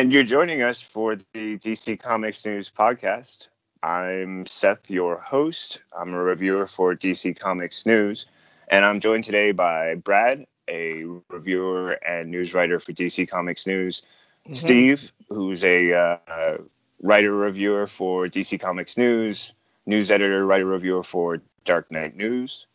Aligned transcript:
And 0.00 0.14
you're 0.14 0.22
joining 0.22 0.62
us 0.62 0.80
for 0.80 1.14
the 1.14 1.58
DC 1.58 2.00
Comics 2.00 2.46
News 2.46 2.70
podcast. 2.74 3.48
I'm 3.82 4.46
Seth, 4.46 4.88
your 4.88 5.18
host. 5.18 5.82
I'm 5.94 6.14
a 6.14 6.22
reviewer 6.22 6.66
for 6.66 6.94
DC 6.94 7.38
Comics 7.38 7.84
News, 7.84 8.24
and 8.68 8.86
I'm 8.86 9.00
joined 9.00 9.24
today 9.24 9.52
by 9.52 9.96
Brad, 9.96 10.46
a 10.70 11.04
reviewer 11.28 11.98
and 12.02 12.30
news 12.30 12.54
writer 12.54 12.80
for 12.80 12.94
DC 12.94 13.28
Comics 13.28 13.66
News, 13.66 14.00
mm-hmm. 14.46 14.54
Steve, 14.54 15.12
who's 15.28 15.62
a 15.64 15.92
uh, 15.92 16.56
writer 17.02 17.34
reviewer 17.34 17.86
for 17.86 18.26
DC 18.26 18.58
Comics 18.58 18.96
News, 18.96 19.52
news 19.84 20.10
editor, 20.10 20.46
writer 20.46 20.64
reviewer 20.64 21.04
for 21.04 21.42
Dark 21.66 21.92
Knight 21.92 22.16
News, 22.16 22.66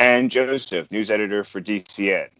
and 0.00 0.28
Joseph, 0.28 0.90
news 0.90 1.08
editor 1.08 1.44
for 1.44 1.60
DCN. 1.60 2.30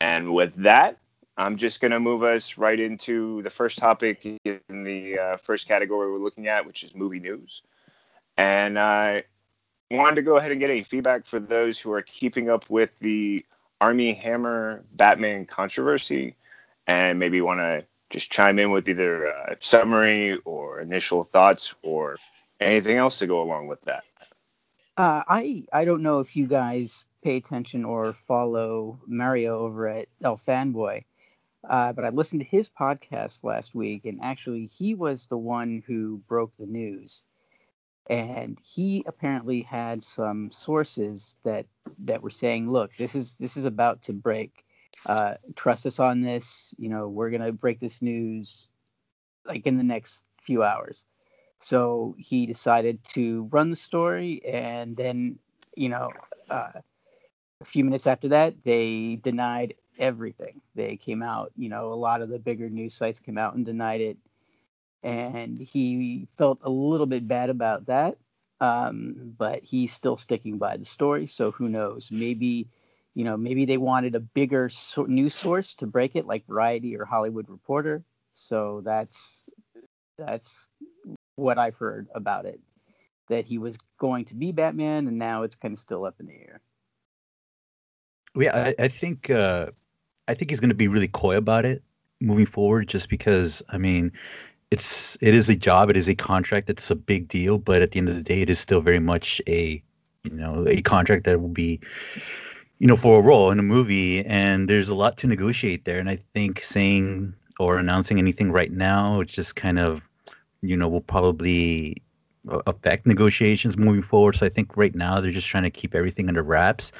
And 0.00 0.32
with 0.32 0.54
that, 0.62 0.96
I'm 1.36 1.56
just 1.56 1.80
going 1.80 1.90
to 1.90 2.00
move 2.00 2.22
us 2.22 2.56
right 2.56 2.78
into 2.78 3.42
the 3.42 3.50
first 3.50 3.78
topic 3.78 4.24
in 4.44 4.60
the 4.68 5.18
uh, 5.18 5.36
first 5.36 5.68
category 5.68 6.10
we're 6.10 6.18
looking 6.18 6.48
at, 6.48 6.66
which 6.66 6.82
is 6.82 6.94
movie 6.94 7.20
news. 7.20 7.62
And 8.38 8.78
I 8.78 9.24
wanted 9.90 10.16
to 10.16 10.22
go 10.22 10.36
ahead 10.36 10.50
and 10.50 10.60
get 10.60 10.70
any 10.70 10.82
feedback 10.82 11.26
for 11.26 11.38
those 11.38 11.78
who 11.78 11.92
are 11.92 12.02
keeping 12.02 12.48
up 12.48 12.68
with 12.70 12.96
the 12.98 13.44
Armie 13.80 14.14
Hammer 14.14 14.84
Batman 14.92 15.44
controversy 15.44 16.34
and 16.86 17.18
maybe 17.18 17.40
want 17.40 17.60
to 17.60 17.84
just 18.10 18.30
chime 18.30 18.58
in 18.58 18.70
with 18.70 18.88
either 18.88 19.24
a 19.26 19.56
summary 19.60 20.38
or 20.44 20.80
initial 20.80 21.24
thoughts 21.24 21.74
or 21.82 22.16
anything 22.60 22.96
else 22.96 23.18
to 23.18 23.26
go 23.26 23.42
along 23.42 23.66
with 23.66 23.82
that. 23.82 24.04
Uh, 24.96 25.22
I 25.28 25.66
I 25.72 25.84
don't 25.84 26.02
know 26.02 26.20
if 26.20 26.36
you 26.36 26.46
guys 26.46 27.04
pay 27.22 27.36
attention 27.36 27.84
or 27.84 28.12
follow 28.12 28.98
Mario 29.06 29.58
over 29.58 29.88
at 29.88 30.08
El 30.22 30.36
Fanboy, 30.36 31.04
uh, 31.68 31.92
but 31.92 32.04
I 32.04 32.10
listened 32.10 32.40
to 32.40 32.46
his 32.46 32.70
podcast 32.70 33.44
last 33.44 33.74
week, 33.74 34.04
and 34.04 34.20
actually, 34.22 34.66
he 34.66 34.94
was 34.94 35.26
the 35.26 35.38
one 35.38 35.82
who 35.86 36.18
broke 36.28 36.56
the 36.56 36.66
news. 36.66 37.24
And 38.08 38.58
he 38.64 39.02
apparently 39.06 39.62
had 39.62 40.02
some 40.02 40.52
sources 40.52 41.36
that 41.44 41.66
that 41.98 42.22
were 42.22 42.30
saying, 42.30 42.70
"Look, 42.70 42.96
this 42.96 43.14
is 43.16 43.36
this 43.38 43.56
is 43.56 43.64
about 43.64 44.02
to 44.02 44.12
break. 44.12 44.64
Uh, 45.08 45.34
trust 45.56 45.86
us 45.86 45.98
on 45.98 46.20
this. 46.22 46.74
You 46.78 46.88
know, 46.88 47.08
we're 47.08 47.30
gonna 47.30 47.52
break 47.52 47.80
this 47.80 48.02
news 48.02 48.68
like 49.46 49.66
in 49.66 49.76
the 49.78 49.84
next 49.84 50.24
few 50.42 50.62
hours." 50.62 51.04
So 51.60 52.14
he 52.18 52.46
decided 52.46 53.02
to 53.14 53.44
run 53.52 53.70
the 53.70 53.76
story, 53.76 54.42
and 54.44 54.96
then 54.96 55.38
you 55.76 55.88
know, 55.88 56.10
uh, 56.50 56.72
a 57.60 57.64
few 57.64 57.84
minutes 57.84 58.06
after 58.06 58.28
that, 58.28 58.64
they 58.64 59.16
denied 59.22 59.74
everything. 59.98 60.60
They 60.74 60.96
came 60.96 61.22
out, 61.22 61.52
you 61.56 61.68
know, 61.68 61.92
a 61.92 61.94
lot 61.94 62.22
of 62.22 62.28
the 62.28 62.38
bigger 62.38 62.68
news 62.68 62.94
sites 62.94 63.20
came 63.20 63.38
out 63.38 63.54
and 63.54 63.64
denied 63.64 64.00
it. 64.00 64.16
And 65.02 65.58
he 65.58 66.26
felt 66.36 66.58
a 66.62 66.70
little 66.70 67.06
bit 67.06 67.28
bad 67.28 67.50
about 67.50 67.86
that. 67.86 68.16
Um, 68.60 69.34
but 69.36 69.62
he's 69.62 69.92
still 69.92 70.16
sticking 70.16 70.58
by 70.58 70.78
the 70.78 70.84
story. 70.84 71.26
So 71.26 71.50
who 71.50 71.68
knows? 71.68 72.10
Maybe, 72.10 72.68
you 73.14 73.24
know, 73.24 73.36
maybe 73.36 73.66
they 73.66 73.76
wanted 73.76 74.14
a 74.14 74.20
bigger 74.20 74.68
so- 74.70 75.04
news 75.04 75.34
source 75.34 75.74
to 75.74 75.86
break 75.86 76.16
it, 76.16 76.26
like 76.26 76.46
Variety 76.46 76.96
or 76.96 77.04
Hollywood 77.04 77.48
Reporter. 77.48 78.02
So 78.32 78.80
that's 78.84 79.44
that's 80.18 80.64
what 81.36 81.58
I've 81.58 81.76
heard 81.76 82.08
about 82.14 82.46
it. 82.46 82.60
That 83.28 83.46
he 83.46 83.58
was 83.58 83.78
going 83.98 84.24
to 84.26 84.34
be 84.34 84.52
Batman, 84.52 85.06
and 85.06 85.18
now 85.18 85.42
it's 85.42 85.56
kind 85.56 85.72
of 85.72 85.78
still 85.78 86.04
up 86.06 86.14
in 86.20 86.26
the 86.26 86.34
air. 86.34 86.60
Yeah, 88.34 88.72
I, 88.78 88.84
I 88.84 88.88
think 88.88 89.30
uh, 89.30 89.70
I 90.28 90.34
think 90.34 90.50
he's 90.50 90.60
going 90.60 90.70
to 90.70 90.74
be 90.74 90.88
really 90.88 91.08
coy 91.08 91.36
about 91.36 91.64
it 91.64 91.82
moving 92.20 92.46
forward, 92.46 92.88
just 92.88 93.08
because 93.08 93.62
I 93.68 93.78
mean, 93.78 94.12
it's 94.70 95.16
it 95.20 95.34
is 95.34 95.48
a 95.48 95.56
job, 95.56 95.90
it 95.90 95.96
is 95.96 96.08
a 96.08 96.14
contract, 96.14 96.70
it's 96.70 96.90
a 96.90 96.96
big 96.96 97.28
deal, 97.28 97.58
but 97.58 97.82
at 97.82 97.92
the 97.92 97.98
end 97.98 98.08
of 98.08 98.16
the 98.16 98.22
day, 98.22 98.42
it 98.42 98.50
is 98.50 98.58
still 98.58 98.80
very 98.80 98.98
much 98.98 99.40
a 99.46 99.82
you 100.24 100.32
know 100.32 100.64
a 100.66 100.82
contract 100.82 101.24
that 101.24 101.40
will 101.40 101.48
be 101.48 101.80
you 102.78 102.86
know 102.86 102.96
for 102.96 103.18
a 103.18 103.22
role 103.22 103.50
in 103.50 103.58
a 103.58 103.62
movie, 103.62 104.24
and 104.26 104.68
there's 104.68 104.88
a 104.88 104.94
lot 104.94 105.16
to 105.18 105.26
negotiate 105.26 105.84
there. 105.84 105.98
And 105.98 106.10
I 106.10 106.18
think 106.34 106.62
saying 106.62 107.34
or 107.58 107.78
announcing 107.78 108.18
anything 108.18 108.52
right 108.52 108.72
now, 108.72 109.20
it's 109.20 109.32
just 109.32 109.56
kind 109.56 109.78
of 109.78 110.02
you 110.62 110.76
know 110.76 110.88
will 110.88 111.00
probably 111.00 112.02
affect 112.66 113.06
negotiations 113.06 113.76
moving 113.76 114.02
forward. 114.02 114.36
So 114.36 114.46
I 114.46 114.48
think 114.48 114.76
right 114.76 114.94
now 114.94 115.20
they're 115.20 115.32
just 115.32 115.48
trying 115.48 115.64
to 115.64 115.70
keep 115.70 115.94
everything 115.94 116.28
under 116.28 116.42
wraps. 116.42 116.92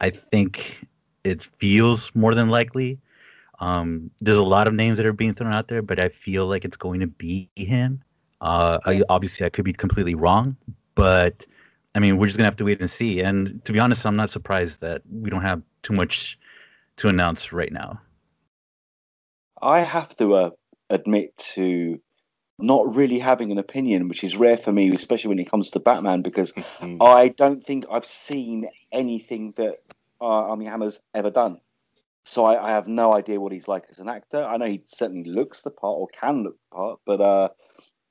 I 0.00 0.10
think 0.10 0.86
it 1.24 1.42
feels 1.58 2.14
more 2.14 2.34
than 2.34 2.48
likely. 2.48 2.98
Um, 3.60 4.10
there's 4.20 4.38
a 4.38 4.42
lot 4.42 4.66
of 4.66 4.74
names 4.74 4.96
that 4.96 5.06
are 5.06 5.12
being 5.12 5.34
thrown 5.34 5.52
out 5.52 5.68
there, 5.68 5.82
but 5.82 6.00
I 6.00 6.08
feel 6.08 6.46
like 6.46 6.64
it's 6.64 6.76
going 6.76 7.00
to 7.00 7.06
be 7.06 7.48
him. 7.54 8.02
Uh, 8.40 8.78
I, 8.84 9.02
obviously, 9.08 9.46
I 9.46 9.50
could 9.50 9.64
be 9.64 9.72
completely 9.72 10.16
wrong, 10.16 10.56
but 10.96 11.44
I 11.94 12.00
mean, 12.00 12.16
we're 12.16 12.26
just 12.26 12.38
gonna 12.38 12.48
have 12.48 12.56
to 12.56 12.64
wait 12.64 12.80
and 12.80 12.90
see. 12.90 13.20
And 13.20 13.64
to 13.64 13.72
be 13.72 13.78
honest, 13.78 14.04
I'm 14.04 14.16
not 14.16 14.30
surprised 14.30 14.80
that 14.80 15.02
we 15.10 15.30
don't 15.30 15.42
have 15.42 15.62
too 15.82 15.92
much 15.92 16.38
to 16.96 17.08
announce 17.08 17.52
right 17.52 17.72
now. 17.72 18.00
I 19.60 19.80
have 19.80 20.16
to 20.16 20.34
uh, 20.34 20.50
admit 20.90 21.36
to 21.54 22.00
not 22.58 22.96
really 22.96 23.18
having 23.18 23.52
an 23.52 23.58
opinion, 23.58 24.08
which 24.08 24.24
is 24.24 24.36
rare 24.36 24.56
for 24.56 24.72
me, 24.72 24.92
especially 24.92 25.28
when 25.28 25.38
it 25.38 25.50
comes 25.50 25.70
to 25.72 25.80
Batman, 25.80 26.22
because 26.22 26.52
mm-hmm. 26.52 27.00
I 27.00 27.28
don't 27.28 27.62
think 27.62 27.84
I've 27.90 28.04
seen 28.04 28.68
anything 28.90 29.52
that 29.52 29.78
uh, 30.22 30.50
Armie 30.50 30.66
Hammer's 30.66 31.00
ever 31.14 31.30
done. 31.30 31.58
So 32.24 32.44
I, 32.44 32.68
I, 32.68 32.70
have 32.70 32.86
no 32.86 33.12
idea 33.12 33.40
what 33.40 33.52
he's 33.52 33.66
like 33.66 33.84
as 33.90 33.98
an 33.98 34.08
actor. 34.08 34.44
I 34.44 34.56
know 34.56 34.66
he 34.66 34.82
certainly 34.86 35.28
looks 35.28 35.62
the 35.62 35.70
part 35.70 35.98
or 35.98 36.06
can 36.08 36.44
look 36.44 36.54
the 36.54 36.76
part, 36.76 37.00
but 37.04 37.20
uh, 37.20 37.48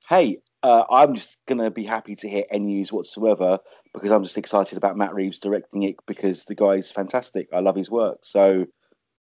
hey, 0.10 0.40
uh, 0.64 0.84
I'm 0.90 1.16
just 1.16 1.38
gonna 1.48 1.72
be 1.72 1.86
happy 1.86 2.16
to 2.18 2.30
hear 2.30 2.44
any 2.52 2.66
news 2.66 2.92
whatsoever 2.92 3.60
because 3.94 4.12
I'm 4.12 4.24
just 4.24 4.38
excited 4.38 4.78
about 4.78 4.98
Matt 4.98 5.14
Reeves 5.14 5.40
directing 5.40 5.84
it 5.84 5.96
because 6.06 6.44
the 6.44 6.56
guy's 6.56 6.92
fantastic. 6.92 7.48
I 7.54 7.62
love 7.62 7.78
his 7.78 7.90
work. 7.90 8.20
So 8.24 8.66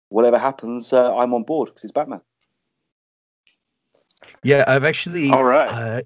whatever 0.09 0.37
happens, 0.37 0.91
uh, 0.91 1.15
I'm 1.15 1.33
on 1.33 1.43
board 1.43 1.69
because 1.69 1.85
it's 1.85 1.93
Batman. 1.93 2.21
Yeah, 4.43 4.65
I've 4.67 4.83
actually. 4.83 5.29
All 5.31 5.43
right. 5.43 6.03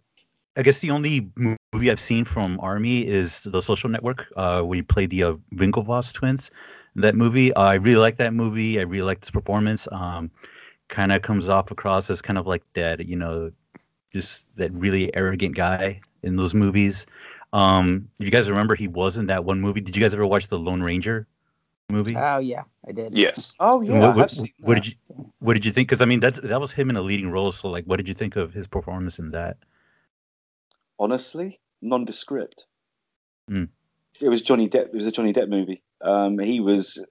I 0.60 0.62
guess 0.62 0.80
the 0.80 0.92
only 0.92 1.32
movie 1.38 1.90
I've 1.90 2.02
seen 2.02 2.26
from 2.26 2.60
Armie 2.60 3.08
is 3.08 3.44
The 3.44 3.62
Social 3.62 3.90
Network, 3.90 4.28
uh, 4.36 4.62
where 4.62 4.76
he 4.76 4.82
played 4.82 5.10
the 5.10 5.24
uh, 5.24 5.34
Winklevoss 5.56 6.12
twins. 6.12 6.52
That 6.98 7.16
movie, 7.16 7.54
uh, 7.54 7.62
I 7.62 7.76
really 7.76 8.02
like 8.02 8.18
that 8.18 8.34
movie. 8.34 8.78
I 8.78 8.84
really 8.84 9.04
like 9.04 9.22
his 9.22 9.32
performance. 9.32 9.88
Um, 9.94 10.30
kind 10.90 11.14
of 11.14 11.22
comes 11.22 11.48
off 11.48 11.72
across 11.72 12.10
as 12.10 12.22
kind 12.22 12.38
of 12.38 12.46
like 12.46 12.64
that, 12.74 13.06
you 13.06 13.16
know, 13.16 13.54
just 14.12 14.54
that 14.58 14.74
really 14.74 15.16
arrogant 15.16 15.56
guy 15.56 16.02
in 16.24 16.36
those 16.36 16.54
movies. 16.54 17.08
Um, 17.54 18.10
you 18.18 18.30
guys 18.30 18.50
remember 18.50 18.76
he 18.76 18.90
was 18.90 19.16
in 19.16 19.28
that 19.28 19.46
one 19.46 19.62
movie? 19.62 19.80
Did 19.80 19.96
you 19.96 20.02
guys 20.02 20.14
ever 20.14 20.28
watch 20.28 20.50
the 20.50 20.60
Lone 20.60 20.84
Ranger 20.84 21.26
movie? 21.90 22.18
Oh 22.18 22.40
yeah, 22.40 22.64
I 22.86 22.92
did. 22.92 23.16
Yes. 23.16 23.54
Oh 23.62 23.80
yeah. 23.80 24.14
What, 24.14 24.16
what, 24.18 24.50
what 24.60 24.76
did 24.76 24.88
you 24.88 24.94
What 25.40 25.54
did 25.54 25.64
you 25.64 25.72
think? 25.72 25.88
Because 25.88 26.02
I 26.02 26.06
mean, 26.06 26.20
that's 26.20 26.42
that 26.42 26.60
was 26.60 26.74
him 26.74 26.90
in 26.90 26.98
a 26.98 27.02
leading 27.02 27.32
role. 27.32 27.54
So 27.54 27.70
like, 27.70 27.86
what 27.86 27.96
did 27.96 28.10
you 28.10 28.14
think 28.14 28.36
of 28.36 28.52
his 28.52 28.68
performance 28.68 29.20
in 29.20 29.32
that? 29.32 29.56
Honestly, 31.00 31.60
nondescript. 31.82 32.66
Mm. 33.50 33.70
It 34.22 34.30
was 34.30 34.42
Johnny 34.42 34.70
Depp. 34.70 34.88
It 34.88 34.94
was 34.94 35.06
a 35.06 35.12
Johnny 35.12 35.34
Depp 35.34 35.50
movie. 35.50 35.84
Um, 36.02 36.38
he 36.40 36.60
was. 36.60 37.04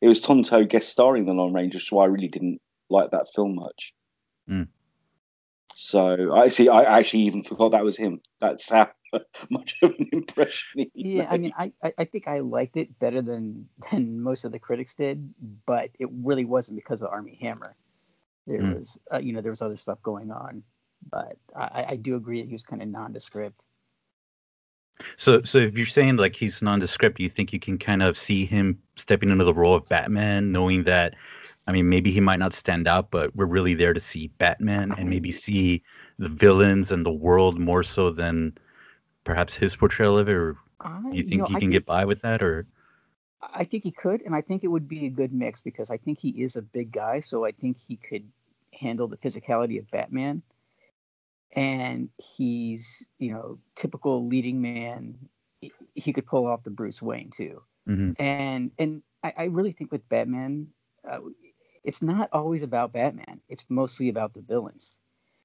It 0.00 0.08
was 0.08 0.20
Tonto 0.20 0.64
guest 0.64 0.90
starring 0.90 1.24
the 1.24 1.32
Lone 1.32 1.54
Ranger, 1.54 1.78
so 1.78 2.00
I 2.00 2.04
really 2.04 2.28
didn't 2.28 2.60
like 2.90 3.10
that 3.12 3.28
film 3.34 3.54
much. 3.54 3.94
Mm. 4.48 4.68
So 5.74 6.34
I 6.34 6.48
see. 6.48 6.68
I 6.68 6.98
actually 6.98 7.22
even 7.22 7.42
forgot 7.42 7.70
that 7.70 7.84
was 7.84 7.96
him. 7.96 8.20
That's 8.40 8.68
how 8.68 8.90
much 9.50 9.76
of 9.82 9.94
an 9.98 10.08
impression. 10.12 10.86
yeah, 10.94 11.22
made. 11.22 11.28
I 11.28 11.38
mean, 11.38 11.52
I, 11.56 11.92
I 11.96 12.04
think 12.04 12.28
I 12.28 12.40
liked 12.40 12.76
it 12.76 12.98
better 12.98 13.22
than 13.22 13.68
than 13.90 14.20
most 14.20 14.44
of 14.44 14.52
the 14.52 14.58
critics 14.58 14.94
did, 14.94 15.32
but 15.64 15.90
it 15.98 16.08
really 16.12 16.44
wasn't 16.44 16.76
because 16.76 17.02
of 17.02 17.10
Armie 17.10 17.38
Hammer. 17.40 17.76
There 18.46 18.60
mm. 18.60 18.76
was, 18.76 18.98
uh, 19.12 19.18
you 19.18 19.32
know, 19.32 19.40
there 19.40 19.50
was 19.50 19.62
other 19.62 19.76
stuff 19.76 20.00
going 20.02 20.30
on 20.30 20.62
but 21.10 21.36
I, 21.54 21.86
I 21.90 21.96
do 21.96 22.16
agree 22.16 22.40
that 22.40 22.48
he 22.48 22.52
was 22.52 22.64
kind 22.64 22.82
of 22.82 22.88
nondescript. 22.88 23.64
So, 25.16 25.42
so 25.42 25.58
if 25.58 25.76
you're 25.76 25.86
saying 25.86 26.16
like 26.16 26.34
he's 26.34 26.62
nondescript, 26.62 27.20
you 27.20 27.28
think 27.28 27.52
you 27.52 27.60
can 27.60 27.78
kind 27.78 28.02
of 28.02 28.16
see 28.16 28.46
him 28.46 28.78
stepping 28.96 29.30
into 29.30 29.44
the 29.44 29.54
role 29.54 29.74
of 29.74 29.86
Batman, 29.88 30.52
knowing 30.52 30.84
that, 30.84 31.14
I 31.66 31.72
mean, 31.72 31.88
maybe 31.88 32.10
he 32.10 32.20
might 32.20 32.38
not 32.38 32.54
stand 32.54 32.88
out, 32.88 33.10
but 33.10 33.34
we're 33.36 33.44
really 33.44 33.74
there 33.74 33.92
to 33.92 34.00
see 34.00 34.28
Batman 34.38 34.94
and 34.96 35.10
maybe 35.10 35.30
see 35.30 35.82
the 36.18 36.28
villains 36.28 36.92
and 36.92 37.04
the 37.04 37.12
world 37.12 37.58
more 37.58 37.82
so 37.82 38.10
than 38.10 38.56
perhaps 39.24 39.52
his 39.52 39.76
portrayal 39.76 40.18
of 40.18 40.28
it. 40.28 40.34
Or 40.34 40.56
you 41.12 41.22
think 41.22 41.32
you 41.32 41.38
know, 41.38 41.44
he 41.46 41.54
can 41.54 41.60
think, 41.60 41.72
get 41.72 41.86
by 41.86 42.04
with 42.04 42.22
that, 42.22 42.42
or? 42.42 42.66
I 43.42 43.64
think 43.64 43.82
he 43.82 43.90
could, 43.90 44.22
and 44.22 44.34
I 44.34 44.40
think 44.40 44.64
it 44.64 44.68
would 44.68 44.88
be 44.88 45.06
a 45.06 45.10
good 45.10 45.32
mix 45.32 45.60
because 45.60 45.90
I 45.90 45.98
think 45.98 46.18
he 46.18 46.30
is 46.42 46.56
a 46.56 46.62
big 46.62 46.90
guy, 46.90 47.20
so 47.20 47.44
I 47.44 47.52
think 47.52 47.76
he 47.86 47.96
could 47.96 48.24
handle 48.72 49.08
the 49.08 49.16
physicality 49.16 49.78
of 49.78 49.90
Batman 49.90 50.42
and 51.54 52.08
he's 52.18 53.06
you 53.18 53.32
know 53.32 53.58
typical 53.74 54.26
leading 54.26 54.60
man 54.60 55.16
he 55.94 56.12
could 56.12 56.26
pull 56.26 56.46
off 56.46 56.62
the 56.62 56.70
bruce 56.70 57.00
wayne 57.00 57.30
too 57.30 57.62
mm-hmm. 57.88 58.10
and 58.18 58.70
and 58.78 59.02
I, 59.22 59.32
I, 59.36 59.44
really 59.44 59.72
think 59.72 59.90
with 59.90 60.08
batman 60.08 60.68
uh, 61.08 61.20
it's 61.86 62.02
not 62.02 62.28
always 62.32 62.64
about 62.64 62.92
Batman. 62.92 63.40
It's 63.48 63.64
mostly 63.68 64.08
about 64.08 64.34
the 64.34 64.42
villains. 64.42 64.98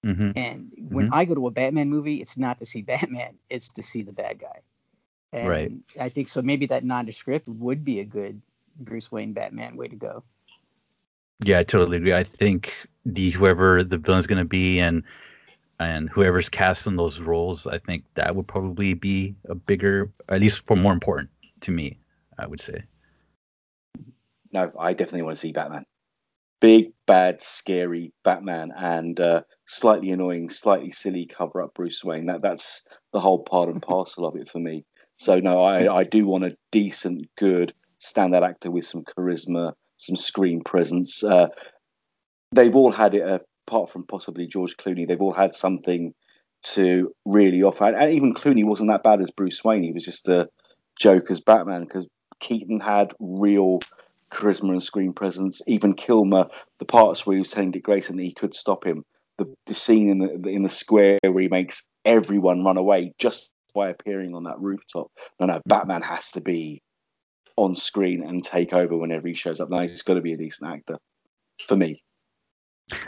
hmm 0.04 0.32
And 0.36 0.72
when 0.90 1.08
Mhm. 1.08 1.14
I 1.14 1.26
go 1.26 1.36
to 1.36 1.48
a 1.48 1.52
Batman 1.52 1.90
movie, 1.90 2.16
it's 2.16 2.38
not 2.38 2.60
to 2.60 2.66
see 2.66 2.82
Batman, 2.94 3.38
it's 3.50 3.70
to 3.70 3.84
see 3.84 4.02
the 4.02 4.12
bad 4.12 4.40
guy. 4.40 4.60
And 5.32 5.50
Right. 5.50 5.72
I 6.00 6.10
think 6.10 6.28
so 6.28 6.42
maybe 6.42 6.66
that 6.66 6.84
nondescript 6.84 7.48
would 7.48 7.86
be 7.86 8.00
a 8.00 8.06
good 8.06 8.42
Bruce 8.76 9.12
Wayne 9.12 9.34
Batman 9.34 9.78
way 9.78 9.88
to 9.88 9.96
go. 9.96 10.24
Yeah, 11.44 11.60
I 11.60 11.64
totally 11.64 11.98
agree. 11.98 12.14
I 12.14 12.24
think 12.24 12.74
the 13.06 13.30
whoever 13.30 13.84
the 13.84 13.98
villain's 13.98 14.28
gonna 14.28 14.46
be 14.46 14.80
and 14.80 15.04
and 15.82 16.10
whoever's 16.10 16.48
cast 16.48 16.86
in 16.86 16.96
those 16.96 17.20
roles, 17.20 17.66
I 17.66 17.80
think 17.80 18.04
that 18.14 18.36
would 18.36 18.48
probably 18.48 18.94
be 18.94 19.36
a 19.50 19.56
bigger, 19.56 20.12
at 20.30 20.40
least 20.40 20.66
for 20.68 20.76
more 20.76 20.94
important 20.94 21.30
to 21.62 21.72
me. 21.72 21.98
I 22.38 22.48
would 22.48 22.62
say. 22.62 22.84
No, 24.52 24.72
I 24.80 24.94
definitely 24.94 25.22
want 25.24 25.38
to 25.38 25.42
see 25.42 25.52
Batman. 25.52 25.86
Big, 26.60 26.92
bad, 27.06 27.42
scary 27.42 28.14
Batman, 28.24 28.72
and 28.76 29.20
uh, 29.20 29.42
slightly 29.66 30.12
annoying, 30.12 30.50
slightly 30.50 30.92
silly 30.92 31.26
cover 31.26 31.62
up 31.62 31.74
Bruce 31.74 32.04
Wayne. 32.04 32.26
That 32.26 32.42
that's 32.42 32.84
the 33.14 33.20
whole 33.20 33.44
part 33.44 33.70
and 33.70 33.82
parcel 33.94 34.26
of 34.26 34.36
it 34.36 34.50
for 34.50 34.60
me. 34.60 34.86
So 35.18 35.40
no, 35.40 35.64
I, 35.64 36.00
I 36.00 36.04
do 36.04 36.26
want 36.26 36.46
a 36.46 36.58
decent, 36.72 37.28
good 37.38 37.74
standout 38.00 38.48
actor 38.48 38.72
with 38.72 38.86
some 38.86 39.04
charisma, 39.04 39.74
some 39.98 40.16
screen 40.16 40.62
presence. 40.64 41.24
Uh, 41.24 41.48
they've 42.52 42.76
all 42.76 42.92
had 42.92 43.14
it, 43.14 43.22
uh, 43.22 43.40
apart 43.68 43.90
from 43.90 44.06
possibly 44.06 44.48
George 44.48 44.78
Clooney. 44.78 45.08
They've 45.08 45.22
all 45.22 45.34
had 45.34 45.56
something 45.56 46.14
to 46.64 47.14
really 47.26 47.64
offer. 47.64 47.86
And 47.86 48.14
even 48.14 48.34
Clooney 48.34 48.66
wasn't 48.66 48.90
that 48.90 49.04
bad 49.04 49.22
as 49.22 49.32
Bruce 49.32 49.64
Wayne. 49.64 49.84
He 49.84 49.92
was 49.92 50.06
just 50.06 50.28
a 50.28 50.48
joke 51.00 51.32
as 51.32 51.40
Batman 51.40 51.84
because 51.84 52.06
Keaton 52.40 52.80
had 52.80 53.14
real 53.20 53.80
charisma 54.32 54.72
and 54.72 54.84
screen 54.84 55.14
presence. 55.14 55.62
Even 55.68 55.94
Kilmer, 55.94 56.48
the 56.80 56.86
parts 56.86 57.26
where 57.26 57.36
he 57.36 57.40
was 57.40 57.52
telling 57.52 57.72
Dick 57.72 57.84
Grayson 57.84 58.18
that 58.18 58.24
he 58.24 58.34
could 58.34 58.54
stop 58.54 58.86
him, 58.86 59.04
the, 59.38 59.54
the 59.66 59.74
scene 59.74 60.10
in 60.10 60.20
the 60.20 60.50
in 60.50 60.64
the 60.64 60.70
square 60.70 61.18
where 61.24 61.42
he 61.42 61.48
makes 61.48 61.84
everyone 62.06 62.64
run 62.64 62.78
away 62.78 63.14
just 63.18 63.50
by 63.74 63.90
appearing 63.90 64.36
on 64.36 64.44
that 64.44 64.60
rooftop. 64.60 65.08
No, 65.40 65.48
no, 65.48 65.62
Batman 65.66 66.02
has 66.02 66.32
to 66.32 66.42
be 66.42 66.82
on 67.58 67.76
screen 67.76 68.24
and 68.24 68.44
take 68.44 68.74
over 68.74 68.98
whenever 68.98 69.28
he 69.28 69.34
shows 69.34 69.60
up. 69.60 69.70
Now 69.70 69.82
he's 69.82 70.02
got 70.02 70.16
to 70.16 70.22
be 70.22 70.34
a 70.34 70.38
decent 70.38 70.72
actor 70.72 70.98
for 71.60 71.76
me. 71.76 72.02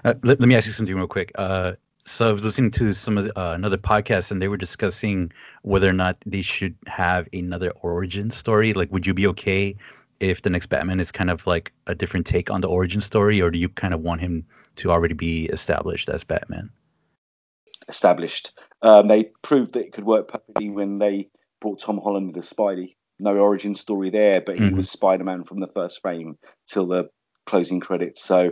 Uh, 0.04 0.14
let, 0.24 0.40
let 0.40 0.48
me 0.50 0.56
ask 0.56 0.66
you 0.68 0.74
something 0.74 0.96
real 0.96 1.08
quick. 1.08 1.32
Uh, 1.36 1.74
so 2.06 2.30
I 2.30 2.34
was 2.34 2.44
listening 2.44 2.72
to 2.72 2.94
some 2.94 3.18
of 3.18 3.26
the, 3.26 3.40
uh, 3.40 3.54
another 3.54 3.78
podcast, 3.78 4.32
and 4.32 4.42
they 4.42 4.48
were 4.48 4.58
discussing 4.58 5.32
whether 5.62 5.90
or 5.90 5.94
not 5.94 6.18
they 6.26 6.42
should 6.42 6.76
have 6.88 7.28
another 7.34 7.72
origin 7.82 8.30
story. 8.30 8.74
Like, 8.74 8.92
would 8.92 9.08
you 9.08 9.14
be 9.14 9.28
okay 9.28 9.76
if 10.20 10.42
the 10.42 10.50
next 10.50 10.68
Batman 10.68 11.00
is 11.00 11.12
kind 11.12 11.30
of 11.30 11.48
like 11.48 11.72
a 11.88 11.96
different 11.96 12.26
take 12.26 12.52
on 12.52 12.62
the 12.62 12.70
origin 12.70 13.02
story, 13.02 13.42
or 13.42 13.50
do 13.52 13.58
you 13.58 13.70
kind 13.70 13.94
of 13.94 14.02
want 14.02 14.22
him 14.22 14.46
to 14.76 14.92
already 14.92 15.14
be 15.14 15.46
established 15.46 16.10
as 16.10 16.24
Batman? 16.24 16.70
Established. 17.88 18.52
Um, 18.82 19.08
they 19.08 19.32
proved 19.42 19.74
that 19.74 19.86
it 19.86 19.94
could 19.94 20.06
work 20.06 20.30
perfectly 20.30 20.70
when 20.70 21.00
they 21.00 21.30
brought 21.62 21.82
Tom 21.82 22.00
Holland 22.00 22.28
with 22.28 22.36
the 22.36 22.56
Spidey. 22.56 22.96
No 23.20 23.38
origin 23.38 23.76
story 23.76 24.10
there, 24.10 24.42
but 24.42 24.56
he 24.56 24.62
Mhm. 24.62 24.76
was 24.76 24.90
Spider 24.90 25.24
Man 25.24 25.44
from 25.44 25.60
the 25.60 25.68
first 25.68 26.02
frame 26.02 26.38
till 26.68 26.88
the 26.88 27.10
closing 27.46 27.80
credits. 27.80 28.24
So 28.24 28.52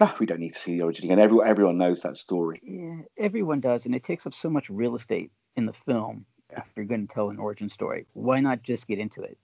no, 0.00 0.12
we 0.20 0.26
don't 0.26 0.40
need 0.40 0.54
to 0.54 0.58
see 0.58 0.76
the 0.76 0.82
origin 0.82 1.06
again. 1.06 1.18
Everyone, 1.18 1.46
everyone 1.48 1.78
knows 1.78 2.02
that 2.02 2.16
story. 2.16 2.60
Yeah, 2.62 3.02
everyone 3.18 3.60
does, 3.60 3.86
and 3.86 3.94
it 3.94 4.04
takes 4.04 4.26
up 4.26 4.34
so 4.34 4.48
much 4.48 4.70
real 4.70 4.94
estate 4.94 5.30
in 5.56 5.66
the 5.66 5.72
film 5.72 6.24
if 6.50 6.64
you're 6.76 6.86
going 6.86 7.06
to 7.06 7.12
tell 7.12 7.30
an 7.30 7.38
origin 7.38 7.68
story. 7.68 8.06
Why 8.14 8.40
not 8.40 8.62
just 8.62 8.86
get 8.86 8.98
into 8.98 9.22
it? 9.22 9.36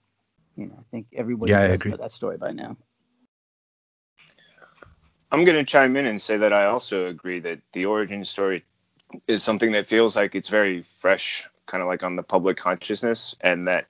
You 0.55 0.67
know, 0.67 0.75
I 0.79 0.83
think 0.91 1.07
everybody 1.13 1.51
Yeah, 1.51 1.59
I 1.59 1.65
agree. 1.65 1.91
know 1.91 1.97
that 1.97 2.11
story 2.11 2.37
by 2.37 2.51
now. 2.51 2.77
I'm 5.31 5.43
going 5.43 5.57
to 5.57 5.65
chime 5.65 5.97
in 5.97 6.05
and 6.05 6.21
say 6.21 6.37
that 6.37 6.53
I 6.53 6.65
also 6.65 7.07
agree 7.07 7.39
that 7.41 7.59
the 7.73 7.85
origin 7.85 8.23
story 8.23 8.63
is 9.27 9.43
something 9.43 9.73
that 9.73 9.87
feels 9.87 10.15
like 10.15 10.35
it's 10.35 10.49
very 10.49 10.81
fresh, 10.81 11.45
kind 11.65 11.81
of 11.81 11.87
like 11.87 12.03
on 12.03 12.15
the 12.15 12.23
public 12.23 12.55
consciousness, 12.57 13.35
and 13.41 13.67
that 13.67 13.87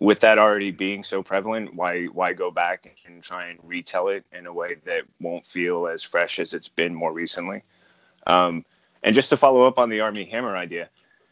with 0.00 0.20
that 0.20 0.38
already 0.38 0.72
being 0.72 1.04
so 1.04 1.22
prevalent, 1.22 1.74
why 1.74 2.06
why 2.06 2.32
go 2.32 2.50
back 2.50 2.92
and 3.06 3.22
try 3.22 3.46
and 3.46 3.60
retell 3.62 4.08
it 4.08 4.24
in 4.32 4.46
a 4.46 4.52
way 4.52 4.76
that 4.86 5.02
won't 5.20 5.46
feel 5.46 5.86
as 5.86 6.02
fresh 6.02 6.40
as 6.40 6.52
it's 6.52 6.68
been 6.68 6.94
more 6.94 7.12
recently? 7.12 7.62
Um, 8.26 8.64
and 9.02 9.14
just 9.14 9.30
to 9.30 9.36
follow 9.36 9.64
up 9.64 9.78
on 9.78 9.88
the 9.88 10.00
Armie 10.00 10.24
Hammer 10.24 10.56
idea, 10.56 10.88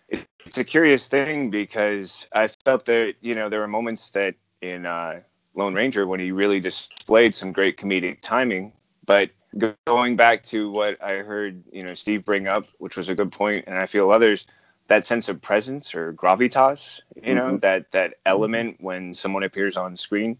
it, 0.08 0.26
it's 0.46 0.58
a 0.58 0.64
curious 0.64 1.08
thing 1.08 1.50
because 1.50 2.26
I 2.32 2.48
felt 2.48 2.84
that 2.86 3.14
you 3.20 3.34
know 3.34 3.48
there 3.48 3.60
were 3.60 3.68
moments 3.68 4.10
that 4.10 4.36
in 4.60 4.86
uh, 4.86 5.20
Lone 5.54 5.74
Ranger 5.74 6.06
when 6.06 6.20
he 6.20 6.30
really 6.30 6.60
displayed 6.60 7.34
some 7.34 7.52
great 7.52 7.76
comedic 7.78 8.18
timing 8.20 8.72
but 9.08 9.30
going 9.86 10.16
back 10.16 10.42
to 10.44 10.70
what 10.70 11.02
I 11.02 11.14
heard, 11.14 11.64
you 11.72 11.82
know, 11.82 11.94
Steve 11.94 12.26
bring 12.26 12.46
up, 12.46 12.66
which 12.76 12.96
was 12.96 13.08
a 13.08 13.14
good 13.14 13.32
point, 13.32 13.64
and 13.66 13.78
I 13.78 13.86
feel 13.86 14.10
others, 14.10 14.46
that 14.88 15.06
sense 15.06 15.28
of 15.28 15.40
presence 15.40 15.94
or 15.94 16.12
gravitas, 16.12 17.00
you 17.22 17.34
know, 17.34 17.56
Mhm. 17.56 17.60
that 17.60 17.90
that 17.92 18.14
element 18.26 18.76
when 18.80 19.14
someone 19.14 19.44
appears 19.44 19.76
on 19.76 19.96
screen, 19.96 20.38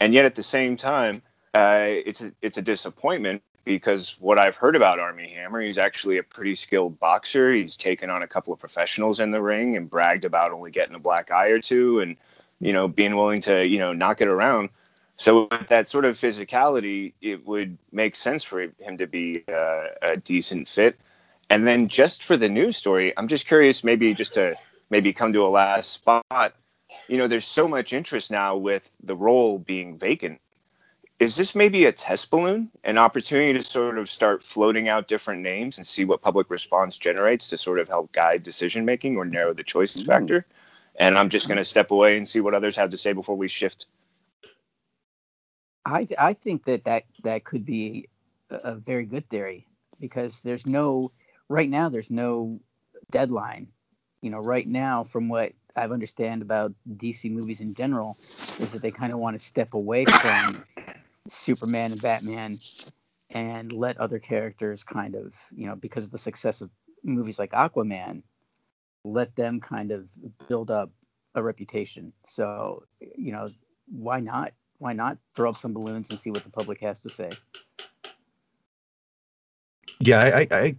and 0.00 0.12
yet 0.14 0.24
at 0.24 0.34
the 0.34 0.42
same 0.42 0.76
time, 0.76 1.22
uh, 1.54 1.86
it's 1.88 2.20
a, 2.22 2.32
it's 2.42 2.58
a 2.58 2.62
disappointment 2.62 3.42
because 3.64 4.16
what 4.20 4.38
I've 4.38 4.56
heard 4.56 4.76
about 4.76 4.98
Armie 4.98 5.32
Hammer, 5.34 5.60
he's 5.60 5.78
actually 5.78 6.18
a 6.18 6.22
pretty 6.22 6.54
skilled 6.54 6.98
boxer. 6.98 7.52
He's 7.52 7.76
taken 7.76 8.10
on 8.10 8.22
a 8.22 8.26
couple 8.26 8.52
of 8.52 8.58
professionals 8.58 9.20
in 9.20 9.30
the 9.30 9.40
ring 9.40 9.76
and 9.76 9.88
bragged 9.88 10.24
about 10.24 10.52
only 10.52 10.70
getting 10.70 10.94
a 10.94 10.98
black 10.98 11.30
eye 11.30 11.48
or 11.48 11.60
two, 11.60 12.00
and 12.00 12.16
you 12.60 12.72
know, 12.72 12.88
being 12.88 13.16
willing 13.16 13.40
to 13.42 13.64
you 13.66 13.78
know 13.78 13.92
knock 13.92 14.20
it 14.20 14.28
around. 14.28 14.70
So 15.16 15.48
with 15.50 15.68
that 15.68 15.88
sort 15.88 16.04
of 16.06 16.16
physicality, 16.16 17.12
it 17.22 17.46
would 17.46 17.78
make 17.92 18.16
sense 18.16 18.42
for 18.42 18.62
him 18.62 18.98
to 18.98 19.06
be 19.06 19.44
uh, 19.48 19.86
a 20.02 20.16
decent 20.16 20.68
fit. 20.68 20.98
And 21.50 21.66
then 21.66 21.88
just 21.88 22.24
for 22.24 22.36
the 22.36 22.48
news 22.48 22.76
story, 22.76 23.12
I'm 23.16 23.28
just 23.28 23.46
curious, 23.46 23.84
maybe 23.84 24.14
just 24.14 24.34
to 24.34 24.56
maybe 24.90 25.12
come 25.12 25.32
to 25.32 25.44
a 25.44 25.48
last 25.48 25.92
spot. 25.92 26.54
You 27.08 27.18
know, 27.18 27.26
there's 27.26 27.46
so 27.46 27.68
much 27.68 27.92
interest 27.92 28.30
now 28.30 28.56
with 28.56 28.90
the 29.02 29.16
role 29.16 29.58
being 29.58 29.98
vacant. 29.98 30.40
Is 31.20 31.36
this 31.36 31.54
maybe 31.54 31.84
a 31.84 31.92
test 31.92 32.30
balloon, 32.30 32.70
an 32.82 32.98
opportunity 32.98 33.52
to 33.52 33.62
sort 33.62 33.98
of 33.98 34.10
start 34.10 34.42
floating 34.42 34.88
out 34.88 35.06
different 35.06 35.42
names 35.42 35.78
and 35.78 35.86
see 35.86 36.04
what 36.04 36.22
public 36.22 36.50
response 36.50 36.98
generates 36.98 37.48
to 37.50 37.58
sort 37.58 37.78
of 37.78 37.88
help 37.88 38.12
guide 38.12 38.42
decision 38.42 38.84
making 38.84 39.16
or 39.16 39.24
narrow 39.24 39.54
the 39.54 39.62
choices 39.62 40.02
Mm. 40.02 40.06
factor? 40.06 40.46
And 40.96 41.18
I'm 41.18 41.28
just 41.28 41.48
going 41.48 41.58
to 41.58 41.64
step 41.64 41.90
away 41.90 42.16
and 42.16 42.28
see 42.28 42.40
what 42.40 42.54
others 42.54 42.76
have 42.76 42.90
to 42.90 42.96
say 42.96 43.12
before 43.12 43.36
we 43.36 43.48
shift. 43.48 43.86
I 45.84 46.06
I 46.18 46.32
think 46.34 46.64
that 46.64 46.84
that 46.84 47.04
that 47.22 47.44
could 47.44 47.64
be 47.64 48.08
a, 48.50 48.56
a 48.56 48.74
very 48.74 49.04
good 49.04 49.28
theory 49.28 49.66
because 50.00 50.42
there's 50.42 50.66
no 50.66 51.12
right 51.48 51.68
now 51.68 51.88
there's 51.88 52.10
no 52.10 52.60
deadline. 53.10 53.68
You 54.22 54.30
know, 54.30 54.40
right 54.40 54.66
now 54.66 55.04
from 55.04 55.28
what 55.28 55.52
I've 55.76 55.92
understand 55.92 56.42
about 56.42 56.72
DC 56.88 57.30
movies 57.30 57.60
in 57.60 57.74
general 57.74 58.10
is 58.10 58.72
that 58.72 58.82
they 58.82 58.90
kind 58.90 59.12
of 59.12 59.18
want 59.18 59.34
to 59.34 59.44
step 59.44 59.74
away 59.74 60.04
from 60.04 60.64
Superman 61.28 61.92
and 61.92 62.00
Batman 62.00 62.56
and 63.30 63.72
let 63.72 63.98
other 63.98 64.18
characters 64.18 64.84
kind 64.84 65.16
of, 65.16 65.34
you 65.54 65.66
know, 65.66 65.74
because 65.74 66.04
of 66.04 66.12
the 66.12 66.18
success 66.18 66.60
of 66.60 66.70
movies 67.02 67.38
like 67.38 67.50
Aquaman, 67.52 68.22
let 69.04 69.34
them 69.36 69.60
kind 69.60 69.90
of 69.90 70.10
build 70.48 70.70
up 70.70 70.90
a 71.34 71.42
reputation. 71.42 72.12
So, 72.26 72.84
you 73.00 73.32
know, 73.32 73.48
why 73.90 74.20
not? 74.20 74.52
Why 74.78 74.92
not 74.92 75.18
throw 75.34 75.50
up 75.50 75.56
some 75.56 75.72
balloons 75.72 76.10
and 76.10 76.18
see 76.18 76.30
what 76.30 76.44
the 76.44 76.50
public 76.50 76.80
has 76.80 76.98
to 77.00 77.10
say? 77.10 77.30
Yeah, 80.00 80.18
I, 80.20 80.48
I, 80.50 80.76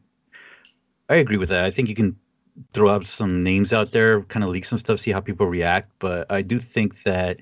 I, 1.09 1.15
agree 1.15 1.37
with 1.37 1.49
that. 1.49 1.65
I 1.65 1.71
think 1.71 1.89
you 1.89 1.95
can 1.95 2.15
throw 2.73 2.89
out 2.89 3.05
some 3.05 3.43
names 3.43 3.73
out 3.73 3.91
there, 3.91 4.21
kind 4.23 4.43
of 4.43 4.49
leak 4.49 4.65
some 4.65 4.79
stuff, 4.79 4.99
see 4.99 5.11
how 5.11 5.19
people 5.19 5.47
react. 5.47 5.91
But 5.99 6.31
I 6.31 6.41
do 6.41 6.59
think 6.59 7.03
that 7.03 7.39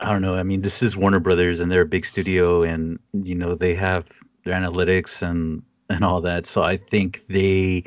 I 0.00 0.12
don't 0.12 0.22
know. 0.22 0.36
I 0.36 0.42
mean, 0.42 0.62
this 0.62 0.82
is 0.82 0.96
Warner 0.96 1.20
Brothers, 1.20 1.60
and 1.60 1.70
they're 1.70 1.82
a 1.82 1.86
big 1.86 2.04
studio, 2.04 2.62
and 2.62 2.98
you 3.12 3.34
know 3.34 3.54
they 3.54 3.74
have 3.74 4.08
their 4.44 4.54
analytics 4.54 5.22
and 5.22 5.62
and 5.90 6.04
all 6.04 6.20
that. 6.20 6.46
So 6.46 6.62
I 6.62 6.76
think 6.76 7.26
they 7.28 7.84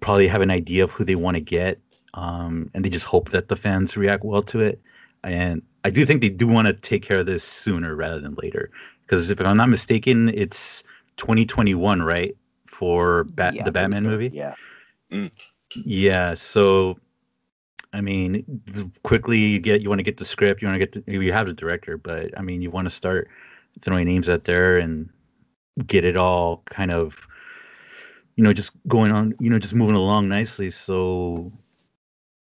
probably 0.00 0.28
have 0.28 0.42
an 0.42 0.50
idea 0.50 0.84
of 0.84 0.90
who 0.90 1.04
they 1.04 1.16
want 1.16 1.36
to 1.36 1.40
get, 1.40 1.80
um, 2.14 2.70
and 2.74 2.84
they 2.84 2.90
just 2.90 3.06
hope 3.06 3.30
that 3.30 3.48
the 3.48 3.56
fans 3.56 3.96
react 3.96 4.24
well 4.24 4.42
to 4.42 4.60
it. 4.60 4.80
And 5.24 5.62
I 5.84 5.90
do 5.90 6.04
think 6.04 6.20
they 6.20 6.28
do 6.28 6.46
want 6.46 6.66
to 6.66 6.74
take 6.74 7.02
care 7.02 7.20
of 7.20 7.26
this 7.26 7.44
sooner 7.44 7.94
rather 7.96 8.20
than 8.20 8.34
later, 8.34 8.70
because 9.02 9.30
if 9.30 9.40
I'm 9.40 9.56
not 9.56 9.68
mistaken, 9.68 10.28
it's 10.30 10.84
2021, 11.16 12.02
right, 12.02 12.36
for 12.72 13.24
Bat- 13.24 13.54
Yeah, 13.54 13.64
the 13.64 13.70
Batman 13.70 14.02
so. 14.02 14.08
movie. 14.08 14.30
Yeah. 14.32 14.54
Mm. 15.12 15.30
Yeah, 15.84 16.34
so 16.34 16.98
I 17.92 18.00
mean, 18.00 18.62
quickly 19.02 19.38
you 19.38 19.58
get 19.58 19.82
you 19.82 19.88
want 19.88 19.98
to 19.98 20.04
get 20.04 20.16
the 20.16 20.24
script, 20.24 20.62
you 20.62 20.68
want 20.68 20.80
to 20.80 20.86
get 20.86 21.06
the, 21.06 21.12
you 21.12 21.32
have 21.32 21.46
the 21.46 21.52
director, 21.52 21.96
but 21.96 22.36
I 22.38 22.42
mean, 22.42 22.62
you 22.62 22.70
want 22.70 22.86
to 22.86 22.90
start 22.90 23.28
throwing 23.80 24.06
names 24.06 24.28
out 24.28 24.44
there 24.44 24.78
and 24.78 25.08
get 25.86 26.04
it 26.04 26.16
all 26.16 26.62
kind 26.66 26.90
of 26.90 27.26
you 28.36 28.44
know 28.44 28.52
just 28.52 28.72
going 28.88 29.12
on, 29.12 29.34
you 29.40 29.50
know, 29.50 29.58
just 29.58 29.74
moving 29.74 29.96
along 29.96 30.28
nicely. 30.28 30.70
So 30.70 31.52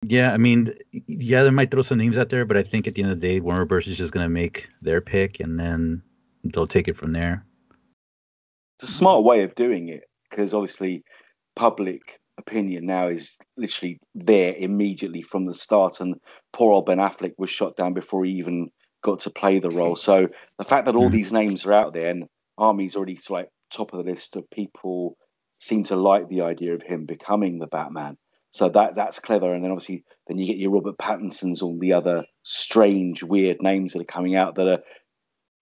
yeah, 0.03 0.31
I 0.31 0.37
mean, 0.37 0.73
yeah, 1.07 1.43
they 1.43 1.49
might 1.49 1.71
throw 1.71 1.81
some 1.81 1.97
names 1.97 2.17
out 2.17 2.29
there, 2.29 2.45
but 2.45 2.57
I 2.57 2.63
think 2.63 2.87
at 2.87 2.95
the 2.95 3.03
end 3.03 3.11
of 3.11 3.19
the 3.19 3.27
day, 3.27 3.39
Warner 3.39 3.65
Bros 3.65 3.87
is 3.87 3.97
just 3.97 4.13
gonna 4.13 4.29
make 4.29 4.69
their 4.81 5.01
pick, 5.01 5.39
and 5.39 5.59
then 5.59 6.01
they'll 6.43 6.67
take 6.67 6.87
it 6.87 6.95
from 6.97 7.11
there. 7.11 7.45
It's 8.79 8.91
a 8.91 8.93
smart 8.93 9.23
way 9.23 9.43
of 9.43 9.55
doing 9.55 9.89
it 9.89 10.08
because 10.29 10.53
obviously 10.53 11.03
public 11.55 12.19
opinion 12.37 12.85
now 12.85 13.07
is 13.07 13.37
literally 13.57 13.99
there 14.15 14.55
immediately 14.55 15.21
from 15.21 15.45
the 15.45 15.53
start. 15.53 15.99
And 15.99 16.15
poor 16.53 16.71
old 16.71 16.85
Ben 16.85 16.97
Affleck 16.97 17.33
was 17.37 17.49
shot 17.49 17.75
down 17.75 17.93
before 17.93 18.25
he 18.25 18.31
even 18.31 18.69
got 19.03 19.19
to 19.19 19.29
play 19.29 19.59
the 19.59 19.69
role. 19.69 19.95
So 19.95 20.27
the 20.57 20.63
fact 20.63 20.85
that 20.85 20.95
all 20.95 21.09
mm. 21.09 21.13
these 21.13 21.33
names 21.33 21.65
are 21.65 21.73
out 21.73 21.93
there 21.93 22.09
and 22.09 22.25
Armie's 22.57 22.95
already 22.95 23.19
like 23.29 23.49
top 23.71 23.93
of 23.93 24.03
the 24.03 24.09
list 24.09 24.35
of 24.35 24.49
people 24.49 25.15
seem 25.59 25.83
to 25.85 25.95
like 25.95 26.27
the 26.29 26.41
idea 26.41 26.73
of 26.73 26.81
him 26.81 27.05
becoming 27.05 27.59
the 27.59 27.67
Batman. 27.67 28.17
So 28.51 28.67
that 28.69 28.95
that's 28.95 29.19
clever. 29.19 29.53
And 29.53 29.63
then 29.63 29.71
obviously 29.71 30.03
then 30.27 30.37
you 30.37 30.47
get 30.47 30.57
your 30.57 30.71
Robert 30.71 30.97
Pattinsons, 30.97 31.61
all 31.61 31.77
the 31.77 31.93
other 31.93 32.25
strange, 32.43 33.23
weird 33.23 33.61
names 33.61 33.93
that 33.93 34.01
are 34.01 34.05
coming 34.05 34.35
out 34.35 34.55
that 34.55 34.67
are 34.67 34.83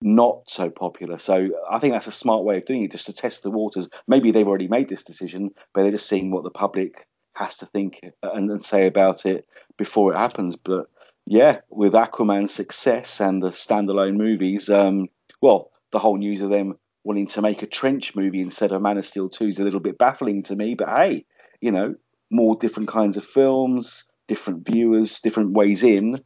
not 0.01 0.49
so 0.49 0.69
popular. 0.69 1.17
So 1.17 1.49
I 1.69 1.79
think 1.79 1.93
that's 1.93 2.07
a 2.07 2.11
smart 2.11 2.43
way 2.43 2.57
of 2.57 2.65
doing 2.65 2.83
it, 2.83 2.91
just 2.91 3.07
to 3.07 3.13
test 3.13 3.43
the 3.43 3.51
waters. 3.51 3.89
Maybe 4.07 4.31
they've 4.31 4.47
already 4.47 4.67
made 4.67 4.89
this 4.89 5.03
decision, 5.03 5.51
but 5.73 5.81
they're 5.81 5.91
just 5.91 6.07
seeing 6.07 6.31
what 6.31 6.43
the 6.43 6.51
public 6.51 7.07
has 7.33 7.57
to 7.57 7.65
think 7.67 7.99
and, 8.21 8.49
and 8.49 8.63
say 8.63 8.87
about 8.87 9.25
it 9.25 9.45
before 9.77 10.13
it 10.13 10.17
happens. 10.17 10.55
But 10.55 10.87
yeah, 11.25 11.59
with 11.69 11.93
Aquaman's 11.93 12.53
success 12.53 13.19
and 13.19 13.41
the 13.41 13.49
standalone 13.49 14.17
movies, 14.17 14.69
um, 14.69 15.07
well, 15.41 15.71
the 15.91 15.99
whole 15.99 16.17
news 16.17 16.41
of 16.41 16.49
them 16.49 16.75
wanting 17.03 17.27
to 17.27 17.41
make 17.41 17.63
a 17.63 17.67
trench 17.67 18.15
movie 18.15 18.41
instead 18.41 18.71
of 18.71 18.81
Man 18.81 18.97
of 18.97 19.05
Steel 19.05 19.29
2 19.29 19.47
is 19.47 19.59
a 19.59 19.63
little 19.63 19.79
bit 19.79 19.97
baffling 19.97 20.43
to 20.43 20.55
me. 20.55 20.75
But 20.75 20.89
hey, 20.89 21.25
you 21.61 21.71
know, 21.71 21.95
more 22.29 22.55
different 22.55 22.89
kinds 22.89 23.17
of 23.17 23.25
films, 23.25 24.09
different 24.27 24.65
viewers, 24.65 25.19
different 25.21 25.51
ways 25.51 25.83
in 25.83 26.21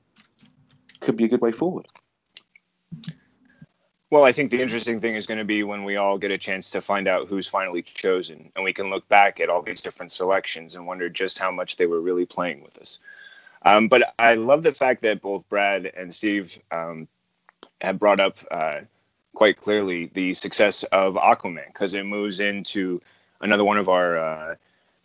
could 1.00 1.16
be 1.18 1.26
a 1.26 1.28
good 1.28 1.42
way 1.42 1.52
forward. 1.52 1.88
Well, 4.12 4.26
I 4.26 4.34
think 4.34 4.52
the 4.52 4.62
interesting 4.62 5.00
thing 5.00 5.16
is 5.16 5.26
going 5.26 5.38
to 5.38 5.46
be 5.46 5.64
when 5.64 5.86
we 5.86 5.96
all 5.96 6.18
get 6.18 6.32
a 6.32 6.38
chance 6.38 6.70
to 6.72 6.82
find 6.82 7.08
out 7.08 7.30
who's 7.30 7.48
finally 7.48 7.82
chosen, 7.82 8.52
and 8.58 8.66
we 8.66 8.74
can 8.74 8.90
look 8.90 9.08
back 9.08 9.40
at 9.40 9.50
all 9.50 9.62
these 9.62 9.80
different 9.80 10.12
selections 10.12 10.76
and 10.76 10.86
wonder 10.86 11.08
just 11.08 11.40
how 11.40 11.50
much 11.50 11.78
they 11.78 11.86
were 11.86 12.02
really 12.02 12.26
playing 12.26 12.62
with 12.62 12.78
us. 12.78 13.00
Um, 13.64 13.88
but 13.88 14.14
I 14.20 14.34
love 14.34 14.64
the 14.64 14.74
fact 14.74 15.02
that 15.04 15.22
both 15.22 15.48
Brad 15.48 15.86
and 15.96 16.14
Steve 16.14 16.60
um, 16.72 17.08
have 17.80 18.00
brought 18.00 18.20
up 18.20 18.38
uh, 18.52 18.82
quite 19.34 19.62
clearly 19.62 20.12
the 20.14 20.34
success 20.34 20.84
of 20.92 21.14
Aquaman 21.14 21.68
because 21.68 21.94
it 21.94 22.04
moves 22.04 22.42
into 22.42 23.02
another 23.40 23.64
one 23.64 23.78
of 23.78 23.88
our 23.88 24.18
uh, 24.18 24.56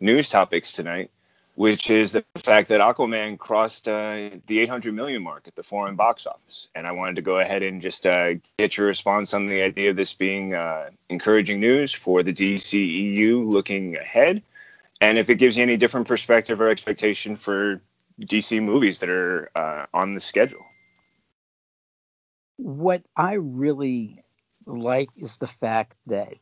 news 0.01 0.29
topics 0.29 0.73
tonight, 0.73 1.11
which 1.57 1.89
is 1.89 2.11
the 2.11 2.23
fact 2.35 2.69
that 2.69 2.79
Aquaman 2.81 3.39
crossed 3.39 3.87
uh, 3.87 4.29
the 4.45 4.59
800 4.59 4.93
million 4.93 5.23
mark 5.23 5.47
at 5.47 5.55
the 5.55 5.63
foreign 5.63 5.95
box 5.95 6.27
office. 6.27 6.67
And 6.75 6.85
I 6.85 6.91
wanted 6.91 7.15
to 7.15 7.23
go 7.23 7.39
ahead 7.39 7.63
and 7.63 7.81
just 7.81 8.05
uh, 8.05 8.35
get 8.59 8.77
your 8.77 8.85
response 8.85 9.33
on 9.33 9.47
the 9.47 9.63
idea 9.63 9.89
of 9.89 9.95
this 9.95 10.13
being 10.13 10.53
uh, 10.53 10.91
encouraging 11.09 11.59
news 11.59 11.91
for 11.91 12.21
the 12.21 12.31
DCEU 12.31 13.43
looking 13.43 13.97
ahead, 13.97 14.43
and 15.01 15.17
if 15.17 15.31
it 15.31 15.35
gives 15.35 15.57
you 15.57 15.63
any 15.63 15.77
different 15.77 16.07
perspective 16.07 16.61
or 16.61 16.69
expectation 16.69 17.35
for 17.35 17.81
DC 18.21 18.61
movies 18.61 18.99
that 18.99 19.09
are 19.09 19.49
uh, 19.55 19.87
on 19.95 20.13
the 20.13 20.19
schedule. 20.19 20.63
What 22.57 23.01
I 23.15 23.33
really 23.33 24.23
like 24.67 25.09
is 25.15 25.37
the 25.37 25.47
fact 25.47 25.95
that 26.05 26.35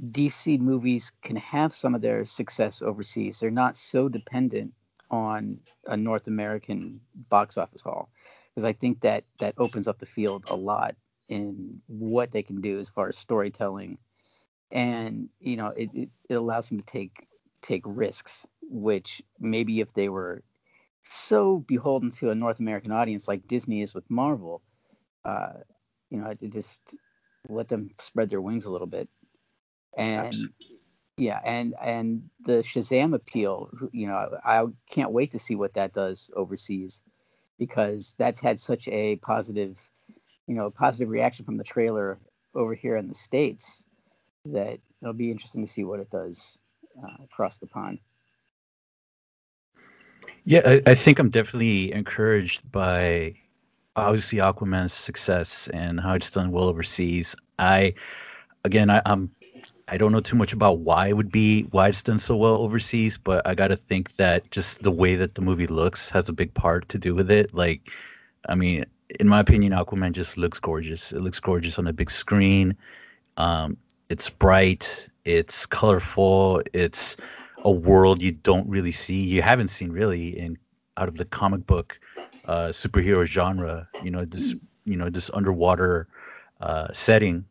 DC 0.00 0.58
movies 0.58 1.12
can 1.22 1.36
have 1.36 1.74
some 1.74 1.94
of 1.94 2.00
their 2.00 2.24
success 2.24 2.82
overseas. 2.82 3.40
They're 3.40 3.50
not 3.50 3.76
so 3.76 4.08
dependent 4.08 4.72
on 5.10 5.60
a 5.86 5.96
North 5.96 6.26
American 6.26 7.00
box 7.28 7.58
office 7.58 7.82
haul 7.82 8.08
because 8.54 8.64
I 8.64 8.72
think 8.72 9.00
that 9.00 9.24
that 9.38 9.54
opens 9.58 9.86
up 9.86 9.98
the 9.98 10.06
field 10.06 10.44
a 10.48 10.56
lot 10.56 10.96
in 11.28 11.80
what 11.86 12.30
they 12.30 12.42
can 12.42 12.60
do 12.60 12.78
as 12.78 12.88
far 12.88 13.08
as 13.08 13.18
storytelling, 13.18 13.98
and 14.70 15.28
you 15.40 15.56
know 15.56 15.68
it, 15.68 15.90
it, 15.94 16.08
it 16.28 16.34
allows 16.34 16.68
them 16.68 16.80
to 16.80 16.86
take 16.86 17.28
take 17.60 17.82
risks, 17.84 18.46
which 18.62 19.22
maybe 19.38 19.80
if 19.80 19.92
they 19.92 20.08
were 20.08 20.42
so 21.02 21.58
beholden 21.58 22.10
to 22.10 22.30
a 22.30 22.34
North 22.34 22.60
American 22.60 22.92
audience 22.92 23.28
like 23.28 23.46
Disney 23.46 23.82
is 23.82 23.94
with 23.94 24.08
Marvel, 24.10 24.62
uh, 25.24 25.54
you 26.10 26.18
know, 26.18 26.32
just 26.48 26.80
let 27.48 27.68
them 27.68 27.90
spread 27.98 28.30
their 28.30 28.40
wings 28.40 28.64
a 28.64 28.72
little 28.72 28.86
bit 28.86 29.08
and 29.96 30.26
Absolutely. 30.26 30.66
yeah 31.16 31.40
and 31.44 31.74
and 31.82 32.30
the 32.44 32.58
shazam 32.62 33.14
appeal 33.14 33.70
you 33.92 34.06
know 34.06 34.38
i 34.44 34.64
can't 34.90 35.12
wait 35.12 35.30
to 35.30 35.38
see 35.38 35.54
what 35.54 35.74
that 35.74 35.92
does 35.92 36.30
overseas 36.34 37.02
because 37.58 38.14
that's 38.18 38.40
had 38.40 38.58
such 38.58 38.88
a 38.88 39.16
positive 39.16 39.90
you 40.46 40.54
know 40.54 40.70
positive 40.70 41.08
reaction 41.08 41.44
from 41.44 41.56
the 41.56 41.64
trailer 41.64 42.18
over 42.54 42.74
here 42.74 42.96
in 42.96 43.08
the 43.08 43.14
states 43.14 43.82
that 44.44 44.78
it'll 45.00 45.14
be 45.14 45.30
interesting 45.30 45.64
to 45.64 45.70
see 45.70 45.84
what 45.84 46.00
it 46.00 46.10
does 46.10 46.58
uh, 47.02 47.22
across 47.24 47.58
the 47.58 47.66
pond 47.66 47.98
yeah 50.44 50.62
I, 50.64 50.82
I 50.86 50.94
think 50.94 51.18
i'm 51.18 51.30
definitely 51.30 51.92
encouraged 51.92 52.70
by 52.72 53.34
obviously 53.96 54.38
aquaman's 54.38 54.92
success 54.92 55.68
and 55.68 56.00
how 56.00 56.14
it's 56.14 56.30
done 56.30 56.50
well 56.50 56.64
overseas 56.64 57.36
i 57.58 57.94
again 58.64 58.90
I, 58.90 59.02
i'm 59.06 59.30
I 59.92 59.98
don't 59.98 60.10
know 60.10 60.20
too 60.20 60.36
much 60.36 60.54
about 60.54 60.78
why 60.78 61.08
it 61.08 61.18
would 61.18 61.30
be 61.30 61.64
why 61.64 61.88
it's 61.88 62.02
done 62.02 62.18
so 62.18 62.34
well 62.34 62.54
overseas, 62.54 63.18
but 63.18 63.46
I 63.46 63.54
got 63.54 63.68
to 63.68 63.76
think 63.76 64.16
that 64.16 64.50
just 64.50 64.82
the 64.82 64.90
way 64.90 65.16
that 65.16 65.34
the 65.34 65.42
movie 65.42 65.66
looks 65.66 66.08
has 66.08 66.30
a 66.30 66.32
big 66.32 66.54
part 66.54 66.88
to 66.88 66.98
do 66.98 67.14
with 67.14 67.30
it. 67.30 67.52
Like, 67.52 67.90
I 68.48 68.54
mean, 68.54 68.86
in 69.20 69.28
my 69.28 69.40
opinion, 69.40 69.74
Aquaman 69.74 70.12
just 70.12 70.38
looks 70.38 70.58
gorgeous. 70.58 71.12
It 71.12 71.20
looks 71.20 71.38
gorgeous 71.40 71.78
on 71.78 71.86
a 71.86 71.92
big 71.92 72.10
screen. 72.10 72.74
Um, 73.36 73.76
it's 74.08 74.30
bright. 74.30 75.10
It's 75.26 75.66
colorful. 75.66 76.62
It's 76.72 77.18
a 77.62 77.70
world 77.70 78.22
you 78.22 78.32
don't 78.32 78.66
really 78.66 78.92
see. 78.92 79.22
You 79.22 79.42
haven't 79.42 79.68
seen 79.68 79.92
really 79.92 80.38
in 80.38 80.56
out 80.96 81.08
of 81.08 81.18
the 81.18 81.26
comic 81.26 81.66
book 81.66 82.00
uh, 82.46 82.68
superhero 82.68 83.26
genre. 83.26 83.86
You 84.02 84.10
know, 84.10 84.24
this 84.24 84.56
you 84.86 84.96
know 84.96 85.10
this 85.10 85.30
underwater 85.34 86.08
uh, 86.62 86.88
setting 86.94 87.44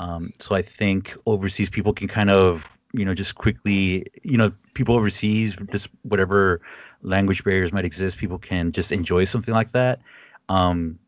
um, 0.00 0.32
so 0.38 0.54
I 0.54 0.62
think 0.62 1.14
overseas 1.26 1.68
people 1.68 1.92
can 1.92 2.08
kind 2.08 2.30
of, 2.30 2.78
you 2.94 3.04
know, 3.04 3.14
just 3.14 3.34
quickly, 3.34 4.06
you 4.22 4.38
know, 4.38 4.50
people 4.72 4.96
overseas, 4.96 5.54
just 5.70 5.90
whatever 6.02 6.62
language 7.02 7.44
barriers 7.44 7.70
might 7.70 7.84
exist, 7.84 8.16
people 8.16 8.38
can 8.38 8.72
just 8.72 8.92
enjoy 8.92 9.26
something 9.26 9.52
like 9.52 9.72
that. 9.72 10.00
Um, 10.48 10.98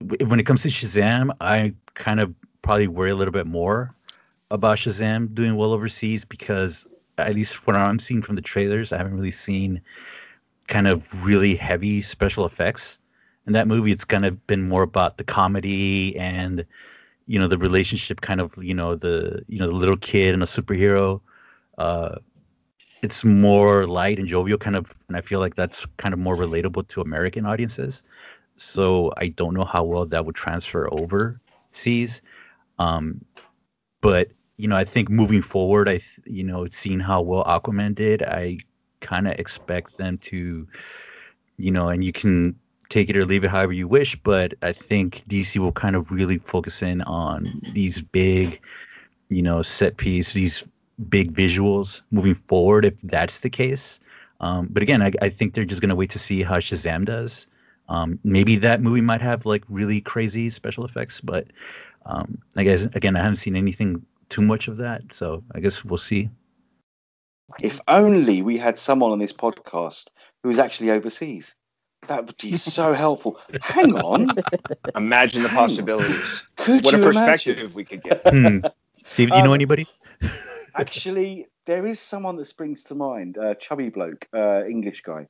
when 0.00 0.40
it 0.40 0.46
comes 0.46 0.62
to 0.62 0.68
Shazam, 0.68 1.30
I 1.40 1.74
kind 1.94 2.18
of 2.18 2.34
probably 2.62 2.88
worry 2.88 3.10
a 3.10 3.14
little 3.14 3.30
bit 3.30 3.46
more 3.46 3.94
about 4.50 4.78
Shazam 4.78 5.32
doing 5.32 5.54
well 5.54 5.72
overseas 5.72 6.24
because 6.24 6.88
at 7.18 7.36
least 7.36 7.56
from 7.56 7.76
what 7.76 7.82
I'm 7.82 8.00
seeing 8.00 8.20
from 8.20 8.34
the 8.34 8.42
trailers, 8.42 8.92
I 8.92 8.96
haven't 8.96 9.14
really 9.14 9.30
seen 9.30 9.80
kind 10.66 10.88
of 10.88 11.24
really 11.24 11.54
heavy 11.54 12.02
special 12.02 12.44
effects 12.46 12.98
in 13.46 13.52
that 13.52 13.68
movie. 13.68 13.92
It's 13.92 14.04
kind 14.04 14.24
of 14.24 14.44
been 14.48 14.68
more 14.68 14.82
about 14.82 15.18
the 15.18 15.24
comedy 15.24 16.16
and 16.16 16.66
you 17.26 17.38
know 17.38 17.46
the 17.46 17.58
relationship 17.58 18.20
kind 18.20 18.40
of 18.40 18.56
you 18.62 18.74
know 18.74 18.94
the 18.94 19.42
you 19.48 19.58
know 19.58 19.66
the 19.66 19.76
little 19.76 19.96
kid 19.96 20.34
and 20.34 20.42
a 20.42 20.46
superhero 20.46 21.20
uh 21.78 22.16
it's 23.02 23.24
more 23.24 23.86
light 23.86 24.18
and 24.18 24.28
jovial 24.28 24.58
kind 24.58 24.76
of 24.76 24.94
and 25.08 25.16
i 25.16 25.20
feel 25.20 25.40
like 25.40 25.54
that's 25.54 25.86
kind 25.96 26.12
of 26.12 26.18
more 26.20 26.36
relatable 26.36 26.86
to 26.88 27.00
american 27.00 27.46
audiences. 27.46 28.02
So 28.56 29.12
i 29.16 29.28
don't 29.28 29.54
know 29.54 29.64
how 29.64 29.84
well 29.84 30.04
that 30.06 30.26
would 30.26 30.34
transfer 30.34 30.92
overseas 30.92 32.20
um 32.78 33.24
but 34.00 34.28
you 34.56 34.68
know 34.68 34.76
i 34.76 34.84
think 34.84 35.08
moving 35.08 35.40
forward 35.40 35.88
i 35.88 36.00
you 36.26 36.44
know 36.44 36.66
seeing 36.70 37.00
how 37.00 37.22
well 37.22 37.44
aquaman 37.44 37.94
did 37.94 38.22
i 38.22 38.58
kind 39.00 39.26
of 39.26 39.38
expect 39.38 39.96
them 39.96 40.18
to 40.18 40.66
you 41.56 41.70
know 41.70 41.88
and 41.88 42.04
you 42.04 42.12
can 42.12 42.54
take 42.90 43.08
it 43.08 43.16
or 43.16 43.24
leave 43.24 43.44
it 43.44 43.50
however 43.50 43.72
you 43.72 43.88
wish. 43.88 44.16
But 44.16 44.54
I 44.62 44.72
think 44.72 45.24
DC 45.28 45.58
will 45.58 45.72
kind 45.72 45.96
of 45.96 46.10
really 46.10 46.38
focus 46.38 46.82
in 46.82 47.00
on 47.02 47.62
these 47.72 48.02
big, 48.02 48.60
you 49.30 49.42
know, 49.42 49.62
set 49.62 49.96
piece, 49.96 50.32
these 50.34 50.66
big 51.08 51.32
visuals 51.32 52.02
moving 52.10 52.34
forward, 52.34 52.84
if 52.84 53.00
that's 53.02 53.40
the 53.40 53.50
case. 53.50 54.00
Um, 54.40 54.68
but 54.70 54.82
again, 54.82 55.02
I, 55.02 55.12
I 55.22 55.28
think 55.28 55.54
they're 55.54 55.64
just 55.64 55.80
going 55.80 55.90
to 55.90 55.94
wait 55.94 56.10
to 56.10 56.18
see 56.18 56.42
how 56.42 56.58
Shazam 56.58 57.04
does. 57.04 57.46
Um, 57.88 58.18
maybe 58.22 58.56
that 58.56 58.82
movie 58.82 59.00
might 59.00 59.20
have 59.20 59.46
like 59.46 59.64
really 59.68 60.00
crazy 60.00 60.48
special 60.50 60.84
effects, 60.84 61.20
but 61.20 61.48
um, 62.06 62.38
I 62.56 62.62
guess 62.62 62.84
again, 62.94 63.16
I 63.16 63.22
haven't 63.22 63.36
seen 63.36 63.56
anything 63.56 64.04
too 64.28 64.42
much 64.42 64.68
of 64.68 64.76
that, 64.78 65.12
so 65.12 65.42
I 65.54 65.60
guess 65.60 65.84
we'll 65.84 65.98
see. 65.98 66.30
If 67.58 67.80
only 67.88 68.42
we 68.42 68.56
had 68.58 68.78
someone 68.78 69.10
on 69.10 69.18
this 69.18 69.32
podcast 69.32 70.08
who's 70.42 70.58
actually 70.58 70.90
overseas. 70.90 71.54
That 72.08 72.26
would 72.26 72.36
be 72.38 72.56
so 72.56 72.94
helpful. 72.94 73.38
Hang 73.60 73.94
on. 73.96 74.30
Imagine 74.96 75.42
the 75.42 75.48
Hang 75.48 75.58
possibilities. 75.58 76.42
Could 76.56 76.84
what 76.84 76.94
a 76.94 76.98
perspective 76.98 77.58
imagine? 77.58 77.74
we 77.74 77.84
could 77.84 78.02
get. 78.02 78.26
Hmm. 78.28 78.60
Steve, 79.06 79.30
do 79.30 79.36
you 79.36 79.40
um, 79.40 79.46
know 79.48 79.54
anybody? 79.54 79.86
actually, 80.74 81.46
there 81.66 81.86
is 81.86 82.00
someone 82.00 82.36
that 82.36 82.46
springs 82.46 82.84
to 82.84 82.94
mind. 82.94 83.38
Uh, 83.38 83.54
chubby 83.54 83.88
bloke, 83.90 84.26
uh, 84.34 84.64
English 84.64 85.02
guy. 85.02 85.26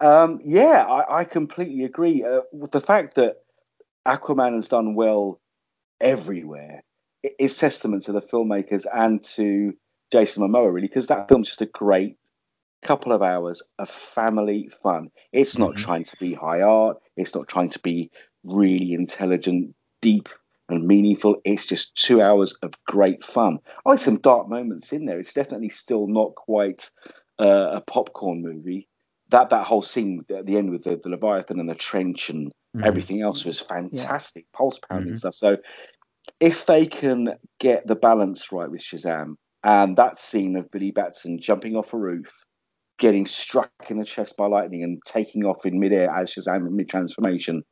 Um, 0.00 0.40
yeah, 0.44 0.84
I, 0.84 1.20
I, 1.20 1.24
completely 1.24 1.84
agree. 1.84 2.24
Uh, 2.24 2.42
with 2.52 2.70
the 2.70 2.80
fact 2.80 3.16
that 3.16 3.38
Aquaman 4.06 4.54
has 4.54 4.68
done 4.68 4.94
well 4.94 5.40
everywhere. 6.00 6.82
It's 7.22 7.58
testament 7.58 8.04
to 8.04 8.12
the 8.12 8.20
filmmakers 8.20 8.86
and 8.92 9.22
to 9.34 9.74
Jason 10.12 10.42
Momoa, 10.42 10.72
really, 10.72 10.86
because 10.86 11.08
that 11.08 11.28
film's 11.28 11.48
just 11.48 11.60
a 11.60 11.66
great 11.66 12.16
couple 12.82 13.12
of 13.12 13.22
hours 13.22 13.62
of 13.78 13.88
family 13.88 14.70
fun. 14.82 15.08
It's 15.32 15.58
not 15.58 15.70
mm-hmm. 15.70 15.84
trying 15.84 16.04
to 16.04 16.16
be 16.18 16.34
high 16.34 16.60
art. 16.60 16.96
It's 17.16 17.34
not 17.34 17.48
trying 17.48 17.70
to 17.70 17.78
be 17.80 18.10
really 18.44 18.92
intelligent, 18.92 19.74
deep, 20.00 20.28
and 20.68 20.86
meaningful. 20.86 21.36
It's 21.44 21.66
just 21.66 21.94
two 21.96 22.22
hours 22.22 22.56
of 22.62 22.74
great 22.86 23.24
fun. 23.24 23.58
I 23.84 23.90
like 23.90 24.00
some 24.00 24.18
dark 24.18 24.48
moments 24.48 24.92
in 24.92 25.06
there. 25.06 25.18
It's 25.18 25.32
definitely 25.32 25.70
still 25.70 26.06
not 26.06 26.34
quite 26.34 26.90
uh, 27.40 27.70
a 27.72 27.80
popcorn 27.80 28.42
movie. 28.42 28.88
That 29.30 29.50
that 29.50 29.66
whole 29.66 29.82
scene 29.82 30.24
at 30.34 30.46
the 30.46 30.56
end 30.56 30.70
with 30.70 30.84
the, 30.84 31.00
the 31.02 31.10
Leviathan 31.10 31.60
and 31.60 31.68
the 31.68 31.74
trench 31.74 32.30
and 32.30 32.48
mm-hmm. 32.48 32.84
everything 32.84 33.22
else 33.22 33.44
was 33.44 33.60
fantastic, 33.60 34.46
yeah. 34.52 34.56
pulse 34.56 34.78
pounding 34.78 35.08
mm-hmm. 35.08 35.16
stuff. 35.16 35.34
So 35.34 35.56
if 36.40 36.66
they 36.66 36.86
can 36.86 37.34
get 37.58 37.86
the 37.86 37.96
balance 37.96 38.52
right 38.52 38.70
with 38.70 38.80
Shazam 38.80 39.34
and 39.64 39.96
that 39.96 40.18
scene 40.18 40.56
of 40.56 40.70
Billy 40.70 40.90
Batson 40.90 41.40
jumping 41.40 41.76
off 41.76 41.92
a 41.92 41.98
roof, 41.98 42.30
getting 42.98 43.26
struck 43.26 43.70
in 43.88 43.98
the 43.98 44.04
chest 44.04 44.36
by 44.36 44.46
lightning 44.46 44.82
and 44.82 45.00
taking 45.04 45.44
off 45.44 45.64
in 45.64 45.78
midair 45.78 46.10
as 46.10 46.32
Shazam 46.32 46.70
mid 46.70 46.88
transformation, 46.88 47.62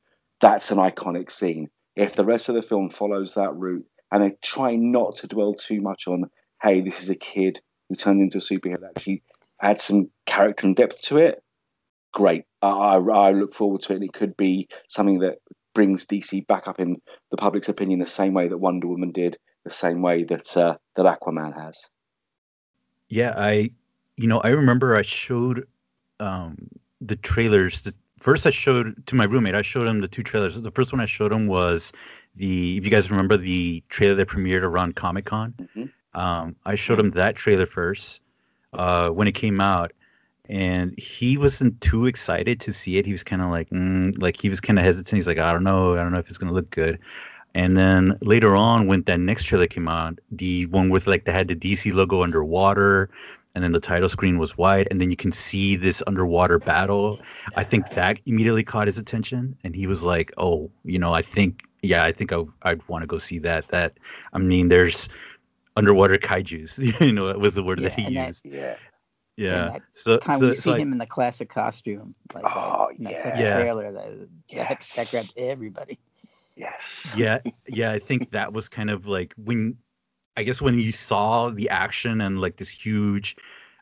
that's 0.41 0.71
an 0.71 0.79
iconic 0.79 1.31
scene. 1.31 1.69
If 1.97 2.15
the 2.15 2.25
rest 2.25 2.49
of 2.49 2.55
the 2.55 2.63
film 2.63 2.91
follows 2.91 3.35
that 3.35 3.55
route 3.55 3.87
and 4.13 4.23
they 4.23 4.37
try 4.43 4.77
not 4.77 5.17
to 5.17 5.27
dwell 5.27 5.55
too 5.55 5.81
much 5.81 6.07
on, 6.07 6.25
hey, 6.63 6.81
this 6.81 7.03
is 7.03 7.09
a 7.09 7.15
kid 7.15 7.61
who 7.89 7.97
turned 7.97 8.21
into 8.21 8.39
a 8.39 8.41
superhero, 8.41 8.85
actually 8.85 9.23
add 9.63 9.81
some 9.81 10.11
character 10.27 10.67
and 10.67 10.77
depth 10.77 11.03
to 11.03 11.17
it, 11.17 11.43
great. 12.13 12.45
I, 12.63 12.97
I 12.97 13.33
look 13.33 13.55
forward 13.55 13.83
to 13.83 13.95
it. 13.95 14.03
It 14.03 14.13
could 14.13 14.37
be 14.37 14.69
something 14.89 15.21
that 15.21 15.39
brings 15.75 16.07
DC 16.07 16.47
back 16.47 16.67
up 16.67 16.81
in 16.81 16.97
the 17.31 17.37
public's 17.37 17.69
opinion 17.69 18.01
the 18.01 18.07
same 18.07 18.33
way 18.33 18.49
that 18.49 18.59
Wonder 18.59 18.87
Woman 18.87 19.13
did, 19.13 19.37
the 19.65 19.71
same 19.71 20.03
way 20.03 20.25
that 20.25 20.57
uh, 20.57 20.77
that 20.97 21.05
Aquaman 21.05 21.55
has. 21.55 21.89
Yeah, 23.09 23.35
I, 23.37 23.71
you 24.17 24.27
know, 24.27 24.41
I 24.41 24.49
remember 24.51 24.97
I 24.97 25.03
showed 25.03 25.67
um, 26.21 26.69
the 27.01 27.17
trailers. 27.17 27.83
The, 27.83 27.95
first, 28.19 28.47
I 28.47 28.51
showed 28.51 29.07
to 29.07 29.15
my 29.15 29.25
roommate. 29.25 29.55
I 29.55 29.63
showed 29.63 29.87
him 29.87 30.01
the 30.01 30.09
two 30.09 30.23
trailers. 30.23 30.61
The 30.61 30.71
first 30.71 30.93
one 30.93 31.01
I 31.01 31.07
showed 31.07 31.33
him 31.33 31.47
was 31.47 31.93
the. 32.35 32.77
If 32.77 32.85
you 32.85 32.91
guys 32.91 33.11
remember 33.11 33.37
the 33.37 33.83
trailer 33.89 34.15
that 34.15 34.29
premiered 34.29 34.63
around 34.63 34.97
Comic 34.97 35.27
Con, 35.27 35.55
mm-hmm. 35.59 36.19
um, 36.19 36.57
I 36.65 36.75
showed 36.75 36.99
him 36.99 37.11
that 37.13 37.37
trailer 37.37 37.67
first 37.67 38.23
uh, 38.73 39.11
when 39.11 39.29
it 39.29 39.33
came 39.33 39.61
out, 39.61 39.93
and 40.49 40.99
he 40.99 41.37
wasn't 41.37 41.81
too 41.81 42.07
excited 42.07 42.61
to 42.61 42.73
see 42.73 42.97
it. 42.97 43.07
He 43.07 43.13
was 43.13 43.25
kind 43.25 43.43
of 43.43 43.51
like, 43.51 43.69
mm, 43.71 44.21
like 44.21 44.41
he 44.41 44.49
was 44.49 44.61
kind 44.61 44.79
of 44.79 44.85
hesitant. 44.85 45.17
He's 45.17 45.27
like, 45.27 45.39
I 45.39 45.53
don't 45.53 45.65
know, 45.65 45.95
I 45.95 46.03
don't 46.03 46.13
know 46.13 46.19
if 46.19 46.29
it's 46.29 46.39
gonna 46.39 46.53
look 46.53 46.71
good. 46.71 46.99
And 47.55 47.75
then 47.75 48.19
later 48.21 48.55
on, 48.55 48.87
when 48.87 49.01
that 49.05 49.19
next 49.19 49.45
trailer 49.45 49.67
came 49.67 49.89
out, 49.89 50.19
the 50.31 50.67
one 50.67 50.91
with 50.91 51.07
like 51.07 51.25
they 51.25 51.33
had 51.33 51.49
the 51.49 51.57
DC 51.57 51.91
logo 51.91 52.23
underwater, 52.23 53.09
and 53.57 53.65
then 53.65 53.73
the 53.73 53.81
title 53.81 54.09
screen 54.11 54.39
was 54.39 54.59
white, 54.59 54.87
and 54.91 55.01
then 55.01 55.11
you 55.11 55.17
can 55.17 55.33
see 55.33 55.77
this 55.77 56.03
underwater 56.07 56.59
battle. 56.59 57.19
I 57.57 57.65
think 57.65 57.89
that 57.91 58.21
immediately 58.27 58.63
caught 58.63 58.87
his 58.87 58.99
attention, 58.99 59.57
and 59.65 59.75
he 59.75 59.87
was 59.87 60.03
like, 60.03 60.31
"Oh, 60.37 60.71
you 60.85 60.99
know, 60.99 61.15
I 61.15 61.23
think, 61.23 61.63
yeah, 61.83 62.05
I 62.05 62.13
think 62.13 62.35
I, 62.35 62.45
I'd 62.63 62.87
want 62.87 63.03
to 63.03 63.07
go 63.07 63.17
see 63.17 63.39
that." 63.41 63.67
That, 63.69 63.95
I 64.35 64.39
mean, 64.39 64.69
there's 64.69 65.09
underwater 65.75 66.19
kaiju's. 66.19 66.79
You 67.01 67.13
know, 67.13 67.29
it 67.29 67.41
was 67.41 67.55
the 67.55 67.63
word 67.63 67.81
yeah, 67.81 67.89
that 67.89 67.99
he 67.99 68.27
used. 68.27 68.45
That, 68.45 68.53
yeah. 68.53 68.77
Yeah. 69.37 69.79
So 69.95 70.19
time 70.19 70.39
so, 70.39 70.49
we 70.49 70.55
see 70.55 70.73
him 70.73 70.93
in 70.93 70.99
the 70.99 71.07
classic 71.07 71.49
costume, 71.49 72.15
like 72.35 72.45
oh, 72.45 72.89
that, 72.99 73.13
yeah. 73.13 73.41
yeah. 73.41 73.55
trailer, 73.61 73.93
that, 73.93 74.29
yes. 74.49 74.97
that, 74.97 75.07
that 75.07 75.11
grabbed 75.11 75.35
everybody. 75.39 75.99
Yes. 76.57 77.13
Yeah, 77.17 77.39
yeah. 77.67 77.93
I 77.93 77.99
think 77.99 78.31
that 78.33 78.53
was 78.53 78.69
kind 78.69 78.91
of 78.91 79.07
like 79.07 79.35
when, 79.37 79.77
I 80.37 80.43
guess 80.43 80.61
when 80.61 80.79
you 80.79 80.93
saw 80.93 81.51
the 81.51 81.69
action 81.69 82.21
and 82.21 82.41
like 82.41 82.57
this 82.57 82.69
huge 82.69 83.37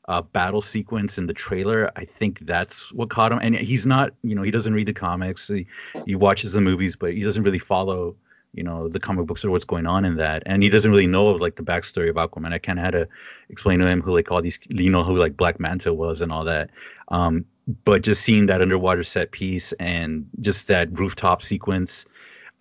uh, 0.08 0.22
battle 0.22 0.60
sequence 0.60 1.18
in 1.18 1.26
the 1.26 1.34
trailer, 1.34 1.90
I 1.96 2.04
think 2.04 2.40
that's 2.42 2.92
what 2.92 3.10
caught 3.10 3.32
him. 3.32 3.38
And 3.40 3.54
he's 3.54 3.86
not, 3.86 4.12
you 4.22 4.34
know, 4.34 4.42
he 4.42 4.50
doesn't 4.50 4.74
read 4.74 4.86
the 4.86 4.92
comics. 4.92 5.48
He, 5.48 5.66
he 6.06 6.14
watches 6.14 6.52
the 6.52 6.60
movies, 6.60 6.94
but 6.96 7.12
he 7.12 7.22
doesn't 7.22 7.42
really 7.42 7.58
follow 7.58 8.16
you 8.54 8.62
know 8.62 8.88
the 8.88 9.00
comic 9.00 9.26
books 9.26 9.44
or 9.44 9.50
what's 9.50 9.64
going 9.64 9.86
on 9.86 10.04
in 10.04 10.16
that 10.16 10.42
and 10.46 10.62
he 10.62 10.68
doesn't 10.68 10.90
really 10.90 11.06
know 11.06 11.28
of 11.28 11.40
like 11.40 11.56
the 11.56 11.62
backstory 11.62 12.08
of 12.08 12.16
aquaman 12.16 12.52
i 12.52 12.58
kind 12.58 12.78
of 12.78 12.84
had 12.84 12.92
to 12.92 13.08
explain 13.48 13.80
to 13.80 13.86
him 13.86 14.00
who 14.00 14.12
like 14.12 14.30
all 14.30 14.40
these 14.40 14.58
you 14.68 14.90
know 14.90 15.02
who 15.02 15.16
like 15.16 15.36
black 15.36 15.58
manta 15.58 15.92
was 15.92 16.22
and 16.22 16.30
all 16.30 16.44
that 16.44 16.70
um 17.08 17.44
but 17.84 18.02
just 18.02 18.22
seeing 18.22 18.46
that 18.46 18.62
underwater 18.62 19.02
set 19.02 19.32
piece 19.32 19.72
and 19.80 20.26
just 20.40 20.68
that 20.68 20.88
rooftop 20.98 21.42
sequence 21.42 22.06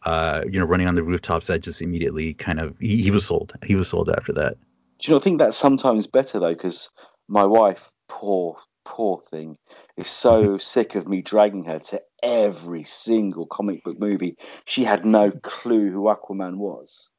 uh 0.05 0.43
you 0.49 0.59
know 0.59 0.65
running 0.65 0.87
on 0.87 0.95
the 0.95 1.03
rooftops 1.03 1.47
that 1.47 1.59
just 1.59 1.81
immediately 1.81 2.33
kind 2.33 2.59
of 2.59 2.77
he, 2.79 3.01
he 3.01 3.11
was 3.11 3.25
sold 3.25 3.53
he 3.65 3.75
was 3.75 3.87
sold 3.87 4.09
after 4.09 4.33
that 4.33 4.57
do 4.99 5.09
you 5.09 5.13
not 5.13 5.23
think 5.23 5.39
that's 5.39 5.57
sometimes 5.57 6.07
better 6.07 6.39
though 6.39 6.53
because 6.53 6.89
my 7.27 7.45
wife 7.45 7.91
poor 8.07 8.57
poor 8.85 9.21
thing 9.31 9.57
is 9.97 10.07
so 10.07 10.57
sick 10.59 10.95
of 10.95 11.07
me 11.07 11.21
dragging 11.21 11.65
her 11.65 11.79
to 11.79 12.01
every 12.21 12.83
single 12.83 13.45
comic 13.45 13.83
book 13.83 13.99
movie. 13.99 14.37
She 14.65 14.83
had 14.83 15.05
no 15.05 15.31
clue 15.31 15.91
who 15.91 16.03
Aquaman 16.03 16.57
was, 16.57 17.09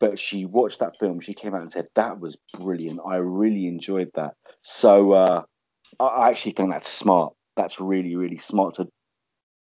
but 0.00 0.18
she 0.18 0.44
watched 0.44 0.80
that 0.80 0.98
film. 0.98 1.20
She 1.20 1.34
came 1.34 1.54
out 1.54 1.62
and 1.62 1.72
said, 1.72 1.86
That 1.94 2.20
was 2.20 2.36
brilliant. 2.58 3.00
I 3.06 3.16
really 3.16 3.66
enjoyed 3.66 4.10
that. 4.14 4.34
So 4.62 5.12
uh, 5.12 5.42
I 6.00 6.30
actually 6.30 6.52
think 6.52 6.70
that's 6.70 6.88
smart. 6.88 7.34
That's 7.56 7.80
really, 7.80 8.16
really 8.16 8.38
smart 8.38 8.74
to 8.74 8.88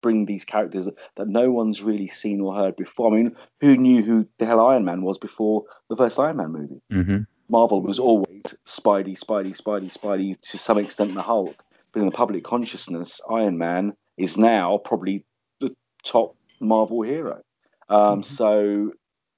bring 0.05 0.27
these 0.27 0.45
characters 0.45 0.87
that 1.17 1.29
no 1.29 1.51
one's 1.51 1.81
really 1.81 2.09
seen 2.09 2.38
or 2.43 2.55
heard 2.55 2.77
before. 2.77 3.11
I 3.11 3.17
mean, 3.17 3.35
who 3.62 3.75
knew 3.79 4.03
who 4.03 4.29
the 4.38 4.45
hell 4.45 4.61
Iron 4.61 4.85
Man 4.85 5.01
was 5.01 5.17
before 5.17 5.64
the 5.88 5.97
first 5.97 6.19
Iron 6.19 6.37
Man 6.37 6.53
movie? 6.53 6.83
Mm-hmm. 6.93 7.23
Marvel 7.49 7.81
was 7.81 7.99
always 7.99 8.43
Spidey, 8.67 9.19
Spidey, 9.19 9.59
Spidey, 9.59 9.90
Spidey, 9.90 10.38
to 10.51 10.59
some 10.59 10.77
extent 10.77 11.14
the 11.14 11.23
Hulk. 11.23 11.57
But 11.93 12.01
in 12.01 12.07
the 12.07 12.12
public 12.12 12.45
consciousness, 12.45 13.19
Iron 13.31 13.57
Man 13.57 13.95
is 14.19 14.37
now 14.37 14.77
probably 14.77 15.25
the 15.61 15.75
top 16.03 16.37
Marvel 16.61 17.01
hero. 17.01 17.40
Um, 17.88 17.99
mm-hmm. 17.99 18.23
So 18.25 18.93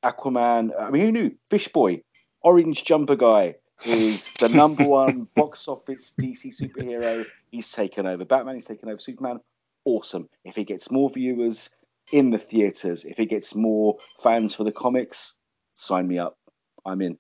Aquaman, 0.05 0.71
I 0.77 0.91
mean, 0.91 1.03
who 1.03 1.13
knew? 1.13 1.31
Fish 1.49 1.69
Boy, 1.69 2.03
orange 2.43 2.83
jumper 2.83 3.15
guy, 3.15 3.55
is 3.85 4.33
the 4.41 4.49
number 4.49 4.85
one 4.89 5.29
box 5.37 5.69
office 5.69 6.13
DC 6.21 6.61
superhero. 6.61 7.25
He's 7.53 7.71
taken 7.71 8.05
over 8.09 8.25
Batman, 8.25 8.57
he's 8.57 8.65
taken 8.65 8.89
over 8.89 8.99
Superman. 8.99 9.39
Awesome. 9.87 10.29
If 10.44 10.59
it 10.59 10.64
gets 10.64 10.90
more 10.90 11.09
viewers 11.09 11.70
in 12.12 12.31
the 12.31 12.38
theaters, 12.38 13.05
if 13.05 13.20
it 13.20 13.27
gets 13.27 13.55
more 13.55 13.96
fans 14.18 14.53
for 14.53 14.64
the 14.64 14.72
comics, 14.72 15.37
sign 15.77 16.09
me 16.09 16.18
up. 16.18 16.37
I'm 16.85 17.01
in. 17.01 17.16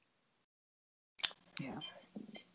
Yeah. 1.60 1.78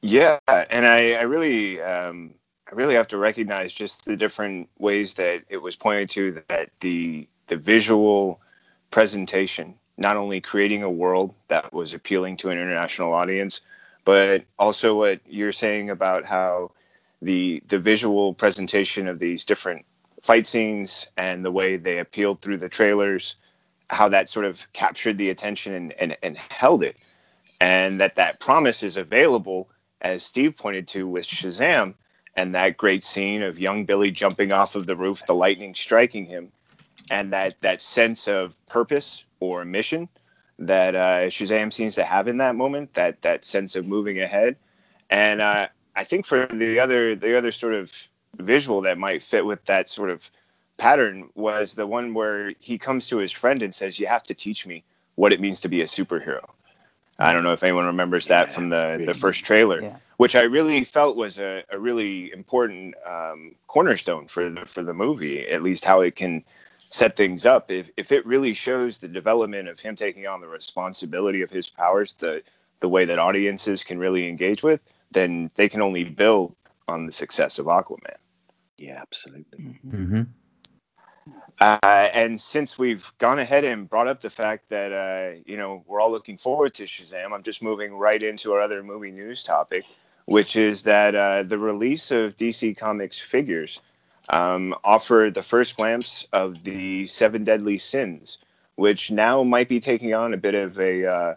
Yeah, 0.01 0.39
and 0.49 0.85
I, 0.85 1.13
I 1.13 1.21
really 1.21 1.79
um, 1.81 2.33
I 2.69 2.75
really 2.75 2.93
have 2.93 3.07
to 3.09 3.17
recognize 3.17 3.71
just 3.71 4.03
the 4.03 4.17
different 4.17 4.67
ways 4.79 5.13
that 5.13 5.43
it 5.47 5.57
was 5.57 5.77
pointed 5.77 6.09
to 6.09 6.43
that 6.49 6.71
the 6.81 7.27
the 7.47 7.55
visual 7.55 8.41
presentation, 8.89 9.75
not 9.97 10.17
only 10.17 10.41
creating 10.41 10.83
a 10.83 10.91
world 10.91 11.33
that 11.47 11.71
was 11.71 11.93
appealing 11.93 12.35
to 12.37 12.49
an 12.49 12.57
international 12.57 13.13
audience, 13.13 13.61
but 14.03 14.43
also 14.59 14.97
what 14.97 15.21
you're 15.25 15.53
saying 15.53 15.89
about 15.89 16.25
how 16.25 16.71
the 17.21 17.63
the 17.69 17.79
visual 17.79 18.33
presentation 18.33 19.07
of 19.07 19.19
these 19.19 19.45
different 19.45 19.85
fight 20.21 20.45
scenes 20.45 21.07
and 21.17 21.43
the 21.43 21.51
way 21.51 21.77
they 21.77 21.99
appealed 21.99 22.41
through 22.41 22.57
the 22.57 22.69
trailers, 22.69 23.35
how 23.89 24.07
that 24.09 24.29
sort 24.29 24.45
of 24.45 24.65
captured 24.73 25.17
the 25.17 25.29
attention 25.29 25.73
and, 25.73 25.93
and, 25.93 26.17
and 26.23 26.37
held 26.37 26.83
it. 26.83 26.97
And 27.59 27.99
that 27.99 28.15
that 28.15 28.39
promise 28.39 28.83
is 28.83 28.97
available, 28.97 29.69
as 30.01 30.23
Steve 30.23 30.55
pointed 30.57 30.87
to 30.89 31.07
with 31.07 31.25
Shazam, 31.25 31.93
and 32.35 32.55
that 32.55 32.77
great 32.77 33.03
scene 33.03 33.43
of 33.43 33.59
young 33.59 33.85
Billy 33.85 34.09
jumping 34.09 34.51
off 34.51 34.75
of 34.75 34.87
the 34.87 34.95
roof, 34.95 35.25
the 35.27 35.35
lightning 35.35 35.75
striking 35.75 36.25
him, 36.25 36.51
and 37.09 37.33
that 37.33 37.59
that 37.61 37.81
sense 37.81 38.27
of 38.27 38.63
purpose 38.67 39.23
or 39.39 39.65
mission 39.65 40.07
that 40.57 40.95
uh, 40.95 41.27
Shazam 41.27 41.73
seems 41.73 41.95
to 41.95 42.03
have 42.03 42.27
in 42.27 42.37
that 42.37 42.55
moment, 42.55 42.93
that 42.93 43.21
that 43.23 43.43
sense 43.43 43.75
of 43.75 43.85
moving 43.85 44.21
ahead, 44.21 44.55
and 45.09 45.41
uh, 45.41 45.67
I 45.95 46.03
think 46.03 46.25
for 46.25 46.45
the 46.47 46.79
other 46.79 47.15
the 47.15 47.37
other 47.37 47.51
sort 47.51 47.73
of 47.73 47.91
visual 48.37 48.81
that 48.81 48.97
might 48.97 49.23
fit 49.23 49.45
with 49.45 49.63
that 49.65 49.87
sort 49.87 50.09
of 50.09 50.29
pattern 50.77 51.29
was 51.35 51.73
the 51.75 51.85
one 51.85 52.13
where 52.13 52.53
he 52.59 52.77
comes 52.77 53.07
to 53.07 53.17
his 53.17 53.31
friend 53.31 53.61
and 53.61 53.73
says, 53.73 53.99
"You 53.99 54.07
have 54.07 54.23
to 54.23 54.33
teach 54.33 54.65
me 54.65 54.83
what 55.15 55.33
it 55.33 55.39
means 55.39 55.59
to 55.61 55.69
be 55.69 55.81
a 55.81 55.85
superhero." 55.85 56.43
I 57.19 57.33
don't 57.33 57.43
know 57.43 57.53
if 57.53 57.63
anyone 57.63 57.85
remembers 57.85 58.27
that 58.27 58.47
yeah, 58.47 58.53
from 58.53 58.69
the, 58.69 59.03
the 59.05 59.13
first 59.13 59.45
trailer, 59.45 59.81
yeah. 59.81 59.97
which 60.17 60.35
I 60.35 60.41
really 60.41 60.83
felt 60.83 61.15
was 61.15 61.37
a, 61.37 61.63
a 61.69 61.77
really 61.77 62.31
important 62.31 62.95
um, 63.05 63.53
cornerstone 63.67 64.27
for 64.27 64.49
the 64.49 64.65
for 64.65 64.81
the 64.81 64.93
movie. 64.93 65.47
At 65.47 65.61
least 65.61 65.85
how 65.85 66.01
it 66.01 66.15
can 66.15 66.43
set 66.89 67.15
things 67.15 67.45
up. 67.45 67.69
If 67.69 67.89
if 67.95 68.11
it 68.11 68.25
really 68.25 68.53
shows 68.53 68.97
the 68.97 69.07
development 69.07 69.67
of 69.67 69.79
him 69.79 69.95
taking 69.95 70.25
on 70.25 70.41
the 70.41 70.47
responsibility 70.47 71.41
of 71.43 71.51
his 71.51 71.69
powers, 71.69 72.13
the 72.13 72.41
the 72.79 72.89
way 72.89 73.05
that 73.05 73.19
audiences 73.19 73.83
can 73.83 73.99
really 73.99 74.27
engage 74.27 74.63
with, 74.63 74.81
then 75.11 75.51
they 75.53 75.69
can 75.69 75.81
only 75.81 76.03
build 76.03 76.55
on 76.91 77.05
the 77.05 77.11
success 77.11 77.57
of 77.57 77.65
Aquaman. 77.65 78.17
Yeah, 78.77 78.99
absolutely. 79.01 79.79
Mm-hmm. 79.85 80.21
Uh, 81.59 81.77
and 81.83 82.41
since 82.41 82.79
we've 82.79 83.11
gone 83.19 83.39
ahead 83.39 83.63
and 83.63 83.87
brought 83.87 84.07
up 84.07 84.21
the 84.21 84.29
fact 84.29 84.69
that 84.69 84.91
uh, 84.91 85.39
you 85.45 85.55
know 85.55 85.83
we're 85.87 86.01
all 86.01 86.11
looking 86.11 86.37
forward 86.37 86.73
to 86.73 86.83
Shazam, 86.83 87.31
I'm 87.31 87.43
just 87.43 87.61
moving 87.61 87.93
right 87.93 88.21
into 88.21 88.53
our 88.53 88.61
other 88.61 88.81
movie 88.81 89.11
news 89.11 89.43
topic, 89.43 89.85
which 90.25 90.55
is 90.55 90.83
that 90.83 91.13
uh, 91.13 91.43
the 91.43 91.59
release 91.59 92.09
of 92.09 92.35
DC 92.35 92.75
Comics 92.77 93.19
figures 93.19 93.79
um, 94.29 94.73
offered 94.83 95.35
the 95.35 95.43
first 95.43 95.77
glimpse 95.77 96.27
of 96.33 96.63
the 96.63 97.05
Seven 97.05 97.43
Deadly 97.43 97.77
Sins, 97.77 98.39
which 98.75 99.11
now 99.11 99.43
might 99.43 99.69
be 99.69 99.79
taking 99.79 100.15
on 100.15 100.33
a 100.33 100.37
bit 100.37 100.55
of 100.55 100.79
a 100.79 101.05
uh, 101.05 101.35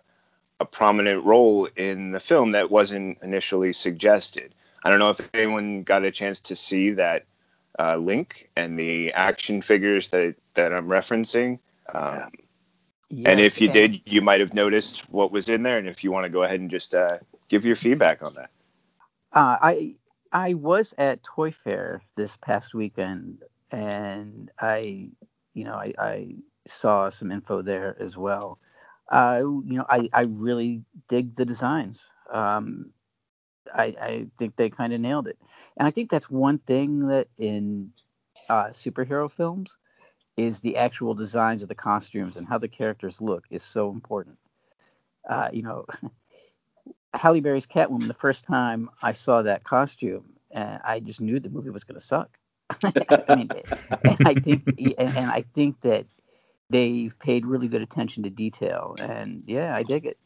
a 0.61 0.64
prominent 0.64 1.25
role 1.25 1.69
in 1.77 2.12
the 2.12 2.21
film 2.21 2.53
that 2.53 2.71
wasn't 2.71 3.19
initially 3.23 3.73
suggested. 3.73 4.55
I 4.85 4.90
don't 4.90 4.99
know 4.99 5.11
if 5.11 5.20
anyone 5.33 5.83
got 5.83 6.05
a 6.05 6.11
chance 6.11 6.40
to 6.40 6.57
see 6.57 6.90
that 6.92 7.25
uh, 7.79 7.97
link 7.97 8.51
and 8.55 8.79
the 8.79 9.12
action 9.12 9.62
figures 9.62 10.11
that 10.11 10.35
that 10.55 10.73
I'm 10.73 10.87
referencing. 10.87 11.59
Um, 11.92 12.31
yes, 13.09 13.27
and 13.27 13.40
if 13.40 13.61
you 13.61 13.68
and 13.68 13.73
did, 13.73 14.01
you 14.05 14.20
might 14.20 14.40
have 14.40 14.55
noticed 14.55 15.11
what 15.11 15.33
was 15.33 15.49
in 15.49 15.62
there. 15.62 15.79
And 15.79 15.88
if 15.88 16.05
you 16.05 16.12
want 16.12 16.25
to 16.25 16.31
go 16.31 16.42
ahead 16.42 16.61
and 16.61 16.70
just 16.70 16.94
uh, 16.94 17.18
give 17.49 17.64
your 17.64 17.77
feedback 17.77 18.23
on 18.23 18.35
that. 18.35 18.51
Uh, 19.33 19.57
I 19.61 19.97
I 20.33 20.55
was 20.55 20.94
at 20.99 21.23
Toy 21.23 21.51
Fair 21.51 22.03
this 22.16 22.37
past 22.37 22.75
weekend, 22.75 23.42
and 23.70 24.51
I, 24.61 25.11
you 25.55 25.64
know, 25.64 25.75
I, 25.75 25.92
I 25.99 26.35
saw 26.66 27.09
some 27.09 27.33
info 27.33 27.62
there 27.62 27.97
as 28.01 28.16
well. 28.16 28.59
Uh, 29.11 29.42
you 29.42 29.77
know, 29.77 29.87
I, 29.88 30.09
I 30.12 30.23
really 30.23 30.83
dig 31.09 31.37
the 31.37 31.44
designs. 31.44 32.11
Um, 32.31 32.90
I, 33.72 33.94
I 34.00 34.27
think 34.38 34.57
they 34.57 34.70
kind 34.70 34.92
of 34.92 35.00
nailed 35.00 35.29
it. 35.29 35.38
And 35.77 35.87
I 35.87 35.90
think 35.90 36.11
that's 36.11 36.31
one 36.31 36.59
thing 36.59 37.09
that 37.09 37.29
in 37.38 37.92
uh, 38.48 38.66
superhero 38.66 39.31
films 39.31 39.77
is 40.37 40.61
the 40.61 40.77
actual 40.77 41.14
designs 41.14 41.62
of 41.62 41.68
the 41.68 41.74
costumes 41.74 42.37
and 42.37 42.46
how 42.46 42.59
the 42.59 42.68
characters 42.68 43.20
look 43.20 43.44
is 43.50 43.62
so 43.62 43.90
important. 43.90 44.38
Uh, 45.29 45.48
you 45.53 45.62
know, 45.62 45.87
Halle 47.14 47.40
Berry's 47.40 47.66
Catwoman. 47.66 48.09
The 48.09 48.14
first 48.14 48.44
time 48.44 48.88
I 49.03 49.12
saw 49.12 49.42
that 49.42 49.64
costume, 49.64 50.35
uh, 50.55 50.79
I 50.85 51.00
just 51.00 51.20
knew 51.20 51.38
the 51.38 51.50
movie 51.50 51.70
was 51.70 51.85
going 51.85 51.98
to 51.98 52.05
suck. 52.05 52.37
I 52.83 53.35
mean, 53.35 53.50
and 54.05 54.18
I 54.24 54.35
think, 54.35 54.64
and, 54.98 55.16
and 55.16 55.31
I 55.31 55.44
think 55.55 55.81
that 55.83 56.07
they've 56.70 57.16
paid 57.18 57.46
really 57.46 57.68
good 57.68 57.83
attention 57.83 58.24
to 58.24 58.31
detail, 58.31 58.96
and 58.98 59.44
yeah, 59.46 59.74
I 59.74 59.83
dig 59.83 60.07
it. 60.07 60.18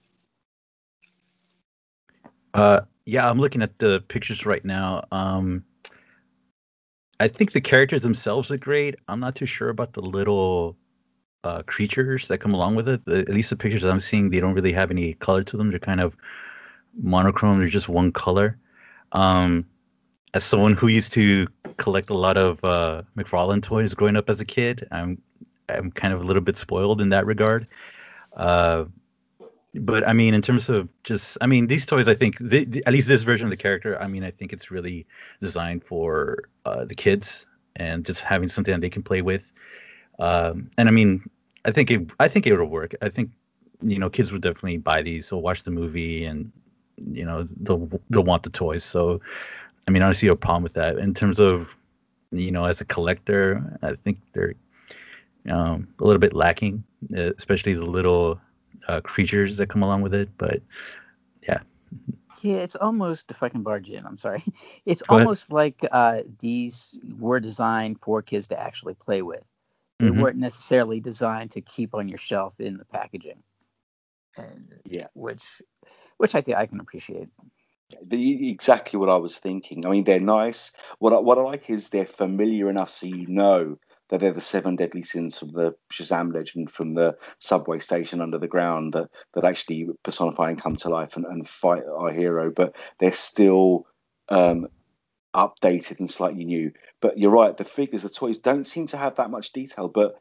Uh, 2.54 2.80
yeah, 3.08 3.28
I'm 3.28 3.38
looking 3.38 3.62
at 3.62 3.78
the 3.78 4.04
pictures 4.08 4.44
right 4.44 4.62
now. 4.62 5.02
Um, 5.12 5.64
I 7.20 7.26
think 7.26 7.52
the 7.52 7.60
characters 7.60 8.02
themselves 8.02 8.50
look 8.50 8.60
great. 8.60 8.96
I'm 9.08 9.18
not 9.18 9.34
too 9.34 9.46
sure 9.46 9.70
about 9.70 9.94
the 9.94 10.02
little 10.02 10.76
uh, 11.42 11.62
creatures 11.62 12.28
that 12.28 12.38
come 12.38 12.52
along 12.52 12.74
with 12.74 12.86
it. 12.86 13.02
The, 13.06 13.20
at 13.20 13.30
least 13.30 13.48
the 13.48 13.56
pictures 13.56 13.82
I'm 13.82 13.98
seeing, 13.98 14.28
they 14.28 14.40
don't 14.40 14.52
really 14.52 14.74
have 14.74 14.90
any 14.90 15.14
color 15.14 15.42
to 15.42 15.56
them. 15.56 15.70
They're 15.70 15.78
kind 15.78 16.02
of 16.02 16.18
monochrome. 17.02 17.58
They're 17.58 17.68
just 17.68 17.88
one 17.88 18.12
color. 18.12 18.58
Um, 19.12 19.64
as 20.34 20.44
someone 20.44 20.74
who 20.74 20.88
used 20.88 21.14
to 21.14 21.48
collect 21.78 22.10
a 22.10 22.14
lot 22.14 22.36
of 22.36 22.62
uh, 22.62 23.04
McFarlane 23.16 23.62
toys 23.62 23.94
growing 23.94 24.16
up 24.16 24.28
as 24.28 24.42
a 24.42 24.44
kid, 24.44 24.86
I'm 24.92 25.16
I'm 25.70 25.92
kind 25.92 26.12
of 26.12 26.20
a 26.20 26.24
little 26.24 26.42
bit 26.42 26.58
spoiled 26.58 27.00
in 27.00 27.08
that 27.08 27.24
regard. 27.24 27.66
Uh, 28.36 28.84
but 29.84 30.06
I 30.06 30.12
mean, 30.12 30.34
in 30.34 30.42
terms 30.42 30.68
of 30.68 30.88
just, 31.04 31.38
I 31.40 31.46
mean, 31.46 31.66
these 31.66 31.86
toys, 31.86 32.08
I 32.08 32.14
think, 32.14 32.36
the, 32.40 32.64
the, 32.64 32.84
at 32.86 32.92
least 32.92 33.08
this 33.08 33.22
version 33.22 33.46
of 33.46 33.50
the 33.50 33.56
character, 33.56 34.00
I 34.00 34.06
mean, 34.06 34.24
I 34.24 34.30
think 34.30 34.52
it's 34.52 34.70
really 34.70 35.06
designed 35.40 35.84
for 35.84 36.48
uh, 36.64 36.84
the 36.84 36.94
kids 36.94 37.46
and 37.76 38.04
just 38.04 38.20
having 38.20 38.48
something 38.48 38.72
that 38.72 38.80
they 38.80 38.90
can 38.90 39.02
play 39.02 39.22
with. 39.22 39.52
Um, 40.18 40.70
and 40.78 40.88
I 40.88 40.92
mean, 40.92 41.28
I 41.64 41.70
think 41.70 41.90
it, 41.90 42.12
I 42.18 42.28
think 42.28 42.46
it 42.46 42.56
would 42.56 42.68
work. 42.68 42.94
I 43.02 43.08
think, 43.08 43.30
you 43.82 43.98
know, 43.98 44.10
kids 44.10 44.32
would 44.32 44.42
definitely 44.42 44.78
buy 44.78 45.02
these. 45.02 45.26
So 45.26 45.38
watch 45.38 45.62
the 45.62 45.70
movie 45.70 46.24
and, 46.24 46.50
you 46.96 47.24
know, 47.24 47.46
they'll, 47.60 47.88
they'll 48.10 48.24
want 48.24 48.42
the 48.42 48.50
toys. 48.50 48.84
So, 48.84 49.20
I 49.86 49.90
mean, 49.90 50.02
I 50.02 50.06
don't 50.06 50.14
see 50.14 50.26
a 50.26 50.36
problem 50.36 50.62
with 50.62 50.74
that. 50.74 50.98
In 50.98 51.14
terms 51.14 51.38
of, 51.38 51.76
you 52.32 52.50
know, 52.50 52.64
as 52.64 52.80
a 52.80 52.84
collector, 52.84 53.78
I 53.82 53.94
think 53.94 54.18
they're 54.32 54.54
um, 55.48 55.88
a 56.00 56.04
little 56.04 56.18
bit 56.18 56.34
lacking, 56.34 56.84
especially 57.14 57.74
the 57.74 57.84
little 57.84 58.40
uh, 58.88 59.00
creatures 59.00 59.56
that 59.58 59.68
come 59.68 59.82
along 59.82 60.02
with 60.02 60.14
it. 60.14 60.28
But 60.38 60.62
yeah. 61.42 61.60
Yeah, 62.42 62.56
it's 62.56 62.76
almost 62.76 63.30
if 63.30 63.42
I 63.42 63.48
can 63.48 63.62
barge 63.62 63.88
in. 63.88 64.06
I'm 64.06 64.18
sorry. 64.18 64.42
It's 64.86 65.02
Go 65.02 65.18
almost 65.18 65.50
ahead. 65.50 65.54
like 65.54 65.88
uh, 65.92 66.22
these 66.38 66.98
were 67.18 67.40
designed 67.40 68.00
for 68.00 68.22
kids 68.22 68.48
to 68.48 68.58
actually 68.58 68.94
play 68.94 69.22
with. 69.22 69.44
They 69.98 70.06
mm-hmm. 70.06 70.20
weren't 70.20 70.36
necessarily 70.36 71.00
designed 71.00 71.50
to 71.52 71.60
keep 71.60 71.94
on 71.94 72.08
your 72.08 72.18
shelf 72.18 72.60
in 72.60 72.78
the 72.78 72.84
packaging. 72.84 73.42
And 74.36 74.72
yeah, 74.84 75.08
which 75.14 75.60
which 76.18 76.36
I 76.36 76.40
think 76.40 76.56
I 76.56 76.66
can 76.66 76.78
appreciate. 76.78 77.28
Exactly 78.10 78.98
what 78.98 79.08
I 79.08 79.16
was 79.16 79.38
thinking. 79.38 79.84
I 79.84 79.90
mean, 79.90 80.04
they're 80.04 80.20
nice. 80.20 80.70
What 80.98 81.12
I, 81.12 81.18
what 81.18 81.38
I 81.38 81.42
like 81.42 81.68
is 81.68 81.88
they're 81.88 82.06
familiar 82.06 82.70
enough 82.70 82.90
so 82.90 83.06
you 83.06 83.26
know 83.26 83.78
that 84.10 84.20
they're 84.20 84.32
the 84.32 84.40
seven 84.40 84.76
deadly 84.76 85.02
sins 85.02 85.38
from 85.38 85.52
the 85.52 85.74
Shazam 85.92 86.32
legend 86.32 86.70
from 86.70 86.94
the 86.94 87.16
subway 87.38 87.78
station 87.78 88.20
under 88.20 88.38
the 88.38 88.48
ground 88.48 88.94
that, 88.94 89.08
that 89.34 89.44
actually 89.44 89.88
personify 90.02 90.48
and 90.48 90.60
come 90.60 90.76
to 90.76 90.88
life 90.88 91.16
and, 91.16 91.26
and 91.26 91.48
fight 91.48 91.82
our 91.84 92.12
hero, 92.12 92.50
but 92.50 92.74
they're 92.98 93.12
still 93.12 93.86
um, 94.28 94.68
updated 95.34 95.98
and 95.98 96.10
slightly 96.10 96.44
new. 96.44 96.72
But 97.00 97.18
you're 97.18 97.30
right, 97.30 97.56
the 97.56 97.64
figures, 97.64 98.02
the 98.02 98.08
toys 98.08 98.38
don't 98.38 98.66
seem 98.66 98.86
to 98.88 98.96
have 98.96 99.16
that 99.16 99.30
much 99.30 99.52
detail, 99.52 99.88
but 99.88 100.20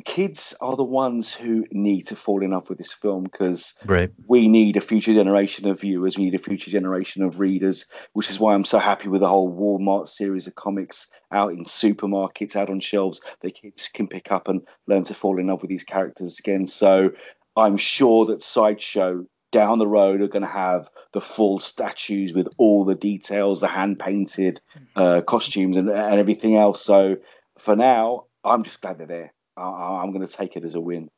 the 0.00 0.12
kids 0.12 0.54
are 0.62 0.76
the 0.76 0.82
ones 0.82 1.30
who 1.30 1.66
need 1.72 2.06
to 2.06 2.16
fall 2.16 2.42
in 2.42 2.52
love 2.52 2.70
with 2.70 2.78
this 2.78 2.94
film 2.94 3.24
because 3.24 3.74
right. 3.84 4.10
we 4.26 4.48
need 4.48 4.78
a 4.78 4.80
future 4.80 5.12
generation 5.12 5.68
of 5.68 5.78
viewers, 5.78 6.16
we 6.16 6.24
need 6.24 6.34
a 6.34 6.42
future 6.42 6.70
generation 6.70 7.22
of 7.22 7.38
readers, 7.38 7.84
which 8.14 8.30
is 8.30 8.40
why 8.40 8.54
I'm 8.54 8.64
so 8.64 8.78
happy 8.78 9.08
with 9.08 9.20
the 9.20 9.28
whole 9.28 9.52
Walmart 9.52 10.08
series 10.08 10.46
of 10.46 10.54
comics 10.54 11.06
out 11.32 11.52
in 11.52 11.66
supermarkets, 11.66 12.56
out 12.56 12.70
on 12.70 12.80
shelves 12.80 13.20
that 13.42 13.60
kids 13.60 13.90
can 13.92 14.08
pick 14.08 14.32
up 14.32 14.48
and 14.48 14.62
learn 14.86 15.04
to 15.04 15.12
fall 15.12 15.38
in 15.38 15.48
love 15.48 15.60
with 15.60 15.68
these 15.68 15.84
characters 15.84 16.38
again. 16.38 16.66
So 16.66 17.10
I'm 17.54 17.76
sure 17.76 18.24
that 18.24 18.40
Sideshow 18.40 19.26
down 19.52 19.78
the 19.78 19.86
road 19.86 20.22
are 20.22 20.28
going 20.28 20.40
to 20.40 20.48
have 20.48 20.88
the 21.12 21.20
full 21.20 21.58
statues 21.58 22.32
with 22.32 22.48
all 22.56 22.86
the 22.86 22.94
details, 22.94 23.60
the 23.60 23.68
hand 23.68 23.98
painted 23.98 24.62
uh, 24.96 25.20
costumes, 25.20 25.76
and, 25.76 25.90
and 25.90 26.18
everything 26.18 26.56
else. 26.56 26.82
So 26.82 27.16
for 27.58 27.76
now, 27.76 28.24
I'm 28.44 28.62
just 28.62 28.80
glad 28.80 28.96
they're 28.96 29.06
there. 29.06 29.34
I, 29.60 30.02
am 30.02 30.12
going 30.12 30.26
to 30.26 30.32
take 30.32 30.56
it 30.56 30.64
as 30.64 30.74
a 30.74 30.80
win. 30.80 31.10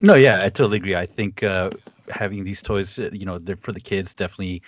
No, 0.00 0.14
yeah, 0.14 0.44
I 0.44 0.48
totally 0.48 0.76
agree. 0.76 0.94
I 0.94 1.06
think 1.06 1.42
uh, 1.42 1.70
having 2.08 2.44
these 2.44 2.62
toys, 2.62 2.98
uh, 2.98 3.10
you 3.12 3.24
know, 3.24 3.38
they're 3.38 3.56
for 3.56 3.72
the 3.72 3.80
kids. 3.80 4.14
Definitely, 4.14 4.62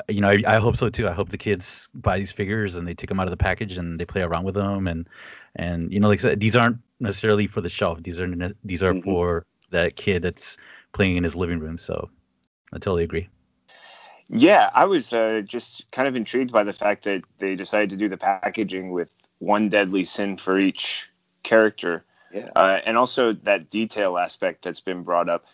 uh, 0.00 0.12
you 0.12 0.20
know, 0.20 0.30
I, 0.30 0.42
I, 0.46 0.56
hope 0.56 0.76
so 0.76 0.88
too. 0.88 1.08
I 1.08 1.12
hope 1.12 1.28
the 1.28 1.38
kids 1.38 1.88
buy 1.94 2.18
these 2.18 2.32
figures 2.32 2.74
and 2.74 2.86
they 2.86 2.94
take 2.94 3.08
them 3.08 3.20
out 3.20 3.26
of 3.26 3.30
the 3.30 3.36
package 3.36 3.78
and 3.78 4.00
they 4.00 4.04
play 4.04 4.22
around 4.22 4.44
with 4.44 4.56
them. 4.56 4.88
And 4.88 5.08
and 5.56 5.92
you 5.92 6.00
know, 6.00 6.08
like 6.08 6.18
I 6.20 6.22
said, 6.22 6.40
these 6.40 6.56
aren't 6.56 6.78
necessarily 6.98 7.46
for 7.46 7.60
the 7.60 7.68
shelf. 7.68 8.02
These 8.02 8.18
are 8.18 8.28
these 8.64 8.82
are 8.82 8.92
mm-hmm. 8.92 9.04
for 9.04 9.46
that 9.70 9.96
kid 9.96 10.22
that's 10.22 10.56
playing 10.92 11.16
in 11.16 11.24
his 11.24 11.36
living 11.36 11.60
room. 11.60 11.78
So 11.78 12.10
I 12.72 12.78
totally 12.78 13.04
agree. 13.04 13.28
Yeah, 14.28 14.70
I 14.74 14.86
was 14.86 15.12
uh, 15.12 15.42
just 15.44 15.88
kind 15.92 16.08
of 16.08 16.16
intrigued 16.16 16.50
by 16.50 16.64
the 16.64 16.72
fact 16.72 17.04
that 17.04 17.22
they 17.38 17.54
decided 17.54 17.90
to 17.90 17.96
do 17.96 18.08
the 18.08 18.16
packaging 18.16 18.90
with 18.90 19.10
one 19.38 19.68
deadly 19.68 20.02
sin 20.02 20.36
for 20.36 20.58
each 20.58 21.10
character. 21.44 22.04
Yeah. 22.32 22.50
Uh, 22.56 22.80
and 22.84 22.96
also 22.96 23.32
that 23.32 23.70
detail 23.70 24.18
aspect 24.18 24.62
that's 24.64 24.80
been 24.80 25.04
brought 25.04 25.28
up. 25.28 25.44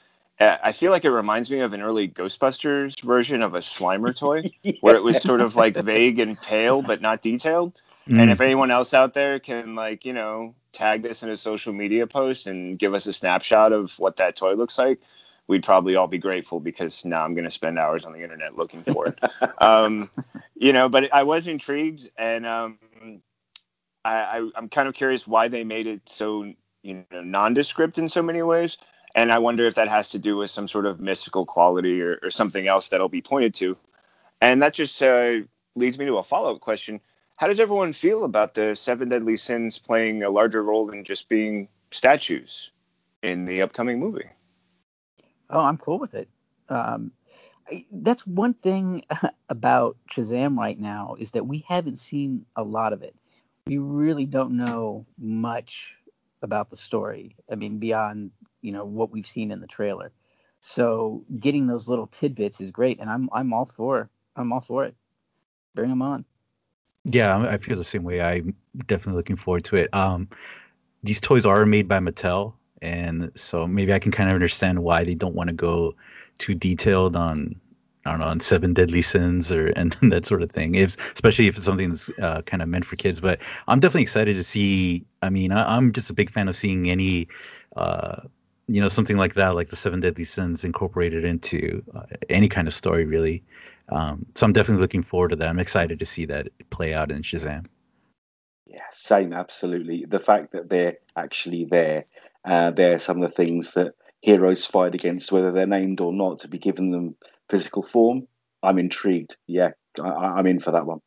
Uh, 0.41 0.57
I 0.65 0.73
feel 0.73 0.91
like 0.91 1.05
it 1.05 1.11
reminds 1.11 1.51
me 1.51 1.61
of 1.61 1.75
an 1.75 1.83
early 1.83 2.09
Ghostbusters 2.09 2.99
version 3.03 3.43
of 3.43 3.55
a 3.55 3.59
Slimer 3.59 4.17
toy, 4.17 4.51
yes. 4.63 4.77
where 4.81 4.95
it 4.95 5.03
was 5.03 5.21
sort 5.21 5.43
of 5.43 5.57
like 5.57 5.75
vague 5.75 6.19
and 6.19 6.41
pale 6.41 6.81
but 6.81 7.03
not 7.03 7.21
detailed. 7.21 7.79
Mm. 8.09 8.21
And 8.21 8.31
if 8.31 8.41
anyone 8.41 8.71
else 8.71 8.95
out 8.95 9.13
there 9.13 9.39
can 9.39 9.75
like 9.75 10.07
you 10.07 10.15
know 10.15 10.55
tag 10.73 11.03
this 11.03 11.23
in 11.23 11.29
a 11.29 11.37
social 11.37 11.75
media 11.75 12.07
post 12.07 12.47
and 12.47 12.79
give 12.79 12.95
us 12.95 13.07
a 13.07 13.13
snapshot 13.13 13.73
of 13.73 13.99
what 13.99 14.17
that 14.17 14.37
toy 14.37 14.55
looks 14.55 14.79
like, 14.79 15.01
we'd 15.47 15.65
probably 15.65 15.97
all 15.97 16.07
be 16.07 16.17
grateful 16.17 16.61
because 16.61 17.05
now 17.05 17.25
I'm 17.25 17.35
going 17.35 17.45
to 17.45 17.51
spend 17.51 17.79
hours 17.79 18.05
on 18.05 18.13
the 18.13 18.23
internet 18.23 18.57
looking 18.57 18.83
for 18.83 19.09
it. 19.09 19.19
um, 19.59 20.09
you 20.55 20.73
know, 20.73 20.89
but 20.89 21.13
I 21.13 21.25
was 21.25 21.49
intrigued, 21.49 22.09
and 22.17 22.47
um, 22.47 22.79
I, 24.05 24.39
I 24.55 24.59
am 24.59 24.69
kind 24.69 24.89
of 24.89 24.95
curious 24.95 25.27
why 25.27 25.49
they 25.49 25.65
made 25.65 25.87
it 25.87 26.03
so 26.09 26.53
you 26.83 27.05
know 27.11 27.23
nondescript 27.23 27.99
in 27.99 28.09
so 28.09 28.23
many 28.23 28.43
ways, 28.43 28.79
and 29.15 29.33
I 29.33 29.39
wonder 29.39 29.67
if 29.67 29.75
that 29.75 29.89
has 29.89 30.11
to 30.11 30.19
do 30.19 30.37
with 30.37 30.51
some 30.51 30.69
sort 30.69 30.87
of 30.87 31.01
mystical 31.01 31.45
quality 31.45 32.01
or, 32.01 32.19
or 32.23 32.31
something 32.31 32.67
else 32.67 32.89
that'll 32.89 33.09
be 33.09 33.23
pointed 33.23 33.55
to, 33.55 33.77
and 34.41 34.63
that 34.63 34.75
just 34.75 35.03
uh, 35.03 35.41
leads 35.75 35.99
me 35.99 36.07
to 36.07 36.19
a 36.19 36.23
follow 36.23 36.55
up 36.55 36.61
question: 36.61 37.01
How 37.37 37.47
does 37.47 37.61
everyone 37.61 37.93
feel 37.93 38.25
about 38.25 38.55
the 38.55 38.75
seven 38.75 39.09
deadly 39.09 39.37
sins 39.37 39.79
playing 39.79 40.23
a 40.23 40.31
larger 40.31 40.63
role 40.63 40.87
than 40.87 41.05
just 41.05 41.29
being 41.29 41.69
statues 41.91 42.71
in 43.23 43.45
the 43.45 43.63
upcoming 43.63 43.99
movie? 43.99 44.31
Oh, 45.51 45.61
I'm 45.61 45.77
cool 45.77 45.99
with 45.99 46.15
it. 46.15 46.29
Um, 46.69 47.13
that's 47.93 48.27
one 48.27 48.55
thing 48.55 49.05
about 49.49 49.97
Shazam 50.11 50.57
right 50.57 50.79
now 50.79 51.17
is 51.19 51.33
that 51.33 51.47
we 51.47 51.65
haven't 51.69 51.97
seen 51.97 52.47
a 52.57 52.63
lot 52.63 52.93
of 52.93 53.03
it 53.03 53.15
we 53.71 53.79
really 53.79 54.27
don't 54.27 54.57
know 54.57 55.07
much 55.17 55.95
about 56.43 56.71
the 56.71 56.77
story. 56.77 57.37
I 57.53 57.55
mean, 57.55 57.79
beyond 57.79 58.33
you 58.63 58.73
know 58.73 58.85
what 58.85 59.13
we've 59.13 59.27
seen 59.27 59.53
in 59.53 59.61
the 59.61 59.69
trailer. 59.69 60.11
So 60.59 61.25
getting 61.39 61.69
those 61.69 61.89
little 61.89 62.09
tidbits 62.09 62.61
is 62.61 62.73
great, 62.73 62.99
and 62.99 63.09
I'm 63.09 63.29
I'm 63.33 63.53
all 63.53 63.67
for 63.67 64.11
I'm 64.35 64.53
all 64.53 64.61
for 64.61 64.85
it. 64.85 64.97
Bring 65.77 65.89
them 65.89 66.03
on. 66.03 66.25
Yeah, 67.05 67.39
I 67.39 67.59
feel 67.59 67.77
the 67.77 67.85
same 67.85 68.03
way. 68.03 68.21
I'm 68.21 68.57
definitely 68.89 69.19
looking 69.19 69.37
forward 69.37 69.65
to 69.67 69.77
it. 69.77 69.95
Um, 69.95 70.29
these 71.05 71.21
toys 71.21 71.47
are 71.47 71.65
made 71.65 71.87
by 71.87 72.01
Mattel, 72.01 72.55
and 72.83 73.31
so 73.37 73.69
maybe 73.69 73.93
I 73.93 74.01
can 74.01 74.11
kind 74.11 74.29
of 74.29 74.35
understand 74.35 74.83
why 74.83 75.05
they 75.05 75.15
don't 75.15 75.37
want 75.37 75.49
to 75.49 75.55
go 75.55 75.95
too 76.39 76.57
detailed 76.57 77.15
on 77.15 77.55
I 78.05 78.11
don't 78.11 78.21
know 78.21 78.27
on 78.27 78.41
seven 78.41 78.73
deadly 78.73 79.03
sins 79.03 79.53
or 79.53 79.67
and 79.77 79.93
that 80.03 80.27
sort 80.27 80.43
of 80.43 80.51
thing. 80.51 80.75
If 80.75 80.97
especially 81.15 81.49
if 81.49 81.57
it's 81.57 81.67
something 81.67 81.91
that's 81.91 82.11
uh, 82.21 82.43
kind 82.43 82.63
of 82.63 82.69
meant 82.69 82.85
for 82.85 82.97
kids. 82.97 83.21
But 83.21 83.41
I'm 83.69 83.81
definitely 83.81 84.03
excited 84.03 84.35
to 84.35 84.45
see. 84.45 85.05
I 85.23 85.31
mean, 85.31 85.53
I, 85.53 85.77
am 85.77 85.93
just 85.93 86.11
a 86.11 86.15
big 86.15 86.31
fan 86.31 86.49
of 86.49 86.57
seeing 86.57 86.91
any. 86.91 87.29
Uh, 87.77 88.23
you 88.71 88.81
know 88.81 88.89
something 88.89 89.17
like 89.17 89.35
that 89.35 89.57
like 89.57 89.69
the 89.69 89.77
seven 89.77 89.99
deadly 89.99 90.23
sins 90.23 90.65
incorporated 90.65 91.25
into 91.25 91.83
uh, 91.95 92.03
any 92.29 92.49
kind 92.49 92.69
of 92.69 92.75
story 92.75 93.05
really 93.05 93.43
um, 93.89 94.25
so 94.37 94.47
i'm 94.47 94.53
definitely 94.53 94.81
looking 94.81 95.03
forward 95.03 95.31
to 95.31 95.37
that 95.37 95.49
i'm 95.49 95.59
excited 95.59 95.99
to 95.99 96.05
see 96.05 96.25
that 96.25 96.47
play 96.71 96.95
out 96.95 97.11
in 97.11 97.23
shazam 97.23 97.67
yeah 98.67 98.83
same 98.93 99.33
absolutely 99.33 100.05
the 100.09 100.21
fact 100.21 100.53
that 100.53 100.69
they're 100.69 100.97
actually 101.17 101.65
there 101.65 102.05
uh, 102.45 102.71
they're 102.71 103.01
some 103.01 103.21
of 103.21 103.29
the 103.29 103.35
things 103.35 103.73
that 103.73 103.93
heroes 104.21 104.65
fight 104.65 104.95
against 104.95 105.33
whether 105.33 105.51
they're 105.51 105.67
named 105.67 106.01
or 106.01 106.13
not 106.13 106.39
to 106.39 106.47
be 106.47 106.59
given 106.59 106.93
them 106.93 107.17
physical 107.51 107.83
form 107.83 108.27
i'm 108.63 108.79
intrigued 108.79 109.37
yeah 109.47 109.71
I, 110.01 110.09
i'm 110.09 110.47
in 110.47 110.61
for 110.61 110.71
that 110.71 110.87
one 110.87 111.01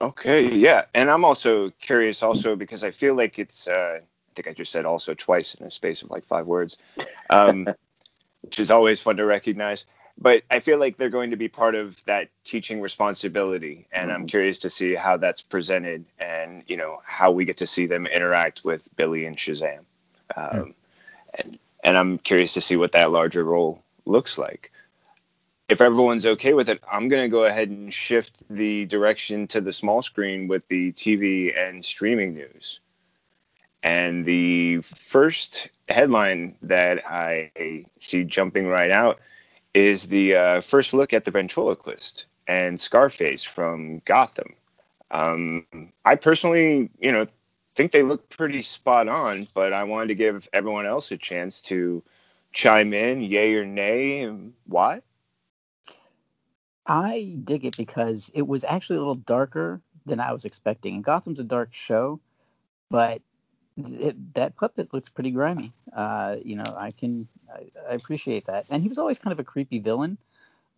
okay 0.00 0.50
yeah 0.52 0.84
and 0.94 1.10
i'm 1.10 1.24
also 1.24 1.70
curious 1.80 2.22
also 2.22 2.56
because 2.56 2.84
i 2.84 2.90
feel 2.90 3.14
like 3.14 3.38
it's 3.38 3.68
uh 3.68 3.98
I 4.34 4.42
think 4.42 4.48
I 4.48 4.52
just 4.52 4.72
said 4.72 4.84
also 4.84 5.14
twice 5.14 5.54
in 5.54 5.64
a 5.64 5.70
space 5.70 6.02
of 6.02 6.10
like 6.10 6.26
five 6.26 6.46
words, 6.46 6.76
um, 7.30 7.68
which 8.42 8.58
is 8.58 8.70
always 8.70 9.00
fun 9.00 9.16
to 9.18 9.24
recognize. 9.24 9.86
But 10.18 10.42
I 10.50 10.58
feel 10.58 10.78
like 10.78 10.96
they're 10.96 11.08
going 11.08 11.30
to 11.30 11.36
be 11.36 11.48
part 11.48 11.76
of 11.76 12.04
that 12.06 12.30
teaching 12.42 12.80
responsibility, 12.80 13.86
and 13.92 14.10
I'm 14.10 14.20
mm-hmm. 14.20 14.26
curious 14.26 14.58
to 14.60 14.70
see 14.70 14.94
how 14.94 15.16
that's 15.16 15.40
presented, 15.40 16.04
and 16.18 16.64
you 16.66 16.76
know 16.76 16.98
how 17.06 17.30
we 17.30 17.44
get 17.44 17.56
to 17.58 17.66
see 17.66 17.86
them 17.86 18.06
interact 18.06 18.64
with 18.64 18.88
Billy 18.96 19.24
and 19.24 19.36
Shazam, 19.36 19.80
um, 20.36 20.44
mm. 20.52 20.74
and 21.34 21.58
and 21.84 21.96
I'm 21.96 22.18
curious 22.18 22.54
to 22.54 22.60
see 22.60 22.76
what 22.76 22.92
that 22.92 23.12
larger 23.12 23.44
role 23.44 23.83
looks 24.06 24.38
like. 24.38 24.70
If 25.68 25.80
everyone's 25.80 26.26
okay 26.26 26.52
with 26.52 26.68
it, 26.68 26.82
I'm 26.90 27.08
going 27.08 27.22
to 27.22 27.28
go 27.28 27.44
ahead 27.44 27.70
and 27.70 27.92
shift 27.92 28.36
the 28.50 28.84
direction 28.86 29.46
to 29.48 29.60
the 29.60 29.72
small 29.72 30.02
screen 30.02 30.46
with 30.46 30.68
the 30.68 30.92
TV 30.92 31.58
and 31.58 31.84
streaming 31.84 32.34
news. 32.34 32.80
And 33.82 34.24
the 34.24 34.80
first 34.82 35.68
headline 35.88 36.56
that 36.62 37.06
I 37.06 37.84
see 38.00 38.24
jumping 38.24 38.66
right 38.66 38.90
out 38.90 39.20
is 39.74 40.08
the 40.08 40.36
uh, 40.36 40.60
first 40.60 40.94
look 40.94 41.12
at 41.12 41.24
the 41.24 41.30
ventriloquist 41.30 42.26
and 42.46 42.80
Scarface 42.80 43.42
from 43.42 44.00
Gotham. 44.04 44.54
Um, 45.10 45.66
I 46.04 46.16
personally, 46.16 46.90
you 46.98 47.12
know, 47.12 47.26
think 47.74 47.92
they 47.92 48.02
look 48.02 48.28
pretty 48.28 48.62
spot 48.62 49.08
on, 49.08 49.48
but 49.54 49.72
I 49.72 49.84
wanted 49.84 50.08
to 50.08 50.14
give 50.14 50.48
everyone 50.52 50.86
else 50.86 51.10
a 51.10 51.16
chance 51.16 51.60
to 51.62 52.02
chime 52.54 52.94
in, 52.94 53.22
yay 53.22 53.54
or 53.54 53.66
nay. 53.66 54.22
And 54.22 54.54
why? 54.66 55.02
I 56.86 57.36
dig 57.44 57.64
it 57.64 57.76
because 57.76 58.30
it 58.34 58.46
was 58.46 58.64
actually 58.64 58.96
a 58.96 59.00
little 59.00 59.14
darker 59.14 59.80
than 60.06 60.20
I 60.20 60.32
was 60.32 60.44
expecting. 60.44 60.94
And 60.94 61.04
Gotham's 61.04 61.40
a 61.40 61.44
dark 61.44 61.70
show, 61.72 62.20
but 62.90 63.20
it, 63.76 64.34
that 64.34 64.56
puppet 64.56 64.92
looks 64.92 65.08
pretty 65.08 65.30
grimy. 65.30 65.72
Uh, 65.94 66.36
you 66.42 66.56
know, 66.56 66.74
I 66.76 66.90
can 66.90 67.26
I, 67.52 67.90
I, 67.90 67.94
appreciate 67.94 68.46
that, 68.46 68.66
and 68.70 68.82
he 68.82 68.88
was 68.88 68.98
always 68.98 69.18
kind 69.18 69.32
of 69.32 69.40
a 69.40 69.44
creepy 69.44 69.78
villain. 69.78 70.18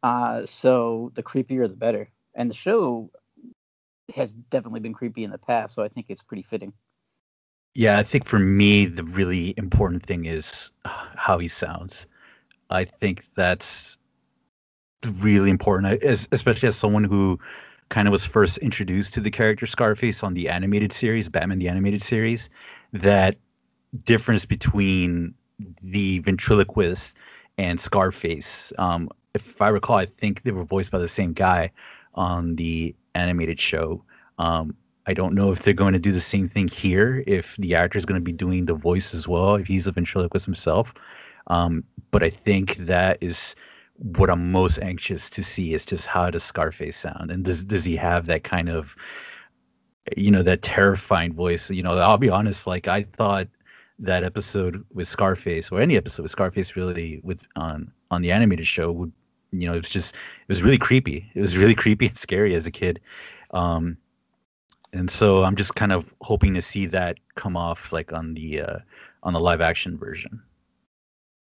Uh, 0.03 0.47
so 0.47 1.11
the 1.15 1.23
creepier 1.23 1.69
the 1.69 1.75
better. 1.75 2.09
And 2.35 2.51
the 2.51 2.55
show 2.55 3.11
has 4.15 4.33
definitely 4.33 4.81
been 4.81 4.93
creepy 4.93 5.25
in 5.25 5.31
the 5.31 5.39
past, 5.39 5.75
so 5.75 5.83
I 5.83 5.89
think 5.89 6.07
it's 6.09 6.23
pretty 6.23 6.43
fitting. 6.43 6.73
Yeah, 7.77 7.99
I 7.99 8.05
think 8.05 8.25
for 8.25 8.39
me 8.39 8.87
the 8.87 9.05
really 9.05 9.53
important 9.59 10.03
thing 10.03 10.25
is 10.25 10.73
how 10.87 11.37
he 11.37 11.47
sounds. 11.47 12.07
I 12.71 12.85
think 12.85 13.27
that's 13.35 13.99
really 15.21 15.51
important, 15.51 16.03
especially 16.33 16.69
as 16.69 16.77
someone 16.77 17.05
who 17.05 17.39
kind 17.91 18.09
of 18.09 18.13
was 18.13 18.25
first 18.25 18.57
introduced 18.59 19.13
to 19.13 19.21
the 19.21 19.31
character 19.31 19.67
Scarface 19.67 20.23
on 20.23 20.33
the 20.33 20.49
animated 20.49 20.91
series, 20.91 21.29
Batman 21.29 21.59
the 21.59 21.69
animated 21.69 22.03
series, 22.03 22.49
that 22.95 23.37
difference 24.05 24.47
between 24.47 25.35
the 25.83 26.21
ventriloquist 26.21 27.15
and 27.59 27.79
Scarface. 27.79 28.73
Um, 28.79 29.11
if 29.35 29.61
I 29.61 29.69
recall, 29.69 29.97
I 29.99 30.07
think 30.07 30.45
they 30.45 30.51
were 30.51 30.65
voiced 30.65 30.91
by 30.91 30.99
the 30.99 31.09
same 31.09 31.35
guy 31.35 31.71
on 32.15 32.57
the 32.57 32.95
animated 33.15 33.61
show. 33.61 34.03
Um, 34.39 34.75
I 35.07 35.15
don't 35.15 35.35
know 35.35 35.53
if 35.53 35.63
they're 35.63 35.75
going 35.75 35.93
to 35.93 35.99
do 35.99 36.13
the 36.13 36.21
same 36.21 36.49
thing 36.49 36.69
here, 36.69 37.23
if 37.27 37.57
the 37.57 37.75
actor 37.75 37.99
is 37.99 38.05
going 38.05 38.21
to 38.21 38.25
be 38.25 38.33
doing 38.33 38.67
the 38.67 38.75
voice 38.75 39.15
as 39.15 39.29
well, 39.29 39.55
if 39.55 39.67
he's 39.67 39.87
a 39.87 39.93
ventriloquist 39.93 40.45
himself. 40.45 40.93
Um, 41.47 41.85
but 42.11 42.23
I 42.25 42.31
think 42.31 42.77
that 42.79 43.19
is 43.21 43.55
what 43.97 44.31
I'm 44.31 44.51
most 44.51 44.79
anxious 44.79 45.31
to 45.31 45.45
see 45.45 45.75
is 45.75 45.87
just 45.87 46.07
how 46.07 46.31
does 46.31 46.43
Scarface 46.43 46.97
sound, 46.97 47.31
and 47.31 47.45
does 47.45 47.65
does 47.65 47.85
he 47.85 47.97
have 47.97 48.27
that 48.27 48.45
kind 48.45 48.69
of, 48.69 48.97
you 50.17 50.31
know, 50.31 50.43
that 50.43 50.63
terrifying 50.63 51.33
voice? 51.33 51.71
You 51.71 51.83
know, 51.83 51.97
I'll 51.99 52.19
be 52.19 52.29
honest, 52.29 52.67
like 52.67 52.89
I 52.89 53.05
thought 53.05 53.49
that 53.99 54.25
episode 54.25 54.85
with 54.93 55.09
Scarface 55.09 55.71
or 55.71 55.81
any 55.81 55.97
episode 55.97 56.23
with 56.25 56.33
Scarface 56.33 56.77
really 56.77 57.21
with 57.23 57.47
on 57.57 57.91
on 58.11 58.23
the 58.23 58.33
animated 58.33 58.67
show 58.67 58.93
would, 58.93 59.13
you 59.53 59.67
know, 59.67 59.75
it 59.75 59.83
was 59.83 59.91
just 59.91 60.15
it 60.15 60.49
was 60.49 60.63
really 60.63 60.79
creepy. 60.79 61.31
It 61.35 61.41
was 61.41 61.57
really 61.57 61.75
creepy 61.83 62.09
and 62.09 62.19
scary 62.19 62.55
as 62.55 62.67
a 62.67 62.71
kid. 62.71 63.01
Um, 63.53 63.97
and 64.93 65.11
so 65.11 65.45
I'm 65.45 65.57
just 65.57 65.75
kind 65.75 65.93
of 65.93 66.15
hoping 66.21 66.55
to 66.55 66.63
see 66.63 66.87
that 66.87 67.17
come 67.35 67.57
off 67.57 67.93
like 67.93 68.13
on 68.13 68.35
the 68.35 68.61
uh, 68.61 68.79
on 69.23 69.33
the 69.33 69.41
live 69.41 69.61
action 69.61 69.99
version. 69.99 70.43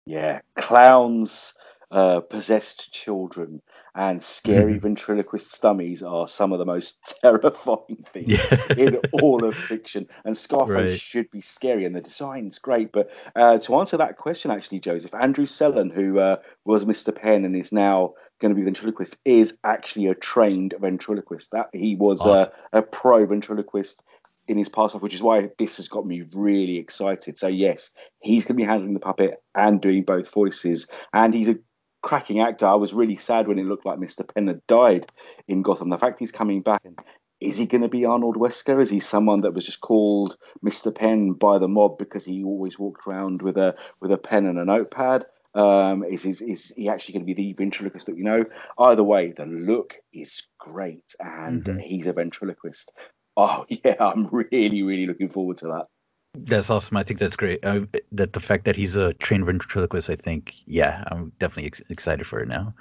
Yeah, 0.06 0.40
clowns 0.56 1.54
uh, 1.90 2.20
possessed 2.20 2.92
children 2.92 3.62
and 3.94 4.22
scary 4.22 4.72
mm-hmm. 4.72 4.80
ventriloquist 4.80 5.52
stummies 5.52 6.02
are 6.02 6.26
some 6.26 6.52
of 6.52 6.58
the 6.58 6.64
most 6.64 7.14
terrifying 7.20 8.02
things 8.06 8.32
yeah. 8.32 8.74
in 8.76 8.96
all 9.20 9.44
of 9.44 9.54
fiction. 9.54 10.08
And 10.24 10.36
Scarface 10.36 10.92
right. 10.92 11.00
should 11.00 11.30
be 11.30 11.42
scary, 11.42 11.84
and 11.84 11.94
the 11.94 12.00
design's 12.00 12.58
great. 12.58 12.90
But 12.92 13.10
uh, 13.36 13.58
to 13.58 13.76
answer 13.76 13.98
that 13.98 14.16
question, 14.16 14.50
actually, 14.50 14.80
Joseph, 14.80 15.12
Andrew 15.14 15.46
Sellon, 15.46 15.92
who 15.92 16.18
uh, 16.18 16.36
was 16.64 16.86
Mr. 16.86 17.14
Penn 17.14 17.44
and 17.44 17.54
is 17.54 17.72
now 17.72 18.14
going 18.42 18.54
to 18.54 18.58
be 18.58 18.64
ventriloquist, 18.64 19.16
is 19.24 19.56
actually 19.64 20.08
a 20.08 20.14
trained 20.14 20.74
ventriloquist. 20.78 21.52
That 21.52 21.70
he 21.72 21.94
was 21.94 22.20
awesome. 22.20 22.52
a, 22.72 22.78
a 22.80 22.82
pro 22.82 23.24
ventriloquist 23.24 24.02
in 24.48 24.58
his 24.58 24.68
past 24.68 24.94
life, 24.94 25.02
which 25.02 25.14
is 25.14 25.22
why 25.22 25.48
this 25.58 25.76
has 25.78 25.88
got 25.88 26.04
me 26.04 26.24
really 26.34 26.76
excited. 26.76 27.38
So 27.38 27.46
yes, 27.46 27.92
he's 28.20 28.44
going 28.44 28.56
to 28.56 28.62
be 28.62 28.66
handling 28.66 28.94
the 28.94 29.00
puppet 29.00 29.42
and 29.54 29.80
doing 29.80 30.02
both 30.02 30.30
voices, 30.32 30.86
and 31.14 31.32
he's 31.32 31.48
a 31.48 31.58
cracking 32.02 32.40
actor. 32.40 32.66
I 32.66 32.74
was 32.74 32.92
really 32.92 33.16
sad 33.16 33.46
when 33.46 33.58
it 33.58 33.64
looked 33.64 33.86
like 33.86 33.98
Mr. 33.98 34.28
Penn 34.34 34.48
had 34.48 34.66
died 34.66 35.06
in 35.48 35.62
Gotham. 35.62 35.90
The 35.90 35.98
fact 35.98 36.18
he's 36.18 36.32
coming 36.32 36.60
back 36.60 36.82
and 36.84 36.98
is 37.42 37.58
he 37.58 37.66
going 37.66 37.82
to 37.82 37.88
be 37.88 38.04
Arnold 38.04 38.36
Wesker? 38.36 38.80
Is 38.80 38.88
he 38.88 39.00
someone 39.00 39.40
that 39.40 39.52
was 39.52 39.66
just 39.66 39.80
called 39.80 40.36
Mr. 40.64 40.94
Penn 40.94 41.32
by 41.32 41.58
the 41.58 41.66
mob 41.66 41.98
because 41.98 42.24
he 42.24 42.44
always 42.44 42.78
walked 42.78 43.04
around 43.06 43.42
with 43.42 43.56
a 43.56 43.74
with 44.00 44.12
a 44.12 44.16
pen 44.16 44.46
and 44.46 44.58
a 44.58 44.64
notepad? 44.64 45.26
Um, 45.54 46.02
is, 46.04 46.24
is 46.24 46.40
is 46.40 46.72
he 46.76 46.88
actually 46.88 47.14
going 47.14 47.26
to 47.26 47.34
be 47.34 47.34
the 47.34 47.52
ventriloquist 47.52 48.06
that 48.06 48.16
we 48.16 48.22
know? 48.22 48.44
Either 48.78 49.04
way, 49.04 49.32
the 49.36 49.44
look 49.44 49.96
is 50.12 50.42
great, 50.58 51.14
and 51.20 51.64
mm-hmm. 51.64 51.78
he's 51.78 52.06
a 52.06 52.12
ventriloquist. 52.12 52.92
Oh 53.36 53.66
yeah, 53.68 53.96
I'm 54.00 54.28
really 54.28 54.82
really 54.82 55.06
looking 55.06 55.28
forward 55.28 55.58
to 55.58 55.66
that. 55.66 55.86
That's 56.34 56.70
awesome. 56.70 56.96
I 56.96 57.02
think 57.02 57.20
that's 57.20 57.36
great. 57.36 57.64
Uh, 57.64 57.80
that 58.12 58.32
the 58.32 58.40
fact 58.40 58.64
that 58.64 58.76
he's 58.76 58.96
a 58.96 59.12
trained 59.14 59.44
ventriloquist, 59.44 60.08
I 60.08 60.16
think, 60.16 60.54
yeah, 60.64 61.04
I'm 61.08 61.30
definitely 61.38 61.66
ex- 61.66 61.82
excited 61.90 62.26
for 62.26 62.40
it 62.40 62.48
now. 62.48 62.74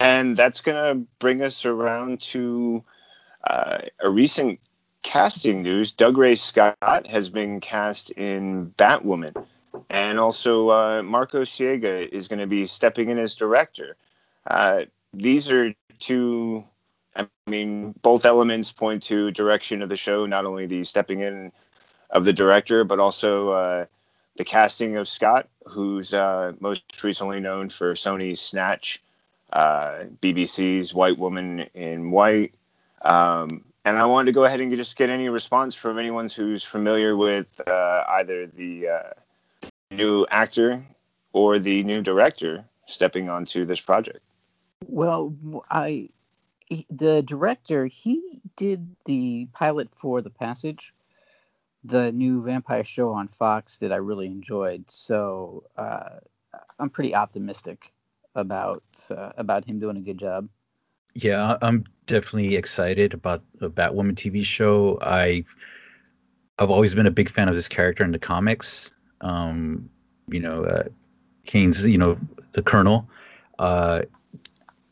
And 0.00 0.34
that's 0.34 0.62
going 0.62 0.76
to 0.76 1.06
bring 1.18 1.42
us 1.42 1.66
around 1.66 2.22
to 2.22 2.82
uh, 3.44 3.80
a 4.00 4.08
recent 4.08 4.58
casting 5.02 5.62
news. 5.62 5.92
Dougray 5.92 6.38
Scott 6.38 7.06
has 7.06 7.28
been 7.28 7.60
cast 7.60 8.10
in 8.12 8.70
Batwoman. 8.78 9.46
And 9.90 10.18
also, 10.18 10.70
uh, 10.70 11.02
Marcos 11.02 11.50
Siega 11.50 12.08
is 12.08 12.28
going 12.28 12.38
to 12.40 12.46
be 12.46 12.66
stepping 12.66 13.08
in 13.10 13.18
as 13.18 13.34
director. 13.36 13.96
Uh, 14.46 14.84
these 15.14 15.50
are 15.50 15.74
two, 15.98 16.64
I 17.16 17.26
mean, 17.46 17.94
both 18.02 18.26
elements 18.26 18.72
point 18.72 19.02
to 19.04 19.30
direction 19.30 19.82
of 19.82 19.88
the 19.88 19.96
show, 19.96 20.26
not 20.26 20.44
only 20.44 20.66
the 20.66 20.84
stepping 20.84 21.20
in 21.20 21.52
of 22.10 22.24
the 22.24 22.32
director, 22.32 22.84
but 22.84 22.98
also 22.98 23.50
uh, 23.50 23.86
the 24.36 24.44
casting 24.44 24.96
of 24.96 25.08
Scott, 25.08 25.48
who's 25.66 26.12
uh, 26.12 26.52
most 26.60 27.02
recently 27.02 27.40
known 27.40 27.70
for 27.70 27.94
Sony's 27.94 28.40
Snatch, 28.40 29.02
uh, 29.52 30.04
BBC's 30.20 30.92
White 30.92 31.18
Woman 31.18 31.60
in 31.74 32.10
White, 32.10 32.54
Um, 33.02 33.64
and 33.84 33.98
I 33.98 34.06
wanted 34.06 34.26
to 34.26 34.32
go 34.32 34.44
ahead 34.44 34.60
and 34.60 34.74
just 34.76 34.96
get 34.96 35.10
any 35.10 35.28
response 35.28 35.74
from 35.74 35.98
anyone 35.98 36.28
who's 36.28 36.64
familiar 36.64 37.16
with 37.16 37.60
uh, 37.66 38.04
either 38.08 38.46
the 38.46 38.88
new 39.92 40.26
actor 40.30 40.84
or 41.32 41.58
the 41.58 41.82
new 41.84 42.02
director 42.02 42.64
stepping 42.86 43.28
onto 43.28 43.64
this 43.64 43.80
project. 43.80 44.20
Well, 44.86 45.34
I 45.70 46.08
the 46.90 47.22
director 47.22 47.86
he 47.86 48.40
did 48.56 48.96
the 49.04 49.46
pilot 49.52 49.90
for 49.94 50.22
The 50.22 50.30
Passage, 50.30 50.94
the 51.84 52.12
new 52.12 52.42
vampire 52.42 52.84
show 52.84 53.10
on 53.12 53.28
Fox 53.28 53.78
that 53.78 53.92
I 53.92 53.96
really 53.96 54.26
enjoyed. 54.26 54.90
So 54.90 55.64
uh, 55.76 56.20
I'm 56.78 56.90
pretty 56.90 57.14
optimistic 57.14 57.92
about 58.34 58.84
uh, 59.10 59.32
about 59.36 59.64
him 59.64 59.78
doing 59.78 59.96
a 59.96 60.00
good 60.00 60.18
job. 60.18 60.48
Yeah, 61.14 61.58
I'm 61.60 61.84
definitely 62.06 62.56
excited 62.56 63.12
about 63.12 63.42
the 63.58 63.70
Batwoman 63.70 64.14
TV 64.14 64.44
show. 64.44 64.98
I 65.02 65.44
I've 66.58 66.70
always 66.70 66.94
been 66.94 67.06
a 67.06 67.10
big 67.10 67.30
fan 67.30 67.48
of 67.48 67.54
this 67.54 67.68
character 67.68 68.04
in 68.04 68.12
the 68.12 68.18
comics. 68.18 68.91
Um, 69.22 69.88
you 70.28 70.40
know, 70.40 70.64
uh, 70.64 70.84
Kane's, 71.46 71.84
you 71.86 71.98
know, 71.98 72.18
the 72.52 72.62
Colonel. 72.62 73.08
Uh, 73.58 74.02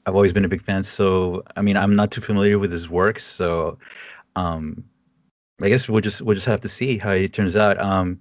I've 0.07 0.14
always 0.14 0.33
been 0.33 0.45
a 0.45 0.49
big 0.49 0.62
fan. 0.62 0.83
So, 0.83 1.45
I 1.57 1.62
mean, 1.62 1.77
I'm 1.77 1.95
not 1.95 2.11
too 2.11 2.21
familiar 2.21 2.59
with 2.59 2.73
his 2.73 2.88
work, 2.88 3.19
so 3.19 3.79
um, 4.37 4.83
I 5.62 5.69
guess 5.69 5.88
we'll 5.88 6.01
just 6.01 6.23
we'll 6.23 6.35
just 6.35 6.47
have 6.47 6.61
to 6.62 6.69
see 6.69 6.99
how 6.99 7.11
it 7.11 7.33
turns 7.33 7.57
out. 7.57 7.81
Um, 7.81 8.21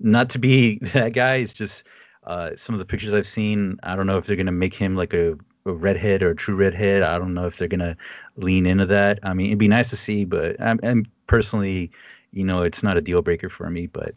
not 0.00 0.30
to 0.30 0.38
be 0.38 0.78
that 0.92 1.12
guy, 1.12 1.36
it's 1.36 1.54
just 1.54 1.86
uh, 2.24 2.50
some 2.56 2.74
of 2.74 2.78
the 2.78 2.84
pictures 2.84 3.14
I've 3.14 3.26
seen. 3.26 3.78
I 3.82 3.96
don't 3.96 4.06
know 4.06 4.18
if 4.18 4.26
they're 4.26 4.36
gonna 4.36 4.52
make 4.52 4.74
him 4.74 4.96
like 4.96 5.14
a 5.14 5.38
a 5.66 5.72
redhead 5.72 6.22
or 6.22 6.30
a 6.30 6.36
true 6.36 6.56
redhead. 6.56 7.02
I 7.02 7.18
don't 7.18 7.34
know 7.34 7.46
if 7.46 7.58
they're 7.58 7.68
gonna 7.68 7.96
lean 8.36 8.66
into 8.66 8.86
that. 8.86 9.20
I 9.22 9.34
mean, 9.34 9.46
it'd 9.46 9.58
be 9.58 9.68
nice 9.68 9.90
to 9.90 9.96
see, 9.96 10.24
but 10.24 10.60
I'm, 10.60 10.80
I'm 10.82 11.06
personally, 11.26 11.90
you 12.32 12.44
know, 12.44 12.62
it's 12.62 12.82
not 12.82 12.96
a 12.96 13.02
deal 13.02 13.22
breaker 13.22 13.48
for 13.48 13.68
me. 13.70 13.86
But 13.86 14.14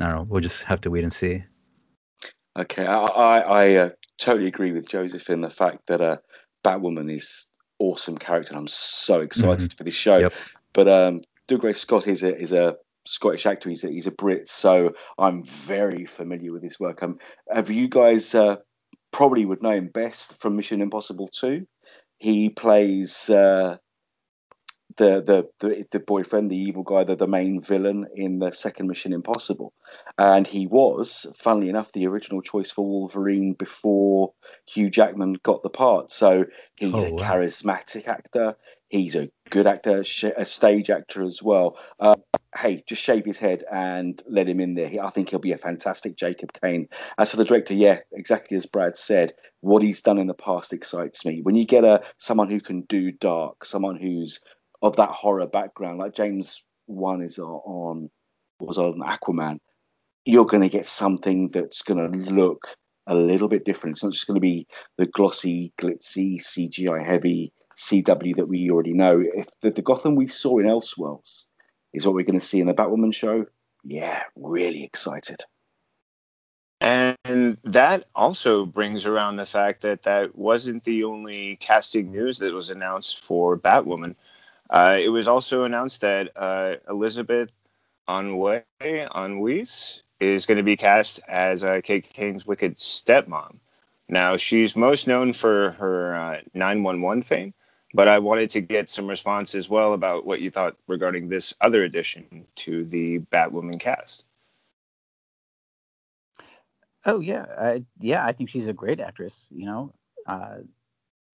I 0.00 0.04
don't 0.04 0.14
know. 0.14 0.26
We'll 0.28 0.40
just 0.40 0.64
have 0.64 0.80
to 0.82 0.90
wait 0.90 1.04
and 1.04 1.12
see. 1.12 1.44
Okay, 2.58 2.86
I 2.86 2.96
I, 2.96 3.38
I 3.38 3.74
uh, 3.74 3.90
totally 4.18 4.48
agree 4.48 4.72
with 4.72 4.88
Joseph 4.88 5.30
in 5.30 5.40
the 5.40 5.50
fact 5.50 5.86
that 5.86 6.00
uh, 6.00 6.16
Batwoman 6.64 7.14
is 7.14 7.46
awesome 7.78 8.18
character, 8.18 8.50
and 8.50 8.58
I'm 8.58 8.68
so 8.68 9.20
excited 9.20 9.70
mm-hmm. 9.70 9.76
for 9.76 9.84
this 9.84 9.94
show. 9.94 10.18
Yep. 10.18 10.34
But 10.72 10.88
um, 10.88 11.22
Dougray 11.48 11.76
Scott 11.76 12.06
is 12.06 12.22
a 12.22 12.36
is 12.38 12.52
a 12.52 12.76
Scottish 13.04 13.46
actor. 13.46 13.68
He's 13.68 13.84
a, 13.84 13.88
he's 13.88 14.06
a 14.06 14.12
Brit, 14.12 14.48
so 14.48 14.92
I'm 15.18 15.44
very 15.44 16.04
familiar 16.04 16.52
with 16.52 16.62
his 16.62 16.78
work. 16.78 17.02
Um, 17.02 17.18
have 17.52 17.70
you 17.70 17.88
guys 17.88 18.34
uh, 18.34 18.56
probably 19.12 19.44
would 19.44 19.62
know 19.62 19.70
him 19.70 19.88
best 19.88 20.40
from 20.40 20.56
Mission 20.56 20.82
Impossible 20.82 21.28
2. 21.28 21.66
He 22.18 22.48
plays 22.48 23.30
uh, 23.30 23.76
the, 24.96 25.22
the, 25.22 25.48
the 25.60 25.84
the 25.92 25.98
boyfriend, 25.98 26.50
the 26.50 26.56
evil 26.56 26.82
guy, 26.82 27.04
the, 27.04 27.16
the 27.16 27.26
main 27.26 27.60
villain 27.60 28.06
in 28.14 28.38
the 28.38 28.50
second 28.52 28.88
Mission 28.88 29.12
Impossible, 29.12 29.72
and 30.18 30.46
he 30.46 30.66
was, 30.66 31.26
funnily 31.38 31.68
enough, 31.68 31.92
the 31.92 32.06
original 32.06 32.42
choice 32.42 32.70
for 32.70 32.84
Wolverine 32.84 33.54
before 33.58 34.32
Hugh 34.66 34.90
Jackman 34.90 35.36
got 35.42 35.62
the 35.62 35.70
part. 35.70 36.10
So 36.10 36.44
he's 36.76 36.94
oh, 36.94 37.06
a 37.06 37.12
wow. 37.12 37.22
charismatic 37.22 38.08
actor. 38.08 38.56
He's 38.88 39.16
a 39.16 39.30
good 39.48 39.66
actor, 39.66 40.04
a 40.36 40.44
stage 40.44 40.90
actor 40.90 41.24
as 41.24 41.42
well. 41.42 41.78
Uh, 41.98 42.16
hey, 42.54 42.84
just 42.86 43.00
shave 43.00 43.24
his 43.24 43.38
head 43.38 43.64
and 43.72 44.22
let 44.28 44.46
him 44.46 44.60
in 44.60 44.74
there. 44.74 44.90
I 45.02 45.08
think 45.08 45.30
he'll 45.30 45.38
be 45.38 45.52
a 45.52 45.58
fantastic 45.58 46.14
Jacob 46.14 46.52
Kane. 46.62 46.88
As 47.16 47.30
for 47.30 47.38
the 47.38 47.44
director, 47.46 47.72
yeah, 47.72 48.00
exactly 48.12 48.54
as 48.54 48.66
Brad 48.66 48.98
said, 48.98 49.32
what 49.62 49.82
he's 49.82 50.02
done 50.02 50.18
in 50.18 50.26
the 50.26 50.34
past 50.34 50.74
excites 50.74 51.24
me. 51.24 51.40
When 51.42 51.54
you 51.54 51.66
get 51.66 51.84
a 51.84 52.02
someone 52.18 52.50
who 52.50 52.60
can 52.60 52.82
do 52.82 53.12
dark, 53.12 53.64
someone 53.64 53.96
who's 53.96 54.40
of 54.82 54.96
that 54.96 55.10
horror 55.10 55.46
background, 55.46 55.98
like 55.98 56.14
James 56.14 56.62
Wan 56.86 57.22
is 57.22 57.38
on 57.38 58.10
was 58.60 58.78
on 58.78 59.00
Aquaman, 59.00 59.58
you're 60.24 60.46
going 60.46 60.62
to 60.62 60.68
get 60.68 60.86
something 60.86 61.48
that's 61.48 61.82
going 61.82 62.12
to 62.12 62.32
look 62.32 62.76
a 63.06 63.14
little 63.14 63.48
bit 63.48 63.64
different. 63.64 63.96
It's 63.96 64.04
not 64.04 64.12
just 64.12 64.26
going 64.26 64.36
to 64.36 64.40
be 64.40 64.66
the 64.98 65.06
glossy, 65.06 65.72
glitzy, 65.80 66.40
CGI 66.40 67.04
heavy 67.04 67.52
CW 67.76 68.36
that 68.36 68.48
we 68.48 68.70
already 68.70 68.92
know. 68.92 69.22
If 69.34 69.48
the, 69.60 69.70
the 69.70 69.82
Gotham 69.82 70.14
we 70.14 70.28
saw 70.28 70.58
in 70.58 70.66
Elseworlds 70.66 71.46
is 71.92 72.06
what 72.06 72.14
we're 72.14 72.24
going 72.24 72.38
to 72.38 72.44
see 72.44 72.60
in 72.60 72.66
the 72.66 72.74
Batwoman 72.74 73.14
show, 73.14 73.46
yeah, 73.84 74.22
really 74.36 74.84
excited. 74.84 75.42
And 76.80 77.58
that 77.64 78.08
also 78.16 78.66
brings 78.66 79.06
around 79.06 79.36
the 79.36 79.46
fact 79.46 79.82
that 79.82 80.02
that 80.02 80.36
wasn't 80.36 80.82
the 80.84 81.04
only 81.04 81.56
casting 81.56 82.10
news 82.10 82.38
that 82.38 82.52
was 82.52 82.70
announced 82.70 83.20
for 83.20 83.56
Batwoman. 83.56 84.16
Uh, 84.72 84.96
it 84.98 85.10
was 85.10 85.28
also 85.28 85.64
announced 85.64 86.00
that 86.00 86.32
uh, 86.34 86.76
Elizabeth 86.88 87.52
Anwe 88.08 88.62
Anweis 88.80 90.00
is 90.18 90.46
going 90.46 90.56
to 90.56 90.64
be 90.64 90.78
cast 90.78 91.20
as 91.28 91.62
uh, 91.62 91.82
Kate 91.84 92.08
Kane's 92.10 92.46
wicked 92.46 92.76
stepmom. 92.76 93.56
Now, 94.08 94.38
she's 94.38 94.74
most 94.74 95.06
known 95.06 95.34
for 95.34 95.72
her 95.72 96.16
uh, 96.16 96.40
911 96.54 97.22
fame, 97.22 97.52
but 97.92 98.08
I 98.08 98.18
wanted 98.18 98.48
to 98.50 98.62
get 98.62 98.88
some 98.88 99.06
response 99.06 99.54
as 99.54 99.68
well 99.68 99.92
about 99.92 100.24
what 100.24 100.40
you 100.40 100.50
thought 100.50 100.76
regarding 100.88 101.28
this 101.28 101.52
other 101.60 101.84
addition 101.84 102.46
to 102.56 102.84
the 102.86 103.18
Batwoman 103.18 103.78
cast. 103.78 104.24
Oh 107.04 107.20
yeah, 107.20 107.44
I, 107.58 107.84
yeah, 107.98 108.24
I 108.24 108.32
think 108.32 108.48
she's 108.48 108.68
a 108.68 108.72
great 108.72 109.00
actress. 109.00 109.48
You 109.50 109.66
know, 109.66 109.94
uh, 110.26 110.58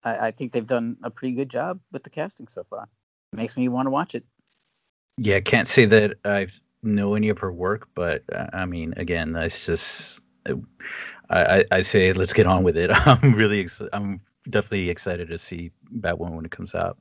I, 0.04 0.28
I, 0.28 0.32
think 0.32 0.54
they've 0.54 0.65
done 0.65 0.97
a 1.04 1.12
pretty 1.12 1.36
good 1.36 1.50
job 1.50 1.82
with 1.91 2.04
the 2.04 2.10
casting 2.10 2.47
so 2.47 2.63
far. 2.63 2.88
It 3.33 3.37
makes 3.37 3.57
me 3.57 3.67
want 3.67 3.87
to 3.87 3.91
watch 3.91 4.15
it. 4.15 4.23
Yeah, 5.17 5.39
can't 5.39 5.67
say 5.67 5.85
that 5.85 6.15
I 6.25 6.47
know 6.83 7.15
any 7.15 7.29
of 7.29 7.39
her 7.39 7.51
work, 7.51 7.87
but 7.95 8.23
uh, 8.33 8.47
I 8.53 8.65
mean, 8.65 8.93
again, 8.97 9.35
it's 9.35 9.65
just 9.65 10.21
I, 11.29 11.65
I, 11.71 11.81
say 11.81 12.13
let's 12.13 12.33
get 12.33 12.45
on 12.45 12.63
with 12.63 12.77
it. 12.77 12.89
I'm 12.93 13.33
really 13.33 13.61
ex- 13.61 13.81
I'm 13.93 14.21
definitely 14.49 14.89
excited 14.89 15.29
to 15.29 15.37
see 15.37 15.71
Batwoman 15.99 16.35
when 16.35 16.45
it 16.45 16.51
comes 16.51 16.75
out. 16.75 16.97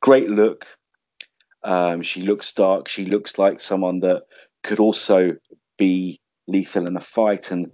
Great 0.00 0.30
look. 0.30 0.64
Um, 1.64 2.02
she 2.02 2.22
looks 2.22 2.52
dark. 2.52 2.88
She 2.88 3.04
looks 3.04 3.36
like 3.36 3.60
someone 3.60 4.00
that 4.00 4.22
could 4.62 4.80
also 4.80 5.36
be 5.76 6.20
lethal 6.46 6.86
in 6.86 6.96
a 6.96 7.00
fight. 7.00 7.50
And 7.50 7.70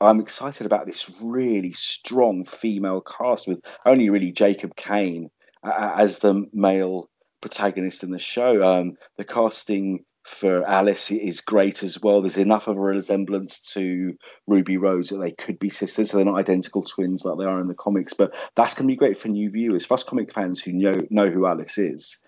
I'm 0.00 0.20
excited 0.20 0.66
about 0.66 0.86
this 0.86 1.10
really 1.20 1.72
strong 1.72 2.44
female 2.44 3.02
cast 3.02 3.48
with 3.48 3.60
only 3.84 4.08
really 4.08 4.32
Jacob 4.32 4.76
Kane 4.76 5.26
uh, 5.26 5.37
as 5.76 6.20
the 6.20 6.46
male 6.52 7.08
protagonist 7.40 8.02
in 8.02 8.10
the 8.10 8.18
show. 8.18 8.62
Um, 8.62 8.94
the 9.16 9.24
casting 9.24 10.04
for 10.28 10.62
Alice 10.68 11.10
is 11.10 11.40
great 11.40 11.82
as 11.82 12.00
well. 12.00 12.20
There's 12.20 12.36
enough 12.36 12.68
of 12.68 12.76
a 12.76 12.80
resemblance 12.80 13.60
to 13.72 14.14
Ruby 14.46 14.76
Rose 14.76 15.08
that 15.08 15.18
they 15.18 15.32
could 15.32 15.58
be 15.58 15.70
sisters, 15.70 16.10
so 16.10 16.16
they're 16.16 16.26
not 16.26 16.38
identical 16.38 16.82
twins 16.82 17.24
like 17.24 17.38
they 17.38 17.44
are 17.44 17.60
in 17.60 17.68
the 17.68 17.74
comics. 17.74 18.12
But 18.12 18.34
that's 18.54 18.74
going 18.74 18.86
to 18.86 18.92
be 18.92 18.96
great 18.96 19.16
for 19.16 19.28
new 19.28 19.50
viewers, 19.50 19.86
for 19.86 19.94
us 19.94 20.04
comic 20.04 20.32
fans 20.32 20.60
who 20.60 20.72
know 20.72 20.98
know 21.10 21.30
who 21.30 21.46
Alice 21.46 21.78
is. 21.78 22.18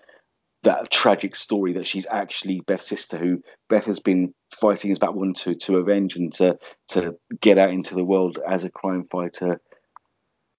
That 0.63 0.91
tragic 0.91 1.35
story 1.35 1.73
that 1.73 1.87
she's 1.87 2.05
actually 2.11 2.61
Beth's 2.61 2.87
sister, 2.87 3.17
who 3.17 3.41
Beth 3.69 3.85
has 3.85 3.99
been 3.99 4.33
fighting 4.59 4.91
as 4.91 4.99
Batwoman 4.99 5.35
to 5.43 5.55
to 5.55 5.77
avenge 5.77 6.15
and 6.15 6.33
to 6.33 6.57
to 6.89 7.15
get 7.39 7.57
out 7.57 7.71
into 7.71 7.95
the 7.95 8.05
world 8.05 8.39
as 8.47 8.63
a 8.63 8.71
crime 8.71 9.03
fighter. 9.03 9.59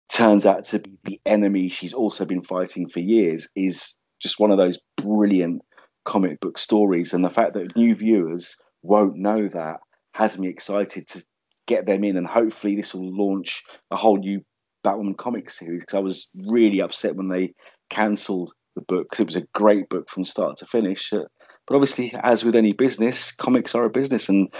Turns 0.09 0.45
out 0.45 0.65
to 0.65 0.79
be 0.79 0.99
the 1.05 1.21
enemy 1.27 1.69
she's 1.69 1.95
also 1.95 2.25
been 2.25 2.43
fighting 2.43 2.88
for 2.88 3.01
years. 3.01 3.49
Is 3.57 3.97
just 4.21 4.38
one 4.38 4.51
of 4.51 4.59
those 4.59 4.79
brilliant 4.97 5.63
comic 6.05 6.40
book 6.40 6.59
stories, 6.59 7.13
and 7.13 7.25
the 7.25 7.31
fact 7.31 7.55
that 7.55 7.77
new 7.77 7.94
viewers 7.94 8.57
won't 8.83 9.17
know 9.17 9.48
that 9.48 9.79
has 10.15 10.38
me 10.38 10.48
excited 10.48 11.07
to 11.09 11.25
get 11.67 11.87
them 11.87 12.05
in, 12.05 12.17
and 12.17 12.27
hopefully 12.27 12.77
this 12.77 12.94
will 12.94 13.17
launch 13.17 13.63
a 13.90 13.96
whole 13.96 14.19
new 14.19 14.42
Batwoman 14.85 15.17
comic 15.17 15.48
series. 15.48 15.83
Because 15.83 15.94
I 15.94 16.00
was 16.00 16.29
really 16.46 16.83
upset 16.83 17.17
when 17.17 17.29
they 17.29 17.55
cancelled 17.88 18.53
the 18.75 18.83
book 18.83 19.09
because 19.11 19.21
it 19.21 19.27
was 19.27 19.37
a 19.37 19.46
great 19.55 19.88
book 19.88 20.09
from 20.09 20.25
start 20.25 20.57
to 20.59 20.67
finish. 20.67 21.13
Uh, 21.13 21.25
but 21.67 21.77
obviously, 21.77 22.13
as 22.23 22.44
with 22.44 22.57
any 22.57 22.73
business, 22.73 23.33
comics 23.33 23.75
are 23.75 23.85
a 23.85 23.90
business, 23.90 24.29
and 24.29 24.53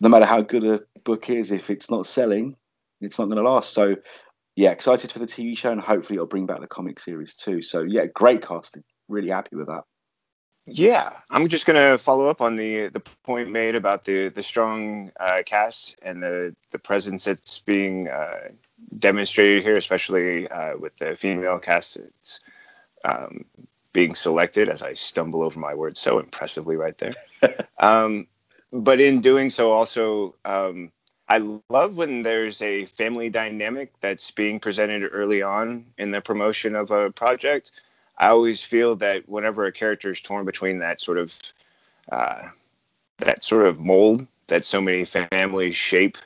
no 0.00 0.08
matter 0.08 0.24
how 0.24 0.40
good 0.40 0.64
a 0.64 0.80
book 1.04 1.28
is, 1.30 1.50
if 1.50 1.70
it's 1.70 1.90
not 1.90 2.06
selling, 2.06 2.54
it's 3.00 3.18
not 3.18 3.26
going 3.26 3.36
to 3.36 3.48
last. 3.48 3.72
So, 3.72 3.96
yeah, 4.56 4.70
excited 4.70 5.12
for 5.12 5.18
the 5.18 5.26
TV 5.26 5.56
show, 5.56 5.70
and 5.70 5.80
hopefully 5.80 6.16
it'll 6.16 6.26
bring 6.26 6.46
back 6.46 6.60
the 6.60 6.66
comic 6.66 6.98
series 6.98 7.34
too. 7.34 7.60
So, 7.60 7.82
yeah, 7.82 8.06
great 8.06 8.40
casting. 8.40 8.82
Really 9.06 9.28
happy 9.28 9.54
with 9.54 9.66
that. 9.66 9.84
Yeah, 10.68 11.12
I'm 11.30 11.46
just 11.46 11.64
gonna 11.64 11.96
follow 11.96 12.26
up 12.26 12.40
on 12.40 12.56
the 12.56 12.88
the 12.88 13.00
point 13.22 13.50
made 13.50 13.76
about 13.76 14.04
the 14.04 14.30
the 14.30 14.42
strong 14.42 15.12
uh, 15.20 15.42
cast 15.46 15.96
and 16.02 16.20
the 16.20 16.56
the 16.72 16.78
presence 16.78 17.24
that's 17.24 17.60
being 17.60 18.08
uh, 18.08 18.48
demonstrated 18.98 19.62
here, 19.62 19.76
especially 19.76 20.48
uh, 20.48 20.76
with 20.76 20.96
the 20.96 21.14
female 21.14 21.60
cast 21.60 21.98
um, 23.04 23.44
being 23.92 24.16
selected. 24.16 24.68
As 24.68 24.82
I 24.82 24.94
stumble 24.94 25.44
over 25.44 25.60
my 25.60 25.72
words 25.72 26.00
so 26.00 26.18
impressively 26.18 26.74
right 26.74 26.98
there, 26.98 27.14
um, 27.78 28.26
but 28.72 29.00
in 29.00 29.20
doing 29.20 29.50
so, 29.50 29.70
also 29.70 30.34
um, 30.44 30.90
I 31.28 31.58
love 31.68 31.96
when 31.96 32.22
there's 32.22 32.62
a 32.62 32.86
family 32.86 33.28
dynamic 33.30 33.92
that's 34.00 34.30
being 34.30 34.60
presented 34.60 35.08
early 35.12 35.42
on 35.42 35.86
in 35.98 36.12
the 36.12 36.20
promotion 36.20 36.76
of 36.76 36.90
a 36.90 37.10
project 37.10 37.72
I 38.18 38.28
always 38.28 38.62
feel 38.62 38.96
that 38.96 39.28
whenever 39.28 39.66
a 39.66 39.72
character 39.72 40.10
is 40.10 40.20
torn 40.20 40.44
between 40.44 40.78
that 40.78 41.00
sort 41.00 41.18
of 41.18 41.34
uh, 42.10 42.48
that 43.18 43.44
sort 43.44 43.66
of 43.66 43.78
mold 43.78 44.26
that 44.46 44.64
so 44.64 44.80
many 44.80 45.04
families 45.04 45.76
shape 45.76 46.16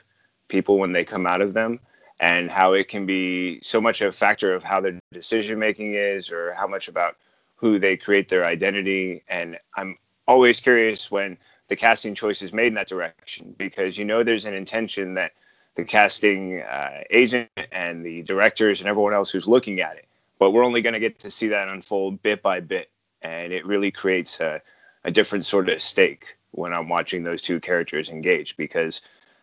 people 0.47 0.77
when 0.77 0.91
they 0.91 1.03
come 1.03 1.25
out 1.25 1.41
of 1.41 1.53
them, 1.53 1.79
and 2.19 2.51
how 2.51 2.73
it 2.73 2.87
can 2.87 3.05
be 3.05 3.59
so 3.61 3.81
much 3.81 4.01
a 4.01 4.11
factor 4.11 4.53
of 4.53 4.63
how 4.63 4.79
their 4.79 4.99
decision 5.11 5.57
making 5.57 5.95
is, 5.95 6.31
or 6.31 6.53
how 6.53 6.67
much 6.67 6.87
about 6.87 7.17
who 7.55 7.79
they 7.79 7.97
create 7.97 8.29
their 8.29 8.45
identity. 8.45 9.23
And 9.27 9.57
I'm 9.75 9.97
always 10.27 10.59
curious 10.59 11.09
when 11.09 11.37
the 11.71 11.77
casting 11.77 12.13
choice 12.13 12.41
is 12.41 12.51
made 12.51 12.67
in 12.67 12.73
that 12.73 12.89
direction 12.89 13.55
because 13.57 13.97
you 13.97 14.03
know 14.03 14.25
there's 14.25 14.45
an 14.45 14.53
intention 14.53 15.13
that 15.13 15.31
the 15.75 15.85
casting 15.85 16.59
uh, 16.59 16.99
agent 17.11 17.49
and 17.71 18.05
the 18.05 18.23
directors 18.23 18.81
and 18.81 18.89
everyone 18.89 19.13
else 19.13 19.29
who's 19.29 19.47
looking 19.47 19.79
at 19.79 19.95
it. 19.95 20.05
But 20.37 20.51
we're 20.51 20.65
only 20.65 20.81
going 20.81 20.95
to 20.95 20.99
get 20.99 21.17
to 21.21 21.31
see 21.31 21.47
that 21.47 21.69
unfold 21.69 22.21
bit 22.21 22.41
by 22.41 22.59
bit. 22.59 22.89
And 23.21 23.53
it 23.53 23.65
really 23.65 23.89
creates 23.89 24.41
a, 24.41 24.61
a 25.05 25.11
different 25.11 25.45
sort 25.45 25.69
of 25.69 25.81
stake 25.81 26.35
when 26.51 26.73
I'm 26.73 26.89
watching 26.89 27.23
those 27.23 27.41
two 27.41 27.61
characters 27.61 28.09
engage 28.09 28.57
because 28.57 28.99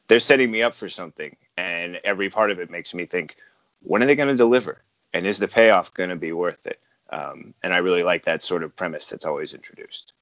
they're 0.09 0.21
setting 0.21 0.51
me 0.51 0.63
up 0.63 0.75
for 0.75 0.91
something. 0.91 1.35
And 1.57 1.99
every 2.05 2.29
part 2.29 2.51
of 2.51 2.61
it 2.61 2.69
makes 2.71 2.93
me 2.93 3.07
think, 3.07 3.39
when 3.81 4.03
are 4.03 4.07
they 4.07 4.17
going 4.17 4.29
to 4.29 4.37
deliver? 4.37 4.83
And 5.15 5.27
is 5.27 5.39
the 5.39 5.49
payoff 5.49 5.95
going 5.95 6.11
to 6.11 6.17
be 6.17 6.33
worth 6.33 6.67
it? 6.67 6.79
Um, 7.09 7.55
and 7.63 7.73
I 7.73 7.79
really 7.79 8.03
like 8.03 8.25
that 8.25 8.43
sort 8.43 8.65
of 8.65 8.77
premise 8.77 9.07
that's 9.07 9.25
always 9.25 9.55
introduced. 9.55 10.13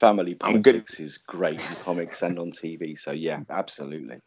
Family 0.00 0.34
politics 0.34 1.00
is 1.00 1.18
great 1.18 1.58
in 1.58 1.76
comics 1.76 2.22
and 2.22 2.38
on 2.38 2.52
TV. 2.52 2.98
So, 2.98 3.12
yeah, 3.12 3.40
absolutely. 3.48 4.18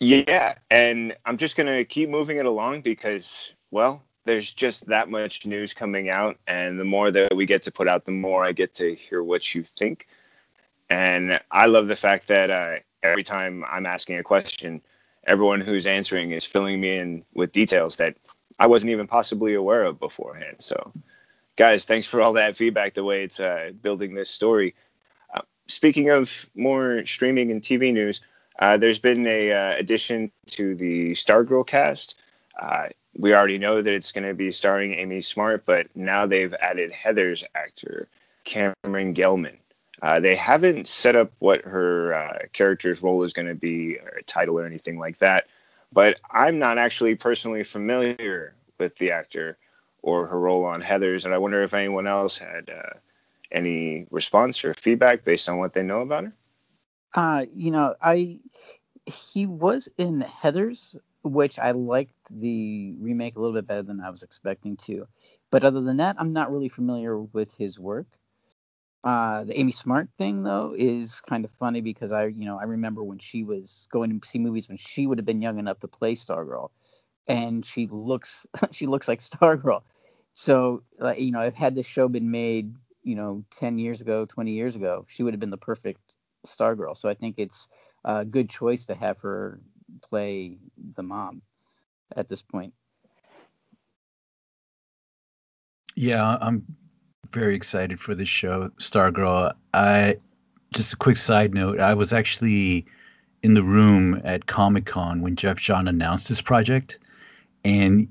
Yeah, 0.00 0.54
and 0.70 1.16
I'm 1.24 1.36
just 1.36 1.56
going 1.56 1.66
to 1.66 1.84
keep 1.84 2.08
moving 2.08 2.36
it 2.36 2.46
along 2.46 2.82
because, 2.82 3.52
well, 3.72 4.02
there's 4.24 4.52
just 4.52 4.86
that 4.86 5.08
much 5.08 5.44
news 5.46 5.74
coming 5.74 6.08
out. 6.08 6.38
And 6.46 6.78
the 6.78 6.84
more 6.84 7.10
that 7.10 7.34
we 7.34 7.46
get 7.46 7.62
to 7.62 7.72
put 7.72 7.88
out, 7.88 8.04
the 8.04 8.12
more 8.12 8.44
I 8.44 8.52
get 8.52 8.74
to 8.76 8.94
hear 8.94 9.22
what 9.22 9.54
you 9.54 9.64
think. 9.76 10.06
And 10.90 11.40
I 11.50 11.66
love 11.66 11.88
the 11.88 11.96
fact 11.96 12.28
that 12.28 12.50
uh, 12.50 12.76
every 13.02 13.24
time 13.24 13.64
I'm 13.68 13.86
asking 13.86 14.18
a 14.18 14.22
question, 14.22 14.80
everyone 15.26 15.60
who's 15.60 15.86
answering 15.86 16.30
is 16.30 16.44
filling 16.44 16.80
me 16.80 16.98
in 16.98 17.24
with 17.34 17.52
details 17.52 17.96
that 17.96 18.16
I 18.58 18.66
wasn't 18.66 18.90
even 18.90 19.06
possibly 19.06 19.54
aware 19.54 19.84
of 19.84 19.98
beforehand. 19.98 20.56
So, 20.60 20.92
guys, 21.58 21.84
thanks 21.84 22.06
for 22.06 22.22
all 22.22 22.34
that 22.34 22.56
feedback, 22.56 22.94
the 22.94 23.02
way 23.02 23.24
it's 23.24 23.40
uh, 23.40 23.72
building 23.82 24.14
this 24.14 24.30
story. 24.30 24.76
Uh, 25.34 25.40
speaking 25.66 26.08
of 26.08 26.48
more 26.54 27.04
streaming 27.04 27.50
and 27.50 27.60
TV 27.60 27.92
news, 27.92 28.20
uh, 28.60 28.76
there's 28.76 29.00
been 29.00 29.26
a 29.26 29.52
uh, 29.52 29.76
addition 29.76 30.30
to 30.46 30.76
the 30.76 31.12
Stargirl 31.12 31.66
cast. 31.66 32.14
Uh, 32.58 32.86
we 33.16 33.34
already 33.34 33.58
know 33.58 33.82
that 33.82 33.92
it's 33.92 34.12
going 34.12 34.26
to 34.26 34.34
be 34.34 34.52
starring 34.52 34.94
Amy 34.94 35.20
Smart, 35.20 35.66
but 35.66 35.88
now 35.96 36.26
they've 36.26 36.54
added 36.54 36.92
Heather's 36.92 37.42
actor, 37.56 38.08
Cameron 38.44 39.14
Gellman. 39.14 39.56
Uh, 40.00 40.20
they 40.20 40.36
haven't 40.36 40.86
set 40.86 41.16
up 41.16 41.32
what 41.40 41.62
her 41.62 42.48
character's 42.52 43.02
role 43.02 43.24
is 43.24 43.32
going 43.32 43.48
to 43.48 43.56
be, 43.56 43.98
or 43.98 44.18
a 44.18 44.22
title, 44.22 44.60
or 44.60 44.64
anything 44.64 44.96
like 44.96 45.18
that. 45.18 45.48
But 45.92 46.20
I'm 46.30 46.60
not 46.60 46.78
actually 46.78 47.16
personally 47.16 47.64
familiar 47.64 48.54
with 48.78 48.94
the 48.96 49.10
actor 49.10 49.58
or 50.02 50.26
her 50.26 50.38
role 50.38 50.64
on 50.64 50.80
Heather's, 50.80 51.24
and 51.24 51.34
I 51.34 51.38
wonder 51.38 51.62
if 51.62 51.74
anyone 51.74 52.06
else 52.06 52.38
had 52.38 52.70
uh, 52.70 52.98
any 53.50 54.06
response 54.10 54.64
or 54.64 54.74
feedback 54.74 55.24
based 55.24 55.48
on 55.48 55.58
what 55.58 55.72
they 55.72 55.82
know 55.82 56.00
about 56.00 56.24
her. 56.24 56.32
Uh, 57.14 57.46
you 57.52 57.70
know, 57.70 57.94
I 58.00 58.40
he 59.06 59.46
was 59.46 59.88
in 59.96 60.20
Heather's, 60.20 60.96
which 61.22 61.58
I 61.58 61.70
liked 61.72 62.14
the 62.30 62.94
remake 62.98 63.36
a 63.36 63.40
little 63.40 63.54
bit 63.54 63.66
better 63.66 63.82
than 63.82 64.00
I 64.00 64.10
was 64.10 64.22
expecting 64.22 64.76
to. 64.78 65.06
But 65.50 65.64
other 65.64 65.80
than 65.80 65.96
that, 65.96 66.16
I'm 66.18 66.32
not 66.32 66.52
really 66.52 66.68
familiar 66.68 67.18
with 67.18 67.54
his 67.56 67.78
work. 67.78 68.06
Uh, 69.04 69.44
the 69.44 69.58
Amy 69.58 69.72
Smart 69.72 70.08
thing 70.18 70.42
though 70.42 70.74
is 70.76 71.20
kind 71.20 71.44
of 71.44 71.50
funny 71.52 71.80
because 71.80 72.12
I, 72.12 72.26
you 72.26 72.44
know, 72.44 72.58
I 72.58 72.64
remember 72.64 73.02
when 73.02 73.18
she 73.18 73.44
was 73.44 73.88
going 73.90 74.20
to 74.20 74.26
see 74.26 74.38
movies 74.38 74.68
when 74.68 74.76
she 74.76 75.06
would 75.06 75.18
have 75.18 75.24
been 75.24 75.40
young 75.40 75.58
enough 75.58 75.78
to 75.80 75.88
play 75.88 76.14
Stargirl, 76.14 76.70
and 77.28 77.64
she 77.64 77.86
looks 77.90 78.46
she 78.72 78.86
looks 78.86 79.06
like 79.06 79.20
Stargirl. 79.20 79.82
So, 80.32 80.82
you 81.16 81.32
know, 81.32 81.40
if 81.40 81.54
had 81.54 81.74
this 81.74 81.86
show 81.86 82.08
been 82.08 82.30
made, 82.30 82.74
you 83.02 83.14
know, 83.14 83.44
ten 83.56 83.78
years 83.78 84.00
ago, 84.00 84.24
twenty 84.24 84.52
years 84.52 84.76
ago, 84.76 85.06
she 85.08 85.22
would 85.22 85.34
have 85.34 85.40
been 85.40 85.50
the 85.50 85.56
perfect 85.56 86.16
Stargirl. 86.46 86.96
So 86.96 87.08
I 87.08 87.14
think 87.14 87.36
it's 87.38 87.68
a 88.04 88.24
good 88.24 88.48
choice 88.48 88.86
to 88.86 88.94
have 88.94 89.18
her 89.18 89.60
play 90.08 90.56
the 90.94 91.02
mom 91.02 91.42
at 92.16 92.28
this 92.28 92.42
point. 92.42 92.72
Yeah, 95.96 96.38
I'm 96.40 96.64
very 97.32 97.56
excited 97.56 97.98
for 97.98 98.14
this 98.14 98.28
show, 98.28 98.70
Stargirl. 98.78 99.52
I 99.74 100.16
just 100.72 100.92
a 100.92 100.96
quick 100.96 101.16
side 101.16 101.54
note, 101.54 101.80
I 101.80 101.94
was 101.94 102.12
actually 102.12 102.86
in 103.42 103.54
the 103.54 103.62
room 103.62 104.20
at 104.24 104.46
Comic 104.46 104.86
Con 104.86 105.22
when 105.22 105.36
Jeff 105.36 105.58
John 105.58 105.88
announced 105.88 106.28
this 106.28 106.40
project 106.40 106.98
and 107.64 108.08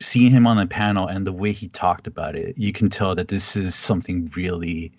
seeing 0.00 0.30
him 0.30 0.46
on 0.46 0.56
the 0.56 0.66
panel 0.66 1.06
and 1.06 1.26
the 1.26 1.32
way 1.32 1.52
he 1.52 1.68
talked 1.68 2.06
about 2.06 2.36
it, 2.36 2.56
you 2.58 2.72
can 2.72 2.90
tell 2.90 3.14
that 3.14 3.28
this 3.28 3.56
is 3.56 3.74
something 3.74 4.30
really 4.36 4.92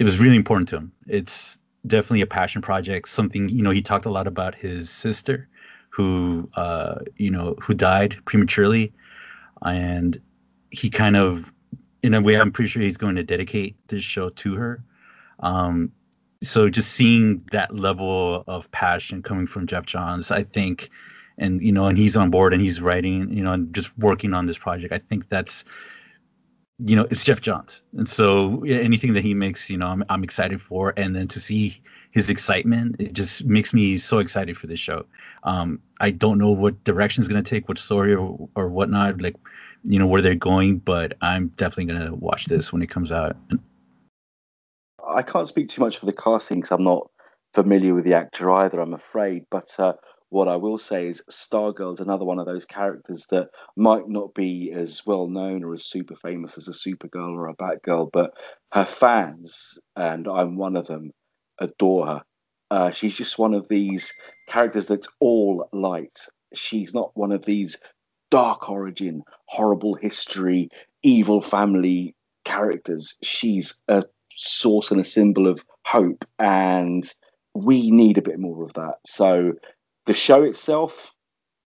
it 0.00 0.04
was 0.04 0.18
really 0.18 0.36
important 0.36 0.68
to 0.70 0.76
him. 0.76 0.92
It's 1.06 1.58
definitely 1.86 2.22
a 2.22 2.26
passion 2.26 2.62
project. 2.62 3.08
Something 3.08 3.48
you 3.50 3.62
know, 3.62 3.70
he 3.70 3.82
talked 3.82 4.06
a 4.06 4.10
lot 4.10 4.26
about 4.26 4.54
his 4.54 4.88
sister, 4.88 5.46
who 5.90 6.48
uh, 6.54 7.00
you 7.16 7.30
know 7.30 7.54
who 7.60 7.74
died 7.74 8.16
prematurely, 8.24 8.92
and 9.62 10.20
he 10.70 10.88
kind 10.88 11.16
of, 11.16 11.52
in 12.02 12.14
a 12.14 12.20
way, 12.20 12.40
I'm 12.40 12.50
pretty 12.50 12.68
sure 12.68 12.80
he's 12.80 12.96
going 12.96 13.16
to 13.16 13.22
dedicate 13.22 13.76
this 13.88 14.02
show 14.02 14.30
to 14.30 14.54
her. 14.54 14.82
Um, 15.40 15.92
so 16.42 16.70
just 16.70 16.92
seeing 16.92 17.46
that 17.52 17.74
level 17.74 18.44
of 18.46 18.70
passion 18.70 19.22
coming 19.22 19.46
from 19.46 19.66
Jeff 19.66 19.84
Johns, 19.84 20.30
I 20.30 20.44
think, 20.44 20.88
and 21.40 21.60
you 21.60 21.72
know, 21.72 21.86
and 21.86 21.98
he's 21.98 22.16
on 22.16 22.30
board 22.30 22.52
and 22.52 22.62
he's 22.62 22.80
writing, 22.80 23.30
you 23.32 23.42
know, 23.42 23.52
and 23.52 23.74
just 23.74 23.96
working 23.98 24.32
on 24.34 24.46
this 24.46 24.58
project. 24.58 24.92
I 24.92 24.98
think 24.98 25.28
that's 25.28 25.64
you 26.82 26.96
know, 26.96 27.06
it's 27.10 27.24
Jeff 27.24 27.40
Johns. 27.40 27.82
And 27.96 28.08
so 28.08 28.64
anything 28.64 29.12
that 29.12 29.22
he 29.22 29.34
makes, 29.34 29.68
you 29.68 29.76
know, 29.76 29.88
I'm, 29.88 30.02
I'm 30.08 30.24
excited 30.24 30.60
for. 30.60 30.94
And 30.96 31.14
then 31.14 31.28
to 31.28 31.38
see 31.40 31.80
his 32.10 32.30
excitement, 32.30 32.96
it 32.98 33.12
just 33.12 33.44
makes 33.44 33.74
me 33.74 33.98
so 33.98 34.18
excited 34.18 34.56
for 34.56 34.66
this 34.66 34.80
show. 34.80 35.04
Um, 35.44 35.80
I 36.00 36.10
don't 36.10 36.38
know 36.38 36.50
what 36.50 36.82
direction 36.84 37.22
is 37.22 37.28
going 37.28 37.42
to 37.42 37.48
take, 37.48 37.68
what 37.68 37.78
story 37.78 38.14
or, 38.14 38.48
or 38.54 38.68
whatnot, 38.68 39.20
like, 39.20 39.36
you 39.84 39.98
know, 39.98 40.06
where 40.06 40.22
they're 40.22 40.34
going, 40.34 40.78
but 40.78 41.16
I'm 41.20 41.48
definitely 41.56 41.92
going 41.92 42.06
to 42.06 42.14
watch 42.14 42.46
this 42.46 42.72
when 42.72 42.82
it 42.82 42.90
comes 42.90 43.12
out. 43.12 43.36
I 45.06 45.22
can't 45.22 45.48
speak 45.48 45.68
too 45.68 45.80
much 45.80 45.98
for 45.98 46.06
the 46.06 46.12
casting 46.12 46.58
because 46.58 46.72
I'm 46.72 46.84
not 46.84 47.10
familiar 47.52 47.94
with 47.94 48.04
the 48.04 48.14
actor 48.14 48.50
either, 48.50 48.80
I'm 48.80 48.94
afraid. 48.94 49.44
But 49.50 49.74
uh, 49.78 49.94
what 50.30 50.48
I 50.48 50.56
will 50.56 50.78
say 50.78 51.08
is 51.08 51.22
Stargirl 51.28 51.94
is 51.94 52.00
another 52.00 52.24
one 52.24 52.38
of 52.38 52.46
those 52.46 52.64
characters 52.64 53.26
that 53.30 53.48
might 53.76 54.08
not 54.08 54.32
be 54.32 54.72
as 54.72 55.04
well 55.04 55.26
known 55.26 55.64
or 55.64 55.74
as 55.74 55.84
super 55.84 56.14
famous 56.14 56.56
as 56.56 56.68
a 56.68 56.72
Supergirl 56.72 57.34
or 57.34 57.48
a 57.48 57.56
Batgirl, 57.56 58.10
but 58.12 58.32
her 58.72 58.86
fans, 58.86 59.78
and 59.96 60.28
I'm 60.28 60.56
one 60.56 60.76
of 60.76 60.86
them, 60.86 61.10
adore 61.58 62.06
her. 62.06 62.22
Uh, 62.70 62.90
she's 62.92 63.16
just 63.16 63.40
one 63.40 63.54
of 63.54 63.66
these 63.68 64.12
characters 64.48 64.86
that's 64.86 65.08
all 65.18 65.68
light. 65.72 66.18
She's 66.54 66.94
not 66.94 67.10
one 67.14 67.32
of 67.32 67.44
these 67.44 67.76
dark 68.30 68.70
origin, 68.70 69.24
horrible 69.46 69.94
history, 69.94 70.68
evil 71.02 71.40
family 71.40 72.14
characters. 72.44 73.18
She's 73.22 73.80
a 73.88 74.04
source 74.36 74.92
and 74.92 75.00
a 75.00 75.04
symbol 75.04 75.48
of 75.48 75.64
hope, 75.84 76.24
and 76.38 77.12
we 77.54 77.90
need 77.90 78.16
a 78.16 78.22
bit 78.22 78.38
more 78.38 78.62
of 78.62 78.72
that. 78.74 78.98
So 79.04 79.54
the 80.10 80.14
show 80.16 80.42
itself, 80.42 81.14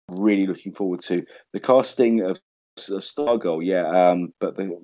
really 0.07 0.47
looking 0.47 0.73
forward 0.73 0.99
to 0.99 1.23
the 1.53 1.59
casting 1.59 2.21
of, 2.21 2.39
of 2.89 3.03
Stargirl. 3.03 3.63
Yeah, 3.63 3.85
um, 3.85 4.33
but 4.39 4.57
the 4.57 4.83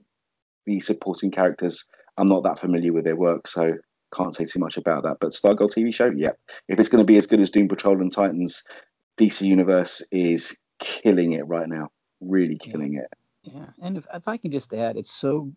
the 0.67 0.79
supporting 0.79 1.31
characters, 1.31 1.83
I'm 2.17 2.27
not 2.27 2.43
that 2.43 2.59
familiar 2.59 2.93
with 2.93 3.03
their 3.03 3.15
work, 3.15 3.47
so 3.47 3.73
can't 4.13 4.35
say 4.35 4.45
too 4.45 4.59
much 4.59 4.77
about 4.77 5.01
that. 5.03 5.17
But 5.19 5.31
Stargirl 5.31 5.73
TV 5.73 5.91
show, 5.91 6.11
yeah, 6.15 6.33
if 6.67 6.79
it's 6.79 6.87
going 6.87 7.01
to 7.01 7.11
be 7.11 7.17
as 7.17 7.25
good 7.25 7.39
as 7.39 7.49
Doom 7.49 7.67
Patrol 7.67 7.99
and 7.99 8.13
Titans, 8.13 8.63
DC 9.17 9.41
Universe 9.41 10.03
is 10.11 10.55
killing 10.77 11.31
it 11.31 11.47
right 11.47 11.67
now. 11.67 11.89
Really 12.21 12.59
killing 12.59 12.93
yeah. 12.93 12.99
it. 12.99 13.13
Yeah, 13.41 13.65
and 13.81 13.97
if, 13.97 14.05
if 14.13 14.27
I 14.27 14.37
can 14.37 14.51
just 14.51 14.71
add, 14.71 14.97
it's 14.97 15.11
so 15.11 15.51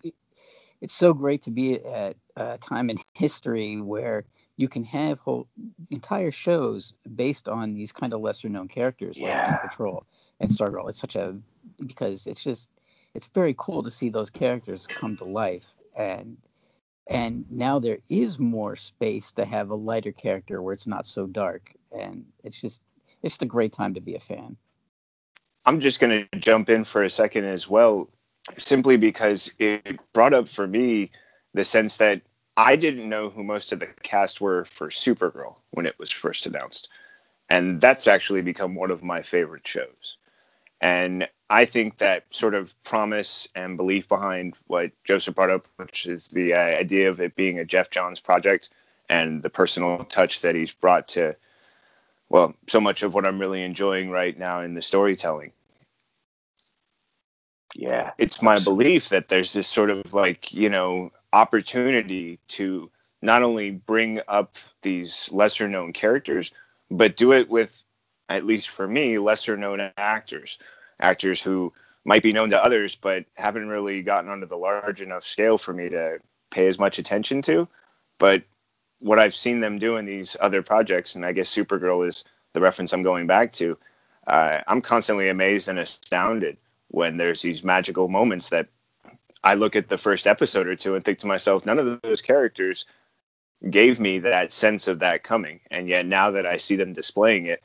it's 0.81 0.95
so 0.95 1.13
great 1.13 1.43
to 1.43 1.51
be 1.51 1.85
at 1.85 2.17
a 2.37 2.57
time 2.57 2.89
in 2.89 2.97
history 3.13 3.79
where 3.79 4.25
you 4.61 4.69
can 4.69 4.85
have 4.85 5.19
whole 5.21 5.49
entire 5.91 6.31
shows 6.31 6.93
based 7.17 7.49
on 7.49 7.73
these 7.75 7.93
kind 7.93 8.13
of 8.13 8.21
lesser 8.21 8.49
known 8.49 8.69
characters 8.69 9.19
yeah. 9.19 9.53
like 9.53 9.71
Patrol 9.71 10.05
and 10.39 10.51
Stargirl. 10.51 10.89
It's 10.91 11.01
such 11.01 11.17
a 11.17 11.37
because 11.87 12.27
it's 12.27 12.43
just 12.43 12.69
it's 13.15 13.29
very 13.29 13.55
cool 13.57 13.83
to 13.83 13.91
see 13.91 14.11
those 14.11 14.29
characters 14.29 14.87
come 14.87 15.17
to 15.17 15.25
life 15.25 15.73
and 15.97 16.37
and 17.07 17.51
now 17.51 17.79
there 17.79 17.99
is 18.09 18.39
more 18.39 18.77
space 18.77 19.33
to 19.33 19.45
have 19.45 19.71
a 19.71 19.75
lighter 19.75 20.13
character 20.13 20.61
where 20.61 20.75
it's 20.75 20.87
not 20.87 21.07
so 21.07 21.27
dark 21.27 21.73
and 21.91 22.27
it's 22.45 22.61
just 22.61 22.83
it's 23.23 23.41
a 23.41 23.47
great 23.47 23.73
time 23.73 23.95
to 23.95 24.01
be 24.01 24.15
a 24.15 24.21
fan 24.21 24.57
I'm 25.67 25.81
just 25.81 26.01
going 26.01 26.27
to 26.33 26.39
jump 26.39 26.71
in 26.71 26.85
for 26.85 27.03
a 27.03 27.11
second 27.11 27.45
as 27.45 27.69
well, 27.69 28.09
simply 28.57 28.97
because 28.97 29.51
it 29.59 29.99
brought 30.13 30.33
up 30.33 30.49
for 30.49 30.67
me 30.67 31.11
the 31.53 31.65
sense 31.65 31.99
that 31.99 32.23
I 32.61 32.77
didn't 32.77 33.09
know 33.09 33.31
who 33.31 33.43
most 33.43 33.73
of 33.73 33.79
the 33.79 33.87
cast 34.03 34.43
were 34.43 34.67
for 34.67 34.91
Supergirl 34.91 35.55
when 35.71 35.87
it 35.87 35.99
was 35.99 36.11
first 36.11 36.45
announced. 36.45 36.91
And 37.49 37.81
that's 37.81 38.07
actually 38.07 38.43
become 38.43 38.75
one 38.75 38.91
of 38.91 39.03
my 39.03 39.23
favorite 39.23 39.67
shows. 39.67 40.19
And 40.83 41.27
I 41.49 41.65
think 41.65 41.97
that 41.99 42.27
sort 42.29 42.55
of 42.55 42.75
promise 42.85 43.49
and 43.55 43.79
belief 43.79 44.07
behind 44.11 44.57
what 44.67 44.91
Joseph 45.05 45.37
brought 45.37 45.49
up, 45.49 45.67
which 45.77 46.05
is 46.05 46.29
the 46.29 46.53
uh, 46.53 46.59
idea 46.59 47.09
of 47.09 47.19
it 47.19 47.35
being 47.35 47.59
a 47.59 47.65
Jeff 47.65 47.89
Johns 47.89 48.21
project 48.21 48.69
and 49.09 49.43
the 49.43 49.51
personal 49.51 50.05
touch 50.05 50.43
that 50.43 50.55
he's 50.55 50.71
brought 50.71 51.09
to, 51.09 51.35
well, 52.29 52.55
so 52.69 52.79
much 52.79 53.03
of 53.03 53.15
what 53.15 53.25
I'm 53.25 53.39
really 53.39 53.63
enjoying 53.63 54.11
right 54.11 54.39
now 54.39 54.61
in 54.61 54.75
the 54.75 54.83
storytelling. 54.83 55.53
Yeah. 57.75 58.11
It's 58.19 58.43
my 58.43 58.59
belief 58.59 59.09
that 59.09 59.31
there's 59.31 59.55
this 59.55 59.67
sort 59.67 59.89
of 59.89 60.13
like, 60.13 60.53
you 60.53 60.69
know, 60.69 61.11
opportunity 61.33 62.39
to 62.49 62.91
not 63.23 63.43
only 63.43 63.71
bring 63.71 64.21
up 64.29 64.57
these 64.83 65.29
lesser 65.31 65.69
known 65.69 65.93
characters, 65.93 66.53
but 66.91 67.17
do 67.17 67.33
it 67.33 67.49
with, 67.49 67.85
at 68.29 68.47
least 68.47 68.71
for 68.71 68.87
me, 68.89 69.19
lesser 69.19 69.57
known 69.57 69.93
actors, 69.97 70.59
actors 71.01 71.43
who 71.43 71.73
might 72.05 72.23
be 72.23 72.33
known 72.33 72.51
to 72.51 72.65
others, 72.65 72.97
but 72.97 73.25
haven't 73.35 73.69
really 73.69 74.03
gotten 74.03 74.31
onto 74.31 74.47
the 74.47 74.57
large 74.57 75.03
enough 75.03 75.25
scale 75.25 75.59
for 75.59 75.73
me 75.73 75.89
to 75.89 76.19
pay 76.51 76.67
as 76.67 76.79
much 76.79 76.99
attention 76.99 77.43
to. 77.43 77.69
But 78.19 78.43
what 78.99 79.19
I've 79.19 79.35
seen 79.35 79.61
them 79.61 79.79
do 79.79 79.97
in 79.97 80.07
these 80.07 80.37
other 80.41 80.63
projects, 80.63 81.15
and 81.15 81.25
I 81.25 81.33
guess 81.33 81.55
Supergirl 81.55 82.07
is 82.09 82.25
the 82.53 82.61
reference 82.61 82.93
I'm 82.93 83.03
going 83.03 83.27
back 83.27 83.53
to, 83.55 83.77
uh, 84.27 84.61
I'm 84.67 84.81
constantly 84.81 85.29
amazed 85.29 85.69
and 85.69 85.79
astounded 85.79 86.57
when 86.89 87.17
there's 87.17 87.43
these 87.43 87.63
magical 87.63 88.09
moments 88.09 88.51
that 88.51 88.69
I 89.43 89.55
look 89.55 89.77
at 89.77 89.89
the 89.89 89.99
first 89.99 90.27
episode 90.27 90.67
or 90.67 90.77
two 90.77 90.95
and 90.95 91.05
think 91.05 91.19
to 91.21 91.27
myself, 91.27 91.65
none 91.65 91.79
of 91.79 92.01
those 92.03 92.23
characters 92.23 92.87
gave 93.69 94.01
me 94.01 94.19
that 94.19 94.53
sense 94.53 94.89
of 94.89 94.99
that 95.01 95.23
coming. 95.23 95.61
And 95.71 95.89
yet 95.89 96.07
now 96.07 96.31
that 96.31 96.47
I 96.47 96.57
see 96.57 96.77
them 96.77 96.93
displaying 96.93 97.47
it, 97.47 97.63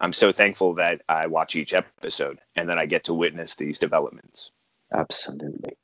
I'm 0.00 0.12
so 0.12 0.32
thankful 0.32 0.74
that 0.74 1.02
I 1.08 1.26
watch 1.26 1.56
each 1.56 1.74
episode 1.74 2.38
and 2.54 2.68
that 2.68 2.78
I 2.78 2.86
get 2.86 3.04
to 3.04 3.14
witness 3.14 3.54
these 3.54 3.78
developments. 3.78 4.50
Absolutely. 4.92 5.76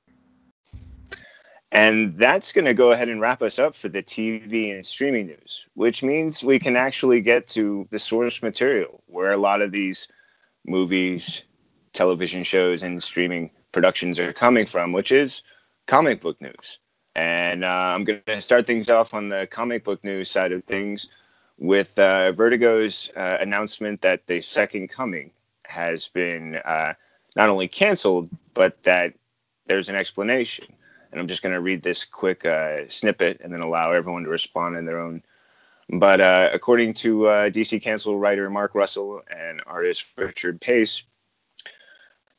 And 1.73 2.17
that's 2.17 2.53
going 2.53 2.67
to 2.67 2.75
go 2.75 2.93
ahead 2.93 3.09
and 3.09 3.21
wrap 3.21 3.43
us 3.43 3.59
up 3.59 3.75
for 3.75 3.89
the 3.89 4.03
TV 4.03 4.73
and 4.73 4.87
streaming 4.87 5.27
news, 5.27 5.67
which 5.75 6.05
means 6.05 6.45
we 6.45 6.61
can 6.61 6.77
actually 6.77 7.21
get 7.21 7.49
to 7.49 7.89
the 7.91 7.99
source 7.99 8.43
material 8.43 9.03
where 9.07 9.33
a 9.33 9.37
lot 9.37 9.61
of 9.61 9.73
these 9.73 10.07
movies, 10.65 11.43
television 11.93 12.45
shows, 12.45 12.85
and 12.85 13.03
streaming 13.03 13.51
productions 13.75 14.19
are 14.21 14.33
coming 14.33 14.65
from, 14.65 14.93
which 14.93 15.13
is 15.13 15.43
comic 15.87 16.23
book 16.23 16.41
news. 16.41 16.79
And 17.17 17.65
uh, 17.65 17.93
I'm 17.95 18.05
going 18.05 18.23
to 18.27 18.41
start 18.41 18.67
things 18.67 18.89
off 18.89 19.13
on 19.13 19.29
the 19.29 19.47
comic 19.51 19.85
book 19.85 20.03
news 20.03 20.31
side 20.31 20.53
of 20.53 20.65
things 20.65 21.09
with 21.59 21.97
uh, 21.99 22.33
Vertigo's 22.33 23.11
uh, 23.17 23.39
announcement 23.41 24.01
that 24.01 24.27
the 24.27 24.41
Second 24.41 24.89
Coming 24.89 25.31
has 25.65 26.09
been 26.09 26.57
uh, 26.65 26.95
not 27.37 27.49
only 27.49 27.69
canceled, 27.69 28.31
but 28.55 28.83
that 28.85 29.13
there's 29.67 29.89
an 29.89 29.97
explanation. 29.97 30.67
And 31.11 31.21
I'm 31.21 31.29
just 31.29 31.43
going 31.43 31.55
to 31.55 31.61
read 31.61 31.83
this 31.83 32.05
quick 32.05 32.47
uh, 32.47 32.89
snippet 32.89 33.41
and 33.43 33.53
then 33.53 33.61
allow 33.61 33.93
everyone 33.93 34.25
to 34.25 34.31
respond 34.31 34.77
in 34.77 34.85
their 34.85 35.01
own. 35.01 35.23
But 35.91 36.21
uh, 36.21 36.51
according 36.53 36.95
to 36.95 37.25
DC 37.53 37.83
cancel 37.83 38.19
writer 38.19 38.49
Mark 38.51 38.75
Russell 38.75 39.23
and 39.31 39.61
artist 39.67 40.07
Richard 40.17 40.61
Pace, 40.61 41.03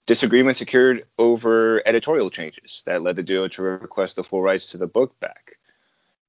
Disagreements 0.08 0.62
occurred 0.62 1.08
over 1.18 1.82
editorial 1.88 2.30
changes 2.30 2.84
that 2.86 3.02
led 3.02 3.16
the 3.16 3.24
duo 3.24 3.48
to 3.48 3.64
request 3.64 4.16
the 4.16 4.24
full 4.24 4.42
rights 4.42 4.68
to 4.72 4.78
the 4.78 4.86
book 4.86 5.20
back. 5.20 5.58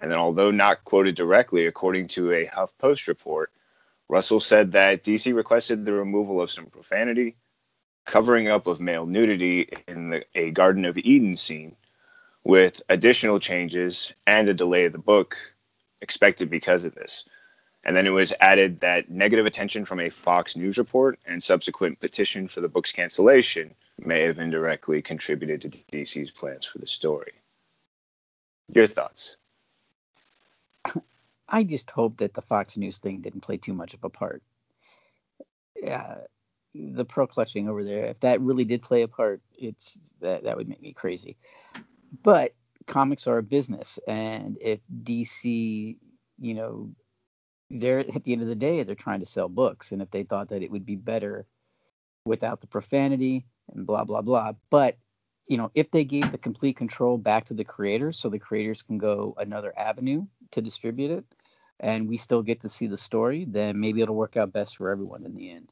And 0.01 0.11
then, 0.11 0.18
although 0.18 0.51
not 0.51 0.85
quoted 0.85 1.14
directly, 1.14 1.66
according 1.66 2.09
to 2.09 2.33
a 2.33 2.47
HuffPost 2.47 3.07
report, 3.07 3.53
Russell 4.09 4.41
said 4.41 4.72
that 4.72 5.05
DC 5.05 5.35
requested 5.35 5.85
the 5.85 5.93
removal 5.93 6.41
of 6.41 6.51
some 6.51 6.66
profanity, 6.66 7.37
covering 8.07 8.49
up 8.49 8.66
of 8.66 8.81
male 8.81 9.05
nudity 9.05 9.68
in 9.87 10.11
the, 10.11 10.24
a 10.35 10.53
Garden 10.53 10.87
of 10.87 10.97
Eden 10.97 11.37
scene, 11.37 11.77
with 12.45 12.81
additional 12.89 13.41
changes 13.41 14.12
and 14.27 14.49
a 14.49 14.55
delay 14.55 14.87
of 14.87 14.93
the 14.93 14.99
book 14.99 15.37
expected 16.01 16.49
because 16.49 16.85
of 16.85 16.95
this. 16.95 17.24
And 17.87 17.97
then 17.97 18.05
it 18.05 18.11
was 18.11 18.32
added 18.41 18.80
that 18.80 19.11
negative 19.11 19.47
attention 19.47 19.84
from 19.84 20.01
a 20.01 20.11
Fox 20.11 20.57
News 20.57 20.76
report 20.76 21.20
and 21.24 21.41
subsequent 21.41 22.01
petition 22.01 22.49
for 22.49 22.61
the 22.61 22.68
book's 22.68 22.91
cancellation 22.91 23.76
may 24.01 24.22
have 24.22 24.41
indirectly 24.41 25.01
contributed 25.01 25.62
to 25.62 25.68
DC's 25.68 26.32
plans 26.32 26.66
for 26.66 26.78
the 26.78 26.87
story. 26.89 27.32
Your 28.74 28.89
thoughts? 28.89 29.37
I 31.49 31.62
just 31.62 31.89
hope 31.93 32.16
that 32.16 32.34
the 32.34 32.43
Fox 32.43 32.76
News 32.76 32.99
thing 32.99 33.20
didn't 33.20 33.43
play 33.43 33.57
too 33.57 33.72
much 33.72 33.95
of 33.95 34.03
a 34.03 34.11
part. 34.11 34.43
Yeah, 35.76 36.16
the 36.74 37.05
pro 37.05 37.28
clutching 37.28 37.68
over 37.68 37.84
there. 37.84 38.07
If 38.07 38.18
that 38.20 38.41
really 38.41 38.64
did 38.64 38.82
play 38.82 39.03
a 39.03 39.09
part, 39.09 39.41
it's 39.57 39.97
that 40.20 40.43
that 40.43 40.57
would 40.57 40.68
make 40.68 40.82
me 40.82 40.93
crazy. 40.93 41.37
But 42.24 42.53
comics 42.87 43.28
are 43.28 43.39
a 43.39 43.45
business, 43.45 44.01
and 44.09 44.59
if 44.61 44.80
DC, 45.05 45.97
you 46.41 46.55
know, 46.55 46.91
they're 47.71 48.01
at 48.01 48.25
the 48.25 48.33
end 48.33 48.43
of 48.43 48.49
the 48.49 48.55
day 48.55 48.83
they're 48.83 48.95
trying 48.95 49.21
to 49.21 49.27
sell 49.27 49.49
books 49.49 49.93
and 49.93 50.01
if 50.01 50.11
they 50.11 50.23
thought 50.23 50.49
that 50.49 50.62
it 50.62 50.71
would 50.71 50.87
be 50.87 50.97
better 50.97 51.47
without 52.25 52.61
the 52.61 52.67
profanity 52.67 53.47
and 53.73 53.87
blah 53.87 54.05
blah 54.05 54.23
blah. 54.23 54.53
But 54.71 54.97
you 55.49 55.57
know 55.57 55.71
if 55.75 55.91
they 55.91 56.05
gave 56.05 56.31
the 56.31 56.39
complete 56.39 56.77
control 56.77 57.19
back 57.19 57.45
to 57.47 57.55
the 57.55 57.64
creators 57.64 58.19
so 58.19 58.29
the 58.29 58.39
creators 58.39 58.83
can 58.83 58.99
go 58.99 59.35
another 59.39 59.73
avenue 59.77 60.27
to 60.53 60.61
distribute 60.61 61.11
it 61.11 61.25
and 61.81 62.09
we 62.09 62.17
still 62.17 62.43
get 62.43 62.61
to 62.61 62.69
see 62.69 62.87
the 62.87 62.97
story 62.97 63.45
then 63.49 63.81
maybe 63.81 64.01
it'll 64.01 64.14
work 64.14 64.37
out 64.37 64.53
best 64.53 64.77
for 64.77 64.91
everyone 64.91 65.25
in 65.25 65.35
the 65.35 65.51
end. 65.51 65.71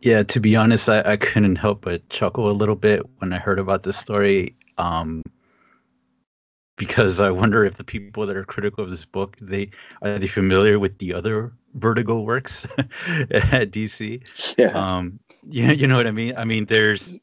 Yeah 0.00 0.22
to 0.24 0.40
be 0.40 0.56
honest 0.56 0.88
i, 0.88 1.00
I 1.02 1.16
couldn't 1.16 1.56
help 1.56 1.82
but 1.82 2.08
chuckle 2.10 2.50
a 2.50 2.52
little 2.52 2.76
bit 2.76 3.02
when 3.18 3.32
i 3.32 3.38
heard 3.38 3.58
about 3.58 3.82
this 3.82 3.96
story. 3.96 4.56
Um, 4.78 5.22
because 6.76 7.20
I 7.20 7.30
wonder 7.30 7.64
if 7.64 7.76
the 7.76 7.84
people 7.84 8.26
that 8.26 8.36
are 8.36 8.44
critical 8.44 8.84
of 8.84 8.90
this 8.90 9.04
book 9.04 9.36
they 9.40 9.70
are 10.02 10.18
they 10.18 10.26
familiar 10.26 10.78
with 10.78 10.98
the 10.98 11.14
other 11.14 11.52
Vertigo 11.74 12.20
works 12.20 12.64
at 12.78 13.70
DC. 13.70 14.54
Yeah. 14.56 14.66
Um. 14.68 15.18
Yeah. 15.48 15.72
You 15.72 15.86
know 15.86 15.96
what 15.96 16.06
I 16.06 16.10
mean. 16.10 16.34
I 16.36 16.44
mean, 16.44 16.66
there's. 16.66 17.14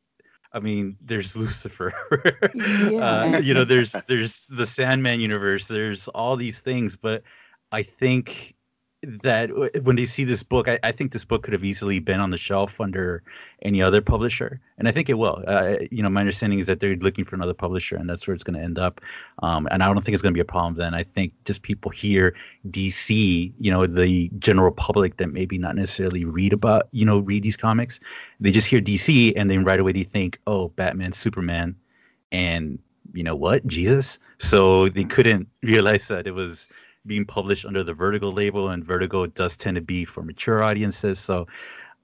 I 0.55 0.59
mean, 0.59 0.95
there's 1.01 1.35
Lucifer. 1.35 1.91
yeah. 2.53 3.31
uh, 3.33 3.39
you 3.39 3.55
know, 3.55 3.63
there's 3.63 3.95
there's 4.07 4.45
the 4.47 4.67
Sandman 4.67 5.19
universe. 5.19 5.67
There's 5.67 6.07
all 6.09 6.35
these 6.35 6.59
things, 6.59 6.95
but 6.95 7.23
I 7.71 7.81
think 7.81 8.53
that 9.03 9.49
when 9.83 9.95
they 9.95 10.05
see 10.05 10.23
this 10.23 10.43
book, 10.43 10.67
I, 10.67 10.79
I, 10.83 10.91
think 10.91 11.11
this 11.11 11.25
book 11.25 11.43
could 11.43 11.51
have 11.51 11.65
easily 11.65 11.99
been 11.99 12.21
on 12.21 12.31
the 12.31 12.37
shelf 12.37 12.79
under 12.79 13.21
any 13.61 13.81
other 13.81 14.01
publisher, 14.01 14.61
and 14.77 14.87
I 14.87 14.91
think 14.91 15.09
it 15.09 15.15
will. 15.15 15.43
Uh, 15.45 15.75
you 15.91 16.01
know, 16.01 16.09
my 16.09 16.21
understanding 16.21 16.59
is 16.59 16.67
that 16.67 16.79
they're 16.79 16.95
looking 16.95 17.25
for 17.25 17.35
another 17.35 17.53
publisher, 17.53 17.97
and 17.97 18.09
that's 18.09 18.25
where 18.27 18.33
it's 18.33 18.43
going 18.43 18.57
to 18.57 18.63
end 18.63 18.79
up. 18.79 19.01
Um, 19.41 19.67
and 19.71 19.83
I 19.83 19.87
don't 19.87 20.01
think 20.03 20.13
it's 20.13 20.21
going 20.21 20.33
to 20.33 20.37
be 20.37 20.41
a 20.41 20.45
problem 20.45 20.75
then. 20.75 20.93
I 20.93 21.03
think 21.03 21.33
just 21.43 21.63
people 21.63 21.91
hear 21.91 22.33
DC, 22.69 23.51
you 23.59 23.71
know, 23.71 23.85
the 23.85 24.29
general 24.39 24.71
public 24.71 25.17
that 25.17 25.27
maybe 25.27 25.57
not 25.57 25.75
necessarily 25.75 26.23
read 26.23 26.53
about, 26.53 26.87
you 26.91 27.05
know, 27.05 27.19
read 27.19 27.43
these 27.43 27.57
comics, 27.57 27.99
they 28.39 28.51
just 28.51 28.67
hear 28.67 28.79
DC, 28.79 29.33
and 29.35 29.49
then 29.51 29.65
right 29.65 29.79
away 29.79 29.91
they 29.91 30.03
think, 30.03 30.39
oh, 30.47 30.69
Batman, 30.69 31.11
Superman, 31.11 31.75
and 32.31 32.79
you 33.13 33.23
know 33.23 33.35
what, 33.35 33.65
Jesus. 33.67 34.17
So 34.39 34.89
they 34.89 35.03
couldn't 35.03 35.47
realize 35.61 36.07
that 36.07 36.25
it 36.25 36.31
was 36.31 36.71
being 37.05 37.25
published 37.25 37.65
under 37.65 37.83
the 37.83 37.93
Vertigo 37.93 38.29
label, 38.29 38.69
and 38.69 38.83
Vertigo 38.83 39.25
does 39.25 39.57
tend 39.57 39.75
to 39.75 39.81
be 39.81 40.05
for 40.05 40.23
mature 40.23 40.63
audiences. 40.63 41.19
So, 41.19 41.47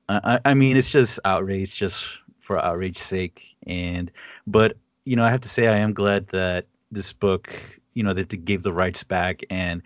I, 0.10 0.39
I 0.45 0.54
mean, 0.54 0.78
it's 0.78 0.91
just 0.91 1.20
outrage, 1.26 1.76
just 1.76 2.04
for 2.39 2.58
outrage's 2.60 3.04
sake. 3.04 3.43
And 3.68 4.12
but 4.47 4.78
you 5.06 5.16
know, 5.16 5.24
I 5.24 5.32
have 5.32 5.41
to 5.41 5.50
say, 5.50 5.68
I 5.68 5.78
am 5.78 5.93
glad 5.93 6.28
that 6.28 6.66
this 6.91 7.14
book, 7.14 7.50
you 7.93 8.04
know, 8.04 8.14
that 8.14 8.30
they 8.30 8.38
gave 8.38 8.64
the 8.64 8.74
rights 8.74 9.04
back. 9.04 9.41
And 9.50 9.82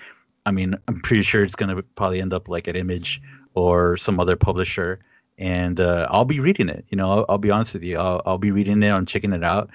I 0.45 0.51
mean, 0.51 0.75
I'm 0.87 1.01
pretty 1.01 1.23
sure 1.23 1.43
it's 1.43 1.55
gonna 1.55 1.81
probably 1.95 2.21
end 2.21 2.33
up 2.33 2.47
like 2.47 2.67
at 2.67 2.75
Image 2.75 3.21
or 3.53 3.97
some 3.97 4.19
other 4.19 4.35
publisher. 4.35 4.99
And 5.37 5.79
uh, 5.79 6.07
I'll 6.09 6.25
be 6.25 6.39
reading 6.39 6.69
it. 6.69 6.85
You 6.89 6.97
know, 6.97 7.11
I'll, 7.11 7.25
I'll 7.29 7.37
be 7.37 7.51
honest 7.51 7.73
with 7.73 7.83
you. 7.83 7.97
I'll, 7.97 8.21
I'll 8.25 8.37
be 8.37 8.51
reading 8.51 8.81
it 8.83 8.89
I'm 8.89 9.05
checking 9.05 9.33
it 9.33 9.43
out. 9.43 9.69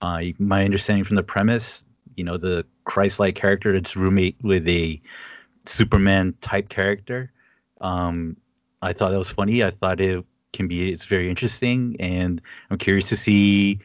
Uh, 0.00 0.22
my 0.38 0.64
understanding 0.64 1.04
from 1.04 1.16
the 1.16 1.22
premise, 1.22 1.84
you 2.16 2.24
know 2.24 2.36
the 2.36 2.64
Christ-like 2.84 3.34
character 3.34 3.72
that's 3.72 3.96
roommate 3.96 4.36
with 4.42 4.68
a 4.68 5.00
Superman 5.66 6.34
type 6.40 6.68
character. 6.68 7.30
Um, 7.80 8.36
I 8.80 8.92
thought 8.92 9.10
that 9.10 9.18
was 9.18 9.30
funny. 9.30 9.62
I 9.62 9.70
thought 9.70 10.00
it 10.00 10.24
can 10.52 10.68
be 10.68 10.92
it's 10.92 11.04
very 11.04 11.28
interesting, 11.28 11.96
and 12.00 12.40
I'm 12.70 12.78
curious 12.78 13.08
to 13.10 13.16
see, 13.16 13.80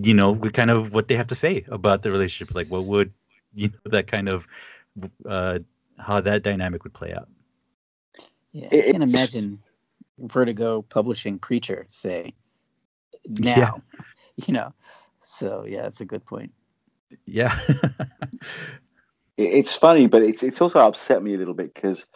you 0.00 0.14
know, 0.14 0.34
kind 0.36 0.70
of 0.70 0.92
what 0.92 1.08
they 1.08 1.16
have 1.16 1.26
to 1.28 1.34
say 1.34 1.64
about 1.68 2.02
the 2.02 2.10
relationship. 2.10 2.54
Like, 2.54 2.68
what 2.68 2.84
would 2.84 3.12
you 3.54 3.68
know 3.68 3.90
that 3.90 4.06
kind 4.06 4.28
of 4.28 4.46
uh, 5.28 5.58
how 5.98 6.20
that 6.20 6.42
dynamic 6.42 6.84
would 6.84 6.94
play 6.94 7.12
out? 7.12 7.28
Yeah, 8.52 8.68
I 8.70 8.92
can 8.92 9.02
imagine 9.02 9.60
Vertigo 10.18 10.82
publishing 10.82 11.38
Preacher 11.38 11.86
say 11.88 12.34
now, 13.26 13.56
yeah. 13.56 13.70
you 14.46 14.54
know. 14.54 14.72
So 15.20 15.64
yeah, 15.66 15.82
that's 15.82 16.00
a 16.00 16.04
good 16.04 16.24
point. 16.24 16.52
Yeah. 17.26 17.58
it's 19.36 19.74
funny, 19.74 20.06
but 20.06 20.22
it's 20.22 20.42
it's 20.42 20.60
also 20.60 20.80
upset 20.80 21.22
me 21.22 21.34
a 21.34 21.38
little 21.38 21.54
bit 21.54 21.74
because 21.74 22.06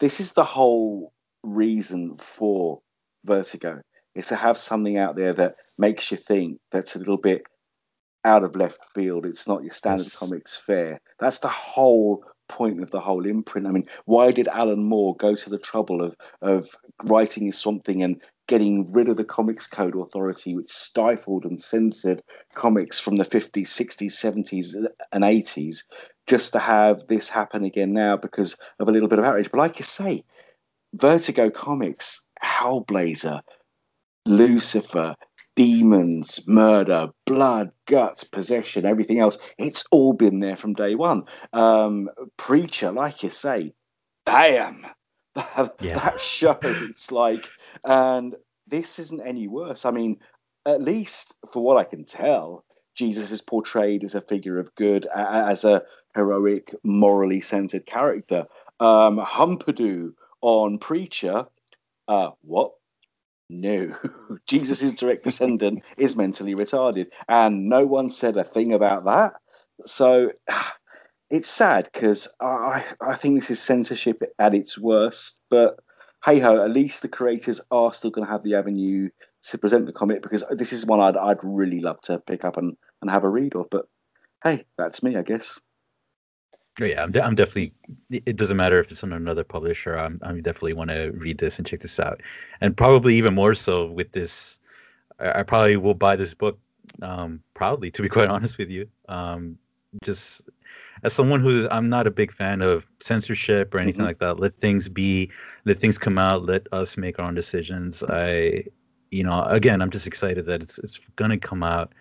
this 0.00 0.20
is 0.20 0.32
the 0.32 0.44
whole 0.44 1.12
reason 1.42 2.16
for 2.18 2.80
Vertigo 3.24 3.80
is 4.14 4.28
to 4.28 4.36
have 4.36 4.58
something 4.58 4.98
out 4.98 5.16
there 5.16 5.32
that 5.32 5.56
makes 5.78 6.10
you 6.10 6.16
think 6.16 6.58
that's 6.70 6.94
a 6.94 6.98
little 6.98 7.16
bit 7.16 7.42
out 8.24 8.44
of 8.44 8.56
left 8.56 8.84
field. 8.94 9.26
It's 9.26 9.48
not 9.48 9.62
your 9.62 9.72
standard 9.72 10.04
yes. 10.04 10.18
comics 10.18 10.56
fare. 10.56 11.00
That's 11.18 11.38
the 11.38 11.48
whole 11.48 12.24
point 12.48 12.82
of 12.82 12.90
the 12.90 13.00
whole 13.00 13.26
imprint. 13.26 13.66
I 13.66 13.70
mean, 13.70 13.88
why 14.04 14.30
did 14.30 14.48
Alan 14.48 14.84
Moore 14.84 15.16
go 15.16 15.34
to 15.34 15.50
the 15.50 15.58
trouble 15.58 16.04
of 16.04 16.16
of 16.42 16.68
writing 17.04 17.50
something 17.52 18.02
and 18.02 18.20
getting 18.48 18.90
rid 18.92 19.08
of 19.08 19.16
the 19.16 19.24
Comics 19.24 19.66
Code 19.66 19.96
Authority, 19.96 20.54
which 20.54 20.70
stifled 20.70 21.44
and 21.44 21.60
censored 21.60 22.22
comics 22.54 22.98
from 22.98 23.16
the 23.16 23.24
50s, 23.24 23.68
60s, 23.68 24.12
70s, 24.12 24.74
and 25.12 25.24
80s, 25.24 25.84
just 26.26 26.52
to 26.52 26.58
have 26.58 27.06
this 27.08 27.28
happen 27.28 27.64
again 27.64 27.92
now 27.92 28.16
because 28.16 28.56
of 28.78 28.88
a 28.88 28.92
little 28.92 29.08
bit 29.08 29.18
of 29.18 29.24
outrage. 29.24 29.50
But 29.50 29.58
like 29.58 29.78
you 29.78 29.84
say, 29.84 30.24
Vertigo 30.94 31.50
Comics, 31.50 32.26
Hellblazer, 32.42 33.40
Lucifer, 34.26 35.14
demons, 35.56 36.40
murder, 36.46 37.08
blood, 37.26 37.70
guts, 37.86 38.24
possession, 38.24 38.86
everything 38.86 39.20
else. 39.20 39.38
It's 39.58 39.84
all 39.90 40.12
been 40.12 40.40
there 40.40 40.56
from 40.56 40.74
day 40.74 40.94
one. 40.94 41.24
Um, 41.52 42.08
Preacher, 42.36 42.92
like 42.92 43.22
you 43.22 43.30
say, 43.30 43.72
damn. 44.26 44.86
That, 45.34 45.76
yeah. 45.80 45.98
that 45.98 46.20
show, 46.20 46.58
it's 46.62 47.10
like, 47.10 47.46
and 47.84 48.34
this 48.66 48.98
isn't 48.98 49.26
any 49.26 49.48
worse. 49.48 49.84
I 49.84 49.90
mean, 49.90 50.18
at 50.66 50.82
least 50.82 51.34
for 51.52 51.62
what 51.62 51.76
I 51.76 51.84
can 51.84 52.04
tell, 52.04 52.64
Jesus 52.94 53.30
is 53.30 53.40
portrayed 53.40 54.04
as 54.04 54.14
a 54.14 54.20
figure 54.20 54.58
of 54.58 54.74
good, 54.74 55.06
as 55.14 55.64
a 55.64 55.82
heroic, 56.14 56.74
morally 56.82 57.40
centered 57.40 57.86
character. 57.86 58.46
Um, 58.80 59.18
Humperdoo 59.18 60.12
on 60.40 60.78
Preacher, 60.78 61.46
uh, 62.08 62.30
what? 62.42 62.72
No, 63.48 63.94
Jesus' 64.46 64.92
direct 64.94 65.24
descendant 65.24 65.82
is 65.96 66.16
mentally 66.16 66.54
retarded, 66.54 67.06
and 67.28 67.68
no 67.68 67.86
one 67.86 68.10
said 68.10 68.36
a 68.36 68.44
thing 68.44 68.72
about 68.72 69.04
that. 69.04 69.34
So 69.86 70.32
it's 71.30 71.48
sad 71.48 71.88
because 71.92 72.28
I 72.40 72.84
I 73.00 73.14
think 73.14 73.40
this 73.40 73.50
is 73.50 73.60
censorship 73.60 74.22
at 74.38 74.54
its 74.54 74.78
worst. 74.78 75.40
But 75.50 75.78
hey 76.24 76.38
ho, 76.38 76.64
at 76.64 76.70
least 76.70 77.02
the 77.02 77.08
creators 77.08 77.60
are 77.70 77.92
still 77.92 78.10
going 78.10 78.26
to 78.26 78.32
have 78.32 78.42
the 78.42 78.54
avenue 78.54 79.08
to 79.42 79.58
present 79.58 79.86
the 79.86 79.92
comic 79.92 80.22
because 80.22 80.44
this 80.50 80.72
is 80.72 80.86
one 80.86 81.00
I'd 81.00 81.16
I'd 81.16 81.42
really 81.42 81.80
love 81.80 82.00
to 82.02 82.18
pick 82.18 82.44
up 82.44 82.56
and 82.56 82.76
and 83.00 83.10
have 83.10 83.24
a 83.24 83.28
read 83.28 83.56
of. 83.56 83.68
But 83.70 83.86
hey, 84.42 84.64
that's 84.78 85.02
me, 85.02 85.16
I 85.16 85.22
guess. 85.22 85.58
Oh, 86.80 86.86
yeah, 86.86 87.02
I'm, 87.02 87.12
de- 87.12 87.22
I'm 87.22 87.34
definitely. 87.34 87.74
It 88.10 88.36
doesn't 88.36 88.56
matter 88.56 88.78
if 88.78 88.90
it's 88.90 89.04
on 89.04 89.12
another 89.12 89.44
publisher. 89.44 89.96
I'm 89.98 90.18
I 90.22 90.32
definitely 90.32 90.72
want 90.74 90.90
to 90.90 91.10
read 91.10 91.38
this 91.38 91.58
and 91.58 91.66
check 91.66 91.80
this 91.80 92.00
out, 92.00 92.22
and 92.60 92.76
probably 92.76 93.16
even 93.16 93.34
more 93.34 93.54
so 93.54 93.86
with 93.86 94.12
this. 94.12 94.58
I, 95.18 95.40
I 95.40 95.42
probably 95.42 95.76
will 95.76 95.94
buy 95.94 96.16
this 96.16 96.34
book. 96.34 96.58
Um, 97.00 97.42
proudly, 97.54 97.90
to 97.90 98.02
be 98.02 98.08
quite 98.08 98.28
honest 98.28 98.58
with 98.58 98.70
you. 98.70 98.88
Um, 99.08 99.58
just 100.02 100.42
as 101.02 101.12
someone 101.12 101.40
who's 101.40 101.66
I'm 101.70 101.88
not 101.88 102.06
a 102.06 102.10
big 102.10 102.32
fan 102.32 102.62
of 102.62 102.86
censorship 103.00 103.74
or 103.74 103.78
anything 103.78 104.00
mm-hmm. 104.00 104.08
like 104.08 104.18
that. 104.18 104.40
Let 104.40 104.54
things 104.54 104.88
be. 104.88 105.30
Let 105.64 105.78
things 105.78 105.98
come 105.98 106.18
out. 106.18 106.44
Let 106.44 106.66
us 106.72 106.96
make 106.96 107.18
our 107.18 107.26
own 107.26 107.34
decisions. 107.34 108.02
I, 108.08 108.64
you 109.10 109.24
know, 109.24 109.44
again, 109.44 109.82
I'm 109.82 109.90
just 109.90 110.06
excited 110.06 110.46
that 110.46 110.62
it's 110.62 110.78
it's 110.78 110.98
gonna 111.16 111.38
come 111.38 111.62
out, 111.62 111.92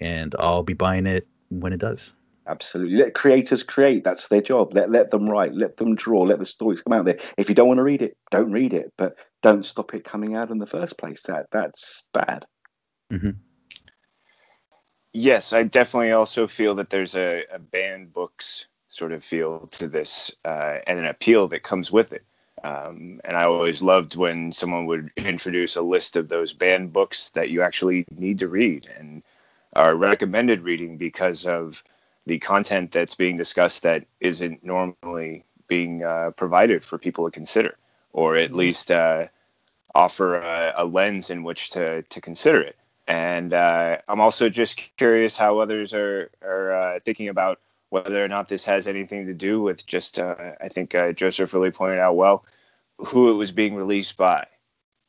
and 0.00 0.34
I'll 0.38 0.62
be 0.62 0.74
buying 0.74 1.06
it 1.06 1.26
when 1.50 1.72
it 1.72 1.80
does. 1.80 2.14
Absolutely. 2.46 2.96
Let 2.96 3.14
creators 3.14 3.62
create. 3.62 4.04
That's 4.04 4.28
their 4.28 4.40
job. 4.40 4.74
Let 4.74 4.90
let 4.90 5.10
them 5.10 5.26
write. 5.26 5.54
Let 5.54 5.76
them 5.76 5.94
draw. 5.94 6.22
Let 6.22 6.38
the 6.38 6.46
stories 6.46 6.80
come 6.80 6.94
out 6.94 7.04
there. 7.04 7.18
If 7.36 7.48
you 7.48 7.54
don't 7.54 7.68
want 7.68 7.78
to 7.78 7.84
read 7.84 8.02
it, 8.02 8.16
don't 8.30 8.52
read 8.52 8.72
it. 8.72 8.92
But 8.96 9.18
don't 9.42 9.64
stop 9.64 9.94
it 9.94 10.04
coming 10.04 10.34
out 10.34 10.50
in 10.50 10.58
the 10.58 10.66
first 10.66 10.96
place. 10.96 11.22
That 11.22 11.46
that's 11.52 12.08
bad. 12.14 12.46
Mm-hmm. 13.12 13.30
Yes, 15.12 15.52
I 15.52 15.62
definitely 15.62 16.12
also 16.12 16.46
feel 16.46 16.74
that 16.76 16.90
there's 16.90 17.16
a, 17.16 17.44
a 17.52 17.58
banned 17.58 18.12
books 18.12 18.66
sort 18.88 19.12
of 19.12 19.24
feel 19.24 19.66
to 19.72 19.88
this 19.88 20.30
uh, 20.44 20.78
and 20.86 20.98
an 20.98 21.06
appeal 21.06 21.48
that 21.48 21.62
comes 21.62 21.90
with 21.90 22.12
it. 22.12 22.24
Um, 22.64 23.20
and 23.24 23.36
I 23.36 23.44
always 23.44 23.82
loved 23.82 24.16
when 24.16 24.52
someone 24.52 24.86
would 24.86 25.10
introduce 25.16 25.76
a 25.76 25.82
list 25.82 26.16
of 26.16 26.28
those 26.28 26.52
banned 26.52 26.92
books 26.92 27.30
that 27.30 27.50
you 27.50 27.62
actually 27.62 28.04
need 28.16 28.38
to 28.40 28.48
read 28.48 28.88
and 28.98 29.24
are 29.74 29.94
recommended 29.94 30.62
reading 30.62 30.96
because 30.96 31.46
of 31.46 31.82
the 32.26 32.38
content 32.38 32.92
that's 32.92 33.14
being 33.14 33.36
discussed 33.36 33.82
that 33.82 34.04
isn't 34.20 34.64
normally 34.64 35.44
being 35.66 36.02
uh, 36.02 36.30
provided 36.36 36.84
for 36.84 36.98
people 36.98 37.24
to 37.24 37.30
consider, 37.30 37.76
or 38.12 38.36
at 38.36 38.48
mm-hmm. 38.48 38.58
least 38.58 38.90
uh, 38.90 39.26
offer 39.94 40.36
a, 40.36 40.74
a, 40.76 40.84
lens 40.84 41.30
in 41.30 41.42
which 41.42 41.70
to 41.70 42.02
to 42.02 42.20
consider 42.20 42.60
it. 42.60 42.76
And 43.08 43.52
uh, 43.54 43.98
I'm 44.08 44.20
also 44.20 44.48
just 44.48 44.80
curious 44.96 45.36
how 45.36 45.58
others 45.58 45.94
are 45.94 46.30
are 46.42 46.72
uh, 46.72 47.00
thinking 47.04 47.28
about 47.28 47.60
whether 47.90 48.24
or 48.24 48.28
not 48.28 48.48
this 48.48 48.66
has 48.66 48.86
anything 48.86 49.26
to 49.26 49.34
do 49.34 49.60
with 49.62 49.86
just 49.86 50.18
uh, 50.18 50.52
I 50.60 50.68
think 50.68 50.94
uh, 50.94 51.12
Joseph 51.12 51.54
really 51.54 51.70
pointed 51.70 51.98
out 51.98 52.16
well 52.16 52.44
who 52.98 53.30
it 53.30 53.34
was 53.34 53.50
being 53.52 53.74
released 53.74 54.16
by, 54.16 54.46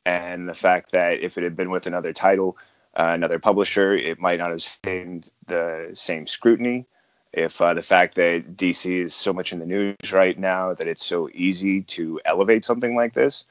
and 0.06 0.48
the 0.48 0.54
fact 0.54 0.92
that 0.92 1.20
if 1.20 1.36
it 1.38 1.44
had 1.44 1.56
been 1.56 1.70
with 1.70 1.86
another 1.86 2.12
title. 2.12 2.56
another 2.94 3.38
publisher, 3.38 3.94
it 3.94 4.18
might 4.18 4.38
not 4.38 4.50
have 4.50 4.66
gained 4.82 5.30
the 5.46 5.90
same 5.94 6.26
scrutiny 6.26 6.86
if 7.32 7.60
uh, 7.60 7.74
the 7.74 7.82
fact 7.82 8.14
that 8.16 8.56
DC 8.56 9.02
is 9.02 9.14
so 9.14 9.32
much 9.32 9.52
in 9.52 9.60
the 9.60 9.66
news 9.66 10.12
right 10.12 10.38
now 10.38 10.74
that 10.74 10.88
it's 10.88 11.04
so 11.04 11.28
easy 11.32 11.82
to 11.82 12.20
elevate 12.24 12.64
something 12.64 12.96
like 12.96 13.14
this, 13.14 13.44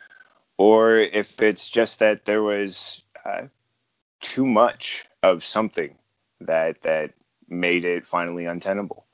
or 0.58 0.97
if 0.97 1.41
it's 1.41 1.70
just 1.70 2.00
that 2.00 2.26
there 2.26 2.43
was 2.43 3.04
uh, 3.26 3.43
too 4.20 4.45
much 4.45 5.05
of 5.24 5.43
something 5.43 5.95
that 6.41 6.82
that 6.82 7.11
made 7.49 7.86
it 7.86 8.05
finally 8.05 8.45
untenable. 8.45 9.05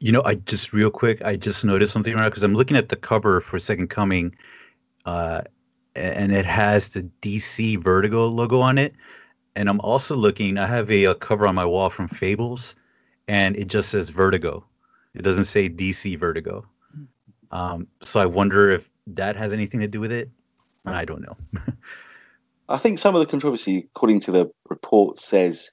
You 0.00 0.12
know, 0.12 0.22
I 0.24 0.34
just 0.34 0.72
real 0.72 0.90
quick, 0.90 1.22
I 1.22 1.36
just 1.36 1.64
noticed 1.64 1.92
something 1.92 2.14
right 2.14 2.28
because 2.28 2.42
I'm 2.42 2.54
looking 2.54 2.76
at 2.76 2.88
the 2.88 2.96
cover 2.96 3.40
for 3.40 3.58
Second 3.58 3.88
Coming, 3.88 4.34
uh, 5.06 5.42
and 5.94 6.32
it 6.32 6.44
has 6.44 6.90
the 6.90 7.08
DC 7.22 7.82
Vertigo 7.82 8.26
logo 8.26 8.60
on 8.60 8.76
it, 8.76 8.94
and 9.54 9.68
I'm 9.68 9.80
also 9.80 10.16
looking. 10.16 10.58
I 10.58 10.66
have 10.66 10.90
a, 10.90 11.04
a 11.04 11.14
cover 11.14 11.46
on 11.46 11.54
my 11.54 11.64
wall 11.64 11.90
from 11.90 12.08
Fables 12.08 12.76
and 13.28 13.56
it 13.56 13.68
just 13.68 13.90
says 13.90 14.10
Vertigo. 14.10 14.64
It 15.14 15.22
doesn't 15.22 15.44
say 15.44 15.68
DC 15.68 16.18
Vertigo. 16.18 16.66
Um, 17.50 17.86
so 18.00 18.20
I 18.20 18.26
wonder 18.26 18.70
if 18.70 18.90
that 19.06 19.36
has 19.36 19.52
anything 19.52 19.80
to 19.80 19.88
do 19.88 20.00
with 20.00 20.12
it. 20.12 20.28
I 20.86 21.04
don't 21.04 21.22
know. 21.22 21.36
I 22.68 22.78
think 22.78 22.98
some 22.98 23.14
of 23.14 23.20
the 23.20 23.30
controversy, 23.30 23.88
according 23.94 24.20
to 24.20 24.32
the 24.32 24.50
report, 24.68 25.18
says 25.18 25.70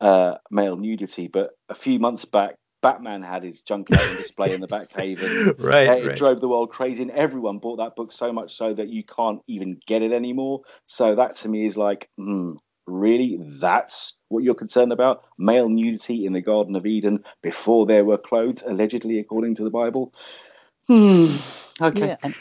uh, 0.00 0.34
male 0.50 0.76
nudity, 0.76 1.28
but 1.28 1.50
a 1.68 1.74
few 1.74 1.98
months 1.98 2.24
back, 2.24 2.56
Batman 2.82 3.22
had 3.22 3.42
his 3.42 3.62
junk 3.62 3.88
on 3.90 4.16
display 4.16 4.52
in 4.52 4.60
the 4.60 4.68
Batcave, 4.68 5.22
and 5.22 5.58
right, 5.58 5.88
it 5.88 6.06
right. 6.06 6.16
drove 6.16 6.40
the 6.40 6.48
world 6.48 6.70
crazy. 6.70 7.00
And 7.00 7.10
everyone 7.12 7.58
bought 7.58 7.76
that 7.76 7.96
book 7.96 8.12
so 8.12 8.30
much 8.30 8.54
so 8.54 8.74
that 8.74 8.88
you 8.88 9.02
can't 9.04 9.40
even 9.46 9.80
get 9.86 10.02
it 10.02 10.12
anymore. 10.12 10.60
So 10.86 11.14
that 11.14 11.36
to 11.36 11.48
me 11.48 11.66
is 11.66 11.78
like, 11.78 12.10
hmm, 12.18 12.56
Really? 12.86 13.38
That's 13.40 14.18
what 14.28 14.44
you're 14.44 14.54
concerned 14.54 14.92
about? 14.92 15.24
Male 15.38 15.68
nudity 15.68 16.26
in 16.26 16.34
the 16.34 16.42
Garden 16.42 16.76
of 16.76 16.84
Eden 16.84 17.24
before 17.42 17.86
there 17.86 18.04
were 18.04 18.18
clothes, 18.18 18.62
allegedly, 18.66 19.18
according 19.18 19.54
to 19.56 19.64
the 19.64 19.70
Bible? 19.70 20.12
Hmm. 20.86 21.36
Okay. 21.80 22.08
Yeah, 22.08 22.16
and, 22.22 22.34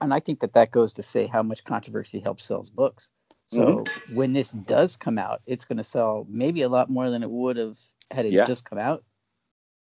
and 0.00 0.14
I 0.14 0.20
think 0.20 0.40
that 0.40 0.54
that 0.54 0.70
goes 0.70 0.92
to 0.94 1.02
say 1.02 1.26
how 1.26 1.42
much 1.42 1.64
controversy 1.64 2.20
helps 2.20 2.44
sells 2.44 2.70
books. 2.70 3.10
So 3.50 3.78
mm-hmm. 3.78 4.14
when 4.14 4.32
this 4.32 4.50
does 4.52 4.96
come 4.96 5.18
out, 5.18 5.42
it's 5.46 5.64
going 5.64 5.78
to 5.78 5.84
sell 5.84 6.24
maybe 6.28 6.62
a 6.62 6.68
lot 6.68 6.88
more 6.88 7.10
than 7.10 7.22
it 7.22 7.30
would 7.30 7.56
have 7.56 7.76
had 8.10 8.26
it 8.26 8.32
yeah. 8.32 8.44
just 8.44 8.64
come 8.64 8.78
out 8.78 9.02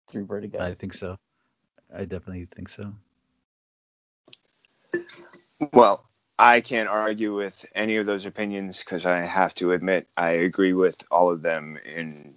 through 0.08 0.26
Vertigo. 0.26 0.62
I 0.62 0.74
think 0.74 0.94
so. 0.94 1.18
I 1.92 2.04
definitely 2.04 2.44
think 2.44 2.68
so. 2.68 2.92
Well, 5.72 6.04
I 6.38 6.60
can't 6.60 6.88
argue 6.88 7.34
with 7.34 7.64
any 7.74 7.96
of 7.96 8.06
those 8.06 8.26
opinions 8.26 8.80
because 8.80 9.06
I 9.06 9.24
have 9.24 9.54
to 9.54 9.72
admit 9.72 10.08
I 10.16 10.30
agree 10.30 10.72
with 10.72 11.02
all 11.10 11.30
of 11.30 11.42
them 11.42 11.78
in, 11.84 12.34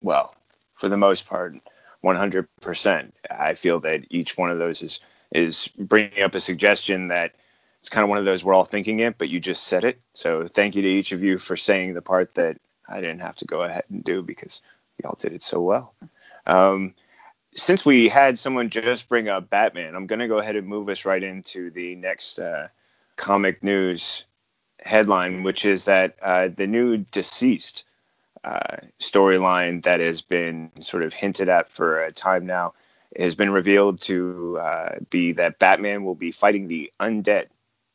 well, 0.00 0.34
for 0.74 0.88
the 0.88 0.96
most 0.96 1.26
part, 1.26 1.54
100%. 2.04 3.12
I 3.30 3.54
feel 3.54 3.80
that 3.80 4.04
each 4.10 4.36
one 4.36 4.50
of 4.50 4.58
those 4.58 4.82
is 4.82 5.00
is 5.34 5.68
bringing 5.78 6.22
up 6.22 6.34
a 6.34 6.40
suggestion 6.40 7.08
that 7.08 7.34
it's 7.82 7.90
kind 7.90 8.02
of 8.02 8.08
one 8.08 8.18
of 8.18 8.24
those 8.24 8.42
we're 8.42 8.54
all 8.54 8.64
thinking 8.64 9.00
it, 9.00 9.18
but 9.18 9.28
you 9.28 9.40
just 9.40 9.64
said 9.64 9.84
it. 9.84 10.00
So 10.14 10.46
thank 10.46 10.74
you 10.74 10.80
to 10.82 10.88
each 10.88 11.12
of 11.12 11.22
you 11.22 11.36
for 11.36 11.56
saying 11.56 11.92
the 11.92 12.02
part 12.02 12.34
that 12.36 12.58
I 12.88 13.00
didn't 13.00 13.20
have 13.20 13.36
to 13.36 13.44
go 13.44 13.62
ahead 13.62 13.84
and 13.90 14.02
do 14.02 14.22
because 14.22 14.62
y'all 15.02 15.18
did 15.18 15.32
it 15.32 15.42
so 15.42 15.60
well. 15.60 15.94
Um, 16.46 16.94
since 17.54 17.84
we 17.84 18.08
had 18.08 18.38
someone 18.38 18.70
just 18.70 19.08
bring 19.08 19.28
up 19.28 19.50
Batman, 19.50 19.94
I'm 19.94 20.06
going 20.06 20.20
to 20.20 20.28
go 20.28 20.38
ahead 20.38 20.56
and 20.56 20.66
move 20.66 20.88
us 20.88 21.04
right 21.04 21.22
into 21.22 21.70
the 21.70 21.96
next. 21.96 22.38
Uh, 22.38 22.68
comic 23.16 23.62
news 23.62 24.24
headline, 24.80 25.42
which 25.42 25.64
is 25.64 25.84
that 25.84 26.16
uh, 26.22 26.48
the 26.56 26.66
new 26.66 26.96
deceased 26.96 27.84
uh, 28.44 28.76
storyline 28.98 29.82
that 29.84 30.00
has 30.00 30.20
been 30.20 30.70
sort 30.80 31.04
of 31.04 31.12
hinted 31.12 31.48
at 31.48 31.70
for 31.70 32.02
a 32.02 32.10
time 32.10 32.44
now 32.44 32.72
has 33.16 33.34
been 33.34 33.50
revealed 33.50 34.00
to 34.00 34.58
uh, 34.58 34.96
be 35.10 35.32
that 35.32 35.58
Batman 35.58 36.02
will 36.02 36.14
be 36.14 36.32
fighting 36.32 36.66
the 36.66 36.90
undead 36.98 37.46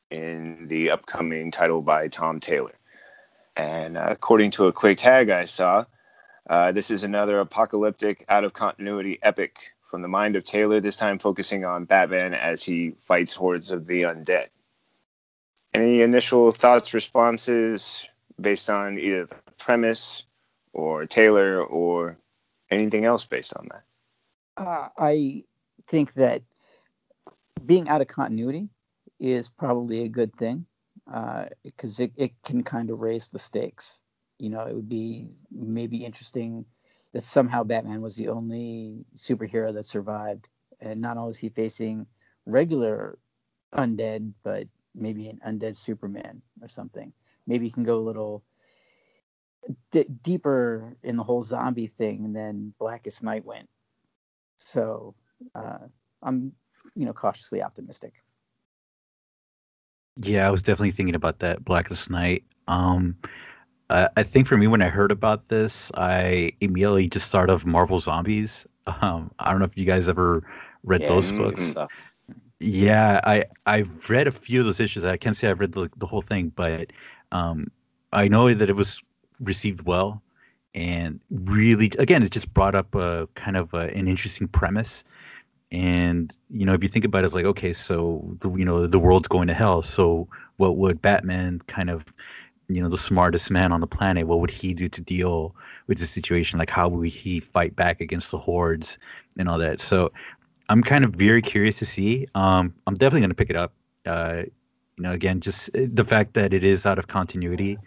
in 0.10 0.68
the 0.68 0.92
upcoming 0.92 1.52
title 1.52 1.82
by 1.82 2.08
Tom 2.08 2.40
Taylor. 2.40 2.74
And 3.56 3.98
uh, 3.98 4.08
according 4.10 4.52
to 4.52 4.68
a 4.68 4.74
quick 4.74 4.98
tag 4.98 5.30
I 5.30 5.46
saw, 5.46 5.86
uh, 6.50 6.72
this 6.72 6.92
is 6.92 7.04
another 7.04 7.40
apocalyptic, 7.40 8.26
out 8.30 8.44
of 8.44 8.54
continuity 8.54 9.20
epic 9.22 9.72
from 9.90 10.02
the 10.02 10.08
mind 10.08 10.36
of 10.36 10.44
Taylor, 10.44 10.80
this 10.80 10.98
time 10.98 11.18
focusing 11.18 11.66
on 11.66 11.86
Batman 11.86 12.34
as 12.34 12.64
he 12.64 12.94
fights 13.02 13.34
hordes 13.34 13.72
of 13.72 13.88
the 13.88 14.04
undead. 14.04 14.48
Any 15.74 16.02
initial 16.02 16.52
thoughts, 16.52 16.94
responses 16.94 18.08
based 18.40 18.70
on 18.70 18.98
either 19.00 19.26
the 19.26 19.52
premise 19.58 20.24
or 20.74 21.06
Taylor 21.06 21.64
or 21.64 22.18
anything 22.70 23.06
else 23.06 23.26
based 23.26 23.54
on 23.56 23.70
that? 23.72 23.84
Uh, 24.64 24.90
I 24.98 25.44
think 25.88 26.14
that 26.14 26.44
being 27.66 27.90
out 27.90 28.02
of 28.02 28.08
continuity 28.08 28.70
is 29.20 29.50
probably 29.50 30.04
a 30.04 30.10
good 30.10 30.36
thing 30.36 30.66
because 31.64 32.00
uh, 32.00 32.04
it, 32.04 32.12
it 32.18 32.32
can 32.44 32.64
kind 32.64 32.90
of 32.90 33.00
raise 33.00 33.30
the 33.30 33.40
stakes. 33.40 34.02
You 34.40 34.50
know, 34.50 34.62
it 34.62 34.76
would 34.76 34.90
be 34.90 35.30
maybe 35.52 36.06
interesting 36.06 36.66
that 37.14 37.24
somehow 37.24 37.64
Batman 37.64 38.02
was 38.02 38.16
the 38.16 38.30
only 38.30 39.06
superhero 39.16 39.74
that 39.74 39.86
survived, 39.86 40.48
and 40.82 41.02
not 41.02 41.18
only 41.18 41.32
is 41.32 41.38
he 41.38 41.50
facing 41.50 42.06
regular 42.46 43.18
undead, 43.74 44.34
but 44.44 44.68
maybe 44.96 45.30
an 45.30 45.40
undead 45.48 45.76
Superman 45.76 46.42
or 46.62 46.68
something. 46.68 47.14
Maybe 47.48 47.66
he 47.66 47.72
can 47.72 47.84
go 47.84 47.98
a 48.00 48.08
little 48.08 48.44
d- 49.92 50.08
deeper 50.24 50.98
in 51.04 51.18
the 51.18 51.24
whole 51.24 51.42
zombie 51.42 51.88
thing 51.88 52.34
than 52.34 52.74
Blackest 52.80 53.24
Night 53.24 53.46
went. 53.46 53.70
So 54.58 55.16
uh, 55.56 55.80
I'm, 56.24 56.54
you 56.96 57.06
know, 57.06 57.14
cautiously 57.14 57.62
optimistic. 57.64 58.14
Yeah, 60.22 60.48
I 60.48 60.52
was 60.52 60.62
definitely 60.62 60.92
thinking 60.92 61.16
about 61.16 61.40
that 61.40 61.64
Blackest 61.64 62.10
Night. 62.10 62.44
Um, 62.68 63.16
uh, 63.90 64.10
I 64.18 64.24
think 64.24 64.48
for 64.48 64.58
me, 64.58 64.68
when 64.68 64.82
I 64.82 64.90
heard 64.90 65.12
about 65.12 65.48
this, 65.48 65.92
I 65.96 66.52
immediately 66.60 67.08
just 67.08 67.32
thought 67.32 67.50
of 67.50 67.66
Marvel 67.66 68.00
Zombies. 68.00 68.68
Um, 69.02 69.32
I 69.40 69.52
don't 69.52 69.60
know 69.60 69.66
if 69.66 69.78
you 69.78 69.84
guys 69.84 70.08
ever 70.08 70.44
read 70.86 71.02
yeah, 71.02 71.08
those 71.08 71.34
books. 71.34 71.76
Yeah, 72.62 73.20
I 73.26 73.44
I've 73.66 74.10
read 74.10 74.28
a 74.28 74.32
few 74.32 74.62
of 74.62 74.66
those 74.66 74.80
issues. 74.80 75.04
I 75.04 75.18
can't 75.18 75.36
say 75.36 75.50
I've 75.50 75.60
read 75.60 75.74
the, 75.74 75.90
the 75.98 76.06
whole 76.06 76.22
thing, 76.22 76.54
but 76.56 76.94
um, 77.34 77.70
I 78.14 78.30
know 78.30 78.54
that 78.54 78.70
it 78.70 78.78
was 78.78 79.04
received 79.42 79.86
well, 79.86 80.22
and 80.74 81.20
really, 81.30 81.92
again, 82.00 82.24
it 82.24 82.32
just 82.32 82.54
brought 82.54 82.76
up 82.76 82.96
a 82.96 83.28
kind 83.36 83.58
of 83.58 83.74
a, 83.74 83.90
an 83.94 84.08
interesting 84.08 84.48
premise 84.48 85.04
and 85.72 86.32
you 86.50 86.66
know 86.66 86.74
if 86.74 86.82
you 86.82 86.88
think 86.88 87.04
about 87.04 87.24
it 87.24 87.26
it's 87.26 87.36
like 87.36 87.46
okay 87.46 87.74
so 87.74 88.38
the, 88.40 88.50
you 88.52 88.64
know 88.64 88.88
the 88.88 89.00
world's 89.00 89.28
going 89.28 89.48
to 89.48 89.54
hell. 89.54 89.82
So 89.82 90.28
what 90.58 90.78
would 90.78 91.02
batman 91.02 91.60
kind 91.68 91.90
of 91.90 92.06
you 92.70 92.82
know 92.82 92.90
the 92.90 92.98
smartest 92.98 93.52
man 93.52 93.72
on 93.72 93.82
the 93.82 93.88
planet 93.88 94.28
what 94.28 94.40
would 94.40 94.52
he 94.52 94.74
do 94.74 94.88
to 94.88 95.02
deal 95.02 95.56
with 95.88 96.00
the 96.00 96.06
situation? 96.06 96.60
Like 96.60 96.70
how 96.70 96.88
would 96.90 97.10
he 97.10 97.40
fight 97.40 97.76
back 97.76 98.02
against 98.02 98.32
the 98.32 98.38
hordes 98.38 98.98
and 99.38 99.50
all 99.50 99.58
that? 99.60 99.80
So 99.80 100.12
i'm 100.70 100.84
kind 100.84 101.04
of 101.04 101.12
very 101.12 101.42
curious 101.42 101.80
to 101.80 101.86
see. 101.86 102.28
Um 102.36 102.74
i'm 102.88 102.96
definitely 102.96 103.22
going 103.22 103.30
to 103.32 103.36
pick 103.36 103.50
it 103.50 103.58
up. 103.58 103.74
Uh 104.06 104.44
you 104.98 105.04
know 105.04 105.12
again 105.12 105.42
just 105.42 105.70
uh, 105.76 105.82
the 105.94 106.04
fact 106.04 106.34
that 106.34 106.54
it 106.54 106.64
is 106.64 106.86
out 106.86 106.98
of 106.98 107.08
continuity 107.08 107.78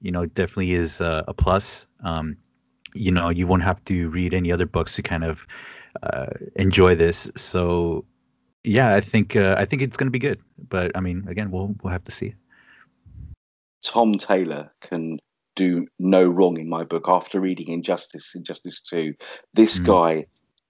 you 0.00 0.12
know 0.12 0.26
definitely 0.26 0.74
is 0.74 1.00
uh, 1.00 1.24
a 1.26 1.34
plus. 1.34 1.88
Um 2.04 2.36
you 2.94 3.10
know 3.10 3.28
you 3.28 3.48
won't 3.48 3.64
have 3.64 3.84
to 3.86 4.08
read 4.10 4.32
any 4.32 4.52
other 4.52 4.66
books 4.66 4.94
to 4.94 5.02
kind 5.02 5.24
of 5.24 5.48
uh, 6.02 6.26
enjoy 6.56 6.94
this. 6.94 7.30
So 7.36 8.04
yeah, 8.64 8.94
I 8.94 9.00
think 9.00 9.36
uh, 9.36 9.54
I 9.58 9.64
think 9.64 9.82
it's 9.82 9.96
going 9.96 10.06
to 10.06 10.12
be 10.12 10.18
good. 10.18 10.40
But 10.68 10.92
I 10.94 11.00
mean, 11.00 11.24
again, 11.28 11.50
we'll 11.50 11.74
we'll 11.82 11.92
have 11.92 12.04
to 12.04 12.12
see. 12.12 12.34
Tom 13.84 14.14
Taylor 14.14 14.72
can 14.80 15.18
do 15.56 15.86
no 15.98 16.24
wrong 16.24 16.58
in 16.58 16.68
my 16.68 16.82
book 16.84 17.04
after 17.06 17.40
reading 17.40 17.68
Injustice, 17.68 18.34
Injustice 18.34 18.80
Two. 18.80 19.14
This 19.52 19.78
mm. 19.78 19.86
guy 19.86 20.26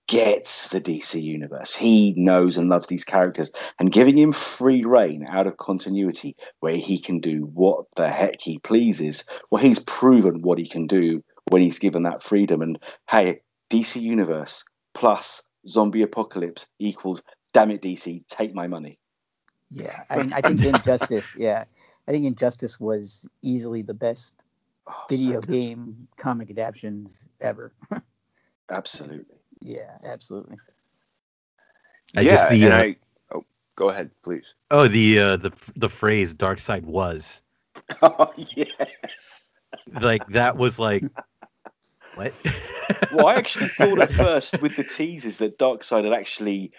gets 0.06 0.68
the 0.68 0.80
DC 0.80 1.22
universe. 1.22 1.74
He 1.74 2.12
knows 2.16 2.56
and 2.56 2.68
loves 2.68 2.88
these 2.88 3.04
characters, 3.04 3.50
and 3.78 3.92
giving 3.92 4.18
him 4.18 4.32
free 4.32 4.84
reign 4.84 5.24
out 5.30 5.46
of 5.46 5.56
continuity, 5.56 6.36
where 6.60 6.76
he 6.76 6.98
can 6.98 7.20
do 7.20 7.50
what 7.54 7.86
the 7.96 8.10
heck 8.10 8.40
he 8.40 8.58
pleases. 8.58 9.24
Well, 9.50 9.62
he's 9.62 9.78
proven 9.78 10.42
what 10.42 10.58
he 10.58 10.68
can 10.68 10.86
do 10.86 11.22
when 11.50 11.62
he's 11.62 11.78
given 11.78 12.02
that 12.02 12.22
freedom. 12.22 12.60
And 12.60 12.78
hey, 13.08 13.40
DC 13.70 14.00
universe, 14.00 14.64
plus 14.95 15.42
zombie 15.66 16.03
apocalypse 16.03 16.66
equals 16.78 17.22
damn 17.53 17.70
it 17.70 17.82
DC, 17.82 18.26
take 18.28 18.55
my 18.55 18.66
money. 18.66 18.99
Yeah, 19.70 20.05
I 20.11 20.16
mean, 20.18 20.32
I 20.32 20.40
think 20.40 20.62
Injustice. 20.62 21.36
Yeah, 21.38 21.64
I 22.07 22.12
think 22.12 22.26
Injustice 22.26 22.78
was 22.78 23.28
easily 23.42 23.82
the 23.82 23.95
best 23.95 24.34
oh, 24.86 25.05
video 25.09 25.40
so 25.40 25.47
game 25.47 26.09
comic 26.16 26.51
adaptations 26.51 27.24
ever. 27.40 27.72
absolutely. 28.70 29.36
Yeah, 29.61 29.97
absolutely. 30.05 30.57
I 32.16 32.20
yeah, 32.20 32.49
the, 32.51 32.64
and 32.64 32.72
uh, 32.72 32.76
I. 32.76 32.97
Oh, 33.34 33.45
go 33.76 33.88
ahead, 33.88 34.11
please. 34.22 34.55
Oh, 34.70 34.86
the 34.86 35.18
uh, 35.18 35.36
the 35.36 35.53
the 35.76 35.88
phrase 35.88 36.34
"Darkseid 36.34 36.84
was." 36.84 37.42
Oh 38.03 38.32
yes. 38.36 39.53
Like 40.01 40.26
that 40.28 40.57
was 40.57 40.78
like 40.78 41.05
what? 42.14 42.32
well, 43.12 43.26
I 43.26 43.35
actually 43.35 43.68
thought 43.68 44.01
at 44.01 44.12
first 44.12 44.61
with 44.61 44.76
the 44.76 44.85
teasers 44.85 45.39
that 45.39 45.59
Darkseid 45.59 46.05
had 46.05 46.12
actually 46.12 46.72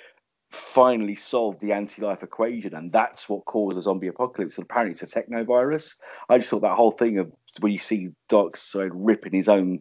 finally 0.52 1.16
solved 1.16 1.60
the 1.60 1.74
anti-life 1.74 2.24
equation, 2.24 2.74
and 2.74 2.92
that's 2.92 3.28
what 3.30 3.46
caused 3.46 3.78
the 3.78 3.82
zombie 3.82 4.08
apocalypse. 4.08 4.58
And 4.58 4.66
apparently, 4.66 4.92
it's 4.92 5.04
a 5.04 5.22
technovirus. 5.22 5.96
I 6.30 6.38
just 6.38 6.50
thought 6.50 6.62
that 6.62 6.76
whole 6.76 6.92
thing 6.92 7.18
of 7.20 7.32
when 7.60 7.72
you 7.72 7.80
see 7.80 8.10
Darkseid 8.30 8.92
ripping 8.94 9.34
his 9.34 9.50
own 9.50 9.80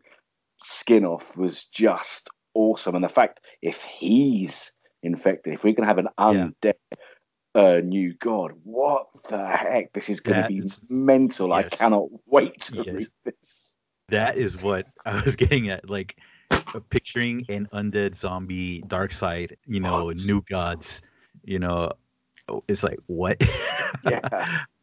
skin 0.63 1.05
off 1.05 1.37
was 1.37 1.65
just 1.65 2.29
awesome. 2.55 2.95
And 2.95 3.05
the 3.05 3.09
fact 3.09 3.41
if 3.63 3.83
he's 3.83 4.73
infected, 5.03 5.55
if 5.55 5.65
we're 5.65 5.75
going 5.75 5.89
to 5.89 5.89
have 5.89 5.99
an 5.99 6.09
undead 6.19 6.75
yeah. 7.55 7.63
uh, 7.63 7.81
new 7.85 8.15
god, 8.19 8.53
what 8.65 9.07
the 9.29 9.47
heck? 9.47 9.93
This 9.93 10.09
is 10.09 10.21
going 10.21 10.43
to 10.43 10.49
be 10.49 10.63
mental. 10.89 11.49
Yes. 11.49 11.69
I 11.73 11.77
cannot 11.77 12.09
wait 12.27 12.61
to 12.63 12.77
yes. 12.77 12.87
read 12.87 13.09
this 13.25 13.64
that 14.09 14.37
is 14.37 14.61
what 14.61 14.87
I 15.07 15.21
was 15.23 15.37
getting 15.37 15.69
at. 15.71 15.89
Like 15.89 16.17
picturing 16.91 17.45
an 17.49 17.69
undead 17.73 18.15
zombie 18.15 18.83
Darkseid, 18.83 19.57
you 19.67 19.81
know, 19.81 20.07
what? 20.07 20.17
new 20.27 20.43
gods, 20.43 21.03
you 21.45 21.59
know, 21.59 21.93
it's 22.69 22.83
like 22.83 22.99
what? 23.07 23.43
yeah. 24.05 24.65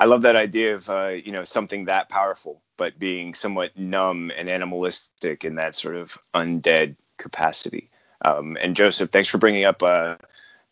I 0.00 0.04
love 0.06 0.22
that 0.22 0.34
idea 0.34 0.74
of 0.74 0.90
uh, 0.90 1.14
you 1.24 1.30
know 1.30 1.44
something 1.44 1.84
that 1.84 2.08
powerful, 2.08 2.60
but 2.76 2.98
being 2.98 3.34
somewhat 3.34 3.76
numb 3.78 4.32
and 4.36 4.48
animalistic 4.50 5.44
in 5.44 5.54
that 5.56 5.76
sort 5.76 5.94
of 5.94 6.18
undead 6.34 6.96
capacity. 7.18 7.88
Um, 8.24 8.56
and 8.60 8.74
Joseph, 8.74 9.10
thanks 9.10 9.28
for 9.28 9.38
bringing 9.38 9.64
up 9.64 9.80
uh, 9.80 10.16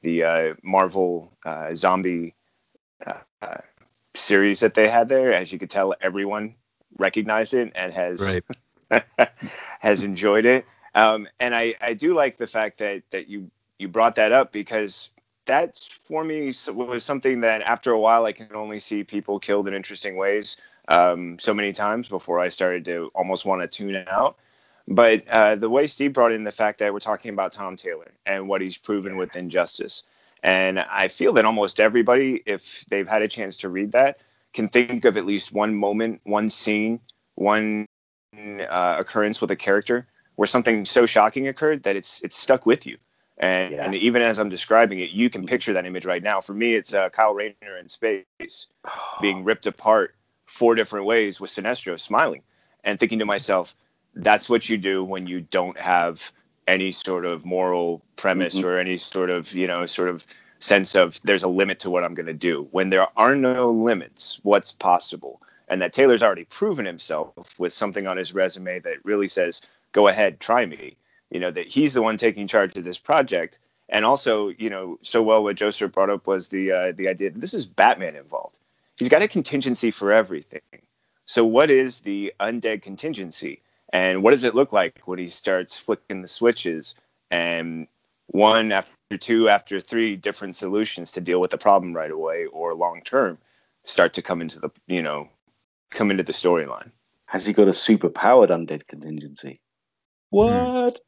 the 0.03 0.25
uh, 0.25 0.55
Marvel 0.65 1.33
uh, 1.45 1.73
zombie 1.77 2.35
uh, 3.07 3.21
uh, 3.41 3.61
series 4.15 4.59
that 4.61 4.75
they 4.75 4.89
had 4.89 5.09
there. 5.09 5.33
As 5.33 5.53
you 5.53 5.61
could 5.61 5.71
tell, 5.71 5.95
everyone 6.01 6.57
recognized 7.01 7.55
it 7.55 7.73
and 7.75 7.93
has 7.93 8.43
right. 8.91 9.31
has 9.81 10.03
enjoyed 10.03 10.47
it. 10.47 10.65
Um, 10.95 11.29
and 11.39 11.55
I, 11.55 11.75
I 11.81 11.95
do 11.95 12.15
like 12.15 12.37
the 12.37 12.47
fact 12.47 12.79
that 12.79 13.03
that 13.11 13.29
you 13.29 13.51
you 13.79 13.89
brought 13.89 14.15
that 14.17 14.33
up 14.33 14.53
because 14.53 15.11
that's 15.47 15.87
for 15.87 16.23
me 16.23 16.53
was 16.69 17.05
something 17.05 17.41
that 17.41 17.63
after 17.63 17.93
a 17.93 17.99
while 17.99 18.25
I 18.27 18.33
can 18.33 18.55
only 18.55 18.79
see 18.79 19.03
people 19.03 19.39
killed 19.41 19.67
in 19.67 19.75
interesting 19.75 20.17
ways 20.17 20.57
um, 20.89 21.39
so 21.39 21.55
many 21.55 21.73
times 21.73 22.09
before 22.09 22.41
I 22.41 22.49
started 22.49 22.85
to 22.87 23.11
almost 23.15 23.47
want 23.47 23.63
to 23.63 23.69
tune 23.69 24.05
out. 24.09 24.37
But 24.89 25.27
uh, 25.29 25.55
the 25.55 25.71
way 25.71 25.87
Steve 25.87 26.13
brought 26.13 26.33
in 26.33 26.45
the 26.45 26.53
fact 26.53 26.81
that 26.81 26.93
we're 26.93 26.99
talking 26.99 27.33
about 27.33 27.53
Tom 27.53 27.77
Taylor 27.77 28.13
and 28.27 28.49
what 28.49 28.61
he's 28.61 28.77
proven 28.77 29.17
with 29.17 29.37
Injustice, 29.37 30.03
and 30.43 30.81
I 30.81 31.09
feel 31.09 31.33
that 31.35 31.45
almost 31.45 31.81
everybody, 31.81 32.43
if 32.47 32.85
they've 32.89 33.09
had 33.09 33.23
a 33.23 33.29
chance 33.29 33.57
to 33.59 33.69
read 33.69 33.93
that, 33.93 34.19
can 34.53 34.69
think 34.69 35.05
of 35.05 35.17
at 35.17 35.25
least 35.25 35.53
one 35.53 35.75
moment, 35.75 36.21
one 36.25 36.49
scene, 36.49 37.01
one 37.35 37.87
uh, 38.37 38.97
occurrence 38.99 39.41
with 39.41 39.51
a 39.51 39.57
character 39.57 40.07
where 40.37 40.47
something 40.47 40.85
so 40.85 41.07
shocking 41.07 41.49
occurred 41.49 41.83
that 41.83 41.97
it's 41.97 42.21
it's 42.23 42.37
stuck 42.37 42.67
with 42.67 42.87
you. 42.87 42.97
And, 43.39 43.73
yeah. 43.73 43.85
and 43.85 43.95
even 43.95 44.21
as 44.21 44.39
I'm 44.39 44.51
describing 44.51 45.01
it, 45.01 45.11
you 45.11 45.31
can 45.31 45.47
picture 45.47 45.73
that 45.73 45.87
image 45.87 46.05
right 46.05 46.23
now. 46.23 46.43
For 46.43 46.53
me, 46.53 46.75
it's 46.75 46.93
uh, 46.93 47.09
Kyle 47.09 47.33
Rayner 47.33 47.79
in 47.81 47.89
space 47.89 48.25
being 49.23 49.45
ripped 49.45 49.67
apart 49.67 50.15
four 50.45 50.75
different 50.75 51.07
ways 51.07 51.41
with 51.41 51.51
Sinestro 51.51 51.99
smiling 51.99 52.43
and 52.85 52.99
thinking 52.99 53.19
to 53.19 53.25
myself, 53.25 53.75
that's 54.15 54.51
what 54.51 54.69
you 54.69 54.77
do 54.77 55.05
when 55.05 55.27
you 55.27 55.41
don't 55.41 55.79
have 55.79 56.33
any 56.67 56.91
sort 56.91 57.25
of 57.25 57.45
moral 57.45 58.03
premise 58.17 58.57
mm-hmm. 58.57 58.67
or 58.67 58.79
any 58.79 58.97
sort 58.97 59.31
of, 59.31 59.53
you 59.55 59.67
know, 59.67 59.87
sort 59.87 60.09
of 60.09 60.27
sense 60.61 60.95
of 60.95 61.21
there's 61.25 61.43
a 61.43 61.49
limit 61.49 61.79
to 61.81 61.91
what 61.91 62.05
I'm 62.05 62.15
going 62.15 62.27
to 62.27 62.33
do. 62.33 62.69
When 62.71 62.91
there 62.91 63.07
are 63.17 63.35
no 63.35 63.71
limits, 63.71 64.39
what's 64.43 64.73
possible? 64.73 65.43
And 65.69 65.81
that 65.83 65.93
Taylor's 65.93 66.23
already 66.23 66.45
proven 66.45 66.85
himself 66.85 67.59
with 67.59 67.73
something 67.73 68.07
on 68.07 68.17
his 68.17 68.35
resume 68.35 68.79
that 68.81 69.05
really 69.05 69.29
says, 69.29 69.63
go 69.93 70.09
ahead, 70.09 70.41
try 70.41 70.67
me. 70.67 70.97
You 71.31 71.41
know, 71.41 71.51
that 71.51 71.67
he's 71.67 71.95
the 71.95 72.03
one 72.03 72.17
taking 72.17 72.47
charge 72.47 72.77
of 72.77 72.85
this 72.85 72.99
project. 72.99 73.59
And 73.89 74.05
also, 74.05 74.49
you 74.49 74.71
know, 74.71 74.99
so 75.03 75.23
well 75.23 75.43
what 75.43 75.57
Joseph 75.57 75.93
brought 75.93 76.11
up 76.11 76.27
was 76.27 76.49
the 76.49 76.71
uh, 76.73 76.93
the 76.97 77.09
idea 77.09 77.31
that 77.31 77.41
this 77.41 77.55
is 77.55 77.67
Batman 77.67 78.17
involved. 78.17 78.59
He's 78.99 79.09
got 79.09 79.23
a 79.23 79.29
contingency 79.29 79.91
for 79.91 80.13
everything. 80.13 80.61
So 81.25 81.45
what 81.45 81.71
is 81.71 82.01
the 82.01 82.33
undead 82.41 82.83
contingency? 82.83 83.63
And 83.93 84.23
what 84.23 84.33
does 84.33 84.45
it 84.45 84.55
look 84.55 84.73
like 84.73 85.01
when 85.05 85.19
he 85.19 85.29
starts 85.29 85.77
flicking 85.77 86.23
the 86.23 86.29
switches 86.29 86.95
and 87.31 87.87
one 88.27 88.73
after 88.73 88.93
two 89.19 89.49
after 89.49 89.81
three 89.81 90.17
different 90.17 90.57
solutions 90.57 91.13
to 91.13 91.21
deal 91.21 91.41
with 91.41 91.51
the 91.51 91.59
problem 91.59 91.95
right 91.95 92.11
away 92.11 92.47
or 92.47 92.75
long 92.75 93.03
term 93.05 93.39
start 93.85 94.13
to 94.15 94.23
come 94.23 94.41
into 94.41 94.61
the 94.61 94.71
you 94.87 95.03
know 95.03 95.29
come 95.91 96.11
into 96.11 96.23
the 96.23 96.33
storyline. 96.33 96.91
Has 97.27 97.47
he 97.47 97.53
got 97.53 97.69
a 97.69 97.75
super 97.75 98.09
powered 98.09 98.51
undead 98.51 98.87
contingency? 98.87 99.61
What? 100.31 101.01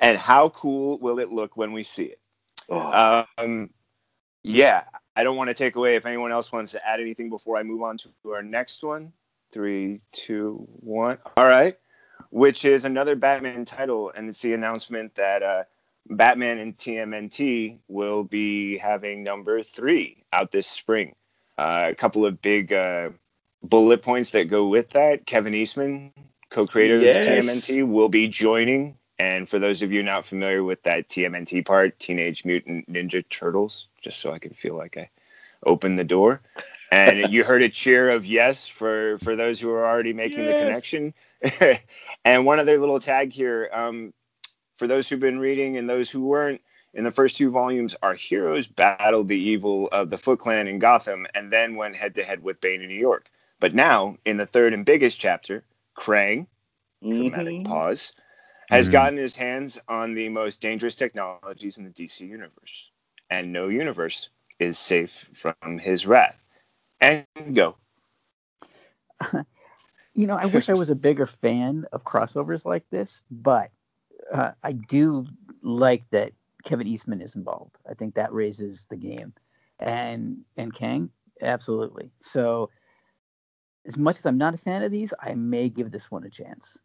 and 0.00 0.18
how 0.18 0.48
cool 0.50 0.98
will 0.98 1.18
it 1.18 1.30
look 1.30 1.56
when 1.56 1.72
we 1.72 1.82
see 1.82 2.04
it? 2.04 2.20
Oh. 2.68 3.24
Um, 3.38 3.70
yeah, 4.42 4.84
I 5.16 5.24
don't 5.24 5.36
want 5.36 5.48
to 5.48 5.54
take 5.54 5.76
away 5.76 5.96
if 5.96 6.06
anyone 6.06 6.32
else 6.32 6.52
wants 6.52 6.72
to 6.72 6.86
add 6.86 7.00
anything 7.00 7.30
before 7.30 7.56
I 7.56 7.62
move 7.62 7.82
on 7.82 7.98
to 7.98 8.10
our 8.32 8.42
next 8.42 8.82
one. 8.82 9.12
Three, 9.52 10.00
two, 10.12 10.66
one. 10.80 11.18
All 11.36 11.46
right. 11.46 11.76
Which 12.30 12.64
is 12.64 12.84
another 12.84 13.16
Batman 13.16 13.64
title, 13.64 14.12
and 14.14 14.28
it's 14.28 14.40
the 14.40 14.54
announcement 14.54 15.16
that 15.16 15.42
uh, 15.42 15.64
Batman 16.08 16.58
and 16.58 16.76
TMNT 16.76 17.78
will 17.88 18.24
be 18.24 18.78
having 18.78 19.22
number 19.22 19.62
three 19.62 20.24
out 20.32 20.50
this 20.52 20.66
spring. 20.66 21.14
Uh, 21.58 21.88
a 21.90 21.94
couple 21.94 22.24
of 22.24 22.40
big 22.40 22.72
uh, 22.72 23.10
bullet 23.62 24.02
points 24.02 24.30
that 24.30 24.44
go 24.44 24.66
with 24.66 24.90
that. 24.90 25.26
Kevin 25.26 25.54
Eastman, 25.54 26.12
co-creator 26.50 26.98
yes. 26.98 27.26
of 27.26 27.32
TMNT, 27.32 27.88
will 27.88 28.08
be 28.08 28.28
joining. 28.28 28.96
And 29.18 29.48
for 29.48 29.58
those 29.58 29.82
of 29.82 29.92
you 29.92 30.02
not 30.02 30.24
familiar 30.24 30.64
with 30.64 30.82
that 30.84 31.08
TMNT 31.08 31.66
part, 31.66 31.98
Teenage 31.98 32.44
Mutant 32.44 32.90
Ninja 32.90 33.22
Turtles, 33.28 33.88
just 34.00 34.18
so 34.18 34.32
I 34.32 34.38
can 34.38 34.54
feel 34.54 34.76
like 34.76 34.96
I 34.96 35.10
opened 35.66 35.98
the 35.98 36.04
door. 36.04 36.40
And 36.90 37.30
you 37.32 37.44
heard 37.44 37.62
a 37.62 37.68
cheer 37.68 38.10
of 38.10 38.24
yes 38.24 38.66
for 38.66 39.18
for 39.18 39.36
those 39.36 39.60
who 39.60 39.70
are 39.70 39.86
already 39.86 40.14
making 40.14 40.44
yes. 40.44 40.54
the 40.54 40.64
connection. 40.64 41.14
and 42.24 42.44
one 42.44 42.60
other 42.60 42.78
little 42.78 43.00
tag 43.00 43.32
here 43.32 43.70
um, 43.72 44.12
for 44.74 44.86
those 44.86 45.08
who've 45.08 45.20
been 45.20 45.38
reading 45.38 45.76
and 45.76 45.88
those 45.88 46.10
who 46.10 46.24
weren't. 46.24 46.60
In 46.92 47.04
the 47.04 47.10
first 47.12 47.36
two 47.36 47.50
volumes, 47.50 47.94
our 48.02 48.14
heroes 48.14 48.66
battled 48.66 49.28
the 49.28 49.38
evil 49.38 49.88
of 49.92 50.10
the 50.10 50.18
Foot 50.18 50.40
Clan 50.40 50.66
in 50.66 50.80
Gotham 50.80 51.24
and 51.34 51.52
then 51.52 51.76
went 51.76 51.94
head 51.94 52.16
to 52.16 52.24
head 52.24 52.42
with 52.42 52.60
Bane 52.60 52.82
in 52.82 52.88
New 52.88 52.98
York. 52.98 53.30
But 53.60 53.74
now, 53.74 54.16
in 54.24 54.38
the 54.38 54.46
third 54.46 54.74
and 54.74 54.84
biggest 54.84 55.20
chapter, 55.20 55.62
Krang, 55.96 56.46
mm-hmm. 57.04 57.28
dramatic 57.28 57.64
pause, 57.64 58.12
has 58.70 58.86
mm-hmm. 58.86 58.92
gotten 58.92 59.18
his 59.18 59.36
hands 59.36 59.78
on 59.86 60.14
the 60.14 60.28
most 60.28 60.60
dangerous 60.60 60.96
technologies 60.96 61.78
in 61.78 61.84
the 61.84 61.90
DC 61.90 62.20
universe. 62.20 62.90
And 63.28 63.52
no 63.52 63.68
universe 63.68 64.30
is 64.58 64.78
safe 64.78 65.26
from 65.32 65.78
his 65.78 66.06
wrath. 66.06 66.40
And 67.00 67.26
go. 67.52 67.76
you 70.20 70.26
know, 70.26 70.36
I 70.36 70.44
wish 70.44 70.68
I 70.68 70.74
was 70.74 70.90
a 70.90 70.94
bigger 70.94 71.24
fan 71.24 71.86
of 71.92 72.04
crossovers 72.04 72.66
like 72.66 72.84
this, 72.90 73.22
but 73.30 73.70
uh, 74.30 74.50
I 74.62 74.72
do 74.72 75.26
like 75.62 76.04
that 76.10 76.32
Kevin 76.62 76.86
Eastman 76.86 77.22
is 77.22 77.36
involved. 77.36 77.76
I 77.88 77.94
think 77.94 78.14
that 78.16 78.30
raises 78.30 78.84
the 78.90 78.96
game, 78.96 79.32
and 79.78 80.44
and 80.58 80.74
Krang, 80.74 81.08
absolutely. 81.40 82.10
So, 82.20 82.68
as 83.86 83.96
much 83.96 84.18
as 84.18 84.26
I'm 84.26 84.36
not 84.36 84.52
a 84.52 84.58
fan 84.58 84.82
of 84.82 84.92
these, 84.92 85.14
I 85.20 85.34
may 85.34 85.70
give 85.70 85.90
this 85.90 86.10
one 86.10 86.24
a 86.24 86.30
chance. 86.30 86.76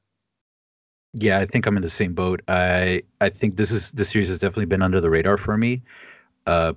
Yeah, 1.11 1.39
I 1.39 1.45
think 1.45 1.65
I'm 1.65 1.75
in 1.75 1.83
the 1.83 1.89
same 1.89 2.13
boat. 2.13 2.41
I 2.47 3.03
I 3.19 3.27
think 3.27 3.57
this 3.57 3.69
is 3.69 3.91
this 3.91 4.11
series 4.11 4.29
has 4.29 4.39
definitely 4.39 4.67
been 4.67 4.81
under 4.81 5.01
the 5.01 5.09
radar 5.09 5.37
for 5.37 5.57
me. 5.57 5.83
Uh, 6.47 6.71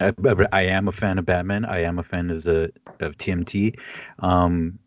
I, 0.00 0.12
I 0.50 0.62
am 0.62 0.88
a 0.88 0.92
fan 0.92 1.18
of 1.18 1.24
Batman. 1.26 1.64
I 1.66 1.84
am 1.84 2.00
a 2.00 2.02
fan 2.02 2.30
of 2.30 2.42
the 2.42 2.72
of 2.98 3.16
TMT. 3.16 3.78
Um, 4.18 4.80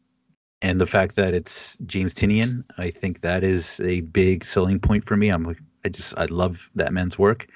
and 0.64 0.80
the 0.80 0.88
fact 0.88 1.18
that 1.18 1.34
it's 1.36 1.78
James 1.86 2.14
Tynion, 2.14 2.64
I 2.78 2.90
think 2.90 3.20
that 3.20 3.44
is 3.44 3.82
a 3.82 4.00
big 4.02 4.46
selling 4.46 4.80
point 4.80 5.06
for 5.06 5.18
me. 5.18 5.30
I'm 5.30 5.56
I 5.86 5.90
just 5.90 6.18
I 6.18 6.26
love 6.26 6.72
that 6.76 6.94
man's 6.94 7.20
work, 7.20 7.48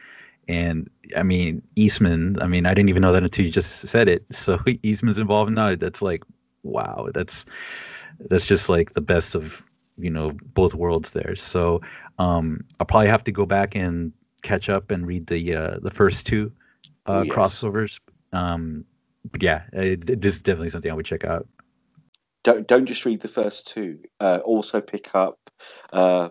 and 0.50 0.90
I 1.16 1.24
mean 1.24 1.64
Eastman. 1.78 2.38
I 2.42 2.48
mean 2.48 2.66
I 2.66 2.74
didn't 2.74 2.90
even 2.90 3.02
know 3.02 3.14
that 3.14 3.24
until 3.24 3.46
you 3.46 3.52
just 3.52 3.88
said 3.88 4.10
it. 4.10 4.26
So 4.32 4.60
Eastman's 4.84 5.20
involved 5.20 5.54
now. 5.54 5.74
That's 5.76 6.02
like 6.02 6.24
wow. 6.64 7.08
That's 7.14 7.46
that's 8.30 8.46
just 8.46 8.68
like 8.68 8.92
the 8.92 9.02
best 9.02 9.36
of 9.36 9.64
you 9.98 10.10
know 10.10 10.34
both 10.54 10.76
worlds 10.76 11.14
there. 11.14 11.36
So 11.38 11.82
um, 12.20 12.62
I'll 12.82 12.86
probably 12.86 13.08
have 13.08 13.24
to 13.24 13.32
go 13.32 13.46
back 13.46 13.74
and 13.74 14.12
catch 14.44 14.70
up 14.70 14.92
and 14.92 15.08
read 15.08 15.28
the 15.28 15.56
uh, 15.56 15.80
the 15.82 15.92
first 15.92 16.26
two 16.26 16.52
uh, 17.06 17.24
yes. 17.26 17.34
crossovers. 17.34 18.02
Um, 18.34 18.84
but 19.32 19.42
yeah, 19.42 19.64
it, 19.72 20.22
this 20.22 20.36
is 20.36 20.42
definitely 20.42 20.70
something 20.70 20.92
I 20.92 20.94
would 20.94 21.06
check 21.06 21.24
out 21.24 21.48
don't 22.44 22.68
don't 22.68 22.86
just 22.86 23.06
read 23.06 23.22
the 23.22 23.28
first 23.28 23.68
two. 23.68 24.00
Uh, 24.20 24.40
also 24.46 24.82
pick 24.82 25.14
up 25.14 25.38
uh, 25.92 26.30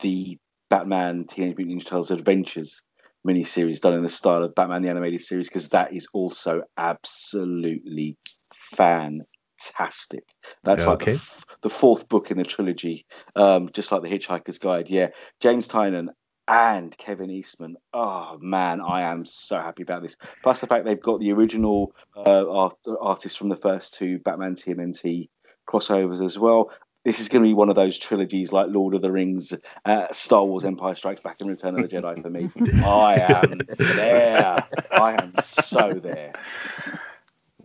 the 0.00 0.38
Batman 0.70 1.26
Teenage 1.28 1.56
Mutant 1.56 1.82
Ninja 1.82 1.86
Turtles 1.86 2.10
Adventures 2.10 2.82
miniseries 3.26 3.80
done 3.80 3.94
in 3.94 4.02
the 4.02 4.08
style 4.08 4.44
of 4.44 4.54
Batman 4.54 4.82
the 4.82 4.88
Animated 4.88 5.20
Series 5.20 5.48
because 5.48 5.68
that 5.70 5.92
is 5.92 6.06
also 6.12 6.62
absolutely 6.76 8.16
fantastic. 8.54 10.24
That's 10.64 10.84
yeah, 10.84 10.90
like 10.90 11.02
okay. 11.02 11.12
the, 11.12 11.18
f- 11.18 11.44
the, 11.62 11.70
fourth 11.70 12.08
book 12.08 12.30
in 12.30 12.38
the 12.38 12.44
trilogy, 12.44 13.04
um, 13.34 13.70
just 13.72 13.90
like 13.90 14.02
the 14.02 14.08
Hitchhiker's 14.08 14.58
Guide. 14.58 14.88
Yeah, 14.88 15.08
James 15.40 15.66
Tynion 15.66 16.08
and 16.48 16.96
Kevin 16.96 17.30
Eastman. 17.30 17.76
Oh 17.92 18.38
man, 18.40 18.80
I 18.80 19.02
am 19.02 19.24
so 19.24 19.56
happy 19.58 19.82
about 19.82 20.02
this. 20.02 20.16
Plus 20.42 20.60
the 20.60 20.66
fact 20.66 20.84
they've 20.84 21.00
got 21.00 21.20
the 21.20 21.32
original 21.32 21.94
uh, 22.16 22.48
art- 22.48 22.78
artists 23.00 23.36
from 23.36 23.48
the 23.48 23.56
first 23.56 23.94
two 23.94 24.18
Batman 24.18 24.54
TMNT 24.54 25.28
crossovers 25.68 26.24
as 26.24 26.38
well. 26.38 26.70
This 27.04 27.20
is 27.20 27.28
going 27.28 27.42
to 27.44 27.48
be 27.48 27.54
one 27.54 27.68
of 27.68 27.76
those 27.76 27.96
trilogies 27.96 28.52
like 28.52 28.66
Lord 28.68 28.94
of 28.94 29.00
the 29.00 29.12
Rings, 29.12 29.54
uh, 29.84 30.06
Star 30.10 30.44
Wars, 30.44 30.64
Empire 30.64 30.96
Strikes 30.96 31.20
Back, 31.20 31.36
and 31.40 31.48
Return 31.48 31.78
of 31.78 31.88
the 31.88 31.96
Jedi 31.96 32.20
for 32.20 32.30
me. 32.30 32.50
I 32.84 33.20
am 33.20 33.60
there. 33.94 34.64
I 34.90 35.12
am 35.12 35.32
so 35.40 35.92
there. 35.92 36.32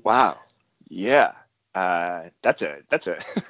Wow. 0.04 0.38
Yeah. 0.90 1.32
Uh, 1.74 2.24
that's 2.42 2.62
a 2.62 2.80
that's 2.90 3.08
a 3.08 3.18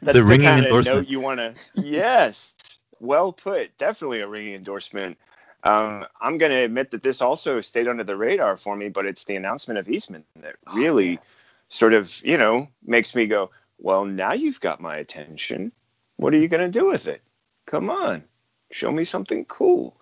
that's 0.00 0.14
a 0.14 0.22
ringing 0.22 0.46
endorsement. 0.48 1.10
you 1.10 1.20
want 1.20 1.40
to 1.40 1.54
yes, 1.74 2.54
well 3.00 3.32
put. 3.32 3.76
Definitely 3.78 4.20
a 4.20 4.28
ringing 4.28 4.54
endorsement. 4.54 5.18
Um, 5.64 6.06
I'm 6.20 6.38
going 6.38 6.52
to 6.52 6.64
admit 6.64 6.90
that 6.92 7.02
this 7.02 7.20
also 7.20 7.60
stayed 7.60 7.88
under 7.88 8.04
the 8.04 8.16
radar 8.16 8.56
for 8.56 8.76
me, 8.76 8.88
but 8.88 9.04
it's 9.04 9.24
the 9.24 9.36
announcement 9.36 9.78
of 9.78 9.88
Eastman 9.88 10.24
that 10.36 10.56
oh, 10.66 10.74
really 10.74 11.18
oh, 11.18 11.26
sort 11.68 11.92
of, 11.92 12.22
you 12.24 12.38
know, 12.38 12.68
makes 12.84 13.14
me 13.14 13.26
go, 13.26 13.50
well, 13.78 14.04
now 14.04 14.32
you've 14.32 14.60
got 14.60 14.80
my 14.80 14.96
attention. 14.96 15.72
What 16.16 16.34
are 16.34 16.38
you 16.38 16.48
going 16.48 16.70
to 16.70 16.78
do 16.78 16.86
with 16.86 17.08
it? 17.08 17.22
Come 17.66 17.90
on, 17.90 18.24
show 18.72 18.90
me 18.90 19.04
something 19.04 19.44
cool. 19.46 19.96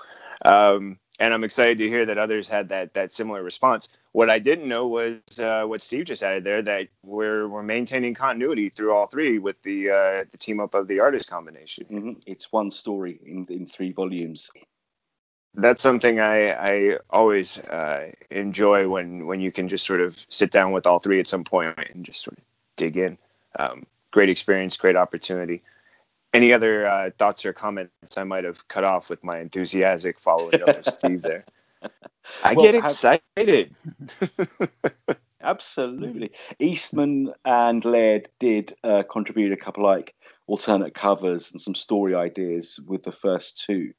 Um, 0.45 0.99
and 1.19 1.35
I'm 1.35 1.45
excited 1.45 1.79
to 1.79 1.89
hear 1.89 2.07
that 2.07 2.19
others 2.19 2.49
had 2.49 2.69
that 2.69 2.95
that 2.95 3.11
similar 3.11 3.43
response. 3.43 3.89
What 4.19 4.31
I 4.31 4.41
didn't 4.41 4.69
know 4.69 4.89
was 4.89 5.39
uh, 5.39 5.63
what 5.67 5.81
Steve 5.81 6.07
just 6.07 6.25
added 6.25 6.43
there 6.43 6.63
that 6.63 6.89
we're 7.05 7.47
we're 7.47 7.63
maintaining 7.63 8.15
continuity 8.15 8.69
through 8.69 8.93
all 8.93 9.07
three 9.07 9.39
with 9.39 9.63
the 9.63 9.91
uh, 9.91 10.25
the 10.33 10.39
team 10.39 10.59
up 10.59 10.75
of 10.75 10.89
the 10.89 10.99
artist 10.99 11.31
combination. 11.31 11.85
Mm-hmm. 11.85 12.13
It's 12.27 12.51
one 12.51 12.71
story 12.73 13.21
in 13.25 13.47
in 13.49 13.67
three 13.67 13.93
volumes 13.93 14.51
that's 15.55 15.83
something 15.83 16.21
I, 16.21 16.51
I 16.51 16.99
always 17.11 17.59
uh, 17.59 18.13
enjoy 18.31 18.89
when, 18.89 19.27
when 19.27 19.41
you 19.41 19.51
can 19.51 19.69
just 19.69 19.85
sort 19.85 20.01
of 20.01 20.17
sit 20.29 20.51
down 20.53 20.73
with 20.73 20.87
all 20.87 21.01
three 21.01 21.21
at 21.21 21.27
some 21.27 21.45
point 21.45 21.77
and 21.93 22.05
just 22.05 22.23
sort 22.23 22.39
of 22.39 22.45
dig 22.77 22.97
in. 22.97 23.19
Um, 23.59 23.85
great 24.13 24.29
experience, 24.29 24.77
great 24.77 24.97
opportunity. 24.97 25.63
Any 26.33 26.53
other 26.53 26.87
uh, 26.87 27.11
thoughts 27.19 27.45
or 27.45 27.53
comments 27.53 28.17
I 28.17 28.25
might 28.25 28.45
have 28.45 28.69
cut 28.69 28.85
off 28.85 29.11
with 29.11 29.25
my 29.25 29.39
enthusiastic 29.39 30.21
following 30.21 30.63
up 30.63 30.77
with 30.85 30.95
Steve 30.95 31.23
there? 31.23 31.45
I 32.45 32.55
well, 32.55 32.65
get 32.65 32.75
excited. 32.75 33.75
Absolutely. 35.41 36.33
Eastman 36.59 37.33
and 37.45 37.85
Laird 37.85 38.29
did 38.39 38.75
uh, 38.85 39.03
contribute 39.11 39.53
a 39.53 39.57
couple 39.57 39.85
like 39.85 40.15
alternate 40.47 40.95
covers 40.95 41.51
and 41.53 41.61
some 41.61 41.75
story 41.75 42.15
ideas 42.15 42.81
with 42.87 43.05
the 43.05 43.13
first 43.13 43.65
two 43.65 43.93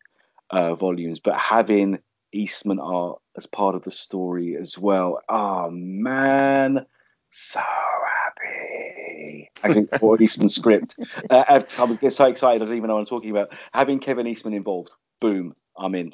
uh, 0.52 0.76
volumes, 0.76 1.20
but 1.20 1.38
having 1.38 2.00
Eastman 2.34 2.80
art 2.80 3.20
as 3.38 3.46
part 3.46 3.76
of 3.76 3.84
the 3.84 3.92
story 3.92 4.56
as 4.60 4.78
well. 4.78 5.22
Oh 5.30 5.70
man, 5.72 6.86
so 7.30 7.60
happy. 7.60 9.50
Actually, 9.64 9.88
for 10.00 10.22
Eastman 10.22 10.50
script. 10.50 10.96
Uh, 11.30 11.62
I 11.78 11.84
was 11.84 11.98
get 11.98 12.14
so 12.14 12.26
excited 12.26 12.62
I 12.62 12.66
don't 12.66 12.76
even 12.76 12.88
know 12.88 12.96
what 12.96 13.02
I'm 13.02 13.06
talking 13.06 13.32
about. 13.32 13.50
Having 13.74 14.00
Kevin 14.00 14.28
Eastman 14.28 14.54
involved, 14.54 14.92
boom, 15.20 15.54
I'm 15.78 15.96
in. 15.96 16.14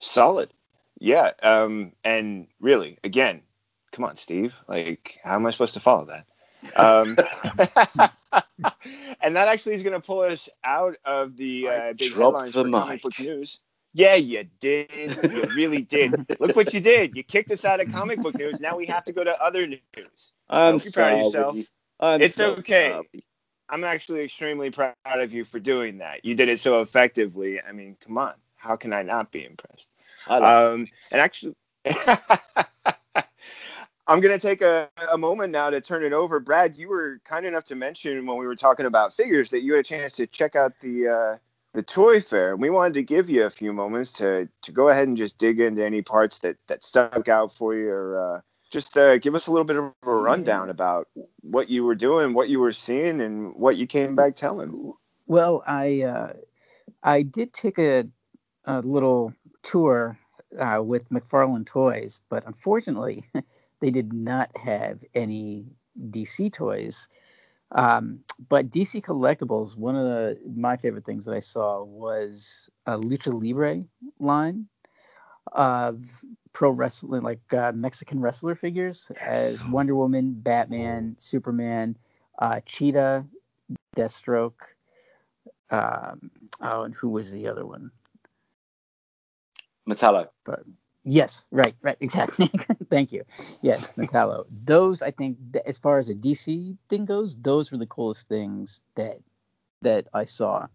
Solid. 0.00 0.50
Yeah. 1.00 1.32
Um, 1.42 1.92
and 2.04 2.48
really, 2.60 2.98
again, 3.04 3.42
come 3.92 4.04
on, 4.04 4.16
Steve. 4.16 4.54
Like, 4.68 5.18
how 5.22 5.34
am 5.36 5.46
I 5.46 5.50
supposed 5.50 5.74
to 5.74 5.80
follow 5.80 6.06
that? 6.06 6.26
Um, 6.76 7.16
and 9.20 9.36
that 9.36 9.48
actually 9.48 9.74
is 9.74 9.82
going 9.82 9.94
to 9.94 10.04
pull 10.04 10.20
us 10.20 10.48
out 10.64 10.96
of 11.04 11.36
the 11.36 11.68
uh, 11.68 11.92
big 11.96 12.12
headlines 12.12 12.52
the 12.52 12.62
for 12.62 12.68
mic. 12.68 12.80
comic 12.80 13.02
book 13.02 13.20
news. 13.20 13.58
Yeah, 13.94 14.14
you 14.16 14.46
did. 14.60 15.18
You 15.22 15.44
really 15.54 15.82
did. 15.82 16.26
Look 16.38 16.54
what 16.54 16.74
you 16.74 16.80
did. 16.80 17.16
You 17.16 17.22
kicked 17.22 17.50
us 17.50 17.64
out 17.64 17.80
of 17.80 17.90
comic 17.90 18.20
book 18.20 18.36
news. 18.36 18.60
Now 18.60 18.76
we 18.76 18.86
have 18.86 19.04
to 19.04 19.12
go 19.12 19.24
to 19.24 19.42
other 19.42 19.66
news. 19.66 20.32
I'm 20.48 20.78
you're 20.78 20.92
proud 20.92 21.12
of 21.14 21.24
yourself. 21.24 21.56
I'm 21.98 22.22
it's 22.22 22.34
so 22.34 22.52
okay. 22.56 22.90
Sorry. 22.90 23.24
I'm 23.70 23.84
actually 23.84 24.20
extremely 24.20 24.70
proud 24.70 24.94
of 25.04 25.32
you 25.32 25.44
for 25.44 25.58
doing 25.58 25.98
that. 25.98 26.24
You 26.24 26.34
did 26.34 26.48
it 26.48 26.60
so 26.60 26.80
effectively. 26.80 27.60
I 27.60 27.72
mean, 27.72 27.96
come 28.04 28.18
on. 28.18 28.34
How 28.58 28.76
can 28.76 28.92
I 28.92 29.02
not 29.02 29.32
be 29.32 29.44
impressed? 29.44 29.88
Um, 30.26 30.88
and 31.12 31.20
actually, 31.20 31.54
I'm 34.06 34.20
going 34.20 34.38
to 34.38 34.38
take 34.38 34.62
a, 34.62 34.88
a 35.10 35.18
moment 35.18 35.52
now 35.52 35.70
to 35.70 35.80
turn 35.80 36.04
it 36.04 36.12
over. 36.12 36.40
Brad, 36.40 36.76
you 36.76 36.88
were 36.88 37.20
kind 37.24 37.46
enough 37.46 37.64
to 37.64 37.74
mention 37.74 38.26
when 38.26 38.36
we 38.36 38.46
were 38.46 38.56
talking 38.56 38.86
about 38.86 39.14
figures 39.14 39.50
that 39.50 39.62
you 39.62 39.74
had 39.74 39.80
a 39.80 39.84
chance 39.84 40.14
to 40.14 40.26
check 40.26 40.56
out 40.56 40.72
the 40.80 41.08
uh, 41.08 41.36
the 41.74 41.82
toy 41.82 42.20
fair. 42.20 42.56
We 42.56 42.70
wanted 42.70 42.94
to 42.94 43.02
give 43.02 43.30
you 43.30 43.44
a 43.44 43.50
few 43.50 43.72
moments 43.72 44.12
to 44.14 44.48
to 44.62 44.72
go 44.72 44.88
ahead 44.88 45.08
and 45.08 45.16
just 45.16 45.38
dig 45.38 45.60
into 45.60 45.84
any 45.84 46.02
parts 46.02 46.40
that 46.40 46.56
that 46.66 46.82
stuck 46.82 47.28
out 47.28 47.52
for 47.52 47.74
you, 47.74 47.88
or 47.88 48.36
uh, 48.36 48.40
just 48.70 48.96
uh, 48.96 49.18
give 49.18 49.34
us 49.34 49.46
a 49.46 49.50
little 49.50 49.64
bit 49.64 49.76
of 49.76 49.92
a 50.02 50.10
rundown 50.10 50.70
about 50.70 51.08
what 51.42 51.68
you 51.68 51.84
were 51.84 51.94
doing, 51.94 52.34
what 52.34 52.48
you 52.48 52.60
were 52.60 52.72
seeing, 52.72 53.20
and 53.20 53.54
what 53.54 53.76
you 53.76 53.86
came 53.86 54.16
back 54.16 54.36
telling. 54.36 54.94
Well, 55.26 55.62
I 55.66 56.02
uh, 56.02 56.32
I 57.02 57.22
did 57.22 57.52
take 57.52 57.78
a 57.78 58.08
a 58.68 58.80
little 58.80 59.32
tour 59.62 60.16
uh, 60.58 60.80
with 60.82 61.08
McFarlane 61.10 61.66
Toys, 61.66 62.20
but 62.28 62.46
unfortunately. 62.46 63.24
they 63.80 63.90
did 63.90 64.12
not 64.12 64.50
have 64.56 65.04
any 65.14 65.66
DC 66.10 66.52
toys. 66.52 67.08
Um, 67.72 68.20
but 68.48 68.70
DC 68.70 69.02
Collectibles, 69.04 69.76
one 69.76 69.94
of 69.94 70.04
the, 70.04 70.38
my 70.54 70.76
favorite 70.76 71.04
things 71.04 71.24
that 71.26 71.34
I 71.34 71.40
saw 71.40 71.82
was 71.84 72.70
a 72.86 72.96
Lucha 72.96 73.32
Libre 73.32 73.84
line 74.18 74.66
of 75.52 76.24
pro 76.52 76.70
wrestling, 76.70 77.22
like 77.22 77.40
uh, 77.52 77.72
Mexican 77.74 78.20
wrestler 78.20 78.54
figures, 78.54 79.10
yes. 79.14 79.60
as 79.60 79.66
Wonder 79.66 79.94
Woman, 79.94 80.32
Batman, 80.32 81.14
Superman, 81.18 81.96
uh, 82.38 82.60
Cheetah, 82.64 83.26
Deathstroke. 83.96 84.60
Um, 85.70 86.30
oh, 86.62 86.84
and 86.84 86.94
who 86.94 87.10
was 87.10 87.30
the 87.30 87.48
other 87.48 87.66
one? 87.66 87.90
Metallo. 89.88 90.28
But 90.44 90.64
Yes, 91.04 91.46
right, 91.50 91.74
right, 91.80 91.96
exactly. 92.00 92.50
Thank 92.90 93.12
you. 93.12 93.24
Yes, 93.62 93.94
Metallo. 93.94 94.44
those 94.64 95.00
I 95.00 95.10
think, 95.10 95.38
as 95.64 95.78
far 95.78 95.96
as 95.96 96.10
a 96.10 96.14
DC 96.14 96.76
thing 96.90 97.06
goes, 97.06 97.36
those 97.36 97.72
were 97.72 97.78
the 97.78 97.86
coolest 97.86 98.28
things 98.28 98.82
that 98.94 99.18
that 99.80 100.08
I 100.12 100.24
saw 100.24 100.66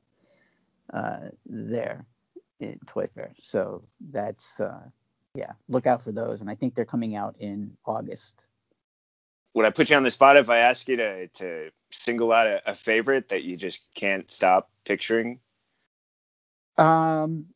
uh, 0.92 1.30
there 1.46 2.06
in 2.60 2.80
Toy 2.88 3.06
Fair. 3.06 3.32
So 3.36 3.84
that's 4.10 4.60
uh, 4.60 4.82
yeah, 5.36 5.52
look 5.70 5.86
out 5.86 6.02
for 6.02 6.12
those, 6.12 6.42
and 6.42 6.50
I 6.50 6.56
think 6.56 6.74
they're 6.74 6.84
coming 6.84 7.16
out 7.16 7.36
in 7.38 7.78
August. 7.86 8.44
Would 9.54 9.68
I 9.68 9.70
put 9.70 9.92
you 9.92 9.98
on 9.98 10.04
the 10.04 10.10
spot 10.10 10.38
if 10.38 10.50
I 10.50 10.58
ask 10.58 10.88
you 10.88 10.96
to 10.96 11.28
to 11.28 11.70
single 11.92 12.32
out 12.32 12.48
a, 12.48 12.72
a 12.72 12.74
favorite 12.74 13.30
that 13.30 13.44
you 13.44 13.56
just 13.56 13.82
can't 13.94 14.32
stop 14.32 14.72
picturing? 14.84 15.40
Um, 16.76 17.53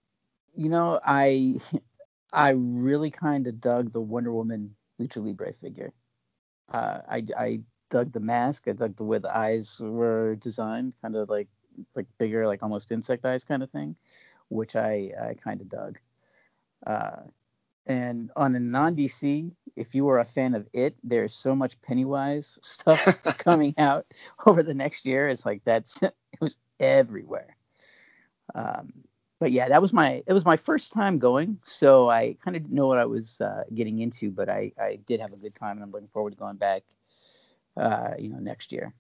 you 0.58 0.70
know, 0.70 1.00
I 1.06 1.60
I 2.34 2.50
really 2.50 3.12
kind 3.12 3.48
of 3.48 3.62
dug 3.62 3.94
the 3.94 4.02
Wonder 4.02 4.34
Woman 4.34 4.76
Lucha 5.00 5.24
Libre 5.24 5.54
figure. 5.54 5.94
Uh, 6.72 7.00
I, 7.10 7.24
I 7.38 7.62
dug 7.90 8.12
the 8.12 8.20
mask. 8.20 8.68
I 8.68 8.74
dug 8.74 8.98
the 8.98 9.06
way 9.06 9.20
the 9.20 9.36
eyes 9.36 9.80
were 9.80 10.36
designed, 10.36 10.94
kind 11.02 11.16
of 11.16 11.30
like 11.30 11.48
like 11.96 12.08
bigger, 12.18 12.48
like 12.48 12.64
almost 12.64 12.92
insect 12.92 13.26
eyes 13.26 13.44
kind 13.44 13.64
of 13.64 13.70
thing, 13.70 13.96
which 14.50 14.76
I, 14.76 15.12
I 15.22 15.36
kind 15.36 15.62
of 15.62 15.70
dug. 15.70 16.00
Uh, 16.86 17.22
and 17.86 18.32
on 18.36 18.56
a 18.56 18.60
non 18.60 18.96
DC, 18.96 19.52
if 19.76 19.96
you 19.96 20.04
were 20.06 20.20
a 20.20 20.26
fan 20.26 20.56
of 20.56 20.68
it, 20.74 20.96
there's 21.04 21.34
so 21.34 21.56
much 21.56 21.80
Pennywise 21.82 22.60
stuff 22.64 23.06
coming 23.38 23.74
out 23.78 24.06
over 24.46 24.64
the 24.64 24.74
next 24.74 25.06
year. 25.06 25.30
It's 25.30 25.46
like 25.46 25.62
that's 25.64 26.02
it 26.04 26.14
was 26.42 26.58
everywhere. 26.80 27.56
Um, 28.56 28.92
but 29.40 29.52
yeah, 29.52 29.70
that 29.70 29.82
was 29.82 29.94
my 29.94 30.24
it 30.26 30.34
was 30.34 30.46
my 30.46 30.58
first 30.58 30.92
time 30.92 31.20
going, 31.20 31.60
so 31.66 32.10
I 32.10 32.36
kind 32.44 32.58
of 32.58 32.64
didn't 32.64 32.76
know 32.76 32.88
what 32.88 32.98
I 32.98 33.06
was 33.06 33.40
uh, 33.42 33.64
getting 33.74 34.00
into, 34.00 34.32
but 34.32 34.50
I 34.50 34.72
I 34.80 35.00
did 35.06 35.20
have 35.20 35.34
a 35.34 35.38
good 35.38 35.56
time, 35.56 35.78
and 35.78 35.84
I'm 35.84 35.92
looking 35.92 36.10
forward 36.10 36.32
to 36.32 36.38
going 36.38 36.58
back, 36.58 36.84
uh, 37.76 38.14
you 38.18 38.30
know, 38.30 38.40
next 38.40 38.72
year 38.72 38.94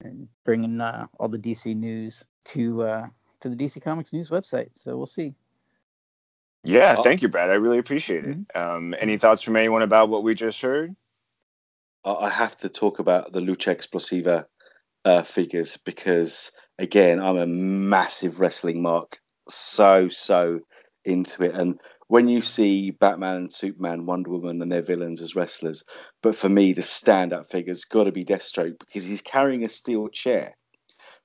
and 0.00 0.28
bringing 0.44 0.80
uh, 0.80 1.06
all 1.18 1.28
the 1.28 1.38
DC 1.38 1.76
news 1.76 2.24
to 2.44 2.82
uh, 2.82 3.06
to 3.40 3.48
the 3.48 3.56
DC 3.56 3.82
Comics 3.82 4.12
news 4.12 4.30
website. 4.30 4.70
So 4.72 4.96
we'll 4.96 5.06
see. 5.06 5.34
Yeah, 6.64 6.96
thank 7.02 7.20
you, 7.20 7.28
Brad. 7.28 7.50
I 7.50 7.54
really 7.54 7.78
appreciate 7.78 8.24
it. 8.24 8.38
Mm-hmm. 8.38 8.76
Um, 8.76 8.94
any 8.98 9.18
thoughts 9.18 9.42
from 9.42 9.56
anyone 9.56 9.82
about 9.82 10.08
what 10.08 10.22
we 10.22 10.34
just 10.34 10.62
heard? 10.62 10.96
I 12.06 12.30
have 12.30 12.56
to 12.58 12.68
talk 12.68 12.98
about 12.98 13.32
the 13.32 13.40
Lucha 13.40 13.74
Explosiva 13.74 14.46
uh, 15.04 15.22
figures 15.22 15.76
because, 15.76 16.50
again, 16.78 17.20
I'm 17.20 17.36
a 17.36 17.46
massive 17.46 18.40
wrestling 18.40 18.82
mark 18.82 19.20
so 19.48 20.08
so 20.08 20.60
into 21.04 21.44
it 21.44 21.54
and 21.54 21.78
when 22.08 22.28
you 22.28 22.42
see 22.42 22.90
Batman 22.90 23.36
and 23.36 23.52
Superman, 23.52 24.06
Wonder 24.06 24.30
Woman, 24.30 24.60
and 24.60 24.70
their 24.70 24.82
villains 24.82 25.20
as 25.20 25.34
wrestlers, 25.34 25.82
but 26.22 26.36
for 26.36 26.48
me, 26.48 26.72
the 26.72 26.82
stand-up 26.82 27.50
figure's 27.50 27.84
got 27.84 28.04
to 28.04 28.12
be 28.12 28.24
Deathstroke 28.24 28.78
because 28.78 29.04
he's 29.04 29.22
carrying 29.22 29.64
a 29.64 29.68
steel 29.68 30.08
chair 30.08 30.54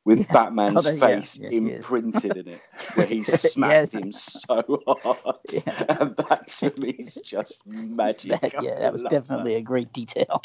with 0.06 0.20
yeah. 0.30 0.32
Batman's 0.32 0.88
oh, 0.88 0.98
face 0.98 1.38
yes, 1.38 1.52
imprinted 1.52 2.38
in 2.38 2.48
it, 2.48 2.62
where 2.96 3.06
he 3.06 3.24
smacked 3.24 3.94
yes. 3.94 4.04
him 4.04 4.12
so 4.12 4.82
hard, 4.88 5.36
yeah. 5.52 5.86
and 5.90 6.16
that 6.18 6.48
to 6.48 6.74
me 6.80 6.92
is 6.92 7.16
just 7.24 7.62
magic. 7.66 8.40
That, 8.40 8.64
yeah, 8.64 8.80
that 8.80 8.94
was 8.94 9.04
definitely 9.04 9.54
that. 9.54 9.60
a 9.60 9.64
great 9.64 9.92
detail. 9.92 10.42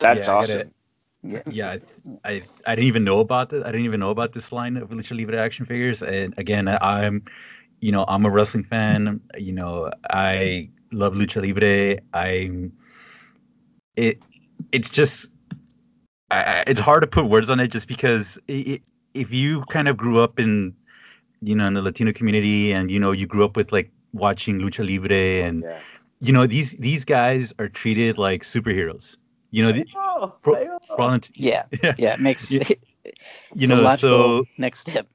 That's 0.00 0.26
yeah, 0.26 0.34
awesome. 0.34 0.74
Yeah, 1.24 1.42
yeah. 1.46 1.70
I, 1.70 1.80
I, 2.24 2.42
I 2.66 2.74
didn't 2.74 2.88
even 2.88 3.02
know 3.02 3.20
about 3.20 3.52
it. 3.52 3.62
I 3.62 3.72
didn't 3.72 3.86
even 3.86 3.98
know 3.98 4.10
about 4.10 4.32
this 4.32 4.52
line 4.52 4.76
of 4.76 4.90
Lucha 4.90 5.16
Libre 5.16 5.38
action 5.38 5.64
figures. 5.64 6.02
And 6.02 6.34
again, 6.36 6.68
I'm, 6.68 7.24
you 7.80 7.92
know, 7.92 8.04
I'm 8.06 8.26
a 8.26 8.30
wrestling 8.30 8.64
fan. 8.64 9.20
You 9.36 9.52
know, 9.52 9.90
I 10.10 10.68
love 10.92 11.14
Lucha 11.14 11.40
Libre. 11.40 11.98
I'm, 12.12 12.72
it, 13.96 14.22
it's 14.70 14.90
just, 14.90 15.30
I, 16.30 16.64
it's 16.66 16.80
hard 16.80 17.02
to 17.02 17.06
put 17.06 17.24
words 17.26 17.48
on 17.48 17.58
it, 17.58 17.68
just 17.68 17.88
because 17.88 18.38
it, 18.46 18.82
if 19.14 19.32
you 19.32 19.62
kind 19.70 19.88
of 19.88 19.96
grew 19.96 20.20
up 20.20 20.38
in, 20.38 20.74
you 21.40 21.54
know, 21.54 21.66
in 21.66 21.74
the 21.74 21.82
Latino 21.82 22.12
community, 22.12 22.72
and 22.72 22.90
you 22.90 23.00
know, 23.00 23.12
you 23.12 23.26
grew 23.26 23.44
up 23.44 23.56
with 23.56 23.72
like 23.72 23.90
watching 24.12 24.58
Lucha 24.58 24.86
Libre, 24.86 25.46
and 25.46 25.62
yeah. 25.62 25.78
you 26.20 26.32
know, 26.32 26.46
these 26.46 26.72
these 26.72 27.04
guys 27.04 27.52
are 27.58 27.68
treated 27.68 28.18
like 28.18 28.42
superheroes 28.42 29.16
you 29.54 29.62
know, 29.62 29.72
the, 29.72 29.86
pro, 30.42 30.58
yeah, 31.36 31.64
yeah, 31.82 31.94
yeah, 31.96 32.14
it 32.14 32.20
makes 32.20 32.50
you, 32.50 32.60
you 33.54 33.68
know 33.68 33.94
so 33.94 34.44
next 34.58 34.80
step. 34.80 35.06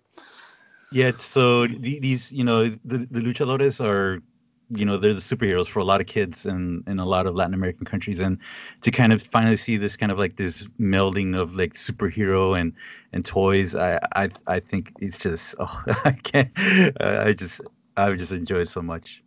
Yeah, 0.92 1.12
so 1.12 1.68
the, 1.68 2.00
these, 2.00 2.32
you 2.32 2.44
know, 2.44 2.64
the 2.64 3.00
the 3.12 3.20
luchadores 3.20 3.84
are, 3.84 4.22
you 4.70 4.86
know, 4.86 4.98
they're 4.98 5.14
the 5.14 5.20
superheroes 5.20 5.68
for 5.68 5.80
a 5.80 5.84
lot 5.84 6.00
of 6.02 6.08
kids 6.08 6.46
in 6.46 6.84
in 6.88 7.00
a 7.00 7.06
lot 7.06 7.28
of 7.28 7.36
Latin 7.36 7.54
American 7.54 7.86
countries, 7.86 8.20
and 8.22 8.38
to 8.82 8.92
kind 8.92 9.12
of 9.12 9.22
finally 9.22 9.58
see 9.58 9.78
this 9.78 9.98
kind 9.98 10.12
of 10.12 10.18
like 10.18 10.38
this 10.38 10.66
melding 10.80 11.36
of 11.38 11.56
like 11.56 11.74
superhero 11.74 12.60
and 12.60 12.74
and 13.12 13.26
toys, 13.26 13.76
I 13.76 14.00
I 14.16 14.30
I 14.48 14.60
think 14.62 14.94
it's 15.00 15.20
just 15.20 15.56
oh 15.60 15.84
I 16.06 16.14
can't 16.14 16.50
I 17.02 17.34
just 17.34 17.62
I 17.98 18.12
just 18.14 18.32
enjoyed 18.32 18.70
so 18.70 18.82
much. 18.82 19.22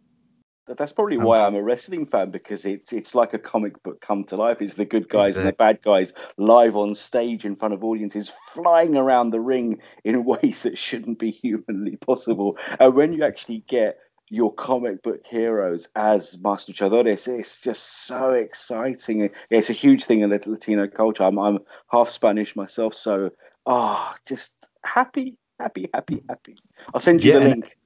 That's 0.67 0.93
probably 0.93 1.19
why 1.19 1.41
I'm 1.41 1.57
a 1.57 1.63
wrestling 1.63 2.07
fan 2.07 2.31
because 2.31 2.65
it's 2.65 2.93
it's 2.93 3.17
like 3.17 3.35
a 3.35 3.39
comic 3.39 3.83
book 3.83 4.01
come 4.01 4.23
to 4.25 4.37
life. 4.37 4.63
It's 4.63 4.75
the 4.75 4.85
good 4.85 5.09
guys 5.09 5.31
exactly. 5.31 5.49
and 5.49 5.53
the 5.53 5.57
bad 5.57 5.83
guys 5.83 6.13
live 6.37 6.77
on 6.77 6.95
stage 6.95 7.45
in 7.45 7.57
front 7.57 7.75
of 7.75 7.83
audiences, 7.83 8.33
flying 8.51 8.97
around 8.97 9.31
the 9.31 9.41
ring 9.41 9.81
in 10.05 10.25
ways 10.43 10.63
that 10.63 10.79
shouldn't 10.79 11.19
be 11.19 11.33
humanly 11.33 11.97
possible. 11.97 12.59
And 12.79 12.95
when 12.95 13.13
you 13.13 13.25
actually 13.25 13.65
get 13.67 13.99
your 14.31 14.55
comic 14.55 15.03
book 15.03 15.27
heroes 15.27 15.89
as 15.97 16.39
Master 16.43 16.73
Luchadores, 16.73 17.27
it's 17.27 17.61
just 17.61 18.07
so 18.07 18.31
exciting. 18.31 19.31
It's 19.51 19.69
a 19.69 19.75
huge 19.75 20.05
thing 20.05 20.21
in 20.21 20.31
Latino 20.31 20.87
culture. 20.87 21.25
I'm, 21.25 21.39
I'm 21.39 21.59
half 21.91 22.09
Spanish 22.09 22.55
myself, 22.55 22.95
so 22.95 23.31
ah, 23.67 24.15
oh, 24.15 24.17
just 24.27 24.55
happy, 24.85 25.39
happy, 25.59 25.91
happy, 25.93 26.23
happy. 26.29 26.57
I'll 26.95 27.01
send 27.01 27.25
you 27.25 27.33
yeah. 27.33 27.39
the 27.41 27.49
link. 27.49 27.77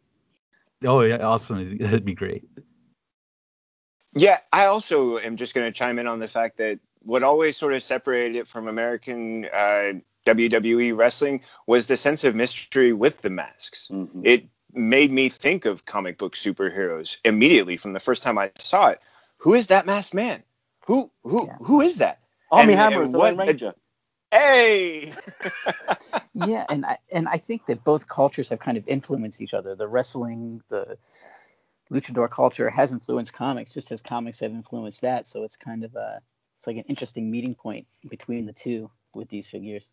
Oh 0.85 1.01
yeah, 1.01 1.19
awesome! 1.19 1.79
That'd 1.81 2.05
be 2.05 2.15
great. 2.15 2.45
Yeah, 4.15 4.39
I 4.53 4.67
also 4.67 5.19
am 5.19 5.37
just 5.37 5.55
going 5.55 5.71
to 5.71 5.77
chime 5.77 5.99
in 5.99 6.07
on 6.07 6.21
the 6.21 6.29
fact 6.29 6.57
that 6.59 6.79
what 7.01 7.23
always 7.23 7.57
sort 7.57 7.75
of 7.75 7.83
separated 7.83 8.37
it 8.37 8.49
from 8.49 8.67
American 8.67 9.47
uh, 9.53 9.93
WWE 10.27 10.97
wrestling 10.97 11.43
was 11.67 11.87
the 11.87 11.97
sense 11.97 12.25
of 12.25 12.35
mystery 12.35 12.93
with 12.93 13.23
the 13.23 13.31
masks. 13.31 13.89
Mm-hmm. 13.93 14.23
It 14.25 14.47
made 14.73 15.13
me 15.13 15.29
think 15.29 15.65
of 15.65 15.85
comic 15.85 16.19
book 16.19 16.35
superheroes 16.35 17.19
immediately 17.25 17.77
from 17.77 17.93
the 17.93 18.01
first 18.01 18.23
time 18.23 18.39
I 18.39 18.51
saw 18.59 18.89
it. 18.89 19.01
Who 19.39 19.55
is 19.55 19.69
that 19.69 19.87
masked 19.87 20.15
man? 20.15 20.43
Who 20.87 21.11
who 21.23 21.47
yeah. 21.47 21.57
who 21.61 21.81
is 21.81 21.99
that? 21.99 22.21
Armie 22.51 22.73
and, 22.73 22.81
Hammer, 22.81 23.03
and 23.03 23.13
the 23.13 23.19
what, 23.19 23.37
Ranger. 23.37 23.75
Hey. 24.37 25.15
yeah, 26.35 26.67
and 26.69 26.85
I 26.85 26.99
and 27.11 27.27
I 27.27 27.39
think 27.39 27.65
that 27.67 27.83
both 27.85 28.07
cultures 28.07 28.51
have 28.51 28.59
kind 28.59 28.77
of 28.77 28.87
influenced 28.87 29.41
each 29.41 29.55
other. 29.55 29.75
The 29.75 29.89
wrestling, 29.89 30.63
the 30.69 30.99
luchador 31.91 32.31
culture 32.31 32.69
has 32.69 32.93
influenced 32.93 33.33
comics, 33.33 33.73
just 33.73 33.91
as 33.93 34.03
comics 34.03 34.41
have 34.41 34.51
influenced 34.51 35.01
that. 35.01 35.27
So 35.27 35.43
it's 35.43 35.57
kind 35.57 35.85
of 35.85 35.95
a 35.95 36.21
it's 36.59 36.67
like 36.67 36.77
an 36.77 36.85
interesting 36.87 37.31
meeting 37.31 37.55
point 37.55 37.87
between 38.11 38.45
the 38.45 38.53
two 38.53 38.91
with 39.15 39.31
these 39.31 39.49
figures. 39.49 39.93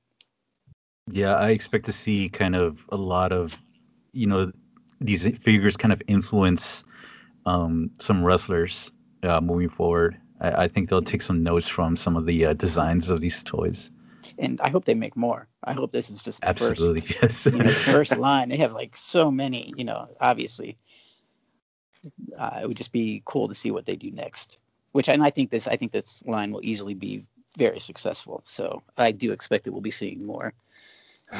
Yeah, 1.09 1.35
I 1.35 1.51
expect 1.51 1.85
to 1.85 1.93
see 1.93 2.27
kind 2.27 2.55
of 2.55 2.85
a 2.89 2.97
lot 2.97 3.31
of, 3.31 3.57
you 4.11 4.27
know, 4.27 4.51
these 4.99 5.25
figures 5.37 5.77
kind 5.77 5.93
of 5.93 6.01
influence 6.07 6.83
um, 7.45 7.91
some 7.99 8.23
wrestlers 8.23 8.91
uh, 9.23 9.39
moving 9.39 9.69
forward. 9.69 10.17
I, 10.39 10.63
I, 10.63 10.67
think 10.69 10.87
they'll 10.87 11.01
take 11.01 11.21
some 11.21 11.43
notes 11.43 11.67
from 11.67 11.97
some 11.97 12.15
of 12.15 12.25
the 12.25 12.45
uh, 12.45 12.53
designs 12.53 13.09
of 13.09 13.19
these 13.19 13.43
toys. 13.43 13.91
And 14.38 14.59
I 14.61 14.69
hope 14.69 14.86
they 14.86 14.93
make 14.93 15.15
more. 15.15 15.47
I 15.63 15.74
hope 15.74 15.91
this 15.91 16.09
is 16.09 16.21
just 16.21 16.41
the 16.41 16.49
absolutely 16.49 17.01
first, 17.01 17.45
yes. 17.45 17.53
you 17.53 17.63
know, 17.63 17.69
first 17.71 18.17
line. 18.17 18.49
They 18.49 18.57
have 18.57 18.74
like 18.74 18.95
so 18.95 19.32
many. 19.32 19.74
You 19.76 19.86
know, 19.86 20.09
obviously, 20.19 20.78
uh, 22.38 22.59
it 22.61 22.67
would 22.67 22.78
just 22.78 22.91
be 22.91 23.21
cool 23.26 23.47
to 23.47 23.55
see 23.55 23.71
what 23.71 23.86
they 23.86 23.95
do 23.95 24.11
next. 24.11 24.57
Which 24.91 25.09
and 25.09 25.24
I 25.24 25.30
think 25.30 25.49
this 25.49 25.67
I 25.67 25.76
think 25.76 25.91
this 25.91 26.24
line 26.26 26.51
will 26.51 26.63
easily 26.63 26.93
be 26.93 27.26
very 27.57 27.80
successful. 27.80 28.41
So 28.45 28.84
I 28.97 29.11
do 29.11 29.32
expect 29.32 29.65
that 29.65 29.71
we'll 29.71 29.82
be 29.82 29.91
seeing 29.91 30.26
more 30.26 30.53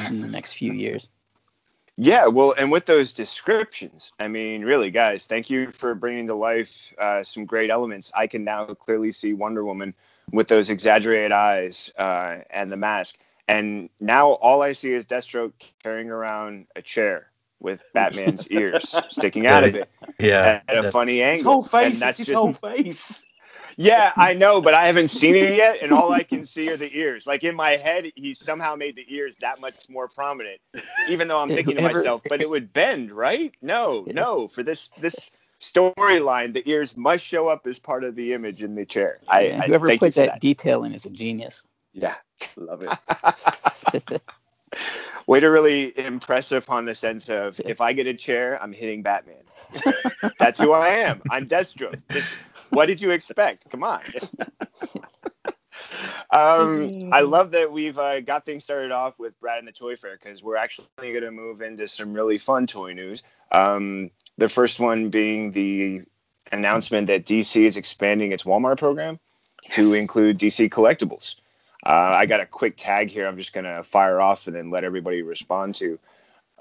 in 0.08 0.20
the 0.20 0.28
next 0.28 0.54
few 0.54 0.72
years. 0.72 1.10
Yeah, 1.96 2.26
well, 2.26 2.54
and 2.58 2.72
with 2.72 2.86
those 2.86 3.12
descriptions, 3.12 4.12
I 4.18 4.26
mean, 4.26 4.64
really, 4.64 4.90
guys, 4.90 5.26
thank 5.26 5.48
you 5.48 5.70
for 5.70 5.94
bringing 5.94 6.26
to 6.26 6.34
life 6.34 6.92
uh, 6.98 7.22
some 7.22 7.44
great 7.44 7.70
elements. 7.70 8.10
I 8.16 8.26
can 8.26 8.42
now 8.42 8.66
clearly 8.66 9.12
see 9.12 9.32
Wonder 9.32 9.64
Woman 9.64 9.94
with 10.32 10.48
those 10.48 10.70
exaggerated 10.70 11.32
eyes 11.32 11.90
uh, 11.98 12.38
and 12.50 12.70
the 12.70 12.76
mask. 12.76 13.16
And 13.46 13.90
now 14.00 14.30
all 14.30 14.62
I 14.62 14.72
see 14.72 14.92
is 14.92 15.06
Deathstroke 15.06 15.52
carrying 15.82 16.10
around 16.10 16.66
a 16.74 16.82
chair 16.82 17.30
with 17.60 17.82
Batman's 17.94 18.48
ears 18.48 18.94
sticking 19.08 19.46
out 19.46 19.64
of 19.64 19.74
it. 19.74 19.88
Yeah. 20.18 20.60
At 20.68 20.84
a 20.84 20.90
funny 20.90 21.22
angle. 21.22 21.36
His 21.36 21.42
whole 21.42 21.62
face. 21.62 21.92
And 21.92 22.00
that's 22.00 22.18
his 22.18 22.28
just, 22.28 22.38
whole 22.38 22.52
face. 22.52 23.24
Yeah, 23.76 24.12
I 24.16 24.34
know, 24.34 24.60
but 24.60 24.74
I 24.74 24.86
haven't 24.86 25.08
seen 25.08 25.34
it 25.34 25.56
yet, 25.56 25.78
and 25.82 25.92
all 25.92 26.12
I 26.12 26.22
can 26.22 26.46
see 26.46 26.70
are 26.70 26.76
the 26.76 26.96
ears. 26.96 27.26
Like 27.26 27.42
in 27.42 27.56
my 27.56 27.72
head, 27.72 28.10
he 28.14 28.34
somehow 28.34 28.76
made 28.76 28.94
the 28.94 29.04
ears 29.08 29.36
that 29.40 29.60
much 29.60 29.88
more 29.88 30.08
prominent, 30.08 30.60
even 31.08 31.28
though 31.28 31.40
I'm 31.40 31.48
thinking 31.48 31.76
to 31.76 31.82
myself, 31.82 32.22
but 32.28 32.40
it 32.40 32.48
would 32.48 32.72
bend, 32.72 33.10
right? 33.10 33.52
No, 33.60 34.04
no. 34.06 34.48
For 34.48 34.62
this 34.62 34.90
this 35.00 35.30
storyline, 35.60 36.52
the 36.52 36.68
ears 36.68 36.96
must 36.96 37.24
show 37.24 37.48
up 37.48 37.66
as 37.66 37.78
part 37.78 38.04
of 38.04 38.14
the 38.14 38.32
image 38.32 38.62
in 38.62 38.74
the 38.74 38.84
chair. 38.84 39.20
I, 39.28 39.40
yeah, 39.46 39.60
I 39.62 39.66
whoever 39.66 39.96
put 39.96 40.14
that, 40.14 40.26
that, 40.26 40.40
detail 40.40 40.84
in 40.84 40.94
is 40.94 41.06
a 41.06 41.10
genius. 41.10 41.64
Yeah, 41.92 42.14
love 42.56 42.82
it. 42.82 44.22
Way 45.26 45.40
to 45.40 45.46
really 45.46 45.98
impress 45.98 46.52
upon 46.52 46.84
the 46.84 46.94
sense 46.94 47.30
of 47.30 47.60
if 47.64 47.80
I 47.80 47.92
get 47.92 48.06
a 48.06 48.14
chair, 48.14 48.60
I'm 48.62 48.72
hitting 48.72 49.02
Batman. 49.02 49.42
That's 50.38 50.60
who 50.60 50.72
I 50.72 50.88
am. 50.88 51.22
I'm 51.30 51.46
Deathstroke. 51.46 52.00
This, 52.08 52.30
what 52.70 52.86
did 52.86 53.00
you 53.00 53.10
expect? 53.10 53.70
Come 53.70 53.84
on. 53.84 54.02
um, 56.30 57.12
I 57.12 57.20
love 57.20 57.52
that 57.52 57.72
we've 57.72 57.98
uh, 57.98 58.20
got 58.20 58.44
things 58.44 58.64
started 58.64 58.90
off 58.90 59.18
with 59.18 59.38
Brad 59.40 59.60
and 59.60 59.68
the 59.68 59.72
Toy 59.72 59.96
Fair 59.96 60.18
because 60.20 60.42
we're 60.42 60.56
actually 60.56 60.88
going 60.98 61.22
to 61.22 61.30
move 61.30 61.62
into 61.62 61.88
some 61.88 62.12
really 62.12 62.36
fun 62.36 62.66
toy 62.66 62.92
news. 62.92 63.22
Um, 63.50 64.10
the 64.38 64.48
first 64.48 64.80
one 64.80 65.10
being 65.10 65.52
the 65.52 66.02
announcement 66.52 67.06
that 67.06 67.24
DC 67.24 67.62
is 67.62 67.76
expanding 67.76 68.32
its 68.32 68.44
Walmart 68.44 68.78
program 68.78 69.18
yes. 69.64 69.74
to 69.74 69.94
include 69.94 70.38
DC 70.38 70.70
collectibles. 70.70 71.36
Uh, 71.86 72.14
I 72.16 72.26
got 72.26 72.40
a 72.40 72.46
quick 72.46 72.74
tag 72.76 73.10
here. 73.10 73.26
I'm 73.26 73.36
just 73.36 73.52
going 73.52 73.64
to 73.64 73.82
fire 73.82 74.20
off 74.20 74.46
and 74.46 74.56
then 74.56 74.70
let 74.70 74.84
everybody 74.84 75.22
respond 75.22 75.74
to. 75.76 75.98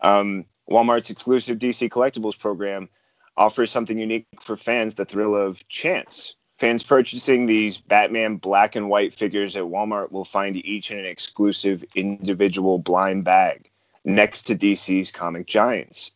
Um, 0.01 0.45
Walmart's 0.69 1.09
exclusive 1.09 1.59
DC 1.59 1.89
collectibles 1.89 2.37
program 2.37 2.89
offers 3.37 3.71
something 3.71 3.97
unique 3.97 4.27
for 4.41 4.57
fans 4.57 4.95
the 4.95 5.05
thrill 5.05 5.35
of 5.35 5.67
chance. 5.69 6.35
Fans 6.59 6.83
purchasing 6.83 7.45
these 7.45 7.77
Batman 7.77 8.37
black 8.37 8.75
and 8.75 8.89
white 8.89 9.13
figures 9.13 9.55
at 9.55 9.63
Walmart 9.63 10.11
will 10.11 10.25
find 10.25 10.63
each 10.65 10.91
in 10.91 10.99
an 10.99 11.05
exclusive 11.05 11.83
individual 11.95 12.77
blind 12.77 13.23
bag 13.23 13.69
next 14.05 14.43
to 14.43 14.55
DC's 14.55 15.11
Comic 15.11 15.47
Giants. 15.47 16.11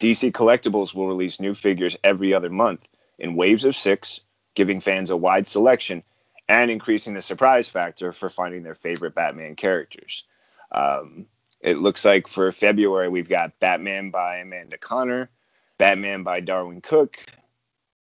DC 0.00 0.32
Collectibles 0.32 0.94
will 0.94 1.08
release 1.08 1.40
new 1.40 1.54
figures 1.54 1.96
every 2.04 2.32
other 2.32 2.50
month 2.50 2.86
in 3.18 3.34
waves 3.36 3.64
of 3.64 3.76
six, 3.76 4.20
giving 4.54 4.80
fans 4.80 5.10
a 5.10 5.16
wide 5.16 5.46
selection 5.46 6.02
and 6.48 6.70
increasing 6.70 7.14
the 7.14 7.22
surprise 7.22 7.68
factor 7.68 8.12
for 8.12 8.30
finding 8.30 8.62
their 8.62 8.74
favorite 8.74 9.14
Batman 9.14 9.54
characters. 9.54 10.24
Um, 10.72 11.26
it 11.60 11.78
looks 11.78 12.04
like 12.04 12.28
for 12.28 12.52
February, 12.52 13.08
we've 13.08 13.28
got 13.28 13.58
Batman 13.58 14.10
by 14.10 14.36
Amanda 14.36 14.78
Conner, 14.78 15.30
Batman 15.76 16.22
by 16.22 16.40
Darwyn 16.40 16.80
Cooke, 16.80 17.18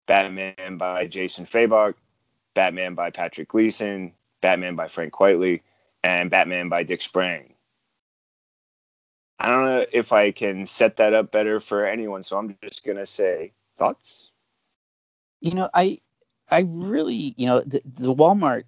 Batman 0.07 0.77
by 0.77 1.07
Jason 1.07 1.45
Fabok, 1.45 1.95
Batman 2.55 2.95
by 2.95 3.11
Patrick 3.11 3.49
Gleason, 3.49 4.13
Batman 4.41 4.77
by 4.77 4.89
Frank 4.89 5.13
Quitely, 5.13 5.63
and 6.03 6.31
Batman 6.31 6.69
by 6.69 6.83
Dick 6.83 7.03
Sprang. 7.03 7.55
I 9.41 9.51
don't 9.51 9.65
know 9.65 9.87
if 9.93 10.13
I 10.13 10.31
can 10.31 10.67
set 10.67 10.97
that 10.99 11.15
up 11.15 11.33
better 11.33 11.61
for 11.61 11.85
anyone, 11.85 12.23
so 12.23 12.39
I'm 12.39 12.57
just 12.63 12.85
gonna 12.85 13.07
say 13.07 13.53
thoughts. 13.77 14.31
You 15.41 15.55
know, 15.55 15.71
I 15.75 16.01
I 16.51 16.65
really, 16.67 17.35
you 17.37 17.47
know, 17.47 17.61
the, 17.61 17.81
the 17.85 18.15
Walmart 18.15 18.65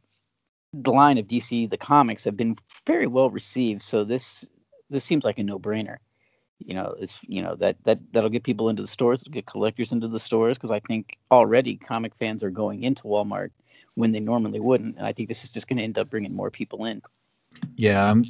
the 0.72 0.92
line 0.92 1.18
of 1.18 1.26
DC 1.26 1.68
the 1.68 1.76
comics 1.76 2.24
have 2.24 2.36
been 2.36 2.56
very 2.86 3.06
well 3.06 3.30
received, 3.30 3.82
so 3.82 4.04
this 4.04 4.48
this 4.88 5.04
seems 5.04 5.24
like 5.24 5.38
a 5.38 5.42
no 5.42 5.58
brainer 5.58 5.98
you 6.66 6.74
know 6.74 6.94
it's 6.98 7.18
you 7.26 7.42
know 7.42 7.54
that 7.56 7.76
that 7.84 7.98
that'll 8.12 8.30
get 8.30 8.44
people 8.44 8.68
into 8.68 8.82
the 8.82 8.88
stores 8.88 9.24
get 9.24 9.46
collectors 9.46 9.92
into 9.92 10.08
the 10.08 10.18
stores 10.18 10.56
because 10.56 10.70
i 10.70 10.80
think 10.80 11.18
already 11.30 11.76
comic 11.76 12.14
fans 12.14 12.42
are 12.42 12.50
going 12.50 12.82
into 12.82 13.04
walmart 13.04 13.50
when 13.96 14.12
they 14.12 14.20
normally 14.20 14.60
wouldn't 14.60 14.96
and 14.96 15.06
i 15.06 15.12
think 15.12 15.28
this 15.28 15.44
is 15.44 15.50
just 15.50 15.68
going 15.68 15.78
to 15.78 15.82
end 15.82 15.98
up 15.98 16.10
bringing 16.10 16.34
more 16.34 16.50
people 16.50 16.84
in 16.84 17.02
yeah 17.76 18.10
i'm 18.10 18.24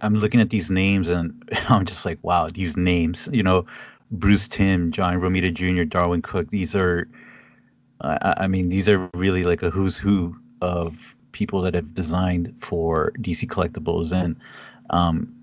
i'm 0.00 0.14
looking 0.14 0.40
at 0.40 0.50
these 0.50 0.70
names 0.70 1.08
and 1.08 1.48
i'm 1.68 1.84
just 1.84 2.04
like 2.04 2.18
wow 2.22 2.48
these 2.48 2.76
names 2.76 3.28
you 3.32 3.42
know 3.42 3.66
bruce 4.10 4.48
Timm, 4.48 4.90
john 4.92 5.20
romita 5.20 5.52
jr 5.52 5.84
Darwyn 5.84 6.22
Cooke. 6.22 6.50
these 6.50 6.74
are 6.74 7.08
I, 8.00 8.34
I 8.38 8.46
mean 8.46 8.68
these 8.68 8.88
are 8.88 9.10
really 9.14 9.44
like 9.44 9.62
a 9.62 9.70
who's 9.70 9.96
who 9.96 10.36
of 10.62 11.16
people 11.32 11.62
that 11.62 11.74
have 11.74 11.94
designed 11.94 12.54
for 12.60 13.12
dc 13.20 13.46
collectibles 13.48 14.12
and 14.12 14.36
um, 14.90 15.34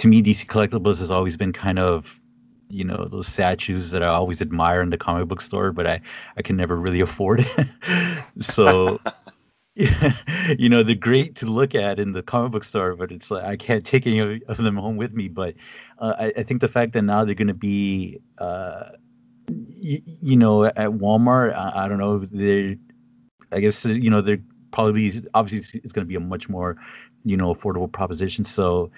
to 0.00 0.08
me, 0.08 0.22
DC 0.22 0.46
Collectibles 0.46 0.98
has 0.98 1.10
always 1.10 1.36
been 1.36 1.52
kind 1.52 1.78
of, 1.78 2.18
you 2.70 2.84
know, 2.84 3.04
those 3.04 3.26
statues 3.26 3.90
that 3.90 4.02
I 4.02 4.06
always 4.06 4.40
admire 4.40 4.80
in 4.80 4.88
the 4.88 4.96
comic 4.96 5.28
book 5.28 5.42
store, 5.42 5.72
but 5.72 5.86
I, 5.86 6.00
I 6.38 6.42
can 6.42 6.56
never 6.56 6.74
really 6.76 7.00
afford 7.08 7.40
it. 7.40 7.68
so, 8.38 8.98
you 10.58 10.68
know, 10.68 10.82
they're 10.82 10.96
great 10.96 11.36
to 11.36 11.46
look 11.46 11.74
at 11.74 12.00
in 12.00 12.12
the 12.12 12.22
comic 12.22 12.52
book 12.52 12.64
store, 12.64 12.96
but 12.96 13.12
it's 13.12 13.30
like 13.30 13.44
I 13.44 13.56
can't 13.56 13.84
take 13.86 14.06
any 14.06 14.18
of, 14.18 14.56
them 14.56 14.76
home 14.76 14.96
with 14.96 15.12
me. 15.12 15.28
But 15.28 15.54
uh, 15.98 16.14
I, 16.18 16.32
I, 16.38 16.42
think 16.42 16.60
the 16.60 16.68
fact 16.68 16.92
that 16.94 17.02
now 17.02 17.24
they're 17.24 17.36
going 17.36 17.48
to 17.48 17.54
be, 17.54 18.20
uh, 18.38 18.90
y- 19.48 20.02
you 20.04 20.36
know, 20.36 20.64
at 20.64 20.76
Walmart, 20.76 21.54
I, 21.54 21.84
I 21.84 21.88
don't 21.88 21.98
know, 21.98 22.18
they're, 22.18 22.74
I 23.52 23.60
guess, 23.60 23.84
you 23.84 24.10
know, 24.10 24.20
they're 24.20 24.42
probably, 24.72 25.12
obviously, 25.34 25.80
it's 25.84 25.92
going 25.92 26.04
to 26.04 26.08
be 26.08 26.16
a 26.16 26.20
much 26.20 26.48
more, 26.48 26.76
you 27.24 27.36
know, 27.36 27.54
affordable 27.54 27.90
proposition. 27.90 28.44
So, 28.44 28.90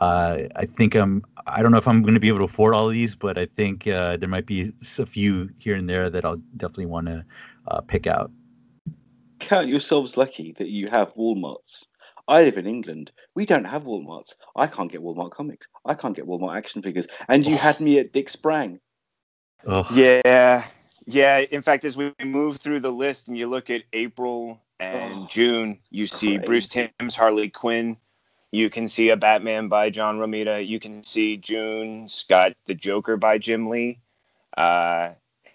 uh, 0.00 0.38
I 0.56 0.66
think 0.66 0.94
I'm. 0.94 1.22
I 1.46 1.62
don't 1.62 1.70
know 1.70 1.78
if 1.78 1.86
I'm 1.86 2.02
going 2.02 2.14
to 2.14 2.20
be 2.20 2.28
able 2.28 2.38
to 2.38 2.44
afford 2.44 2.74
all 2.74 2.88
of 2.88 2.92
these, 2.92 3.14
but 3.14 3.38
I 3.38 3.46
think 3.46 3.86
uh, 3.86 4.16
there 4.16 4.28
might 4.28 4.46
be 4.46 4.72
a 4.98 5.06
few 5.06 5.50
here 5.58 5.76
and 5.76 5.88
there 5.88 6.10
that 6.10 6.24
I'll 6.24 6.40
definitely 6.56 6.86
want 6.86 7.06
to 7.06 7.24
uh, 7.68 7.80
pick 7.82 8.06
out. 8.06 8.30
Count 9.44 9.68
yourselves 9.68 10.16
lucky 10.16 10.52
that 10.52 10.68
you 10.68 10.88
have 10.88 11.14
Walmarts. 11.14 11.84
I 12.26 12.44
live 12.44 12.56
in 12.56 12.66
England. 12.66 13.12
We 13.34 13.44
don't 13.44 13.64
have 13.64 13.84
Walmarts. 13.84 14.34
I 14.56 14.66
can't 14.66 14.90
get 14.90 15.02
Walmart 15.02 15.32
comics. 15.32 15.66
I 15.84 15.94
can't 15.94 16.16
get 16.16 16.26
Walmart 16.26 16.56
action 16.56 16.80
figures. 16.80 17.06
And 17.28 17.46
you 17.46 17.56
had 17.56 17.80
me 17.80 17.98
at 17.98 18.12
Dick 18.12 18.28
Sprang. 18.28 18.80
Oh. 19.66 19.86
Yeah, 19.92 20.64
yeah. 21.06 21.38
In 21.38 21.60
fact, 21.60 21.84
as 21.84 21.96
we 21.96 22.12
move 22.24 22.58
through 22.58 22.80
the 22.80 22.90
list 22.90 23.28
and 23.28 23.36
you 23.36 23.46
look 23.46 23.68
at 23.68 23.82
April 23.92 24.60
and 24.80 25.12
oh, 25.14 25.26
June, 25.28 25.78
you 25.90 26.06
see 26.06 26.36
crazy. 26.36 26.46
Bruce 26.46 26.68
Timm's 26.68 27.16
Harley 27.16 27.50
Quinn 27.50 27.98
you 28.54 28.70
can 28.70 28.86
see 28.86 29.08
a 29.08 29.16
Batman 29.16 29.66
by 29.66 29.90
John 29.90 30.20
Romita. 30.20 30.64
You 30.64 30.78
can 30.78 31.02
see 31.02 31.36
June 31.36 32.08
Scott, 32.08 32.52
The 32.66 32.74
Joker 32.74 33.16
by 33.16 33.36
Jim 33.36 33.68
Lee. 33.68 33.98
Uh, 34.56 35.10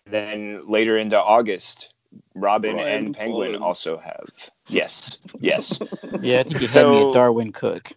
then 0.06 0.70
later 0.70 0.98
into 0.98 1.18
August, 1.18 1.94
Robin 2.36 2.76
Brian 2.76 3.06
and 3.06 3.16
Penguin 3.16 3.50
Bolland. 3.52 3.64
also 3.64 3.98
have. 3.98 4.28
Yes, 4.68 5.18
yes. 5.40 5.80
Yeah, 6.22 6.40
I 6.40 6.44
think 6.44 6.62
you 6.62 6.68
had 6.68 6.88
me 6.88 7.00
So- 7.02 7.10
at 7.10 7.14
Darwyn 7.16 7.52
Cooke. 7.54 7.92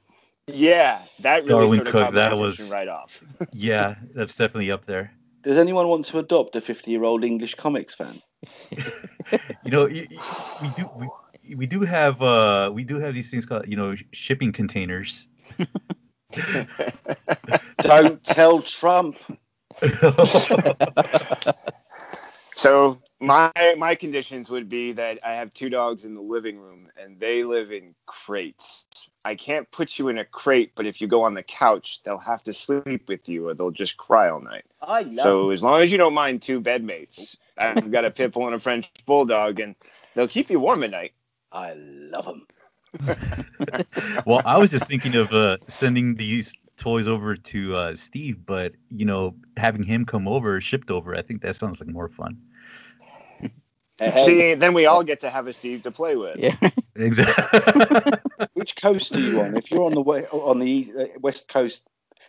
Yeah, 0.48 0.98
that 1.20 1.44
really 1.44 1.48
Darwyn 1.48 1.76
sort 1.78 1.86
of 1.86 1.92
Cooke, 1.92 2.14
that 2.14 2.36
was- 2.36 2.70
right 2.72 2.88
off. 2.88 3.20
Yeah, 3.52 3.94
that's 4.14 4.36
definitely 4.36 4.70
up 4.70 4.84
there. 4.86 5.12
Does 5.42 5.56
anyone 5.58 5.88
want 5.88 6.04
to 6.06 6.18
adopt 6.18 6.54
a 6.56 6.60
50 6.60 6.90
year 6.90 7.04
old 7.04 7.24
English 7.24 7.54
comics 7.56 7.94
fan? 7.94 8.20
You 9.64 9.70
know, 9.70 9.84
y- 9.86 10.08
y- 10.10 10.18
we 10.62 10.68
do 10.76 10.90
we, 10.96 11.54
we 11.54 11.66
do 11.66 11.80
have 11.82 12.20
uh 12.20 12.70
we 12.74 12.82
do 12.84 12.98
have 12.98 13.14
these 13.14 13.30
things 13.30 13.46
called 13.46 13.66
you 13.68 13.76
know 13.76 13.94
shipping 14.12 14.52
containers. 14.52 15.28
Don't 17.80 18.22
tell 18.24 18.60
Trump. 18.62 19.14
So 22.56 22.98
my 23.22 23.52
my 23.78 23.94
conditions 23.94 24.50
would 24.50 24.68
be 24.68 24.92
that 24.92 25.18
I 25.24 25.34
have 25.34 25.54
two 25.54 25.70
dogs 25.70 26.04
in 26.04 26.14
the 26.14 26.20
living 26.20 26.58
room 26.58 26.88
and 26.96 27.18
they 27.18 27.44
live 27.44 27.72
in 27.72 27.94
crates. 28.06 28.84
I 29.24 29.36
can't 29.36 29.70
put 29.70 29.98
you 29.98 30.08
in 30.08 30.18
a 30.18 30.24
crate, 30.24 30.72
but 30.74 30.84
if 30.84 31.00
you 31.00 31.06
go 31.06 31.22
on 31.22 31.34
the 31.34 31.44
couch, 31.44 32.00
they'll 32.02 32.18
have 32.18 32.42
to 32.44 32.52
sleep 32.52 33.08
with 33.08 33.28
you 33.28 33.48
or 33.48 33.54
they'll 33.54 33.70
just 33.70 33.96
cry 33.96 34.28
all 34.28 34.40
night. 34.40 34.64
I 34.80 35.02
love 35.02 35.18
So 35.18 35.50
as 35.50 35.62
long 35.62 35.80
as 35.80 35.92
you 35.92 35.98
don't 35.98 36.14
mind 36.14 36.42
two 36.42 36.60
bedmates, 36.60 37.36
I've 37.56 37.90
got 37.92 38.04
a 38.04 38.10
pit 38.10 38.32
bull 38.32 38.46
and 38.46 38.54
a 38.56 38.58
French 38.58 38.90
bulldog, 39.06 39.60
and 39.60 39.76
they'll 40.14 40.26
keep 40.26 40.50
you 40.50 40.58
warm 40.58 40.82
at 40.82 40.90
night. 40.90 41.12
I 41.52 41.74
love 41.76 42.24
them. 42.24 42.46
well, 44.26 44.42
I 44.44 44.58
was 44.58 44.70
just 44.70 44.86
thinking 44.86 45.14
of 45.14 45.32
uh, 45.32 45.58
sending 45.68 46.16
these 46.16 46.56
toys 46.76 47.06
over 47.06 47.36
to 47.36 47.76
uh, 47.76 47.94
Steve, 47.94 48.44
but 48.44 48.72
you 48.90 49.04
know, 49.04 49.36
having 49.56 49.84
him 49.84 50.04
come 50.04 50.26
over, 50.26 50.60
shipped 50.60 50.90
over, 50.90 51.14
I 51.14 51.22
think 51.22 51.42
that 51.42 51.54
sounds 51.56 51.78
like 51.78 51.88
more 51.88 52.08
fun. 52.08 52.38
See, 54.24 54.54
then 54.54 54.74
we 54.74 54.86
all 54.86 55.04
get 55.04 55.20
to 55.20 55.30
have 55.30 55.46
a 55.46 55.52
Steve 55.52 55.82
to 55.84 55.90
play 55.90 56.16
with. 56.16 56.38
Yeah. 56.38 56.56
Exactly. 56.94 58.12
Which 58.52 58.76
coast 58.76 59.16
are 59.16 59.20
you 59.20 59.40
on? 59.40 59.56
If 59.56 59.70
you're 59.70 59.84
on 59.84 59.92
the 59.92 60.02
way, 60.02 60.26
on 60.26 60.58
the 60.58 60.92
uh, 60.96 61.04
west 61.20 61.48
coast 61.48 61.88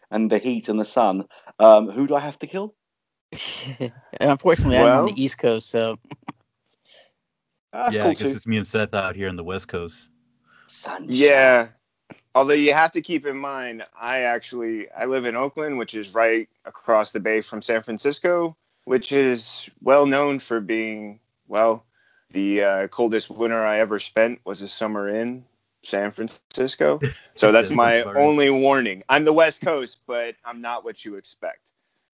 and 0.09 0.31
the 0.31 0.37
heat 0.37 0.69
and 0.69 0.79
the 0.79 0.85
sun, 0.85 1.25
um, 1.59 1.89
who 1.91 2.07
do 2.07 2.15
I 2.15 2.21
have 2.21 2.39
to 2.39 2.47
kill? 2.47 2.73
Unfortunately, 4.21 4.77
I'm 4.77 4.99
on 4.99 5.05
the 5.07 5.21
East 5.21 5.37
Coast, 5.37 5.69
so 5.69 5.99
That's 7.73 7.95
yeah, 7.95 8.03
I 8.03 8.05
cool 8.05 8.13
guess 8.13 8.29
too. 8.29 8.35
it's 8.35 8.47
me 8.47 8.57
and 8.57 8.65
Seth 8.67 8.93
out 8.93 9.17
here 9.17 9.27
on 9.27 9.35
the 9.35 9.43
West 9.43 9.67
Coast. 9.67 10.11
Sunshine. 10.67 11.07
Yeah. 11.09 11.67
Although 12.35 12.53
you 12.53 12.73
have 12.73 12.91
to 12.93 13.01
keep 13.01 13.25
in 13.25 13.37
mind, 13.37 13.83
I 13.99 14.19
actually 14.19 14.89
I 14.91 15.05
live 15.05 15.25
in 15.25 15.35
Oakland, 15.35 15.77
which 15.77 15.93
is 15.93 16.13
right 16.15 16.47
across 16.65 17.11
the 17.11 17.19
bay 17.19 17.41
from 17.41 17.61
San 17.61 17.81
Francisco, 17.81 18.55
which 18.85 19.11
is 19.11 19.69
well 19.81 20.05
known 20.05 20.39
for 20.39 20.59
being 20.59 21.19
well, 21.53 21.85
the 22.31 22.63
uh, 22.63 22.87
coldest 22.87 23.29
winter 23.29 23.63
I 23.63 23.77
ever 23.77 23.99
spent 23.99 24.41
was 24.43 24.63
a 24.63 24.67
summer 24.67 25.07
in 25.07 25.45
San 25.83 26.09
Francisco. 26.09 26.99
So 27.35 27.51
that's 27.51 27.71
my 27.71 27.93
sounds 27.93 28.01
about 28.03 28.15
right. 28.15 28.23
only 28.23 28.49
warning. 28.51 29.03
I'm 29.09 29.25
the 29.25 29.33
West 29.33 29.61
Coast, 29.61 29.99
but 30.05 30.35
I'm 30.45 30.61
not 30.61 30.83
what 30.83 31.03
you 31.03 31.15
expect. 31.15 31.71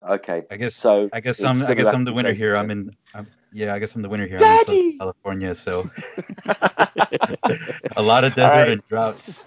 Okay. 0.08 0.42
I 0.50 0.56
guess 0.56 0.74
So 0.74 1.08
I 1.12 1.20
guess 1.20 1.40
I'm 1.42 1.62
I 1.64 1.74
guess 1.74 1.86
I'm 1.86 2.04
the 2.04 2.12
winner 2.12 2.32
here. 2.32 2.56
I'm 2.56 2.70
in 2.72 2.96
I'm, 3.14 3.28
yeah, 3.52 3.72
I 3.72 3.78
guess 3.78 3.94
I'm 3.94 4.02
the 4.02 4.08
winner 4.08 4.26
here. 4.26 4.38
I'm 4.38 4.58
in 4.58 4.64
Southern 4.64 4.98
California, 4.98 5.54
so 5.54 5.88
a 7.96 8.02
lot 8.02 8.24
of 8.24 8.34
desert 8.34 8.56
right. 8.56 8.70
and 8.72 8.88
droughts. 8.88 9.46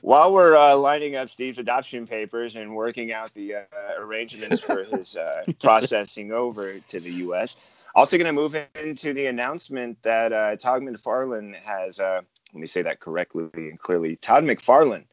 While 0.00 0.32
we're 0.32 0.56
uh, 0.56 0.76
lining 0.76 1.16
up 1.16 1.28
Steve's 1.28 1.58
adoption 1.58 2.06
papers 2.06 2.54
and 2.54 2.74
working 2.76 3.12
out 3.12 3.34
the 3.34 3.56
uh, 3.56 3.60
arrangements 3.98 4.60
for 4.60 4.84
his 4.84 5.16
uh, 5.16 5.42
processing 5.60 6.30
over 6.30 6.78
to 6.78 7.00
the 7.00 7.10
U.S., 7.14 7.56
also 7.96 8.18
going 8.18 8.26
to 8.26 8.32
move 8.32 8.54
into 8.80 9.14
the 9.14 9.24
announcement 9.26 10.00
that 10.02 10.30
uh, 10.30 10.54
Todd 10.56 10.82
McFarlane 10.82 11.54
has, 11.54 11.98
uh, 11.98 12.20
let 12.52 12.60
me 12.60 12.66
say 12.66 12.82
that 12.82 13.00
correctly 13.00 13.48
and 13.54 13.78
clearly, 13.78 14.16
Todd 14.16 14.44
McFarlane 14.44 15.06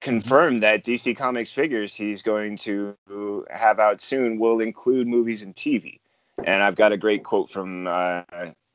confirmed 0.00 0.62
that 0.62 0.84
DC 0.84 1.16
Comics 1.16 1.50
figures 1.50 1.94
he's 1.94 2.22
going 2.22 2.56
to 2.58 2.96
have 3.50 3.80
out 3.80 4.00
soon 4.00 4.38
will 4.38 4.60
include 4.60 5.08
movies 5.08 5.42
and 5.42 5.54
TV. 5.56 5.98
And 6.44 6.62
I've 6.62 6.76
got 6.76 6.92
a 6.92 6.96
great 6.96 7.24
quote 7.24 7.50
from 7.50 7.88
uh, 7.88 8.22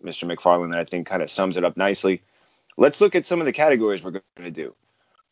Mr. 0.04 0.30
McFarlane 0.30 0.72
that 0.74 0.80
I 0.80 0.84
think 0.84 1.08
kind 1.08 1.24
of 1.24 1.30
sums 1.30 1.56
it 1.56 1.64
up 1.64 1.78
nicely. 1.78 2.22
Let's 2.76 3.00
look 3.00 3.16
at 3.16 3.26
some 3.26 3.40
of 3.40 3.46
the 3.46 3.54
categories 3.54 4.04
we're 4.04 4.12
going 4.12 4.24
to 4.40 4.52
do. 4.52 4.76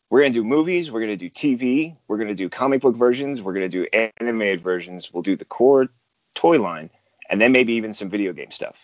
We're 0.08 0.20
going 0.20 0.32
to 0.32 0.38
do 0.38 0.44
movies, 0.44 0.90
we're 0.90 1.00
going 1.00 1.18
to 1.18 1.28
do 1.28 1.28
TV, 1.28 1.96
we're 2.08 2.16
going 2.16 2.28
to 2.28 2.34
do 2.34 2.48
comic 2.48 2.80
book 2.80 2.96
versions, 2.96 3.42
we're 3.42 3.52
going 3.52 3.68
to 3.68 3.84
do 3.84 4.10
animated 4.20 4.62
versions, 4.62 5.12
we'll 5.12 5.22
do 5.22 5.36
the 5.36 5.44
core 5.44 5.88
toy 6.34 6.60
line, 6.62 6.90
and 7.28 7.40
then 7.40 7.52
maybe 7.52 7.72
even 7.74 7.94
some 7.94 8.10
video 8.10 8.32
game 8.32 8.50
stuff. 8.50 8.76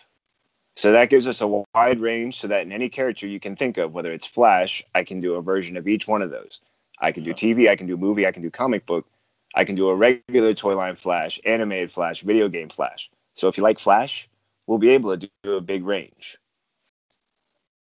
So 0.75 0.91
that 0.91 1.09
gives 1.09 1.27
us 1.27 1.41
a 1.41 1.63
wide 1.75 1.99
range 1.99 2.39
so 2.39 2.47
that 2.47 2.63
in 2.63 2.71
any 2.71 2.89
character 2.89 3.27
you 3.27 3.39
can 3.39 3.55
think 3.55 3.77
of, 3.77 3.93
whether 3.93 4.11
it's 4.11 4.25
Flash, 4.25 4.83
I 4.95 5.03
can 5.03 5.21
do 5.21 5.35
a 5.35 5.41
version 5.41 5.77
of 5.77 5.87
each 5.87 6.07
one 6.07 6.21
of 6.21 6.31
those. 6.31 6.61
I 6.99 7.11
can 7.11 7.23
do 7.23 7.33
TV, 7.33 7.69
I 7.69 7.75
can 7.75 7.85
do 7.85 7.97
movie, 7.97 8.25
I 8.25 8.31
can 8.31 8.41
do 8.41 8.49
comic 8.49 8.85
book, 8.85 9.05
I 9.53 9.65
can 9.65 9.75
do 9.75 9.89
a 9.89 9.95
regular 9.95 10.53
toy 10.53 10.75
line 10.75 10.95
Flash, 10.95 11.39
animated 11.45 11.91
Flash, 11.91 12.21
video 12.21 12.49
game 12.49 12.69
Flash. 12.69 13.11
So 13.35 13.47
if 13.47 13.57
you 13.57 13.63
like 13.63 13.77
Flash, 13.77 14.27
we'll 14.65 14.79
be 14.79 14.89
able 14.89 15.15
to 15.15 15.29
do 15.43 15.53
a 15.53 15.61
big 15.61 15.85
range. 15.85 16.37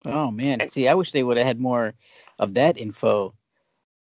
oh 0.05 0.31
man, 0.31 0.67
see, 0.69 0.87
I 0.87 0.95
wish 0.95 1.11
they 1.11 1.23
would 1.23 1.37
have 1.37 1.47
had 1.47 1.59
more 1.59 1.93
of 2.39 2.55
that 2.55 2.77
info 2.77 3.35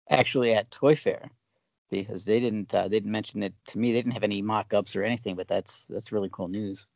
actually 0.10 0.54
at 0.54 0.72
Toy 0.72 0.96
Fair 0.96 1.30
because 2.02 2.26
they 2.26 2.40
didn't 2.40 2.74
uh, 2.74 2.84
they 2.84 2.98
didn't 2.98 3.12
mention 3.12 3.44
it 3.44 3.54
to 3.68 3.80
me. 3.80 3.92
They 3.92 4.00
didn't 4.00 4.14
have 4.14 4.24
any 4.24 4.42
mock-ups 4.42 4.96
or 4.96 5.04
anything, 5.04 5.36
but 5.36 5.48
that's 5.48 5.86
that's 5.90 6.12
really 6.12 6.30
cool 6.32 6.48
news. 6.48 6.88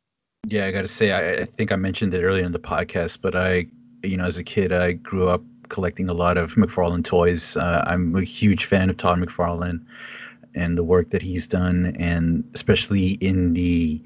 Yeah, 0.46 0.66
I 0.66 0.70
got 0.70 0.82
to 0.82 0.88
say, 0.88 1.10
I, 1.12 1.42
I 1.42 1.44
think 1.44 1.72
I 1.72 1.76
mentioned 1.76 2.14
it 2.14 2.22
earlier 2.22 2.44
in 2.44 2.52
the 2.52 2.58
podcast, 2.58 3.18
but 3.20 3.34
I, 3.34 3.66
you 4.02 4.16
know, 4.16 4.24
as 4.24 4.38
a 4.38 4.44
kid, 4.44 4.72
I 4.72 4.92
grew 4.92 5.28
up 5.28 5.42
collecting 5.68 6.08
a 6.08 6.14
lot 6.14 6.38
of 6.38 6.54
McFarlane 6.54 7.04
toys. 7.04 7.56
Uh, 7.56 7.84
I'm 7.86 8.14
a 8.16 8.22
huge 8.22 8.64
fan 8.64 8.88
of 8.88 8.96
Todd 8.96 9.18
McFarlane 9.18 9.84
and 10.54 10.78
the 10.78 10.84
work 10.84 11.10
that 11.10 11.22
he's 11.22 11.46
done, 11.46 11.94
and 11.98 12.48
especially 12.54 13.12
in 13.14 13.52
the, 13.54 14.02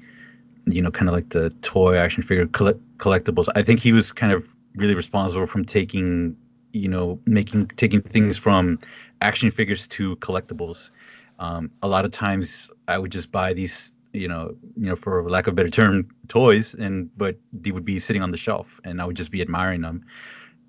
you 0.65 0.81
know, 0.81 0.91
kind 0.91 1.07
of 1.07 1.15
like 1.15 1.29
the 1.29 1.49
toy 1.61 1.95
action 1.95 2.23
figure 2.23 2.47
collect- 2.47 2.81
collectibles. 2.97 3.47
I 3.55 3.61
think 3.61 3.79
he 3.79 3.93
was 3.93 4.11
kind 4.11 4.33
of 4.33 4.53
really 4.75 4.95
responsible 4.95 5.47
from 5.47 5.63
taking, 5.63 6.35
you 6.73 6.89
know, 6.89 7.19
making 7.25 7.67
taking 7.69 8.01
things 8.01 8.37
from 8.37 8.79
action 9.21 9.49
figures 9.51 9.87
to 9.89 10.15
collectibles. 10.17 10.91
Um, 11.39 11.71
a 11.81 11.87
lot 11.87 12.05
of 12.05 12.11
times, 12.11 12.69
I 12.87 12.97
would 12.97 13.11
just 13.11 13.31
buy 13.31 13.53
these 13.53 13.93
you 14.13 14.27
know, 14.27 14.55
you 14.77 14.87
know, 14.87 14.95
for 14.95 15.27
lack 15.29 15.47
of 15.47 15.53
a 15.53 15.55
better 15.55 15.69
term, 15.69 16.07
toys, 16.27 16.75
and 16.75 17.09
but 17.17 17.35
they 17.51 17.71
would 17.71 17.83
be 17.83 17.99
sitting 17.99 18.21
on 18.21 18.31
the 18.31 18.37
shelf, 18.37 18.79
and 18.83 19.01
I 19.01 19.05
would 19.05 19.17
just 19.17 19.31
be 19.31 19.41
admiring 19.41 19.81
them. 19.81 20.05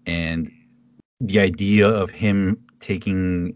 And 0.06 0.51
the 1.20 1.40
idea 1.40 1.89
of 1.89 2.10
him 2.10 2.64
taking, 2.81 3.55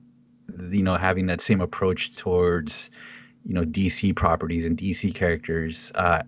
you 0.70 0.82
know, 0.82 0.96
having 0.96 1.26
that 1.26 1.40
same 1.40 1.60
approach 1.60 2.16
towards, 2.16 2.90
you 3.46 3.54
know, 3.54 3.62
DC 3.62 4.14
properties 4.14 4.66
and 4.66 4.76
DC 4.76 5.14
characters, 5.14 5.90
uh, 5.94 6.22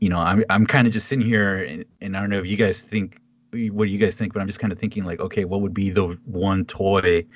you 0.00 0.08
know, 0.08 0.18
I'm 0.18 0.44
I'm 0.48 0.66
kind 0.66 0.86
of 0.86 0.92
just 0.92 1.08
sitting 1.08 1.26
here, 1.26 1.64
and, 1.64 1.84
and 2.00 2.16
I 2.16 2.20
don't 2.20 2.30
know 2.30 2.38
if 2.38 2.46
you 2.46 2.56
guys 2.56 2.80
think, 2.80 3.19
what 3.52 3.84
do 3.84 3.90
you 3.90 3.98
guys 3.98 4.16
think? 4.16 4.32
But 4.32 4.40
I'm 4.40 4.46
just 4.46 4.60
kind 4.60 4.72
of 4.72 4.78
thinking 4.78 5.04
like, 5.04 5.20
okay, 5.20 5.44
what 5.44 5.60
would 5.60 5.74
be 5.74 5.90
the 5.90 6.18
one 6.26 6.64
toy 6.64 7.26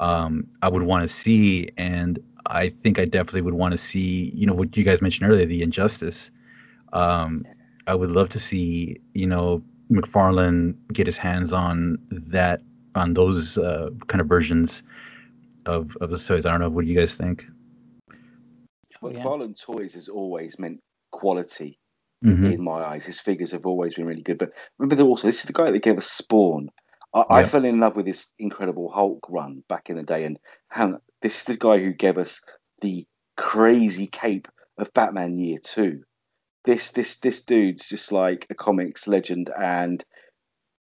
um, 0.00 0.46
I 0.62 0.68
would 0.68 0.82
want 0.82 1.02
to 1.02 1.08
see, 1.08 1.68
and 1.76 2.18
I 2.46 2.70
think 2.82 2.98
I 2.98 3.04
definitely 3.04 3.42
would 3.42 3.54
want 3.54 3.72
to 3.72 3.78
see, 3.78 4.32
you 4.34 4.46
know, 4.46 4.54
what 4.54 4.76
you 4.76 4.84
guys 4.84 5.00
mentioned 5.00 5.30
earlier, 5.30 5.46
the 5.46 5.62
injustice. 5.62 6.30
Um, 6.92 7.44
I 7.86 7.94
would 7.94 8.10
love 8.10 8.28
to 8.30 8.40
see, 8.40 9.00
you 9.14 9.26
know, 9.26 9.62
McFarlane 9.90 10.74
get 10.92 11.06
his 11.06 11.16
hands 11.16 11.52
on 11.52 11.98
that, 12.10 12.60
on 12.94 13.14
those 13.14 13.58
uh, 13.58 13.90
kind 14.08 14.20
of 14.20 14.26
versions 14.26 14.82
of 15.66 15.96
of 16.00 16.10
the 16.10 16.18
toys. 16.18 16.44
I 16.44 16.50
don't 16.50 16.60
know. 16.60 16.68
What 16.68 16.84
do 16.84 16.90
you 16.90 16.98
guys 16.98 17.16
think? 17.16 17.46
Oh, 19.02 19.10
yeah. 19.10 19.22
McFarlane 19.22 19.60
Toys 19.60 19.94
has 19.94 20.08
always 20.08 20.58
meant 20.58 20.82
quality 21.10 21.78
Mhm. 22.24 22.54
in 22.54 22.62
my 22.62 22.82
eyes. 22.82 23.04
His 23.04 23.20
figures 23.20 23.50
have 23.52 23.66
always 23.66 23.94
been 23.94 24.06
really 24.06 24.22
good. 24.22 24.38
But 24.38 24.52
remember, 24.78 24.96
that 24.96 25.04
also 25.04 25.28
this 25.28 25.40
is 25.40 25.44
the 25.44 25.52
guy 25.52 25.70
that 25.70 25.82
gave 25.82 25.98
us 25.98 26.10
Spawn. 26.10 26.70
I, 27.14 27.24
I 27.30 27.44
fell 27.44 27.64
in 27.64 27.80
love 27.80 27.96
with 27.96 28.06
this 28.06 28.28
Incredible 28.38 28.90
Hulk 28.90 29.26
run 29.28 29.62
back 29.68 29.90
in 29.90 29.96
the 29.96 30.02
day, 30.02 30.24
and 30.24 30.38
how, 30.68 30.98
this 31.22 31.38
is 31.38 31.44
the 31.44 31.56
guy 31.56 31.78
who 31.78 31.92
gave 31.92 32.18
us 32.18 32.40
the 32.80 33.06
crazy 33.36 34.06
cape 34.06 34.48
of 34.78 34.92
Batman 34.94 35.38
Year 35.38 35.58
Two. 35.62 36.02
This 36.64 36.90
this 36.92 37.16
this 37.16 37.42
dude's 37.42 37.88
just 37.88 38.10
like 38.10 38.46
a 38.50 38.54
comics 38.54 39.06
legend, 39.06 39.50
and 39.56 40.02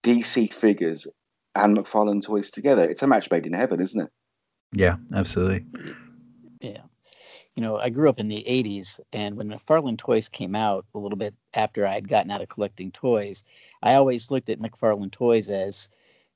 DC 0.04 0.54
figures 0.54 1.06
and 1.54 1.78
McFarlane 1.78 2.24
Toys 2.24 2.50
together. 2.50 2.90
It's 2.90 3.04
a 3.04 3.08
match 3.08 3.30
made 3.30 3.46
in 3.46 3.54
heaven, 3.54 3.82
isn't 3.82 4.02
it? 4.02 4.10
Yeah, 4.72 4.98
absolutely. 5.14 5.66
Yeah. 6.62 6.82
You 7.56 7.62
know, 7.62 7.78
I 7.78 7.90
grew 7.90 8.10
up 8.10 8.20
in 8.20 8.28
the 8.28 8.44
80s, 8.48 9.00
and 9.14 9.38
when 9.38 9.50
McFarlane 9.50 9.98
Toys 9.98 10.28
came 10.28 10.56
out 10.56 10.86
a 10.94 11.00
little 11.00 11.18
bit 11.18 11.34
after 11.54 11.88
I 11.88 11.94
had 11.94 12.10
gotten 12.10 12.30
out 12.32 12.42
of 12.42 12.50
collecting 12.50 12.92
toys, 12.92 13.46
I 13.82 13.96
always 13.96 14.30
looked 14.30 14.50
at 14.50 14.60
McFarlane 14.60 15.12
Toys 15.12 15.50
as 15.50 15.90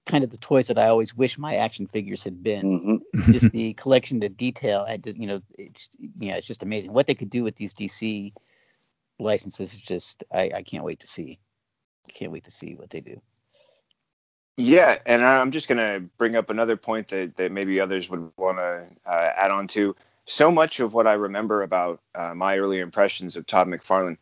kind 0.05 0.23
of 0.23 0.29
the 0.31 0.37
toys 0.37 0.67
that 0.67 0.77
I 0.77 0.87
always 0.87 1.15
wish 1.15 1.37
my 1.37 1.55
action 1.55 1.87
figures 1.87 2.23
had 2.23 2.41
been. 2.41 3.01
hmm 3.13 3.31
just 3.33 3.51
the 3.51 3.73
collection, 3.77 4.19
the 4.19 4.29
detail, 4.29 4.85
I 4.87 4.97
did, 4.97 5.17
you 5.17 5.27
know, 5.27 5.41
it's, 5.57 5.89
yeah, 6.19 6.35
it's 6.35 6.47
just 6.47 6.63
amazing 6.63 6.93
what 6.93 7.05
they 7.05 7.15
could 7.15 7.29
do 7.29 7.43
with 7.43 7.55
these 7.55 7.73
DC 7.73 8.33
licenses. 9.19 9.73
Is 9.73 9.79
just 9.79 10.23
I, 10.33 10.51
I 10.55 10.63
can't 10.63 10.85
wait 10.85 10.99
to 11.01 11.07
see. 11.07 11.39
Can't 12.07 12.31
wait 12.31 12.45
to 12.45 12.51
see 12.51 12.75
what 12.75 12.89
they 12.89 13.01
do. 13.01 13.21
Yeah, 14.57 14.97
and 15.05 15.23
I'm 15.23 15.51
just 15.51 15.69
going 15.69 15.77
to 15.77 16.05
bring 16.17 16.35
up 16.35 16.49
another 16.49 16.75
point 16.75 17.07
that, 17.09 17.37
that 17.37 17.51
maybe 17.51 17.79
others 17.79 18.09
would 18.09 18.29
want 18.35 18.57
to 18.57 18.87
uh, 19.05 19.31
add 19.35 19.51
on 19.51 19.67
to. 19.67 19.95
So 20.29 20.51
much 20.51 20.79
of 20.79 20.93
what 20.93 21.07
I 21.07 21.13
remember 21.13 21.63
about 21.63 22.01
uh, 22.13 22.35
my 22.35 22.59
early 22.59 22.79
impressions 22.79 23.35
of 23.35 23.47
Todd 23.47 23.67
McFarlane, 23.67 24.19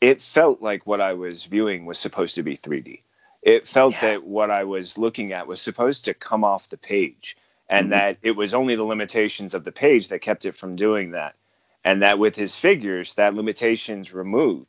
it 0.00 0.20
felt 0.20 0.60
like 0.60 0.88
what 0.88 1.00
I 1.00 1.12
was 1.12 1.44
viewing 1.44 1.86
was 1.86 2.00
supposed 2.00 2.34
to 2.34 2.42
be 2.42 2.56
3D. 2.56 2.98
It 3.42 3.68
felt 3.68 3.92
yeah. 3.94 4.00
that 4.00 4.24
what 4.24 4.50
I 4.50 4.64
was 4.64 4.98
looking 4.98 5.32
at 5.32 5.46
was 5.46 5.62
supposed 5.62 6.04
to 6.06 6.14
come 6.14 6.42
off 6.42 6.68
the 6.68 6.76
page, 6.76 7.36
and 7.70 7.84
mm-hmm. 7.84 7.90
that 7.92 8.18
it 8.22 8.32
was 8.32 8.54
only 8.54 8.74
the 8.74 8.82
limitations 8.82 9.54
of 9.54 9.62
the 9.62 9.70
page 9.70 10.08
that 10.08 10.18
kept 10.18 10.46
it 10.46 10.56
from 10.56 10.74
doing 10.74 11.12
that. 11.12 11.36
And 11.84 12.02
that 12.02 12.18
with 12.18 12.34
his 12.34 12.56
figures, 12.56 13.14
that 13.14 13.34
limitation's 13.34 14.12
removed. 14.12 14.66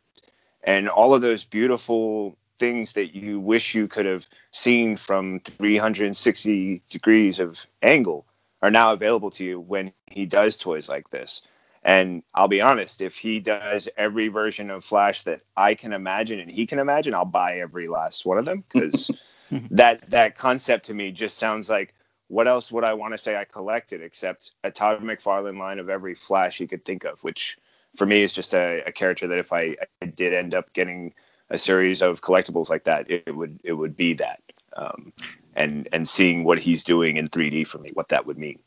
And 0.63 0.89
all 0.89 1.15
of 1.15 1.23
those 1.23 1.43
beautiful 1.43 2.37
things 2.59 2.93
that 2.93 3.15
you 3.15 3.39
wish 3.39 3.73
you 3.73 3.87
could 3.87 4.05
have 4.05 4.27
seen 4.51 4.95
from 4.95 5.39
360 5.39 6.83
degrees 6.87 7.39
of 7.39 7.65
angle 7.81 8.27
are 8.61 8.71
now 8.71 8.93
available 8.93 9.31
to 9.31 9.43
you 9.43 9.59
when 9.59 9.91
he 10.07 10.25
does 10.25 10.57
toys 10.57 10.89
like 10.89 11.09
this. 11.09 11.41
And 11.84 12.23
I'll 12.34 12.47
be 12.47 12.61
honest, 12.61 13.01
if 13.01 13.15
he 13.15 13.39
does 13.39 13.88
every 13.97 14.27
version 14.27 14.69
of 14.71 14.84
Flash 14.84 15.23
that 15.23 15.41
I 15.55 15.75
can 15.75 15.93
imagine 15.93 16.39
and 16.39 16.51
he 16.51 16.65
can 16.65 16.79
imagine, 16.79 17.13
I'll 17.13 17.23
buy 17.23 17.59
every 17.59 17.88
last 17.88 18.25
one 18.25 18.38
of 18.38 18.45
them 18.45 18.63
because 18.71 19.09
that 19.71 20.09
that 20.09 20.35
concept 20.35 20.88
to 20.88 20.93
me 20.93 21.11
just 21.11 21.38
sounds 21.38 21.69
like 21.69 21.93
what 22.27 22.47
else 22.47 22.71
would 22.71 22.84
I 22.84 22.93
want 22.93 23.13
to 23.13 23.17
say 23.17 23.38
I 23.38 23.45
collected 23.45 24.01
except 24.01 24.51
a 24.63 24.71
Todd 24.71 25.01
McFarlane 25.01 25.57
line 25.57 25.79
of 25.79 25.89
every 25.89 26.15
Flash 26.15 26.59
you 26.59 26.67
could 26.67 26.84
think 26.84 27.05
of, 27.05 27.23
which 27.23 27.57
for 27.95 28.05
me 28.05 28.21
is 28.21 28.34
just 28.34 28.53
a, 28.53 28.84
a 28.85 28.91
character 28.91 29.27
that 29.27 29.38
if 29.38 29.53
I, 29.53 29.75
I 30.01 30.07
did 30.07 30.34
end 30.34 30.55
up 30.55 30.73
getting 30.73 31.13
a 31.49 31.57
series 31.57 32.01
of 32.01 32.21
collectibles 32.21 32.69
like 32.69 32.84
that, 32.84 33.09
it, 33.09 33.23
it 33.27 33.35
would 33.35 33.59
it 33.63 33.73
would 33.73 33.95
be 33.95 34.13
that. 34.15 34.41
Um, 34.75 35.13
and 35.57 35.89
and 35.91 36.07
seeing 36.07 36.43
what 36.43 36.59
he's 36.59 36.84
doing 36.84 37.17
in 37.17 37.27
3D 37.27 37.67
for 37.67 37.79
me, 37.79 37.91
what 37.93 38.09
that 38.09 38.25
would 38.25 38.38
mean. 38.38 38.59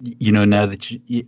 You 0.00 0.32
know, 0.32 0.44
now 0.44 0.66
that 0.66 0.90
you, 0.90 1.26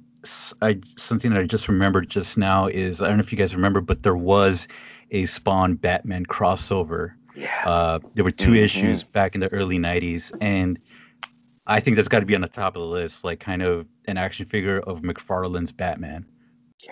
I 0.60 0.80
something 0.96 1.32
that 1.32 1.40
I 1.40 1.44
just 1.44 1.68
remembered 1.68 2.10
just 2.10 2.36
now 2.36 2.66
is 2.66 3.00
I 3.00 3.08
don't 3.08 3.16
know 3.16 3.22
if 3.22 3.32
you 3.32 3.38
guys 3.38 3.54
remember, 3.54 3.80
but 3.80 4.02
there 4.02 4.16
was 4.16 4.68
a 5.10 5.24
Spawn 5.26 5.74
Batman 5.74 6.26
crossover. 6.26 7.14
Yeah. 7.34 7.62
Uh, 7.64 7.98
there 8.14 8.24
were 8.24 8.32
2 8.32 8.46
mm-hmm. 8.46 8.56
issues 8.56 9.04
back 9.04 9.34
in 9.34 9.40
the 9.40 9.50
early 9.52 9.78
'90s, 9.78 10.32
and 10.40 10.78
I 11.66 11.80
think 11.80 11.96
that's 11.96 12.08
got 12.08 12.20
to 12.20 12.26
be 12.26 12.34
on 12.34 12.40
the 12.40 12.48
top 12.48 12.76
of 12.76 12.82
the 12.82 12.88
list, 12.88 13.24
like 13.24 13.40
kind 13.40 13.62
of 13.62 13.86
an 14.06 14.16
action 14.16 14.44
figure 14.44 14.80
of 14.80 15.02
McFarlane's 15.02 15.72
Batman 15.72 16.26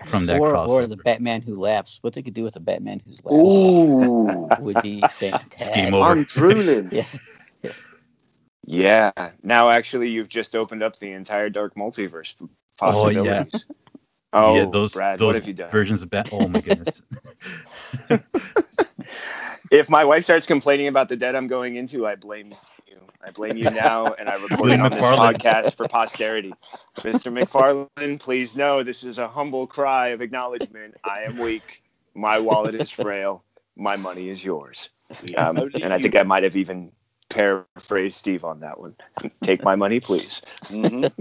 from 0.04 0.26
that 0.26 0.40
or, 0.40 0.52
crossover. 0.52 0.68
Or 0.68 0.86
the 0.86 0.96
Batman 0.96 1.42
who 1.42 1.56
laughs. 1.56 1.98
What 2.02 2.12
they 2.12 2.22
could 2.22 2.34
do 2.34 2.44
with 2.44 2.56
a 2.56 2.60
Batman 2.60 3.00
who's 3.04 3.24
laughs 3.24 3.48
Ooh. 3.48 4.48
would 4.60 4.82
be 4.82 5.00
fantastic. 5.10 5.74
Game 5.74 5.94
over. 5.94 6.04
I'm 6.04 6.24
drooling. 6.24 6.88
yeah. 6.92 7.04
Yeah. 8.66 9.12
Now, 9.42 9.70
actually, 9.70 10.10
you've 10.10 10.28
just 10.28 10.54
opened 10.54 10.82
up 10.82 10.98
the 10.98 11.12
entire 11.12 11.48
Dark 11.48 11.76
Multiverse 11.76 12.34
possibilities. 12.76 13.18
Oh, 13.18 13.24
yeah. 13.24 13.44
Oh, 14.32 14.56
yeah, 14.56 14.66
those, 14.70 14.92
Brad, 14.92 15.18
those 15.18 15.26
what 15.26 15.34
have 15.36 15.46
you 15.46 15.54
done? 15.54 15.70
Versions 15.70 16.02
of 16.02 16.10
Bat. 16.10 16.28
Oh 16.32 16.46
my 16.48 16.60
goodness. 16.60 17.00
if 19.70 19.88
my 19.88 20.04
wife 20.04 20.24
starts 20.24 20.46
complaining 20.46 20.88
about 20.88 21.08
the 21.08 21.16
debt 21.16 21.34
I'm 21.34 21.46
going 21.46 21.76
into, 21.76 22.06
I 22.06 22.16
blame 22.16 22.52
you. 22.86 22.98
I 23.24 23.30
blame 23.30 23.56
you 23.56 23.70
now, 23.70 24.12
and 24.12 24.28
I 24.28 24.34
record 24.42 24.72
it 24.72 24.80
on 24.80 24.90
this 24.90 25.00
podcast 25.00 25.74
for 25.74 25.88
posterity. 25.88 26.52
Mr. 26.96 27.32
McFarlane, 27.32 28.20
please 28.20 28.54
know 28.54 28.82
this 28.82 29.04
is 29.04 29.18
a 29.18 29.26
humble 29.26 29.66
cry 29.66 30.08
of 30.08 30.20
acknowledgement. 30.20 30.96
I 31.02 31.22
am 31.22 31.38
weak. 31.38 31.82
My 32.14 32.38
wallet 32.38 32.74
is 32.74 32.90
frail. 32.90 33.42
My 33.74 33.96
money 33.96 34.28
is 34.28 34.44
yours. 34.44 34.90
Um, 35.36 35.56
and 35.80 35.92
I 35.92 35.98
think 35.98 36.14
I 36.14 36.24
might 36.24 36.42
have 36.42 36.56
even 36.56 36.92
paraphrased 37.28 38.16
Steve 38.16 38.44
on 38.44 38.60
that 38.60 38.80
one. 38.80 38.94
Take 39.42 39.64
my 39.64 39.74
money, 39.76 40.00
please. 40.00 40.42
Mm-hmm. 40.64 41.06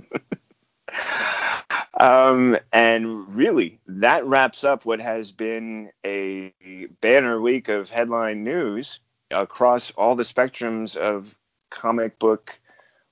Um, 1.97 2.57
and 2.73 3.33
really, 3.33 3.79
that 3.87 4.25
wraps 4.25 4.63
up 4.63 4.85
what 4.85 4.99
has 4.99 5.31
been 5.31 5.91
a 6.05 6.53
banner 7.01 7.39
week 7.39 7.69
of 7.69 7.89
headline 7.89 8.43
news 8.43 8.99
across 9.31 9.91
all 9.91 10.15
the 10.15 10.23
spectrums 10.23 10.97
of 10.97 11.33
comic 11.69 12.19
book, 12.19 12.59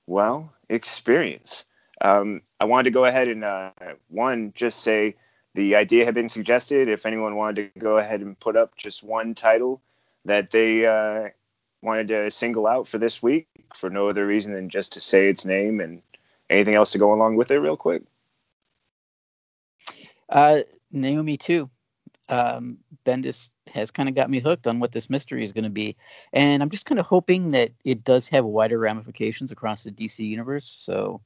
well, 0.06 0.52
experience. 0.68 1.64
Um, 2.02 2.42
I 2.60 2.66
wanted 2.66 2.84
to 2.84 2.90
go 2.90 3.06
ahead 3.06 3.28
and, 3.28 3.42
uh, 3.42 3.70
one, 4.08 4.52
just 4.54 4.80
say 4.82 5.16
the 5.54 5.76
idea 5.76 6.04
had 6.04 6.14
been 6.14 6.28
suggested. 6.28 6.88
If 6.88 7.06
anyone 7.06 7.36
wanted 7.36 7.72
to 7.74 7.80
go 7.80 7.96
ahead 7.96 8.20
and 8.20 8.38
put 8.38 8.56
up 8.56 8.76
just 8.76 9.02
one 9.02 9.34
title 9.34 9.80
that 10.26 10.50
they 10.50 10.84
uh, 10.84 11.30
wanted 11.84 12.08
to 12.08 12.30
single 12.30 12.66
out 12.66 12.88
for 12.88 12.98
this 12.98 13.22
week 13.22 13.46
for 13.74 13.90
no 13.90 14.08
other 14.08 14.26
reason 14.26 14.52
than 14.52 14.68
just 14.68 14.92
to 14.94 15.00
say 15.00 15.28
its 15.28 15.44
name 15.44 15.80
and 15.80 16.02
anything 16.50 16.74
else 16.74 16.92
to 16.92 16.98
go 16.98 17.12
along 17.12 17.36
with 17.36 17.50
it, 17.50 17.58
real 17.58 17.76
quick. 17.76 18.02
Uh, 20.28 20.60
Naomi 20.90 21.36
too. 21.36 21.70
Um, 22.28 22.78
Bendis 23.04 23.50
has 23.74 23.90
kind 23.90 24.08
of 24.08 24.14
got 24.14 24.30
me 24.30 24.40
hooked 24.40 24.66
on 24.66 24.80
what 24.80 24.92
this 24.92 25.10
mystery 25.10 25.44
is 25.44 25.52
going 25.52 25.64
to 25.64 25.70
be, 25.70 25.94
and 26.32 26.62
I'm 26.62 26.70
just 26.70 26.86
kind 26.86 26.98
of 26.98 27.04
hoping 27.04 27.50
that 27.50 27.70
it 27.84 28.02
does 28.02 28.28
have 28.30 28.46
wider 28.46 28.78
ramifications 28.78 29.52
across 29.52 29.84
the 29.84 29.92
DC 29.92 30.20
universe. 30.20 30.64
So, 30.64 31.20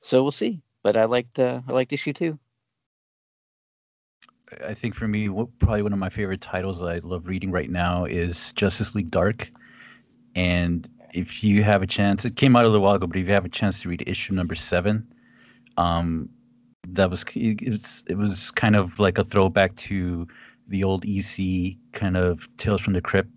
so 0.00 0.22
we'll 0.22 0.30
see. 0.30 0.62
But 0.82 0.96
I 0.96 1.04
liked 1.04 1.38
uh, 1.38 1.60
I 1.68 1.72
liked 1.72 1.92
issue 1.92 2.14
two. 2.14 2.38
I 4.66 4.74
think 4.74 4.94
for 4.94 5.08
me, 5.08 5.28
probably 5.58 5.82
one 5.82 5.92
of 5.92 5.98
my 5.98 6.08
favorite 6.08 6.40
titles 6.40 6.80
that 6.80 6.86
I 6.86 7.00
love 7.02 7.26
reading 7.26 7.50
right 7.50 7.70
now 7.70 8.04
is 8.04 8.52
Justice 8.54 8.94
League 8.94 9.10
Dark. 9.10 9.48
And 10.34 10.88
if 11.12 11.44
you 11.44 11.62
have 11.62 11.82
a 11.82 11.86
chance, 11.86 12.24
it 12.24 12.36
came 12.36 12.56
out 12.56 12.64
a 12.64 12.68
little 12.68 12.82
while 12.82 12.94
ago, 12.94 13.06
but 13.06 13.16
if 13.16 13.26
you 13.26 13.32
have 13.32 13.44
a 13.44 13.50
chance 13.50 13.82
to 13.82 13.88
read 13.88 14.02
issue 14.06 14.34
number 14.34 14.54
seven, 14.54 15.06
um, 15.76 16.28
that 16.88 17.10
was 17.10 17.24
it 17.34 17.68
was, 17.68 18.04
it 18.08 18.16
was 18.16 18.50
kind 18.50 18.76
of 18.76 18.98
like 18.98 19.18
a 19.18 19.24
throwback 19.24 19.76
to 19.76 20.26
the 20.68 20.84
old 20.84 21.04
EC 21.06 21.76
kind 21.92 22.16
of 22.16 22.48
Tales 22.56 22.80
from 22.80 22.94
the 22.94 23.00
Crypt 23.00 23.30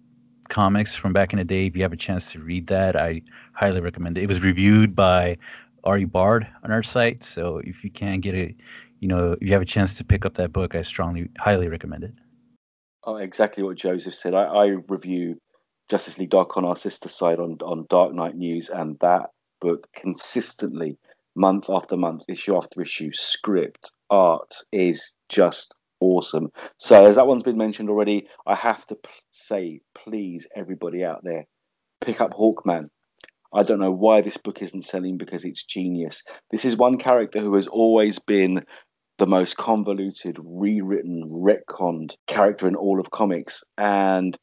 comics 0.49 0.95
from 0.95 1.13
back 1.13 1.33
in 1.33 1.39
the 1.39 1.45
day. 1.45 1.65
If 1.65 1.75
you 1.75 1.81
have 1.81 1.93
a 1.93 1.97
chance 1.97 2.31
to 2.31 2.39
read 2.39 2.67
that, 2.67 2.95
I 2.95 3.21
highly 3.53 3.81
recommend 3.81 4.17
it. 4.17 4.23
It 4.23 4.27
was 4.27 4.41
reviewed 4.41 4.95
by 4.95 5.37
Ari 5.83 6.05
Bard 6.05 6.47
on 6.63 6.71
our 6.71 6.83
site, 6.83 7.23
so 7.23 7.57
if 7.59 7.83
you 7.83 7.91
can 7.91 8.19
get 8.19 8.35
it, 8.35 8.55
you 8.99 9.07
know, 9.07 9.33
if 9.33 9.41
you 9.41 9.53
have 9.53 9.61
a 9.61 9.65
chance 9.65 9.95
to 9.95 10.03
pick 10.03 10.25
up 10.25 10.35
that 10.35 10.51
book, 10.51 10.75
I 10.75 10.81
strongly, 10.81 11.29
highly 11.37 11.67
recommend 11.67 12.03
it. 12.03 12.13
Oh, 13.03 13.17
exactly 13.17 13.63
what 13.63 13.77
Joseph 13.77 14.15
said. 14.15 14.33
I, 14.33 14.43
I 14.45 14.65
review 14.87 15.37
Justice 15.89 16.17
League 16.17 16.31
Dark 16.31 16.57
on 16.57 16.65
our 16.65 16.75
sister 16.75 17.09
side 17.09 17.39
on 17.39 17.57
on 17.61 17.85
Dark 17.89 18.13
Knight 18.13 18.35
News, 18.35 18.69
and 18.69 18.97
that 18.99 19.29
book 19.61 19.87
consistently 19.95 20.97
month 21.35 21.69
after 21.69 21.97
month, 21.97 22.23
issue 22.27 22.55
after 22.55 22.81
issue, 22.81 23.11
script, 23.13 23.91
art 24.09 24.53
is 24.71 25.13
just 25.29 25.75
awesome. 25.99 26.49
So, 26.77 27.05
as 27.05 27.15
that 27.15 27.27
one's 27.27 27.43
been 27.43 27.57
mentioned 27.57 27.89
already, 27.89 28.27
I 28.45 28.55
have 28.55 28.85
to 28.87 28.95
p- 28.95 29.09
say, 29.31 29.81
please, 29.93 30.47
everybody 30.55 31.03
out 31.03 31.23
there, 31.23 31.45
pick 32.01 32.21
up 32.21 32.33
Hawkman. 32.33 32.89
I 33.53 33.63
don't 33.63 33.79
know 33.79 33.91
why 33.91 34.21
this 34.21 34.37
book 34.37 34.61
isn't 34.61 34.83
selling 34.83 35.17
because 35.17 35.45
it's 35.45 35.63
genius. 35.63 36.23
This 36.51 36.65
is 36.65 36.75
one 36.75 36.97
character 36.97 37.39
who 37.39 37.55
has 37.55 37.67
always 37.67 38.19
been 38.19 38.65
the 39.17 39.27
most 39.27 39.55
convoluted, 39.55 40.37
rewritten, 40.43 41.29
retconned 41.31 42.15
character 42.27 42.67
in 42.67 42.75
all 42.75 42.99
of 42.99 43.11
comics. 43.11 43.63
And 43.77 44.37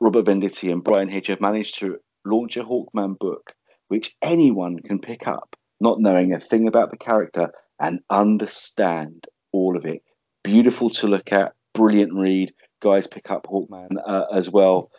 Robert 0.00 0.26
Venditti 0.26 0.70
and 0.70 0.84
Bryan 0.84 1.08
Hitch 1.08 1.26
have 1.26 1.40
managed 1.40 1.78
to 1.78 1.98
launch 2.24 2.56
a 2.56 2.64
Hawkman 2.64 3.18
book, 3.18 3.52
which 3.88 4.16
anyone 4.22 4.78
can 4.78 4.98
pick 4.98 5.26
up 5.26 5.56
not 5.80 6.00
knowing 6.00 6.32
a 6.32 6.40
thing 6.40 6.66
about 6.66 6.90
the 6.90 6.96
character 6.96 7.50
and 7.80 8.00
understand 8.10 9.26
all 9.52 9.76
of 9.76 9.86
it. 9.86 10.02
Beautiful 10.42 10.90
to 10.90 11.06
look 11.06 11.32
at, 11.32 11.54
brilliant 11.74 12.14
read. 12.14 12.52
Guys, 12.80 13.06
pick 13.06 13.30
up 13.30 13.46
Hawkman 13.46 13.96
uh, 14.06 14.26
as 14.32 14.50
well. 14.50 14.90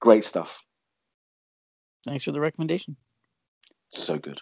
Great 0.00 0.24
stuff. 0.24 0.64
Thanks 2.06 2.24
for 2.24 2.32
the 2.32 2.40
recommendation. 2.40 2.96
So 3.90 4.18
good. 4.18 4.40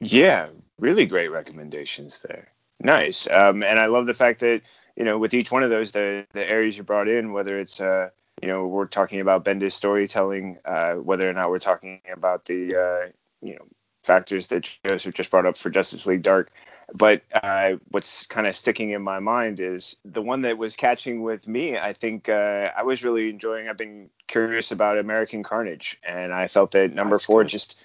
Yeah, 0.00 0.48
really 0.78 1.06
great 1.06 1.30
recommendations 1.30 2.22
there. 2.22 2.52
Nice. 2.80 3.28
Um, 3.30 3.62
and 3.62 3.78
I 3.78 3.86
love 3.86 4.06
the 4.06 4.14
fact 4.14 4.40
that, 4.40 4.62
you 4.96 5.04
know, 5.04 5.18
with 5.18 5.34
each 5.34 5.52
one 5.52 5.62
of 5.62 5.70
those, 5.70 5.92
the, 5.92 6.26
the 6.32 6.48
areas 6.48 6.76
you 6.76 6.82
brought 6.82 7.08
in, 7.08 7.32
whether 7.32 7.58
it's, 7.58 7.80
uh, 7.80 8.10
you 8.40 8.48
know, 8.48 8.66
we're 8.66 8.86
talking 8.86 9.20
about 9.20 9.44
Bendis 9.44 9.72
storytelling, 9.72 10.58
uh, 10.64 10.94
whether 10.94 11.28
or 11.28 11.32
not 11.32 11.50
we're 11.50 11.58
talking 11.58 12.00
about 12.12 12.46
the, 12.46 12.74
uh, 12.74 13.08
you 13.40 13.54
know, 13.54 13.66
factors 14.02 14.48
that 14.48 14.68
Joseph 14.84 15.14
just 15.14 15.30
brought 15.30 15.46
up 15.46 15.56
for 15.56 15.70
Justice 15.70 16.06
League 16.06 16.22
Dark. 16.22 16.50
But 16.94 17.22
uh, 17.32 17.74
what's 17.90 18.26
kind 18.26 18.46
of 18.46 18.56
sticking 18.56 18.90
in 18.90 19.02
my 19.02 19.18
mind 19.18 19.60
is 19.60 19.96
the 20.04 20.20
one 20.20 20.42
that 20.42 20.58
was 20.58 20.76
catching 20.76 21.22
with 21.22 21.48
me. 21.48 21.78
I 21.78 21.92
think 21.92 22.28
uh, 22.28 22.70
I 22.76 22.82
was 22.82 23.04
really 23.04 23.30
enjoying. 23.30 23.68
I've 23.68 23.78
been 23.78 24.10
curious 24.26 24.72
about 24.72 24.98
American 24.98 25.42
Carnage, 25.42 25.98
and 26.02 26.32
I 26.32 26.48
felt 26.48 26.72
that 26.72 26.92
number 26.92 27.16
That's 27.16 27.24
four 27.24 27.44
good. 27.44 27.50
just 27.50 27.80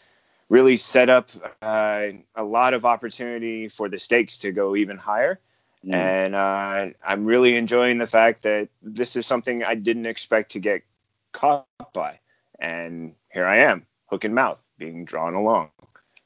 really 0.49 0.75
set 0.75 1.09
up 1.09 1.29
uh, 1.61 2.07
a 2.35 2.43
lot 2.43 2.73
of 2.73 2.85
opportunity 2.85 3.69
for 3.69 3.87
the 3.87 3.97
stakes 3.97 4.37
to 4.39 4.51
go 4.51 4.75
even 4.75 4.97
higher. 4.97 5.39
Mm. 5.85 5.93
And 5.93 6.35
uh, 6.35 6.87
I'm 7.05 7.25
really 7.25 7.55
enjoying 7.55 7.97
the 7.97 8.07
fact 8.07 8.43
that 8.43 8.69
this 8.81 9.15
is 9.15 9.25
something 9.25 9.63
I 9.63 9.75
didn't 9.75 10.05
expect 10.05 10.51
to 10.53 10.59
get 10.59 10.81
caught 11.31 11.67
by. 11.93 12.19
And 12.59 13.13
here 13.31 13.45
I 13.45 13.57
am, 13.57 13.85
hook 14.07 14.23
and 14.23 14.33
mouth, 14.33 14.63
being 14.77 15.05
drawn 15.05 15.35
along 15.35 15.69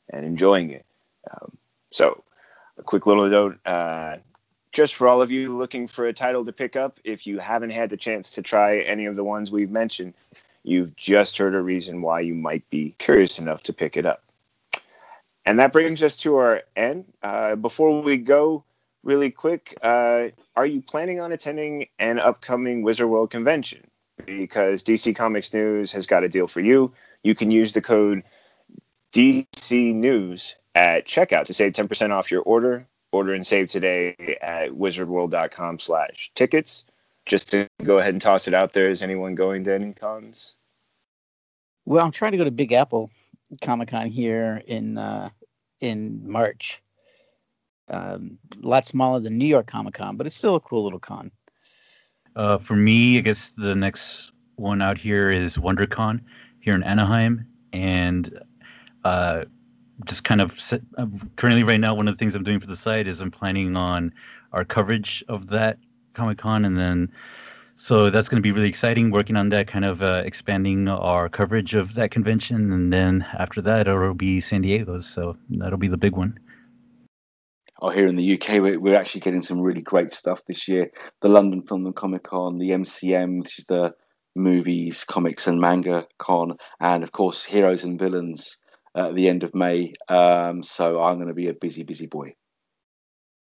and 0.10 0.26
enjoying 0.26 0.70
it. 0.72 0.86
Um, 1.30 1.58
so, 1.92 2.24
a 2.78 2.84
quick 2.84 3.06
little 3.06 3.28
note 3.28 3.60
uh, 3.66 4.18
just 4.72 4.96
for 4.96 5.08
all 5.08 5.22
of 5.22 5.30
you 5.30 5.56
looking 5.56 5.88
for 5.88 6.08
a 6.08 6.14
title 6.14 6.46
to 6.46 6.52
pick 6.52 6.76
up, 6.76 7.00
if 7.04 7.28
you 7.28 7.40
haven't 7.40 7.72
had 7.72 7.90
the 7.90 7.98
chance 7.98 8.32
to 8.32 8.42
try 8.42 8.80
any 8.80 9.06
of 9.06 9.16
the 9.16 9.24
ones 9.24 9.52
we've 9.52 9.72
mentioned, 9.72 10.14
you've 10.64 10.96
just 10.96 11.38
heard 11.38 11.56
a 11.56 11.62
reason 11.62 12.02
why 12.02 12.22
you 12.22 12.34
might 12.34 12.68
be 12.70 12.96
curious 12.98 13.40
enough 13.40 13.64
to 13.64 13.74
pick 13.74 13.98
it 13.98 14.06
up. 14.06 14.24
And 15.46 15.60
that 15.60 15.74
brings 15.74 16.04
us 16.04 16.18
to 16.18 16.36
our 16.36 16.62
end. 16.76 17.06
Uh, 17.24 17.56
before 17.56 18.02
we 18.02 18.18
go, 18.18 18.64
really 19.04 19.32
quick, 19.32 19.78
uh, 19.82 20.28
are 20.56 20.66
you 20.66 20.82
planning 20.82 21.20
on 21.20 21.32
attending 21.32 21.88
an 22.00 22.20
upcoming 22.20 22.84
Wizard 22.84 23.10
World 23.10 23.32
convention? 23.32 23.88
Because 24.26 24.84
DC 24.84 25.16
Comics 25.16 25.54
News 25.54 25.92
has 25.92 26.06
got 26.06 26.24
a 26.24 26.30
deal 26.30 26.48
for 26.48 26.60
you. 26.60 26.94
You 27.24 27.36
can 27.36 27.52
use 27.52 27.74
the 27.74 27.82
code 27.82 28.24
DC 29.14 29.94
News 29.94 30.56
at 30.76 31.08
checkout 31.08 31.46
to 31.46 31.54
save 31.54 31.74
10% 31.74 32.12
off 32.12 32.32
your 32.32 32.42
order. 32.42 32.88
Order 33.12 33.34
and 33.34 33.46
save 33.46 33.68
today 33.68 34.38
at 34.42 34.70
wizardworld.com 34.70 35.80
slash 35.80 36.32
tickets. 36.34 36.86
Just 37.26 37.52
to 37.52 37.68
go 37.84 38.00
ahead 38.00 38.14
and 38.14 38.22
toss 38.22 38.48
it 38.48 38.54
out 38.54 38.72
there, 38.72 38.90
is 38.90 39.04
anyone 39.04 39.36
going 39.36 39.66
to 39.66 39.74
any 39.74 39.92
cons? 39.92 40.56
Well, 41.86 42.06
I'm 42.06 42.12
trying 42.12 42.32
to 42.32 42.38
go 42.38 42.46
to 42.46 42.52
Big 42.52 42.72
Apple 42.72 43.12
Comic 43.62 43.90
Con 43.90 44.08
here 44.08 44.62
in 44.66 44.98
uh, 44.98 45.30
in 45.82 46.22
March. 46.30 46.82
Um, 47.90 48.38
a 48.64 48.68
lot 48.68 48.86
smaller 48.86 49.20
than 49.20 49.38
New 49.38 49.48
York 49.48 49.68
Comic 49.68 49.96
Con, 49.96 50.16
but 50.16 50.26
it's 50.26 50.36
still 50.36 50.56
a 50.56 50.60
cool 50.62 50.84
little 50.84 51.00
con. 51.00 51.32
Uh, 52.36 52.58
for 52.58 52.76
me, 52.76 53.18
I 53.18 53.22
guess 53.22 53.50
the 53.50 53.76
next 53.76 54.32
one 54.56 54.82
out 54.82 54.98
here 54.98 55.30
is 55.30 55.58
WonderCon 55.58 56.22
here 56.62 56.76
in 56.76 56.84
Anaheim, 56.84 57.46
and 57.74 58.40
uh, 59.04 59.46
just 60.06 60.24
kind 60.24 60.40
of 60.40 60.60
set, 60.60 60.82
uh, 60.98 61.08
currently 61.36 61.64
right 61.64 61.80
now, 61.80 61.94
one 61.94 62.08
of 62.08 62.14
the 62.14 62.20
things 62.20 62.36
I'm 62.36 62.44
doing 62.44 62.60
for 62.60 62.68
the 62.68 62.78
site 62.78 63.08
is 63.08 63.20
I'm 63.20 63.32
planning 63.32 63.76
on 63.76 64.14
our 64.54 64.64
coverage 64.64 65.24
of 65.28 65.48
that 65.48 65.78
Comic 66.14 66.38
Con, 66.38 66.64
and 66.64 66.78
then 66.78 67.12
so 67.76 68.10
that's 68.12 68.30
going 68.30 68.38
to 68.38 68.44
be 68.44 68.52
really 68.52 68.70
exciting. 68.70 69.10
Working 69.10 69.36
on 69.36 69.50
that, 69.50 69.68
kind 69.68 69.86
of 69.86 70.04
uh, 70.04 70.22
expanding 70.24 70.88
our 70.88 71.28
coverage 71.30 71.74
of 71.74 71.96
that 71.96 72.12
convention, 72.12 72.72
and 72.72 72.94
then 72.94 73.26
after 73.34 73.62
that, 73.62 73.88
it'll 73.88 74.14
be 74.14 74.40
San 74.40 74.62
Diego. 74.62 75.00
So 75.00 75.36
that'll 75.50 75.80
be 75.80 75.88
the 75.88 75.98
big 75.98 76.16
one. 76.16 76.38
Oh, 77.84 77.90
here 77.90 78.06
in 78.06 78.16
the 78.16 78.34
UK, 78.34 78.62
we're, 78.62 78.80
we're 78.80 78.98
actually 78.98 79.22
getting 79.22 79.42
some 79.42 79.60
really 79.60 79.82
great 79.82 80.14
stuff 80.14 80.44
this 80.48 80.68
year. 80.68 80.92
The 81.22 81.30
London 81.30 81.64
Film 81.64 81.88
and 81.88 81.96
Comic 81.96 82.24
Con, 82.24 82.60
the 82.60 82.70
MCM, 82.70 83.42
which 83.42 83.58
is 83.58 83.66
the 83.66 83.96
movies, 84.36 85.04
comics, 85.04 85.48
and 85.48 85.60
manga 85.60 86.06
con, 86.20 86.58
and 86.80 87.04
of 87.04 87.12
course, 87.12 87.44
Heroes 87.44 87.84
and 87.84 87.98
Villains 87.98 88.58
at 88.96 89.16
the 89.16 89.28
end 89.28 89.42
of 89.42 89.56
May. 89.56 89.94
Um, 90.10 90.62
so 90.62 91.02
I'm 91.02 91.16
going 91.16 91.28
to 91.28 91.34
be 91.34 91.48
a 91.48 91.54
busy, 91.54 91.82
busy 91.82 92.06
boy. 92.06 92.36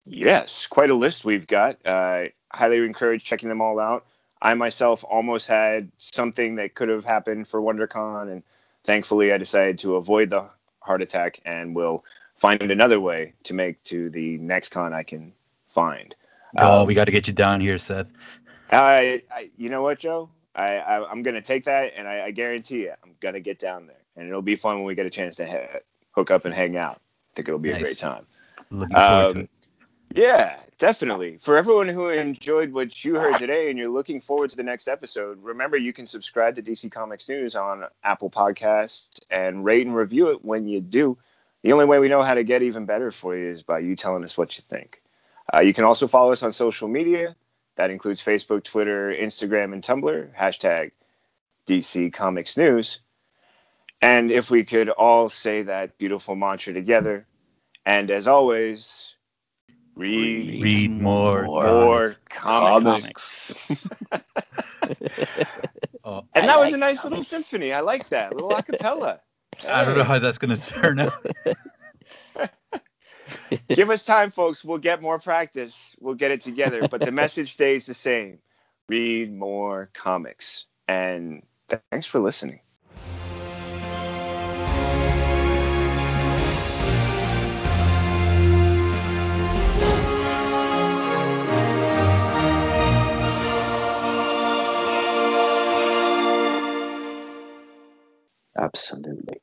Yes, 0.06 0.69
quite 0.69 0.90
a 0.90 0.94
list 0.94 1.24
we've 1.24 1.48
got. 1.48 1.85
Uh, 1.85 2.27
highly 2.52 2.78
encourage 2.78 3.24
checking 3.24 3.48
them 3.48 3.60
all 3.60 3.81
out. 3.81 4.06
I 4.40 4.55
myself 4.55 5.05
almost 5.05 5.48
had 5.48 5.90
something 5.98 6.55
that 6.56 6.77
could 6.77 6.89
have 6.89 7.05
happened 7.05 7.48
for 7.48 7.60
WonderCon, 7.60 8.31
and 8.31 8.44
thankfully 8.85 9.32
I 9.32 9.39
decided 9.39 9.78
to 9.78 9.97
avoid 9.97 10.31
the 10.31 10.48
heart 10.78 11.02
attack 11.02 11.40
and 11.44 11.74
will 11.74 12.05
find 12.39 12.62
another 12.62 13.01
way 13.01 13.35
to 13.44 13.55
make 13.55 13.82
to 13.85 14.10
the 14.10 14.39
next 14.39 14.70
con 14.70 14.93
I 14.93 15.02
can 15.02 15.32
find. 15.69 16.15
Oh, 16.56 16.81
um, 16.81 16.86
we 16.86 16.94
got 16.94 17.05
to 17.05 17.12
get 17.12 17.27
you 17.27 17.35
down 17.35 17.60
here, 17.60 17.78
Seth. 17.78 18.06
I, 18.70 19.23
I 19.31 19.51
you 19.56 19.69
know 19.69 19.82
what, 19.82 19.98
Joe? 19.98 20.31
I, 20.55 20.77
I 20.77 21.12
am 21.12 21.23
gonna 21.23 21.43
take 21.43 21.65
that, 21.65 21.93
and 21.97 22.09
I, 22.09 22.27
I 22.27 22.31
guarantee 22.32 22.82
you, 22.82 22.93
I'm 23.05 23.15
gonna 23.20 23.40
get 23.40 23.59
down 23.59 23.86
there 23.86 23.98
and 24.19 24.28
it'll 24.28 24.43
be 24.43 24.56
fun 24.56 24.77
when 24.77 24.85
we 24.85 24.94
get 24.94 25.06
a 25.06 25.10
chance 25.10 25.36
to 25.36 25.47
ha- 25.47 25.78
hook 26.10 26.31
up 26.31 26.44
and 26.44 26.52
hang 26.52 26.77
out. 26.77 26.97
I 26.97 27.35
think 27.36 27.48
it'll 27.48 27.60
be 27.60 27.70
nice. 27.70 27.81
a 27.81 27.85
great 27.85 27.98
time. 27.98 28.27
Looking 28.70 28.97
forward 28.97 29.27
um, 29.27 29.32
to 29.32 29.39
it. 29.40 29.51
Yeah, 30.15 30.59
definitely. 30.78 31.39
For 31.39 31.56
everyone 31.56 31.89
who 31.89 32.09
enjoyed 32.09 32.73
what 32.73 33.05
you 33.05 33.15
heard 33.15 33.36
today 33.36 33.69
and 33.69 33.78
you're 33.78 33.90
looking 33.90 34.20
forward 34.20 34.51
to 34.51 34.56
the 34.56 34.62
next 34.62 34.89
episode, 34.89 35.39
remember 35.43 35.77
you 35.77 35.93
can 35.93 36.06
subscribe 36.06 36.56
to 36.56 36.62
DC 36.62 36.90
Comics 36.90 37.28
News 37.28 37.55
on 37.55 37.85
Apple 38.02 38.31
Podcasts 38.31 39.20
and 39.31 39.65
rate 39.65 39.86
and 39.86 39.94
review 39.94 40.31
it 40.31 40.44
when 40.44 40.66
you 40.66 40.81
do. 40.81 41.16
The 41.62 41.72
only 41.72 41.86
way 41.86 41.98
we 41.98 42.09
know 42.09 42.22
how 42.22 42.35
to 42.35 42.44
get 42.44 42.62
even 42.62 42.86
better 42.86 43.10
for 43.10 43.36
you 43.36 43.48
is 43.48 43.62
by 43.62 43.80
you 43.80 43.97
telling 43.97 44.24
us 44.24 44.36
what 44.36 44.56
you 44.56 44.62
think. 44.68 45.02
Uh, 45.52 45.60
you 45.60 45.74
can 45.74 45.85
also 45.85 46.06
follow 46.06 46.32
us 46.32 46.43
on 46.43 46.52
social 46.52 46.89
media. 46.89 47.35
That 47.76 47.90
includes 47.90 48.22
Facebook, 48.22 48.64
Twitter, 48.64 49.12
Instagram, 49.12 49.72
and 49.72 49.82
Tumblr. 49.82 50.35
Hashtag 50.36 50.93
DC 51.66 52.12
Comics 52.12 52.56
News. 52.56 53.01
And 54.01 54.30
if 54.30 54.51
we 54.51 54.64
could 54.64 54.89
all 54.89 55.28
say 55.28 55.62
that 55.62 55.98
beautiful 55.98 56.36
mantra 56.36 56.72
together. 56.72 57.26
And 57.85 58.10
as 58.10 58.28
always, 58.28 59.14
read, 59.97 60.62
read 60.62 60.90
more, 60.90 61.44
more 61.44 62.16
comics. 62.28 63.68
comics. 63.70 63.89
oh, 66.05 66.24
and 66.35 66.48
that 66.48 66.56
I 66.56 66.59
was 66.59 66.72
a 66.72 66.76
nice 66.76 67.01
comics. 67.01 67.05
little 67.05 67.24
symphony. 67.24 67.72
I 67.72 67.80
like 67.80 68.09
that. 68.10 68.32
A 68.32 68.35
little 68.35 68.51
acapella. 68.51 69.20
I 69.66 69.85
don't 69.85 69.97
know 69.97 70.05
how 70.05 70.18
that's 70.18 70.39
going 70.39 70.56
to 70.56 70.68
turn 70.70 71.01
out. 71.01 71.26
Give 73.68 73.90
us 73.90 74.05
time, 74.05 74.30
folks. 74.30 74.64
We'll 74.64 74.78
get 74.78 75.02
more 75.02 75.18
practice. 75.18 75.94
We'll 76.01 76.14
get 76.14 76.30
it 76.30 76.40
together. 76.40 76.86
But 76.89 77.01
the 77.01 77.12
message 77.12 77.52
stays 77.55 77.86
the 77.86 77.94
same 77.94 78.39
read 78.89 79.32
more 79.32 79.90
comics. 79.94 80.64
And 80.86 81.43
thanks 81.90 82.06
for 82.06 82.20
listening. 82.20 82.60
Absolutely 98.56 99.40